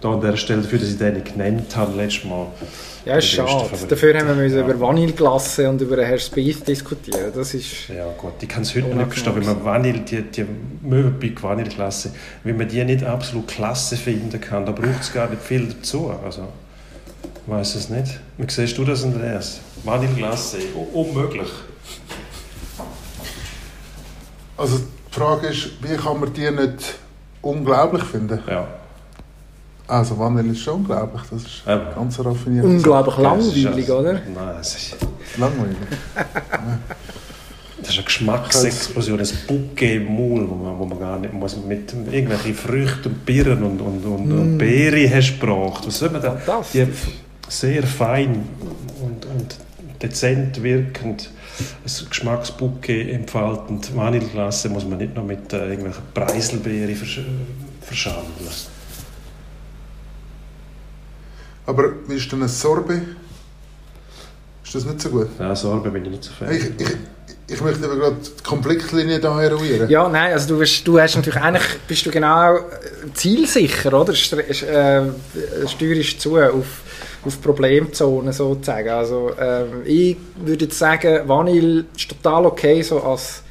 da 0.00 0.12
an 0.12 0.20
der 0.20 0.36
Stelle 0.36 0.62
dafür, 0.62 0.78
dass 0.78 0.90
ich 0.90 0.98
den 0.98 1.14
nicht 1.14 1.32
genannt 1.32 1.76
habe 1.76 1.96
letztes 1.96 2.24
Mal. 2.24 2.46
Ja, 3.04 3.16
ist 3.16 3.28
schade. 3.28 3.70
Dafür 3.88 4.18
haben 4.18 4.28
wir 4.28 4.34
müssen 4.34 4.58
ja. 4.58 4.64
über 4.64 4.78
Vanilleglasse 4.78 5.68
und 5.68 5.80
über 5.80 6.04
Herr 6.04 6.18
Spieth 6.18 6.66
diskutieren. 6.66 7.32
Das 7.34 7.54
ist 7.54 7.88
ja 7.88 8.06
gut, 8.16 8.34
ich 8.40 8.48
kann 8.48 8.62
es 8.62 8.74
heute 8.74 8.88
nicht 8.88 9.08
verstehen, 9.08 9.36
wenn 9.36 9.46
man 9.46 9.64
Vanille, 9.64 10.00
die, 10.00 10.22
die 10.22 10.44
Möwenpick 10.82 11.42
Vanilleglasse, 11.42 12.12
wenn 12.44 12.56
man 12.56 12.68
die 12.68 12.84
nicht 12.84 13.04
absolut 13.04 13.48
klasse 13.48 13.96
finden 13.96 14.40
kann, 14.40 14.66
da 14.66 14.72
braucht 14.72 15.00
es 15.00 15.12
gar 15.12 15.28
nicht 15.30 15.42
viel 15.42 15.66
dazu. 15.68 16.12
Also, 16.24 16.42
ich 17.22 17.52
weiß 17.52 17.74
es 17.76 17.88
nicht. 17.88 18.20
Wie 18.36 18.50
siehst 18.50 18.76
du 18.78 18.84
das, 18.84 19.04
Andreas? 19.04 19.60
Vanilleglasse, 19.84 20.58
unmöglich. 20.92 21.48
Also 24.56 24.78
die 24.78 25.14
Frage 25.14 25.46
ist, 25.46 25.70
wie 25.82 25.96
kann 25.96 26.20
man 26.20 26.32
die 26.32 26.50
nicht 26.50 26.98
unglaublich 27.42 28.04
finden? 28.04 28.40
Ja. 28.48 28.66
Also 29.86 30.18
Vanille 30.18 30.52
ist 30.52 30.60
schon 30.60 30.74
unglaublich, 30.74 31.22
das 31.30 31.42
ist 31.42 31.62
ja. 31.66 31.92
ganz 31.94 32.18
raffiniert. 32.20 32.64
Unglaublich 32.64 33.16
langweilig, 33.16 33.90
oder? 33.90 34.12
Nein, 34.12 34.56
es 34.60 34.76
ist... 34.76 34.96
Langweilig? 35.38 35.76
Das 37.78 37.90
ist 37.90 37.94
eine 37.94 38.04
Geschmacksexplosion, 38.04 39.20
ein 39.20 39.28
Bouquet 39.46 39.96
im 39.96 40.14
Maul, 40.14 40.50
wo 40.50 40.54
man, 40.56 40.78
wo 40.78 40.84
man 40.84 40.98
gar 40.98 41.18
nicht 41.18 41.32
muss 41.32 41.56
mit 41.56 41.92
irgendwelchen 41.92 42.54
Früchten, 42.54 43.14
Birnen 43.24 43.62
und, 43.62 43.80
und, 43.80 44.04
und, 44.04 44.28
mm. 44.28 44.40
und 44.40 44.58
Beeren 44.58 45.14
hast 45.14 45.40
gebracht. 45.40 45.86
Was 45.86 45.98
soll 45.98 46.10
man 46.10 46.20
da? 46.20 46.36
Die 46.74 46.86
sehr 47.48 47.82
fein 47.84 48.46
und, 49.00 49.24
und 49.24 49.56
dezent 50.02 50.62
wirkend 50.62 51.30
ein 51.60 52.08
Geschmacksbouquet 52.10 53.12
entfaltend 53.12 53.94
Vanilleglasse 53.94 54.68
muss 54.68 54.84
man 54.84 54.98
nicht 54.98 55.14
noch 55.14 55.24
mit 55.24 55.52
äh, 55.52 55.68
irgendwelchen 55.70 56.02
Preiselbeeren 56.14 56.94
versch 56.94 57.20
verschandeln. 57.82 58.50
Aber 61.66 61.92
wie 62.06 62.14
ist 62.14 62.30
denn 62.32 62.42
ein 62.42 62.48
Sorbet? 62.48 63.02
Ist 64.64 64.74
das 64.74 64.84
nicht 64.84 65.00
so 65.00 65.10
gut? 65.10 65.28
Ja, 65.38 65.54
Sorbet 65.54 65.92
bin 65.92 66.04
ich 66.04 66.10
nicht 66.10 66.24
so 66.24 66.30
fan. 66.32 66.50
Ich, 66.50 66.64
ich, 66.78 66.96
ich 67.50 67.60
möchte 67.62 67.84
aber 67.84 67.96
gerade 67.96 68.16
die 68.16 68.42
Konfliktlinie 68.42 69.20
da 69.20 69.42
eruieren. 69.42 69.88
Ja, 69.88 70.08
nein, 70.08 70.32
also 70.32 70.48
du, 70.48 70.58
bist, 70.58 70.86
du 70.86 71.00
hast 71.00 71.16
natürlich 71.16 71.40
eigentlich 71.40 71.78
bist 71.86 72.04
du 72.04 72.10
genau 72.10 72.58
zielsicher, 73.14 73.92
oder? 73.92 74.12
Äh, 74.12 75.06
steuerst 75.66 76.20
zu 76.20 76.36
auf 76.36 76.66
auf 77.24 77.40
Problemzonen 77.40 78.32
sozusagen. 78.32 78.88
Also 78.88 79.30
ähm, 79.40 79.82
ich 79.84 80.16
würde 80.36 80.66
jetzt 80.66 80.78
sagen, 80.78 81.28
Vanille 81.28 81.84
ist 81.96 82.08
total 82.08 82.46
okay 82.46 82.82
so 82.82 83.00
als 83.00 83.42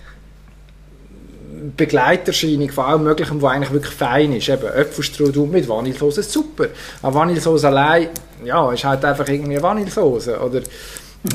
Begleiterscheinung 1.75 2.69
von 2.69 2.85
allem 2.85 3.03
Möglichen, 3.03 3.41
was 3.41 3.51
eigentlich 3.51 3.71
wirklich 3.71 3.93
fein 3.93 4.33
ist. 4.33 4.49
Eben 4.49 4.67
Äpfelstrudel 4.67 5.45
mit 5.47 5.67
Vanillesoße 5.67 6.23
super. 6.23 6.67
Aber 7.01 7.19
Vanillesoße 7.19 7.67
allein, 7.67 8.09
ja, 8.45 8.71
ist 8.71 8.83
halt 8.83 9.03
einfach 9.03 9.27
irgendwie 9.27 9.61
Vanillesoße. 9.61 10.39
Oder 10.39 10.61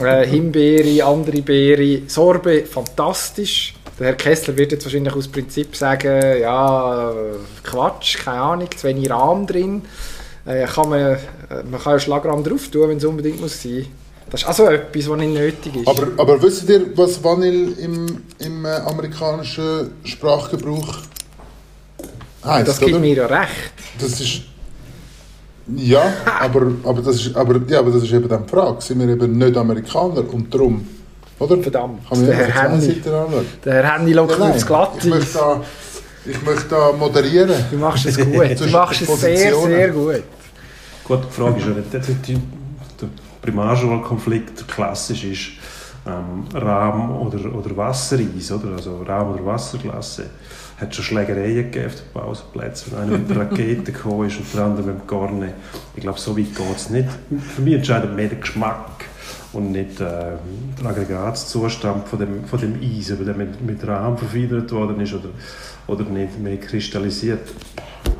äh, 0.01 0.27
Himbeere, 0.27 1.05
andere 1.05 1.43
Beere, 1.43 2.03
Sorbe, 2.07 2.65
fantastisch. 2.65 3.75
Der 3.99 4.09
Herr 4.09 4.15
Kessler 4.15 4.57
wird 4.57 4.73
jetzt 4.73 4.85
wahrscheinlich 4.85 5.15
aus 5.15 5.29
Prinzip 5.29 5.77
sagen, 5.77 6.41
ja, 6.41 7.13
Quatsch, 7.63 8.19
keine 8.25 8.41
Ahnung, 8.41 8.69
zu 8.75 8.89
wenig 8.89 9.11
Rahm 9.11 9.47
drin. 9.47 9.83
Äh, 10.45 10.67
kann 10.67 10.89
man, 10.89 11.01
äh, 11.01 11.19
man 11.71 11.81
kann 11.81 11.93
ja 11.93 11.99
Schlagrahm 11.99 12.43
drauf 12.43 12.69
tun, 12.69 12.89
wenn 12.89 12.97
es 12.99 13.05
unbedingt 13.05 13.41
muss 13.41 13.63
sein. 13.63 13.87
Das 14.31 14.43
ist 14.43 14.49
also 14.49 14.65
etwas, 14.67 15.09
was 15.09 15.19
nicht 15.19 15.35
nötig 15.35 15.77
ist. 15.77 15.89
Aber, 15.89 16.07
aber 16.17 16.43
wisst 16.43 16.69
ihr, 16.69 16.87
was 16.97 17.23
Vanille 17.23 17.73
im, 17.73 18.23
im 18.39 18.65
äh, 18.65 18.69
amerikanischen 18.69 19.93
Sprachgebrauch 20.05 20.99
heißt? 22.45 22.67
das 22.67 22.79
gibt 22.79 22.93
oder? 22.93 23.01
mir 23.01 23.15
ja 23.15 23.27
recht. 23.27 23.73
Das 24.01 24.21
ist. 24.21 24.43
Ja, 25.77 26.13
aber, 26.41 26.73
aber, 26.83 27.03
das 27.03 27.17
ist, 27.17 27.37
aber, 27.37 27.61
ja, 27.69 27.79
aber 27.79 27.93
das 27.93 28.03
ist 28.03 28.13
eben 28.13 28.29
dann 28.29 28.45
die 28.45 28.51
Frage. 28.51 28.81
Sind 28.81 29.01
wir 29.01 29.09
eben 29.09 29.39
nicht 29.39 29.57
Amerikaner 29.57 30.25
und 30.33 30.53
darum. 30.53 30.87
Oder? 31.39 31.59
Verdammt, 31.59 32.01
der 32.11 32.35
Herr 32.35 32.71
anschauen. 32.71 33.47
Der 33.65 33.75
Herr 33.75 33.99
Henny 33.99 34.15
schaut 34.15 34.31
Ja, 34.31 34.37
mir 34.37 34.45
nein, 34.45 34.53
aufs 34.53 34.67
Glatt 34.67 34.93
ich 34.99 35.05
möchte 35.05 35.35
da, 35.35 35.61
ich 36.25 36.43
möchte 36.43 36.69
da 36.69 36.93
moderieren. 36.93 37.65
Du 37.71 37.77
machst 37.79 38.07
es 38.07 38.17
gut. 38.25 38.61
Du 38.61 38.67
machst 38.69 39.03
es 39.03 39.21
sehr, 39.21 39.55
sehr 39.55 39.89
gut. 39.91 40.23
Gut, 41.05 41.21
die 41.29 41.35
Frage 41.35 41.59
ist 41.59 41.67
ja 41.67 41.73
nicht, 41.73 41.93
der, 41.93 42.01
der, 42.01 42.15
der 43.01 43.09
Primarschulkonflikt 43.43 44.69
klassisch 44.69 45.25
ist 45.25 45.51
ähm, 46.07 46.47
Rahm- 46.55 47.11
oder, 47.11 47.55
oder 47.55 47.77
Wassereis, 47.77 48.51
oder? 48.53 48.77
also 48.77 49.03
Rahm- 49.03 49.35
oder 49.35 49.45
Wasserklasse. 49.45 50.27
Es 50.77 50.83
hat 50.83 50.95
schon 50.95 51.05
Schlägereien 51.05 51.71
gegeben 51.71 51.87
auf 51.87 51.95
den 51.95 52.13
Pausenplätzen, 52.13 52.93
wenn 52.93 53.01
einer 53.01 53.19
mit 53.19 53.31
der 53.31 53.37
Rakete 53.37 53.93
gekommen 53.93 54.29
ist 54.29 54.39
und 54.39 54.55
der 54.55 54.65
andere 54.65 54.87
mit 54.87 55.01
dem 55.01 55.07
Garne. 55.07 55.55
Ich 55.95 56.03
glaube, 56.03 56.19
so 56.19 56.37
weit 56.37 56.55
geht 56.55 56.77
es 56.77 56.91
nicht. 56.91 57.09
Für 57.55 57.63
mich 57.63 57.75
entscheidet 57.75 58.15
mehr 58.17 58.29
der 58.29 58.39
Geschmack 58.39 59.05
und 59.53 59.73
nicht 59.73 60.01
äh, 60.01 60.33
der 60.81 60.87
Aggregatzustand 60.87 62.09
von 62.09 62.19
dem, 62.19 62.45
von 62.45 62.61
dem 62.61 62.81
Eis, 62.83 63.13
ob 63.13 63.25
der 63.25 63.35
mit, 63.35 63.61
mit 63.65 63.87
Rahm 63.87 64.17
verfeinert 64.19 64.73
worden 64.73 65.01
ist 65.01 65.13
oder, 65.15 65.29
oder 65.93 66.05
nicht 66.05 66.39
mehr 66.39 66.57
kristallisiert. 66.57 67.49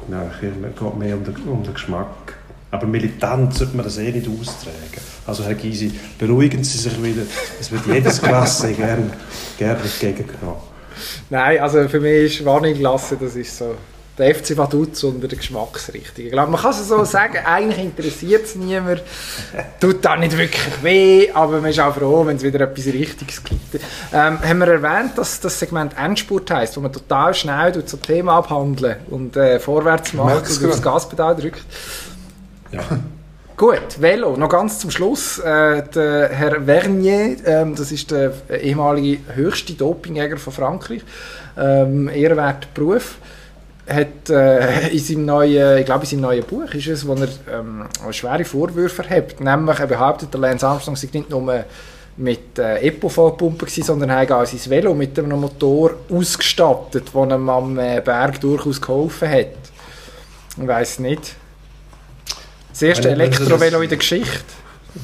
Nein, 0.09 0.31
es 0.35 0.41
geht 0.41 0.61
mehr 0.99 1.17
um 1.17 1.25
den, 1.25 1.35
um 1.49 1.63
den 1.63 1.75
Geschmack. 1.75 2.37
Aber 2.71 2.87
militant 2.87 3.55
sollte 3.55 3.77
man 3.77 3.85
das 3.85 3.99
eh 3.99 4.11
nicht 4.11 4.29
austragen. 4.29 5.03
Also 5.27 5.45
Herr 5.45 5.55
Gysi, 5.55 5.93
beruhigen 6.19 6.65
Sie 6.65 6.79
sich 6.79 7.03
wieder. 7.03 7.23
Es 7.61 7.71
wird 7.71 7.87
jedes 7.87 8.21
Klasse 8.21 8.73
gern, 8.73 9.13
gern 9.59 9.77
entgegengenommen. 9.77 10.63
Nein, 11.29 11.61
also 11.61 11.87
für 11.89 12.01
mich 12.01 12.41
ist 12.41 12.45
Vanilleglasse, 12.45 13.17
das 13.21 13.37
ist 13.37 13.57
so 13.57 13.75
der 14.19 14.35
FC 14.35 14.57
Vaduz 14.57 15.03
unter 15.05 15.27
der 15.27 15.39
Geschmacksrichtung. 15.39 16.27
Ich 16.27 16.33
glaube, 16.33 16.51
man 16.51 16.61
kann 16.61 16.71
es 16.73 16.87
so 16.87 17.03
sagen, 17.05 17.39
eigentlich 17.45 17.79
interessiert 17.79 18.45
es 18.45 18.55
niemand. 18.55 19.03
Tut 19.81 20.07
auch 20.07 20.17
nicht 20.17 20.37
wirklich 20.37 20.83
weh, 20.83 21.31
aber 21.33 21.61
man 21.61 21.71
ist 21.71 21.81
auch 21.81 21.95
froh, 21.95 22.27
wenn 22.27 22.37
es 22.37 22.43
wieder 22.43 22.61
etwas 22.61 22.87
Richtiges 22.87 23.43
gibt. 23.43 23.83
Ähm, 24.13 24.39
haben 24.41 24.59
wir 24.59 24.69
erwähnt, 24.69 25.17
dass 25.17 25.41
das 25.41 25.59
Segment 25.59 25.97
Endspurt 25.97 26.51
heisst, 26.51 26.77
wo 26.77 26.81
man 26.81 26.93
total 26.93 27.33
schnell 27.33 27.73
durch 27.73 27.89
so 27.89 27.97
Thema 27.97 28.37
abhandeln 28.37 28.97
und 29.11 29.37
äh, 29.37 29.59
vorwärts 29.59 30.13
macht 30.13 30.51
und 30.51 30.67
aufs. 30.69 30.83
Gaspedal 30.83 31.37
drückt? 31.37 31.65
Ja. 32.71 32.83
Gut, 33.57 34.01
Velo, 34.01 34.37
noch 34.37 34.49
ganz 34.49 34.81
zum 34.81 34.91
Schluss. 34.91 35.39
Äh, 35.39 35.85
der 35.95 36.31
Herr 36.31 36.63
Vernier, 36.63 37.37
ähm, 37.47 37.77
das 37.77 37.93
ist 37.93 38.11
der 38.11 38.33
ehemalige 38.51 39.21
höchste 39.35 39.75
Dopingjäger 39.75 40.37
von 40.37 40.53
Frankreich, 40.53 41.03
ähm, 41.57 42.09
ehrenwerter 42.09 42.67
Beruf, 42.75 43.19
hat 43.87 44.31
äh, 44.31 44.89
in 44.91 44.99
seinem 44.99 45.25
neuen, 45.27 45.79
ich 45.79 45.85
glaube 45.85 46.05
in 46.05 46.11
seinem 46.11 46.21
neuen 46.21 46.45
Buch 46.45 46.73
ist 46.73 46.87
es, 46.87 47.07
wo 47.07 47.15
er 47.15 47.29
ähm, 47.53 47.85
schwere 48.13 48.45
Vorwürfe 48.45 49.03
erhebt. 49.03 49.41
Nämlich, 49.41 49.79
er 49.81 49.87
behauptet, 49.87 50.33
der 50.33 50.41
Lance 50.41 50.67
Armstrong 50.67 50.97
sei 50.97 51.09
nicht 51.13 51.31
nur 51.31 51.65
mit 52.17 52.59
äh, 52.59 52.79
Epo 52.87 53.09
vollgepumpt 53.09 53.61
gewesen, 53.61 53.83
sondern 53.85 54.11
er 54.11 54.19
hat 54.21 54.31
auch 54.33 54.47
sein 54.47 54.61
Velo 54.71 54.95
mit 54.95 55.19
einem 55.19 55.41
Motor 55.41 55.93
ausgestattet, 56.11 57.05
der 57.15 57.23
ihm 57.37 57.49
am 57.49 57.79
äh, 57.79 58.01
Berg 58.05 58.41
durchaus 58.41 58.81
geholfen 58.81 59.29
hat. 59.31 59.47
Ich 60.61 60.67
weiß 60.69 60.99
nicht. 61.01 61.35
Das 62.71 62.83
erste 62.83 63.05
Wenn- 63.05 63.21
Elektrovelo 63.21 63.77
das- 63.79 63.83
in 63.83 63.89
der 63.89 63.99
Geschichte. 63.99 64.45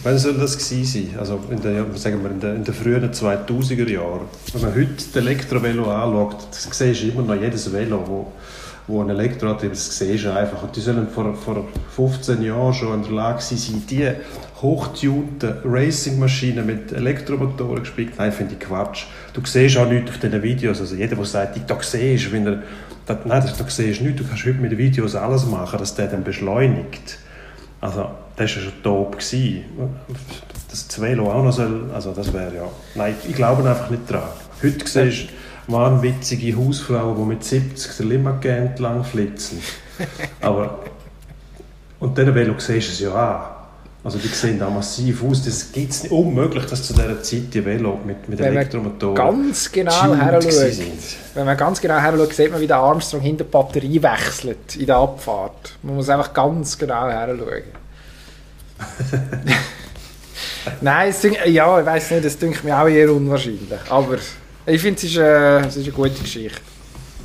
Wann 0.03 0.19
soll 0.19 0.35
das 0.35 0.59
gewesen 0.59 0.85
sein? 0.85 1.19
Also 1.19 1.41
in 1.51 1.63
den, 1.63 1.97
sagen 1.97 2.23
wir, 2.23 2.31
in 2.31 2.41
den, 2.41 2.57
in 2.57 2.65
den 2.65 2.75
frühen 2.75 3.11
2000er 3.11 3.89
Jahren. 3.89 4.27
Wenn 4.53 4.61
man 4.61 4.75
heute 4.75 4.89
das 4.97 5.17
Elektrovelo 5.17 5.91
anschaut, 5.91 6.37
das 6.51 6.69
siehst 6.77 7.03
du 7.05 7.07
immer 7.09 7.23
noch 7.35 7.41
jedes 7.41 7.73
Velo, 7.73 8.03
wo, 8.07 8.27
wo 8.89 9.03
ein 9.03 9.11
Elektroantrieb 9.11 9.73
ist, 9.73 9.89
das 9.89 9.99
siehst 9.99 10.25
du 10.25 10.33
einfach. 10.35 10.63
Und 10.63 10.75
die 10.75 10.81
sollen 10.81 11.07
vor, 11.09 11.35
vor 11.35 11.65
15 11.95 12.43
Jahren 12.43 12.73
schon 12.73 12.95
in 12.95 13.03
der 13.03 13.13
Lage 13.13 13.43
sein, 13.43 13.83
die 13.89 14.11
hochtunten 14.61 15.57
Racingmaschinen 15.65 16.67
mit 16.67 16.91
Elektromotoren 16.93 17.81
gespielt 17.81 18.15
Nein, 18.19 18.33
finde 18.33 18.55
ich 18.55 18.61
Quatsch. 18.61 19.05
Du 19.35 19.43
siehst 19.45 19.77
auch 19.77 19.89
nichts 19.89 20.11
auf 20.11 20.19
diesen 20.19 20.43
Videos. 20.43 20.81
Also 20.81 20.97
jeder, 20.97 21.17
der 21.17 21.25
sagt, 21.27 21.57
ich 21.59 21.65
da 21.65 21.77
siehst, 21.81 22.33
wenn 22.33 22.47
er, 22.47 22.63
da, 23.07 23.19
nein, 23.25 23.43
das, 23.43 23.57
da 23.57 23.65
siehst 23.69 24.01
nichts. 24.01 24.23
Du 24.23 24.27
kannst 24.27 24.47
heute 24.47 24.59
mit 24.59 24.73
den 24.73 24.79
Videos 24.79 25.15
alles 25.15 25.47
machen, 25.47 25.79
dass 25.79 25.95
der 25.95 26.09
dann 26.09 26.25
beschleunigt. 26.25 27.19
Also, 27.81 28.11
das 28.37 28.57
war 28.57 28.63
schon 28.63 28.73
top. 28.83 29.19
Dass 29.19 30.89
das 30.89 31.01
Velo 31.01 31.31
auch 31.31 31.45
noch 31.45 31.53
soll, 31.53 31.91
also 31.95 32.13
das 32.13 32.33
wäre 32.33 32.55
ja... 32.55 32.65
Nein, 32.95 33.15
ich 33.29 33.35
glaube 33.35 33.69
einfach 33.69 33.91
nicht 33.91 34.11
dran. 34.11 34.23
Heute 34.63 34.87
siehst 34.87 35.29
du 35.29 35.33
wahnwitzige 35.69 36.57
Hausfrauen, 36.57 37.17
die 37.17 37.23
mit 37.23 37.45
70 37.45 37.97
der 37.97 38.07
Limagé 38.07 38.49
entlang 38.49 39.05
flitzen. 39.05 39.61
Aber... 40.41 40.81
Und 42.01 42.17
diesen 42.17 42.35
Velo 42.35 42.55
siehst 42.59 42.89
du 42.89 42.93
es 42.93 43.01
ja 43.01 43.13
an. 43.13 43.59
Also 44.05 44.19
die 44.19 44.29
sehen 44.29 44.59
da 44.59 44.71
massiv 44.71 45.25
aus. 45.25 45.45
Das 45.45 45.73
gibt 45.73 45.91
es 45.91 46.05
nicht 46.05 46.13
unmöglich, 46.13 46.65
dass 46.67 46.85
zu 46.85 46.95
dieser 46.95 47.21
Zeit 47.23 47.53
die 47.53 47.65
Velo 47.65 47.99
mit, 48.07 48.29
mit 48.29 48.39
Wenn 48.39 48.53
Elektromotoren 48.53 49.17
ganz 49.17 49.73
genau 49.73 49.93
tuned 49.93 50.23
her 50.23 50.39
gewesen 50.39 50.55
schaut, 50.55 50.73
sind. 50.73 51.17
wenn 51.35 51.45
man 51.45 51.57
ganz 51.57 51.81
genau 51.81 52.01
her 52.01 52.15
schaut, 52.17 52.33
sieht 52.33 52.53
man, 52.53 52.61
wie 52.61 52.69
der 52.69 52.77
Armstrong 52.77 53.21
hinter 53.21 53.45
die 53.45 53.51
Batterie 53.51 54.01
wechselt 54.01 54.77
in 54.77 54.87
der 54.87 54.97
Abfahrt. 54.97 55.77
Man 55.83 55.97
muss 55.97 56.09
einfach 56.09 56.33
ganz 56.33 56.79
genau 56.79 57.09
her 57.09 57.37
schauen. 57.37 57.63
Nein, 60.81 61.11
es 61.11 61.23
ja, 61.23 61.81
ich 61.81 61.87
weiß 61.87 62.13
nicht, 62.13 62.25
das 62.25 62.39
dünkt 62.39 62.63
mir 62.63 62.81
auch 62.81 62.87
eher 62.87 63.13
unwahrscheinlich. 63.13 63.81
Aber 63.89 64.17
ich 64.69 64.83
finde, 64.83 64.99
es, 64.99 65.05
ist, 65.05 65.17
äh, 65.17 65.61
es 65.61 65.77
ist 65.77 65.85
eine 65.85 65.93
gute 65.93 66.21
Geschichte. 66.23 66.61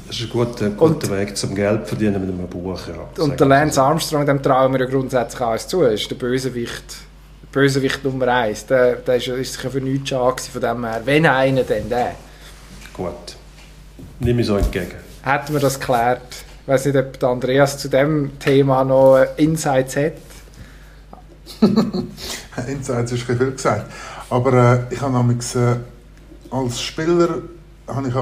Das 0.08 0.18
ist 0.18 0.24
ein 0.24 0.30
guter, 0.30 0.70
guter 0.70 1.10
Weg 1.18 1.36
zum 1.36 1.56
Geld 1.56 1.88
verdienen 1.88 2.22
mit 2.22 2.30
einem 2.30 2.48
Buch. 2.48 2.80
Ja. 2.88 3.24
Und 3.24 3.40
der 3.40 3.48
Lance 3.48 3.82
Armstrong, 3.82 4.26
dem 4.26 4.42
trauen 4.42 4.72
wir 4.74 4.82
ja 4.82 4.86
grundsätzlich 4.86 5.42
alles 5.42 5.68
zu. 5.68 5.82
Er 5.82 5.92
ist 5.92 6.10
der 6.10 6.16
Bösewicht, 6.16 6.98
der 7.42 7.60
Bösewicht 7.60 8.04
Nummer 8.04 8.28
eins. 8.28 8.66
Der, 8.66 8.98
der 8.98 9.16
ist, 9.16 9.28
ist 9.28 9.54
sich 9.54 9.64
ja 9.64 9.70
für 9.70 9.82
nichts 9.82 10.10
schade 10.10 10.42
von 10.42 10.62
dem 10.62 10.86
her. 10.86 11.02
Wenn 11.04 11.26
einer, 11.26 11.64
dann 11.64 11.90
der. 11.90 12.16
Gut. 12.94 13.36
Nimm 14.20 14.40
ich 14.40 14.48
so 14.48 14.58
entgegen. 14.58 14.92
Hätten 15.24 15.54
wir 15.54 15.60
das 15.60 15.80
geklärt. 15.80 16.22
Ich 16.62 16.68
weiß 16.68 16.86
nicht, 16.86 16.96
ob 16.98 17.20
der 17.20 17.30
Andreas 17.30 17.78
zu 17.78 17.90
dem 17.90 18.40
Thema 18.40 18.84
noch 18.84 19.26
Insights 19.38 19.96
hat. 19.96 20.14
Insights 22.68 23.12
ist 23.12 23.22
ein 23.22 23.28
bisschen 23.28 23.38
viel 23.38 23.52
gesagt. 23.52 23.92
Aber 24.30 24.88
äh, 24.90 24.94
ich 24.94 25.02
habe 25.02 25.18
amigs, 25.18 25.56
äh, 25.56 25.76
als 26.54 26.82
Spieler 26.82 27.42
habe 27.88 28.08
ich 28.08 28.14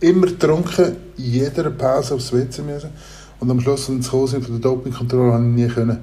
immer 0.00 0.26
getrunken, 0.26 0.96
in 1.16 1.24
jeder 1.24 1.70
Pause 1.70 2.14
aufs 2.14 2.32
WC 2.32 2.62
müssen. 2.62 2.90
Und 3.38 3.50
am 3.50 3.60
Schluss, 3.60 3.88
wenn 3.88 4.02
sie 4.02 4.08
von 4.10 4.42
der 4.42 4.58
Dopingkontrolle, 4.58 5.32
habe 5.32 5.44
ich 5.44 5.50
nie 5.50 5.68
können. 5.68 5.98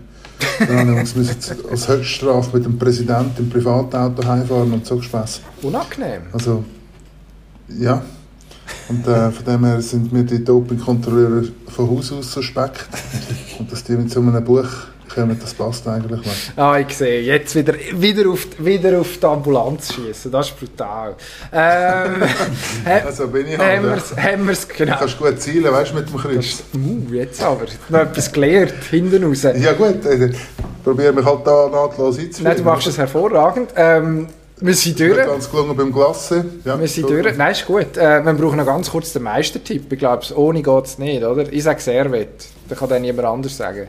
Dann 0.60 0.90
habe 0.90 1.02
ich 1.02 1.70
als 1.70 1.88
Höchststrafe 1.88 2.58
mit 2.58 2.66
dem 2.66 2.80
Präsidenten 2.80 3.44
im 3.44 3.50
Privatauto 3.50 4.26
heimfahren 4.26 4.72
und 4.72 4.86
so 4.86 4.98
gespässen. 4.98 5.44
Unangenehm. 5.62 6.22
Also, 6.32 6.64
ja. 7.78 8.02
Und 8.88 9.06
äh, 9.08 9.32
von 9.32 9.46
dem 9.46 9.66
her 9.66 9.82
sind 9.82 10.14
mir 10.14 10.24
die 10.24 10.44
Dopingkontrolleure 10.44 11.50
von 11.68 11.90
Haus 11.90 12.12
aus 12.12 12.32
suspekt. 12.32 12.88
Und 13.60 13.72
dass 13.72 13.84
die 13.84 13.94
mit 13.94 14.10
so 14.10 14.22
einem 14.22 14.44
Buch 14.44 14.68
kommen, 15.22 15.38
das 15.40 15.54
passt 15.54 15.88
eigentlich 15.88 16.20
nicht. 16.26 16.54
Ah, 16.56 16.78
ich 16.80 16.96
sehe. 16.96 17.22
Jetzt 17.22 17.56
wieder, 17.56 17.74
wieder, 17.94 18.30
auf, 18.30 18.48
wieder 18.60 19.00
auf 19.00 19.18
die 19.18 19.26
Ambulanz 19.26 19.94
schießen. 19.94 20.32
Das 20.32 20.48
ist 20.50 20.60
brutal. 20.60 21.16
Ähm, 21.52 22.24
Also 23.06 23.28
bin 23.28 23.48
ich 23.48 23.58
haben 23.58 23.66
halt. 23.68 23.84
wir 23.84 23.90
ja. 23.90 23.96
es, 23.98 24.16
haben 24.18 24.48
wir's, 24.48 24.68
Du 24.68 24.74
genau. 24.76 24.98
kannst 24.98 25.18
gut 25.20 25.42
zielen, 25.42 25.72
weißt 25.72 25.92
du, 25.92 25.96
mit 25.96 26.08
dem 26.10 26.14
Das 26.14 26.22
Kreuz. 26.24 26.46
ist, 26.46 26.64
uh, 26.76 27.14
jetzt 27.14 27.44
aber. 27.44 27.66
Noch 27.90 28.00
etwas 28.00 28.32
gelernt, 28.32 28.74
hinten 28.90 29.24
raus. 29.24 29.44
Ja 29.44 29.74
gut, 29.74 30.06
äh, 30.06 30.32
probiere 30.84 31.14
mich 31.14 31.26
halt 31.26 31.46
da 31.46 31.70
nahtlos 31.70 32.18
einzuführen. 32.18 32.44
Nein, 32.54 32.58
du 32.58 32.64
machst 32.64 32.88
das 32.88 32.98
hervorragend. 32.98 33.72
Ähm, 33.76 34.28
wir 34.60 34.74
sind 34.74 35.00
durch. 35.00 35.16
ganz 35.18 35.52
gelungen 35.52 35.76
beim 35.78 35.92
Glasse. 35.94 36.44
Ja, 36.66 36.80
Wir 36.80 36.88
sind 36.88 37.04
Entschuldigung. 37.04 37.24
durch. 37.24 37.38
Nein, 37.38 37.52
ist 37.52 37.66
gut. 37.68 37.96
Äh, 37.98 38.24
wir 38.26 38.34
brauchen 38.34 38.58
noch 38.58 38.66
ganz 38.66 38.90
kurz 38.90 39.14
den 39.14 39.22
Meistertipp. 39.24 39.92
Ich 39.94 40.00
glaube, 40.00 40.26
ohne 40.36 40.64
geht 40.64 40.86
es 40.86 40.98
nicht, 40.98 41.24
oder? 41.24 41.52
Ich 41.54 41.64
sage 41.64 41.80
Servet. 41.80 42.48
Da 42.68 42.74
kann 42.76 42.90
dann 42.90 43.04
niemand 43.04 43.28
anders 43.28 43.56
sagen. 43.56 43.88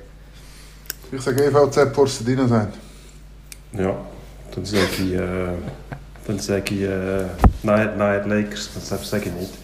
Ich 1.11 1.23
sage 1.23 1.47
EVZ 1.47 1.91
Porcedino 1.95 2.47
sein. 2.47 2.69
Ja, 3.73 3.97
dann 4.55 4.65
sage 4.65 4.85
ich, 4.99 5.15
äh, 5.15 5.21
dann 6.27 6.39
sage 6.39 6.75
ich 6.75 6.83
äh, 6.83 7.25
nein, 7.63 7.91
nein, 7.97 8.29
Lakers, 8.29 8.71
das 8.75 9.09
sage 9.09 9.31
ich 9.31 9.41
nicht. 9.41 9.55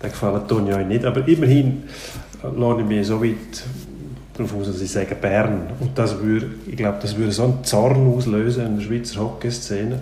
Den 0.00 0.10
gefallen 0.10 0.46
tun 0.46 0.72
euch 0.72 0.86
nicht, 0.86 1.04
aber 1.04 1.26
immerhin 1.26 1.84
äh, 2.42 2.46
lohne 2.56 2.82
ich 2.82 2.88
mich 2.88 3.06
so 3.08 3.20
weit 3.20 3.64
darauf 4.34 4.54
aus, 4.54 4.68
dass 4.68 4.80
ich 4.80 4.92
sage 4.92 5.16
Bern. 5.16 5.70
Und 5.80 5.98
das 5.98 6.20
würde, 6.20 6.50
ich 6.68 6.76
glaube, 6.76 6.98
das 7.02 7.16
würde 7.16 7.32
so 7.32 7.44
einen 7.44 7.64
Zorn 7.64 8.06
auslösen 8.06 8.66
in 8.66 8.78
der 8.78 8.84
Schweizer 8.84 9.20
Hockeyszene. 9.20 9.98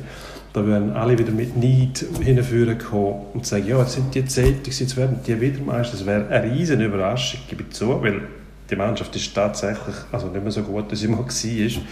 Da 0.52 0.66
würden 0.66 0.92
alle 0.92 1.18
wieder 1.18 1.32
mit 1.32 1.56
Neid 1.56 2.04
hinführen 2.20 2.76
kommen 2.78 3.22
und 3.32 3.46
sagen, 3.46 3.66
ja, 3.66 3.78
jetzt 3.78 3.92
sind 3.92 4.14
die 4.14 4.26
Celtics, 4.26 4.80
jetzt 4.80 4.98
werden 4.98 5.20
die 5.26 5.40
wieder 5.40 5.62
Meister. 5.62 5.96
Das 5.96 6.04
wäre 6.04 6.28
eine 6.28 6.52
riesen 6.52 6.82
Überraschung, 6.82 7.40
gebe 7.48 7.62
ich 7.62 7.70
zu, 7.70 8.02
weil 8.02 8.20
die 8.70 8.76
Mannschaft 8.76 9.14
ist 9.16 9.34
tatsächlich 9.34 9.96
also 10.12 10.28
nicht 10.28 10.42
mehr 10.42 10.52
so 10.52 10.62
gut, 10.62 10.90
wie 10.90 10.96
sie 10.96 11.08
mal 11.08 11.18
war. 11.18 11.82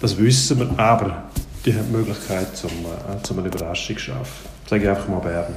Das 0.00 0.16
wissen 0.16 0.58
wir, 0.60 0.78
aber 0.78 1.24
die 1.64 1.74
haben 1.74 1.86
die 1.90 1.96
Möglichkeit, 1.96 2.56
zum, 2.56 2.70
äh, 2.70 3.22
zum 3.22 3.38
eine 3.38 3.48
Überraschung 3.48 3.96
zu 3.96 4.02
schaffen. 4.02 4.48
Sage 4.68 4.84
ich 4.84 4.88
einfach 4.88 5.08
mal 5.08 5.18
Bern. 5.18 5.56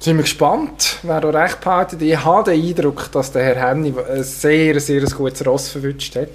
Sind 0.00 0.16
wir 0.16 0.22
gespannt, 0.22 0.98
wer 1.04 1.20
da 1.20 1.28
recht 1.28 1.60
behaltet. 1.60 2.02
Ich 2.02 2.24
habe 2.24 2.50
den 2.50 2.60
Eindruck, 2.60 3.12
dass 3.12 3.30
der 3.30 3.44
Herr 3.44 3.68
Henny 3.68 3.94
ein 3.96 4.24
sehr, 4.24 4.80
sehr 4.80 5.02
gutes 5.02 5.46
Ross 5.46 5.68
verwünscht 5.68 6.16
hat, 6.16 6.30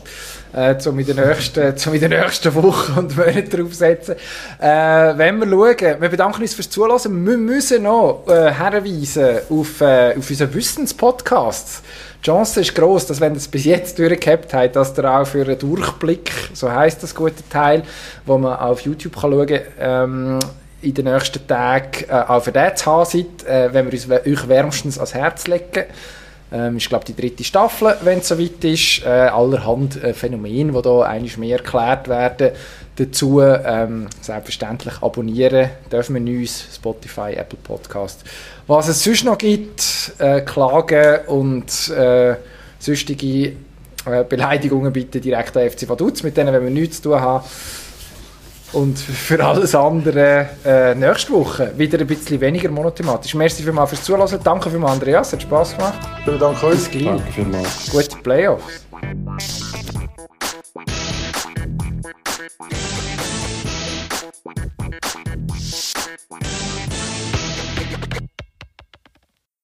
äh, 0.54 0.76
um 0.88 1.00
in 1.00 1.06
den 1.06 1.16
nächsten, 1.16 1.74
um 1.88 1.94
in 1.94 2.00
den 2.00 2.10
nächsten 2.12 2.54
Wochen 2.56 2.94
und 2.98 3.18
Monaten 3.18 3.50
draufsetzen. 3.50 4.16
Äh, 4.60 5.18
wenn 5.18 5.40
wir 5.40 5.48
schauen, 5.48 6.02
wir 6.02 6.10
bedanken 6.10 6.42
uns 6.42 6.54
fürs 6.54 6.70
Zuhören. 6.70 7.26
Wir 7.26 7.38
müssen 7.38 7.84
noch 7.84 8.24
äh, 8.28 8.52
herweisen 8.52 9.40
auf, 9.50 9.82
äh, 9.82 10.16
auf 10.18 10.30
unseren 10.30 10.54
Wissenspodcast. 10.54 11.84
Die 12.22 12.26
Chance 12.26 12.62
ist 12.62 12.76
groß, 12.76 13.08
dass 13.08 13.22
wenn 13.22 13.34
ihr 13.34 13.38
es 13.38 13.48
bis 13.48 13.66
jetzt 13.66 14.00
durchgehabt 14.00 14.54
habt, 14.54 14.76
dass 14.76 14.98
ihr 14.98 15.06
auch 15.06 15.26
für 15.26 15.46
einen 15.46 15.60
Durchblick, 15.60 16.32
so 16.54 16.72
heißt 16.72 17.02
das 17.04 17.14
gute 17.14 17.48
Teil, 17.50 17.84
wo 18.26 18.38
man 18.38 18.58
auf 18.58 18.82
YouTube 18.82 19.16
kann 19.20 19.32
schauen 19.32 19.48
kann, 19.48 19.62
ähm, 19.80 20.40
in 20.82 20.94
den 20.94 21.06
nächsten 21.06 21.46
Tagen 21.48 22.06
äh, 22.08 22.14
auch 22.14 22.44
für 22.44 22.52
den 22.52 22.76
zu 22.76 22.86
haben 22.86 23.06
seid, 23.06 23.48
äh, 23.48 23.74
wenn 23.74 23.86
wir 23.86 23.94
uns 23.94 24.10
euch 24.10 24.48
wärmstens 24.48 24.98
ans 24.98 25.14
Herz 25.14 25.48
legen. 25.48 25.86
Ähm, 26.52 26.78
ist, 26.78 26.88
glaube 26.88 27.04
die 27.06 27.16
dritte 27.16 27.44
Staffel, 27.44 27.96
wenn 28.04 28.20
es 28.20 28.30
soweit 28.30 28.64
ist. 28.64 29.04
Äh, 29.04 29.10
allerhand 29.10 30.02
äh, 30.02 30.14
Phänomene, 30.14 30.72
die 30.72 30.82
hier 30.82 31.06
eigentlich 31.06 31.38
mehr 31.38 31.58
erklärt 31.58 32.08
werden. 32.08 32.52
Dazu 32.96 33.42
ähm, 33.42 34.08
selbstverständlich 34.22 35.02
abonnieren 35.02 35.70
dürfen 35.92 36.26
wir 36.26 36.40
uns, 36.40 36.66
Spotify, 36.74 37.34
Apple 37.34 37.60
Podcast. 37.62 38.24
Was 38.66 38.88
es 38.88 39.04
sonst 39.04 39.24
noch 39.24 39.38
gibt, 39.38 40.14
äh, 40.18 40.42
Klagen 40.42 41.28
und 41.28 41.90
äh, 41.90 42.36
sonstige 42.80 43.54
äh, 44.06 44.24
Beleidigungen 44.28 44.92
bitte 44.92 45.20
direkt 45.20 45.56
an 45.58 45.70
FC 45.70 45.88
Vaduz, 45.88 46.24
mit 46.24 46.38
denen 46.38 46.54
wenn 46.54 46.64
wir 46.64 46.72
nichts 46.72 46.98
zu 47.02 47.10
tun 47.10 47.22
haben. 47.22 47.46
Und 48.74 49.00
für 49.00 49.44
alles 49.44 49.74
andere 49.74 50.50
äh, 50.66 50.94
nächste 50.94 51.32
Woche 51.32 51.72
wieder 51.78 52.00
ein 52.00 52.08
bisschen 52.08 52.40
weniger 52.42 52.70
monothematisch. 52.70 53.34
Merci 53.34 53.64
vielmals 53.64 53.90
fürs 53.90 54.04
Zuhören. 54.04 54.40
Danke 54.44 54.70
vielmals, 54.70 54.94
Andreas. 54.94 55.32
Hat 55.32 55.42
Spass 55.42 55.76
gemacht. 55.76 56.00
Vielen 56.26 56.40
Dank 56.40 56.62
euch. 56.64 56.72
Bis 56.72 56.92
gleich. 56.92 57.06
Danke 57.06 57.32
vielmals. 57.32 57.90
Gute 57.92 58.18
Playoffs. 58.18 58.88
Thank. 66.40 67.37